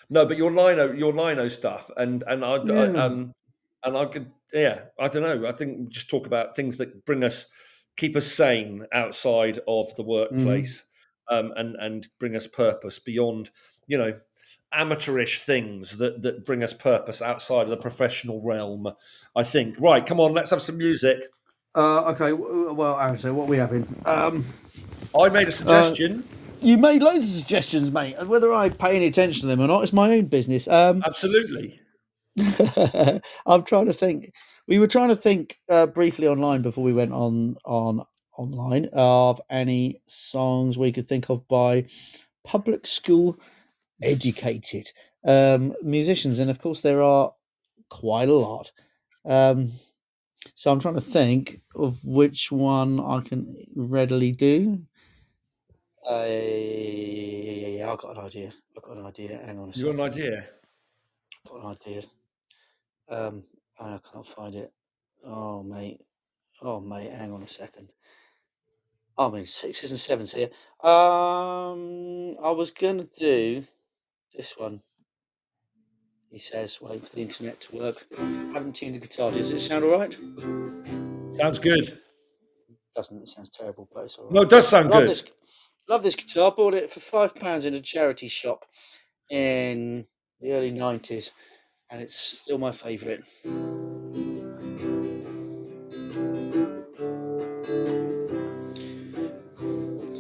No, 0.09 0.26
but 0.26 0.36
your 0.36 0.51
lino, 0.51 0.91
your 0.91 1.13
lino 1.13 1.47
stuff, 1.47 1.89
and 1.95 2.24
and 2.28 2.43
I, 2.43 2.55
I 2.55 2.88
um, 3.05 3.34
and 3.84 3.97
I 3.97 4.05
could, 4.05 4.32
yeah, 4.53 4.82
I 4.99 5.07
don't 5.07 5.23
know. 5.23 5.47
I 5.47 5.51
think 5.53 5.89
just 5.89 6.09
talk 6.09 6.27
about 6.27 6.55
things 6.55 6.77
that 6.77 7.05
bring 7.05 7.23
us, 7.23 7.47
keep 7.97 8.15
us 8.15 8.27
sane 8.27 8.86
outside 8.93 9.59
of 9.67 9.95
the 9.95 10.03
workplace, 10.03 10.86
um, 11.29 11.51
and 11.55 11.75
and 11.75 12.07
bring 12.19 12.36
us 12.36 12.47
purpose 12.47 12.99
beyond, 12.99 13.49
you 13.88 13.97
know, 13.97 14.19
amateurish 14.73 15.39
things 15.41 15.97
that 15.97 16.21
that 16.21 16.45
bring 16.45 16.63
us 16.63 16.73
purpose 16.73 17.21
outside 17.21 17.63
of 17.63 17.69
the 17.69 17.77
professional 17.77 18.41
realm. 18.41 18.88
I 19.36 19.43
think. 19.43 19.79
Right, 19.79 20.05
come 20.05 20.19
on, 20.19 20.34
let's 20.34 20.49
have 20.51 20.61
some 20.61 20.77
music. 20.77 21.17
Uh, 21.73 22.11
okay. 22.11 22.34
Well, 22.34 22.99
Aaron, 22.99 23.17
so 23.17 23.34
what 23.34 23.45
are 23.45 23.47
we 23.47 23.57
having? 23.57 23.88
Um, 24.05 24.45
I 25.17 25.29
made 25.29 25.47
a 25.47 25.51
suggestion. 25.51 26.27
you 26.61 26.77
made 26.77 27.01
loads 27.01 27.25
of 27.25 27.34
suggestions, 27.34 27.91
mate, 27.91 28.15
and 28.17 28.29
whether 28.29 28.53
I 28.53 28.69
pay 28.69 28.95
any 28.95 29.07
attention 29.07 29.41
to 29.41 29.47
them 29.47 29.61
or 29.61 29.67
not 29.67 29.84
is 29.84 29.93
my 29.93 30.11
own 30.11 30.25
business. 30.25 30.67
Um, 30.67 31.01
Absolutely. 31.05 31.80
I'm 33.45 33.63
trying 33.63 33.88
to 33.88 33.93
think. 33.93 34.34
We 34.67 34.79
were 34.79 34.88
trying 34.88 35.09
to 35.09 35.15
think 35.15 35.59
uh, 35.69 35.88
briefly 35.88 36.27
online 36.27 36.61
before 36.61 36.84
we 36.84 36.93
went 36.93 37.11
on 37.13 37.57
on 37.65 38.05
online 38.38 38.89
of 38.93 39.41
any 39.49 40.01
songs 40.07 40.77
we 40.77 40.91
could 40.91 41.07
think 41.07 41.29
of 41.29 41.47
by 41.47 41.86
public 42.43 42.88
school 42.88 43.38
educated 44.01 44.91
um, 45.25 45.73
musicians, 45.84 46.39
and 46.39 46.49
of 46.49 46.59
course 46.59 46.82
there 46.82 47.01
are 47.01 47.34
quite 47.89 48.29
a 48.29 48.34
lot. 48.34 48.71
Um, 49.25 49.71
so 50.55 50.71
I'm 50.71 50.79
trying 50.79 50.95
to 50.95 51.01
think 51.01 51.61
of 51.75 52.03
which 52.03 52.51
one 52.51 52.99
I 52.99 53.21
can 53.21 53.55
readily 53.75 54.32
do. 54.32 54.86
Uh, 56.09 56.25
yeah, 56.27 56.39
yeah, 56.39 57.67
yeah, 57.67 57.91
I've 57.91 57.99
got 57.99 58.17
an 58.17 58.25
idea. 58.25 58.51
I've 58.75 58.84
got 58.84 58.97
an 58.97 59.05
idea. 59.05 59.39
Hang 59.45 59.59
on 59.59 59.69
a 59.69 59.77
You 59.77 59.86
got 59.86 59.95
an 59.95 60.01
idea? 60.01 60.45
I've 61.45 61.51
got 61.51 61.63
an 61.63 61.67
idea. 61.67 62.01
Um, 63.12 63.43
and 63.80 63.95
I 63.95 63.99
can't 64.12 64.26
find 64.26 64.55
it. 64.55 64.72
Oh, 65.26 65.62
mate. 65.62 65.99
Oh, 66.62 66.80
mate. 66.80 67.12
Hang 67.12 67.32
on 67.34 67.43
a 67.43 67.47
second. 67.47 67.89
Oh, 69.18 69.30
I 69.30 69.36
mean, 69.36 69.45
sixes 69.45 69.91
and 69.91 69.99
sevens 69.99 70.32
here. 70.34 70.49
Um, 70.82 72.38
I 72.43 72.51
was 72.51 72.72
gonna 72.72 73.03
do 73.03 73.66
this 74.36 74.57
one. 74.57 74.82
He 76.32 76.39
says, 76.39 76.82
"Wait 76.82 77.05
for 77.05 77.16
the 77.16 77.22
internet 77.22 77.59
to 77.62 77.76
work." 77.76 78.07
haven't 78.18 78.76
tuned 78.78 78.95
the 78.95 78.99
guitar. 78.99 79.32
Does 79.32 79.51
it 79.51 79.59
sound 79.59 79.84
all 79.84 79.99
right? 79.99 80.14
Sounds 81.36 81.59
good. 81.59 81.99
Doesn't. 82.95 83.22
It 83.22 83.28
sounds 83.28 83.49
terrible, 83.49 83.89
but 83.93 84.05
it's 84.05 84.18
all 84.18 84.26
right. 84.26 84.34
No, 84.34 84.41
it 84.41 84.49
does 84.49 84.68
sound 84.68 84.89
love 84.89 85.01
good. 85.01 85.09
this. 85.09 85.24
Love 85.89 86.03
this 86.03 86.16
guitar. 86.16 86.51
Bought 86.51 86.74
it 86.74 86.89
for 86.89 87.01
five 87.01 87.36
pounds 87.36 87.66
in 87.66 87.74
a 87.74 87.82
charity 87.82 88.30
shop 88.30 88.66
in 89.30 90.07
the 90.39 90.53
early 90.53 90.72
nineties, 90.72 91.32
and 91.91 92.01
it's 92.01 92.15
still 92.15 92.57
my 92.57 92.71
favourite. 92.71 93.21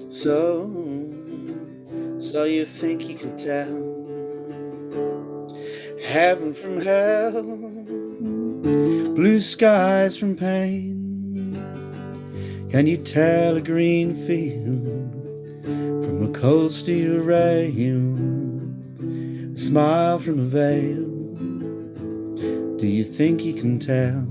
So, 0.09 0.69
so 2.19 2.43
you 2.43 2.65
think 2.65 3.07
you 3.07 3.15
can 3.15 3.37
tell 3.37 3.89
heaven 6.05 6.53
from 6.53 6.81
hell, 6.81 7.41
blue 9.15 9.39
skies 9.39 10.17
from 10.17 10.35
pain? 10.35 10.91
Can 12.69 12.85
you 12.85 12.97
tell 12.97 13.55
a 13.57 13.61
green 13.61 14.13
field 14.13 15.13
from 15.63 16.29
a 16.29 16.37
cold 16.37 16.73
steel 16.73 17.17
rail? 17.19 17.71
A 19.53 19.57
smile 19.57 20.19
from 20.19 20.39
a 20.39 20.43
veil. 20.43 21.10
Do 22.81 22.87
you 22.87 23.03
think 23.03 23.45
you 23.45 23.53
can 23.53 23.77
tell? 23.77 24.21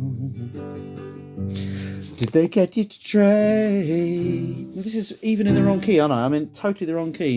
Did 2.16 2.30
they 2.32 2.48
get 2.48 2.76
you 2.76 2.82
to 2.82 3.00
trade? 3.00 4.74
This 4.74 4.96
is 4.96 5.22
even 5.22 5.46
in 5.46 5.54
the 5.54 5.62
wrong 5.62 5.80
key, 5.80 6.00
aren't 6.00 6.12
I? 6.12 6.24
I'm 6.24 6.34
in 6.34 6.50
totally 6.50 6.84
the 6.84 6.96
wrong 6.96 7.12
key. 7.12 7.36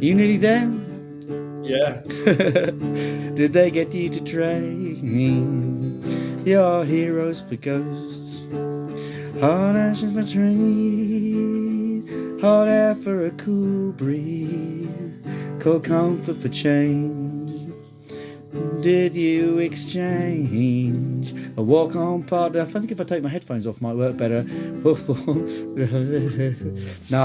You 0.00 0.14
nearly 0.14 0.38
there? 0.38 0.72
Yeah. 1.62 2.00
Did 3.34 3.52
they 3.52 3.70
get 3.70 3.92
you 3.92 4.08
to 4.08 4.24
trade 4.24 5.02
your 6.46 6.86
heroes 6.86 7.42
for 7.42 7.56
ghosts? 7.56 8.23
Hard 9.40 9.76
ashes 9.76 10.12
for 10.12 10.22
trees, 10.22 12.08
hot 12.40 12.68
air 12.68 12.94
for 12.94 13.26
a 13.26 13.30
cool 13.32 13.92
breeze, 13.92 14.88
cold 15.60 15.84
comfort 15.84 16.40
for 16.40 16.48
change. 16.48 17.72
Did 18.80 19.14
you 19.16 19.58
exchange 19.58 21.34
a 21.56 21.62
walk 21.62 21.96
on 21.96 22.22
part? 22.22 22.54
I 22.56 22.64
think 22.64 22.90
if 22.92 23.00
I 23.00 23.04
take 23.04 23.22
my 23.22 23.28
headphones 23.28 23.66
off, 23.66 23.80
might 23.80 23.96
work 23.96 24.16
better. 24.16 24.44
no, 24.44 24.94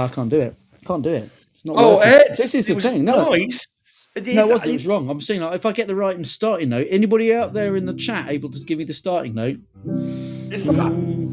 I 0.04 0.08
can't 0.08 0.30
do 0.30 0.42
it. 0.42 0.56
Can't 0.86 1.04
do 1.04 1.14
it. 1.14 1.30
It's 1.54 1.66
not 1.66 1.76
Oh, 1.78 1.98
working. 1.98 2.14
Ed, 2.14 2.28
this 2.38 2.56
is 2.56 2.66
the 2.66 2.76
thing. 2.80 3.06
No, 3.06 3.30
nice. 3.32 3.68
No, 4.16 4.22
it 4.22 4.28
is- 4.28 4.36
wasn't. 4.50 4.70
It 4.70 4.74
was 4.74 4.88
wrong. 4.88 5.10
I'm 5.10 5.22
seeing 5.22 5.42
like, 5.42 5.56
if 5.56 5.66
I 5.66 5.72
get 5.72 5.88
the 5.88 5.96
right 5.96 6.26
starting 6.26 6.70
note, 6.70 6.88
anybody 6.90 7.34
out 7.34 7.54
there 7.54 7.76
in 7.76 7.86
the 7.86 7.94
chat 7.94 8.30
able 8.30 8.50
to 8.50 8.60
give 8.60 8.80
me 8.80 8.84
the 8.86 8.94
starting 8.94 9.36
note? 9.36 9.58
Is 10.52 10.66
that 10.66 10.74
Mm, 10.76 11.29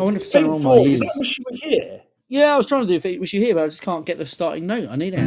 I 0.00 0.04
wonder 0.04 0.16
if 0.16 0.22
it's 0.22 0.32
something 0.32 0.52
Ben 0.52 0.62
wrong 0.62 0.62
with 0.62 0.64
my 0.64 0.76
Ford? 0.76 0.90
Is 0.90 1.00
that 1.00 1.12
what 1.14 1.38
you 1.38 1.44
were 1.50 1.56
here? 1.56 2.02
Yeah, 2.28 2.54
I 2.54 2.56
was 2.56 2.66
trying 2.66 2.86
to 2.86 2.98
do 2.98 3.20
was 3.20 3.32
you 3.32 3.40
here, 3.40 3.54
but 3.54 3.64
I 3.64 3.66
just 3.68 3.82
can't 3.82 4.04
get 4.04 4.18
the 4.18 4.26
starting 4.26 4.66
note. 4.66 4.88
I 4.90 4.96
need 4.96 5.14
it. 5.14 5.20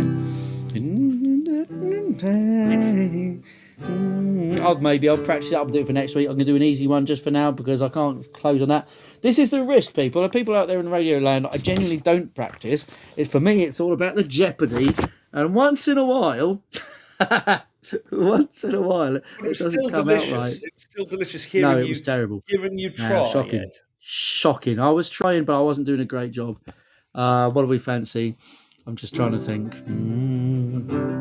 Mm, 3.82 4.59
I'll, 4.61 4.80
maybe 4.80 5.07
I'll 5.07 5.17
practice 5.17 5.51
it. 5.51 5.55
I'll 5.55 5.65
do 5.65 5.80
it 5.80 5.88
for 5.88 5.93
next 5.93 6.15
week. 6.15 6.26
I'm 6.28 6.34
going 6.36 6.39
to 6.39 6.45
do 6.45 6.55
an 6.55 6.61
easy 6.63 6.88
one 6.88 7.05
just 7.05 7.24
for 7.24 7.32
now 7.32 7.51
because 7.51 7.82
I 7.82 7.89
can't 7.89 8.32
close 8.34 8.61
on 8.61 8.67
that. 8.70 8.88
This 9.22 9.39
is 9.39 9.49
the 9.49 9.63
risk, 9.63 9.93
people. 9.93 10.22
The 10.22 10.30
people 10.30 10.55
out 10.55 10.67
there 10.67 10.80
in 10.80 10.89
radio 10.89 11.20
land, 11.20 11.47
I 11.47 11.57
genuinely 11.57 11.97
don't 11.97 12.34
practice. 12.36 12.86
It's 13.15 13.32
for 13.32 13.39
me. 13.39 13.63
It's 13.63 13.80
all 13.80 13.93
about 13.93 14.15
the 14.15 14.24
jeopardy. 14.24 14.93
And 15.32 15.55
once 15.55 15.88
in 15.88 15.97
a 15.97 16.05
while, 16.05 16.61
once 18.11 18.63
in 18.63 18.76
a 18.76 18.82
while, 18.82 19.15
it 19.17 19.24
doesn't 19.41 19.72
still 19.72 19.89
come 19.89 20.05
delicious. 20.07 20.34
out 20.34 20.39
right. 20.39 20.59
It's 20.63 20.84
still 20.89 21.05
delicious 21.05 21.43
hearing 21.43 21.72
No, 21.72 21.80
it 21.80 21.86
you, 21.86 21.91
was 21.91 22.01
terrible. 22.01 22.43
hearing 22.47 22.78
you 22.78 22.89
No, 22.89 22.95
try. 22.95 23.32
shocking. 23.32 23.61
Ed. 23.61 23.72
Shocking. 24.00 24.80
I 24.80 24.89
was 24.89 25.10
trying, 25.10 25.45
but 25.45 25.58
I 25.58 25.62
wasn't 25.62 25.88
doing 25.88 26.00
a 26.00 26.06
great 26.06 26.32
job. 26.32 26.58
Uh, 27.14 27.50
what 27.50 27.64
do 27.64 27.68
we 27.68 27.80
fancy? 27.80 28.38
I'm 28.88 28.95
just 28.95 29.14
trying 29.14 29.34
to 29.34 29.38
think. 29.38 29.76
Mm. 29.86 31.20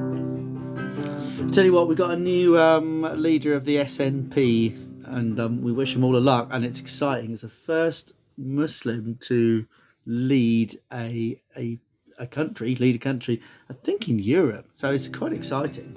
Tell 1.52 1.64
you 1.64 1.72
what, 1.72 1.88
we've 1.88 1.98
got 1.98 2.12
a 2.12 2.16
new 2.16 2.58
um, 2.58 3.02
leader 3.02 3.54
of 3.54 3.64
the 3.64 3.76
SNP, 3.76 5.06
and 5.06 5.40
um, 5.40 5.62
we 5.62 5.72
wish 5.72 5.96
him 5.96 6.04
all 6.04 6.12
the 6.12 6.20
luck. 6.20 6.48
And 6.50 6.64
it's 6.64 6.80
exciting. 6.80 7.32
It's 7.32 7.42
the 7.42 7.48
first 7.48 8.12
Muslim 8.36 9.18
to 9.22 9.66
lead 10.06 10.78
a 10.92 11.40
a 11.56 11.78
a 12.18 12.26
country, 12.26 12.74
lead 12.74 12.96
a 12.96 12.98
country. 12.98 13.40
I 13.70 13.74
think 13.74 14.08
in 14.08 14.18
Europe. 14.18 14.66
So 14.74 14.90
it's 14.90 15.08
quite 15.08 15.32
exciting. 15.32 15.96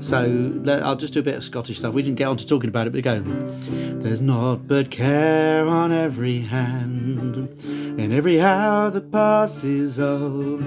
So 0.00 0.60
I'll 0.82 0.96
just 0.96 1.14
do 1.14 1.20
a 1.20 1.22
bit 1.22 1.36
of 1.36 1.44
Scottish 1.44 1.78
stuff. 1.78 1.94
We 1.94 2.02
didn't 2.02 2.18
get 2.18 2.26
on 2.26 2.36
to 2.36 2.46
talking 2.46 2.68
about 2.68 2.86
it, 2.86 2.92
but 2.92 3.02
go. 3.02 3.20
There's 3.20 4.20
naught 4.20 4.66
but 4.66 4.90
care 4.90 5.66
on 5.66 5.92
every 5.92 6.40
hand, 6.40 7.36
and 7.64 8.12
every 8.12 8.40
hour 8.40 8.90
that 8.90 9.12
passes, 9.12 10.00
oh, 10.00 10.58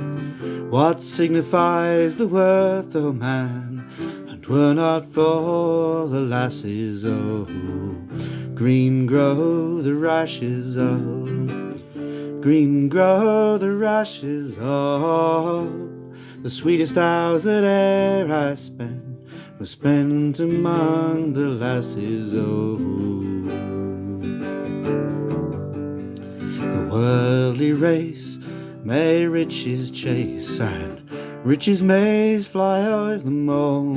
what 0.70 1.02
signifies 1.02 2.16
the 2.18 2.28
worth 2.28 2.96
of 2.96 3.16
man? 3.18 3.86
And 4.30 4.46
were 4.46 4.74
not 4.74 5.12
for 5.12 6.08
the 6.08 6.22
lasses, 6.22 7.04
oh, 7.06 7.46
green 8.54 9.06
grow 9.06 9.82
the 9.82 9.96
rashes, 9.96 10.78
oh, 10.78 11.64
green 12.46 12.88
grow 12.88 13.58
the 13.58 13.72
rushes 13.72 14.60
all. 14.60 15.64
the 16.43 16.50
sweetest 16.52 16.96
hours 16.96 17.43
that 17.43 17.64
e'er 17.64 18.32
I 18.32 18.54
spent 18.54 19.18
were 19.58 19.66
spent 19.66 20.39
among 20.39 21.34
the 21.34 21.48
lasses, 21.64 22.36
oh. 22.36 22.78
The 26.74 26.88
worldly 26.88 27.74
race 27.74 28.38
may 28.84 29.26
riches 29.26 29.89
chase, 29.89 30.60
and 30.60 31.02
riches 31.43 31.82
may 31.82 32.43
fly 32.43 32.82
o'er 32.86 33.18
them 33.18 33.50
all. 33.50 33.96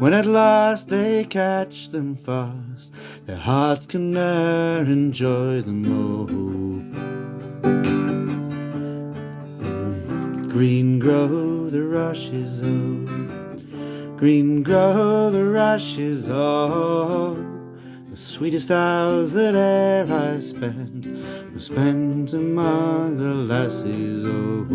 When 0.00 0.14
at 0.14 0.26
last 0.26 0.88
they 0.88 1.26
catch 1.26 1.90
them 1.90 2.16
fast, 2.16 2.90
their 3.26 3.36
hearts 3.36 3.86
can 3.86 4.10
ne'er 4.10 4.82
enjoy 4.82 5.62
them 5.62 5.82
all. 5.96 6.42
Green 10.52 10.98
grow 10.98 11.70
the 11.70 11.82
rushes, 11.82 12.60
oh, 12.62 13.56
green 14.18 14.62
grow 14.62 15.30
the 15.30 15.44
rushes, 15.44 16.28
oh. 16.28 17.34
The 18.10 18.16
sweetest 18.16 18.70
hours 18.70 19.32
that 19.32 19.54
e'er 19.54 20.12
I 20.12 20.40
spent 20.40 21.06
were 21.54 21.58
spent 21.58 22.34
among 22.34 23.16
the 23.16 23.32
lasses, 23.32 24.24
oh. 24.26 24.66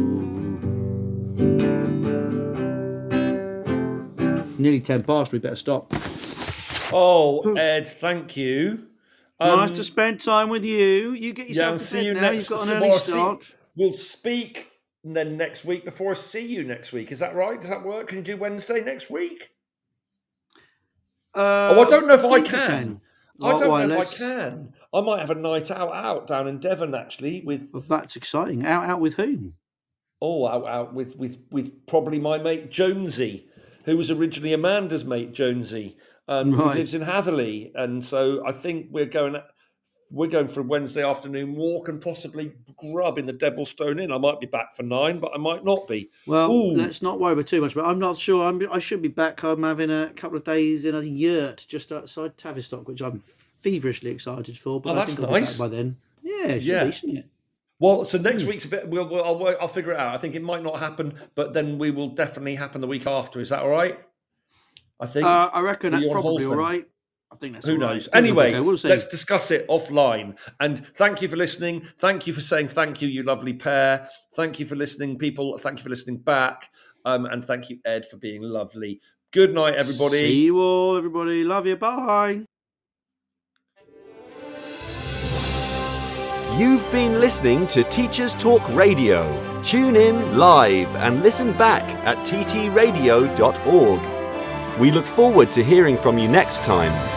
Nearly 4.59 4.79
ten 4.79 5.03
past, 5.03 5.31
we 5.31 5.37
better 5.37 5.55
stop. 5.55 5.93
Oh, 6.91 7.53
Ed, 7.55 7.85
thank 7.87 8.35
you. 8.35 8.87
Um, 9.39 9.59
nice 9.59 9.71
to 9.71 9.83
spend 9.83 10.21
time 10.21 10.49
with 10.49 10.63
you. 10.65 11.11
You 11.11 11.33
get 11.33 11.49
yeah, 11.51 11.69
yourself 11.69 11.71
I'll 11.73 11.77
to 11.77 11.83
see 11.83 12.05
you 12.05 12.13
now. 12.15 12.21
next. 12.21 12.49
You've 12.49 12.59
got 12.59 12.67
an 12.69 12.77
early 12.77 12.89
I'll 12.89 12.99
see- 12.99 13.11
start. 13.11 13.43
we'll 13.75 13.93
speak 13.97 14.66
then 15.03 15.37
next 15.37 15.65
week 15.65 15.85
before 15.85 16.11
I 16.11 16.15
see 16.15 16.45
you 16.45 16.63
next 16.63 16.91
week. 16.91 17.11
Is 17.11 17.19
that 17.19 17.35
right? 17.35 17.59
Does 17.59 17.69
that 17.69 17.83
work? 17.83 18.09
Can 18.09 18.19
you 18.19 18.23
do 18.23 18.37
Wednesday 18.37 18.83
next 18.83 19.09
week? 19.09 19.49
Uh, 21.35 21.75
oh, 21.75 21.81
I 21.81 21.89
don't 21.89 22.07
know 22.07 22.15
if 22.15 22.25
I 22.25 22.33
think 22.35 22.47
can. 22.47 23.01
I 23.41 23.51
don't 23.51 23.69
right, 23.69 23.87
know 23.87 24.01
if 24.01 24.13
I 24.13 24.17
can. 24.17 24.73
I 24.93 25.01
might 25.01 25.19
have 25.19 25.29
a 25.29 25.35
night 25.35 25.69
out 25.69 25.93
out 25.93 26.27
down 26.27 26.47
in 26.47 26.59
Devon 26.59 26.95
actually 26.95 27.43
with 27.45 27.69
Well, 27.71 27.83
that's 27.87 28.15
exciting. 28.15 28.65
Out, 28.65 28.85
out 28.85 28.99
with 28.99 29.15
whom? 29.15 29.53
oh 30.21 30.47
out 30.47 30.67
out 30.67 30.93
with 30.93 31.15
with 31.15 31.37
with 31.51 31.85
probably 31.85 32.19
my 32.19 32.37
mate 32.37 32.71
Jonesy, 32.71 33.47
who 33.85 33.97
was 33.97 34.11
originally 34.11 34.53
Amanda's 34.53 35.05
mate 35.05 35.33
Jonesy, 35.33 35.97
um, 36.27 36.53
who 36.53 36.65
lives 36.65 36.93
in 36.93 37.03
Hatherleigh, 37.03 37.71
and 37.75 38.03
so 38.03 38.45
I 38.45 38.51
think 38.51 38.87
we're 38.89 39.05
going 39.05 39.37
we're 40.11 40.27
going 40.27 40.47
for 40.47 40.61
a 40.61 40.63
Wednesday 40.63 41.03
afternoon 41.03 41.55
walk 41.55 41.89
and 41.89 42.01
possibly 42.01 42.51
grub 42.77 43.17
in 43.17 43.25
the 43.25 43.33
Devilstone 43.33 44.01
Inn. 44.01 44.11
I 44.11 44.17
might 44.17 44.39
be 44.39 44.45
back 44.47 44.71
for 44.73 44.83
nine, 44.83 45.19
but 45.19 45.31
I 45.33 45.37
might 45.37 45.65
not 45.65 45.87
be. 45.87 46.09
Well, 46.25 46.51
Ooh. 46.51 46.73
let's 46.73 47.01
not 47.01 47.19
worry 47.19 47.33
about 47.33 47.47
too 47.47 47.61
much. 47.61 47.75
But 47.75 47.85
I'm 47.85 47.99
not 47.99 48.17
sure. 48.17 48.47
I'm, 48.47 48.61
I 48.71 48.79
should 48.79 49.01
be 49.01 49.07
back. 49.09 49.43
I'm 49.43 49.63
having 49.63 49.89
a 49.91 50.11
couple 50.15 50.37
of 50.37 50.43
days 50.43 50.85
in 50.85 50.95
a 50.95 51.01
yurt 51.01 51.65
just 51.67 51.91
outside 51.91 52.37
Tavistock, 52.37 52.87
which 52.87 53.01
I'm 53.01 53.19
feverishly 53.27 54.11
excited 54.11 54.57
for. 54.57 54.79
But 54.79 54.91
Oh, 54.91 54.93
I 54.93 54.95
that's 54.95 55.15
think 55.15 55.27
I'll 55.27 55.33
be 55.33 55.39
nice. 55.41 55.57
back 55.57 55.69
by 55.69 55.75
then. 55.75 55.97
Yeah, 56.23 56.47
should 56.53 56.63
Yeah. 56.63 56.83
be, 56.85 56.91
shouldn't 56.91 57.17
it? 57.19 57.25
Well, 57.79 58.05
so 58.05 58.17
next 58.17 58.43
Hmm. 58.43 58.49
week's 58.49 58.65
a 58.65 58.69
bit. 58.69 58.87
We'll, 58.87 59.07
we'll 59.07 59.23
I'll, 59.23 59.37
work, 59.37 59.57
I'll 59.61 59.67
figure 59.67 59.91
it 59.91 59.99
out. 59.99 60.13
I 60.13 60.17
think 60.17 60.35
it 60.35 60.41
might 60.41 60.63
not 60.63 60.79
happen, 60.79 61.13
but 61.35 61.53
then 61.53 61.77
we 61.77 61.91
will 61.91 62.09
definitely 62.09 62.55
happen 62.55 62.81
the 62.81 62.87
week 62.87 63.05
after. 63.05 63.39
Is 63.39 63.49
that 63.49 63.59
all 63.61 63.69
right? 63.69 63.99
I 64.99 65.05
think. 65.05 65.25
Uh, 65.25 65.49
I 65.53 65.61
reckon 65.61 65.91
that's 65.91 66.05
you 66.05 66.11
on 66.11 66.21
hold 66.21 66.39
probably 66.41 66.45
all 66.45 66.55
right. 66.59 66.87
I 67.31 67.35
think 67.35 67.53
that's 67.53 67.65
Who 67.67 67.73
all 67.73 67.79
right. 67.79 67.93
knows? 67.93 68.05
Think 68.05 68.15
Anyway, 68.15 68.49
okay. 68.53 68.59
we'll 68.61 68.77
let's 68.83 69.05
discuss 69.05 69.51
it 69.51 69.67
offline. 69.67 70.37
And 70.59 70.85
thank 70.95 71.21
you 71.21 71.27
for 71.27 71.35
listening. 71.35 71.81
Thank 71.81 72.25
you 72.25 72.33
for 72.33 72.41
saying 72.41 72.69
thank 72.69 73.01
you, 73.01 73.07
you 73.09 73.23
lovely 73.23 73.53
pair. 73.53 74.07
Thank 74.33 74.59
you 74.59 74.65
for 74.65 74.75
listening, 74.75 75.17
people. 75.17 75.57
Thank 75.57 75.79
you 75.79 75.83
for 75.83 75.89
listening 75.89 76.17
back. 76.17 76.69
Um, 77.05 77.25
and 77.25 77.43
thank 77.43 77.69
you, 77.69 77.79
Ed, 77.85 78.05
for 78.05 78.17
being 78.17 78.41
lovely. 78.41 79.01
Good 79.31 79.53
night, 79.53 79.75
everybody. 79.75 80.19
See 80.19 80.45
you 80.45 80.59
all, 80.59 80.97
everybody. 80.97 81.43
Love 81.43 81.67
you. 81.67 81.75
Bye. 81.75 82.45
You've 86.57 86.89
been 86.91 87.19
listening 87.19 87.67
to 87.67 87.83
Teachers 87.83 88.33
Talk 88.33 88.67
Radio. 88.69 89.61
Tune 89.63 89.95
in 89.95 90.37
live 90.37 90.87
and 90.95 91.21
listen 91.21 91.51
back 91.53 91.83
at 92.05 92.17
ttradio.org. 92.25 94.01
We 94.79 94.91
look 94.91 95.05
forward 95.05 95.51
to 95.51 95.63
hearing 95.63 95.97
from 95.97 96.17
you 96.17 96.27
next 96.27 96.63
time 96.63 97.16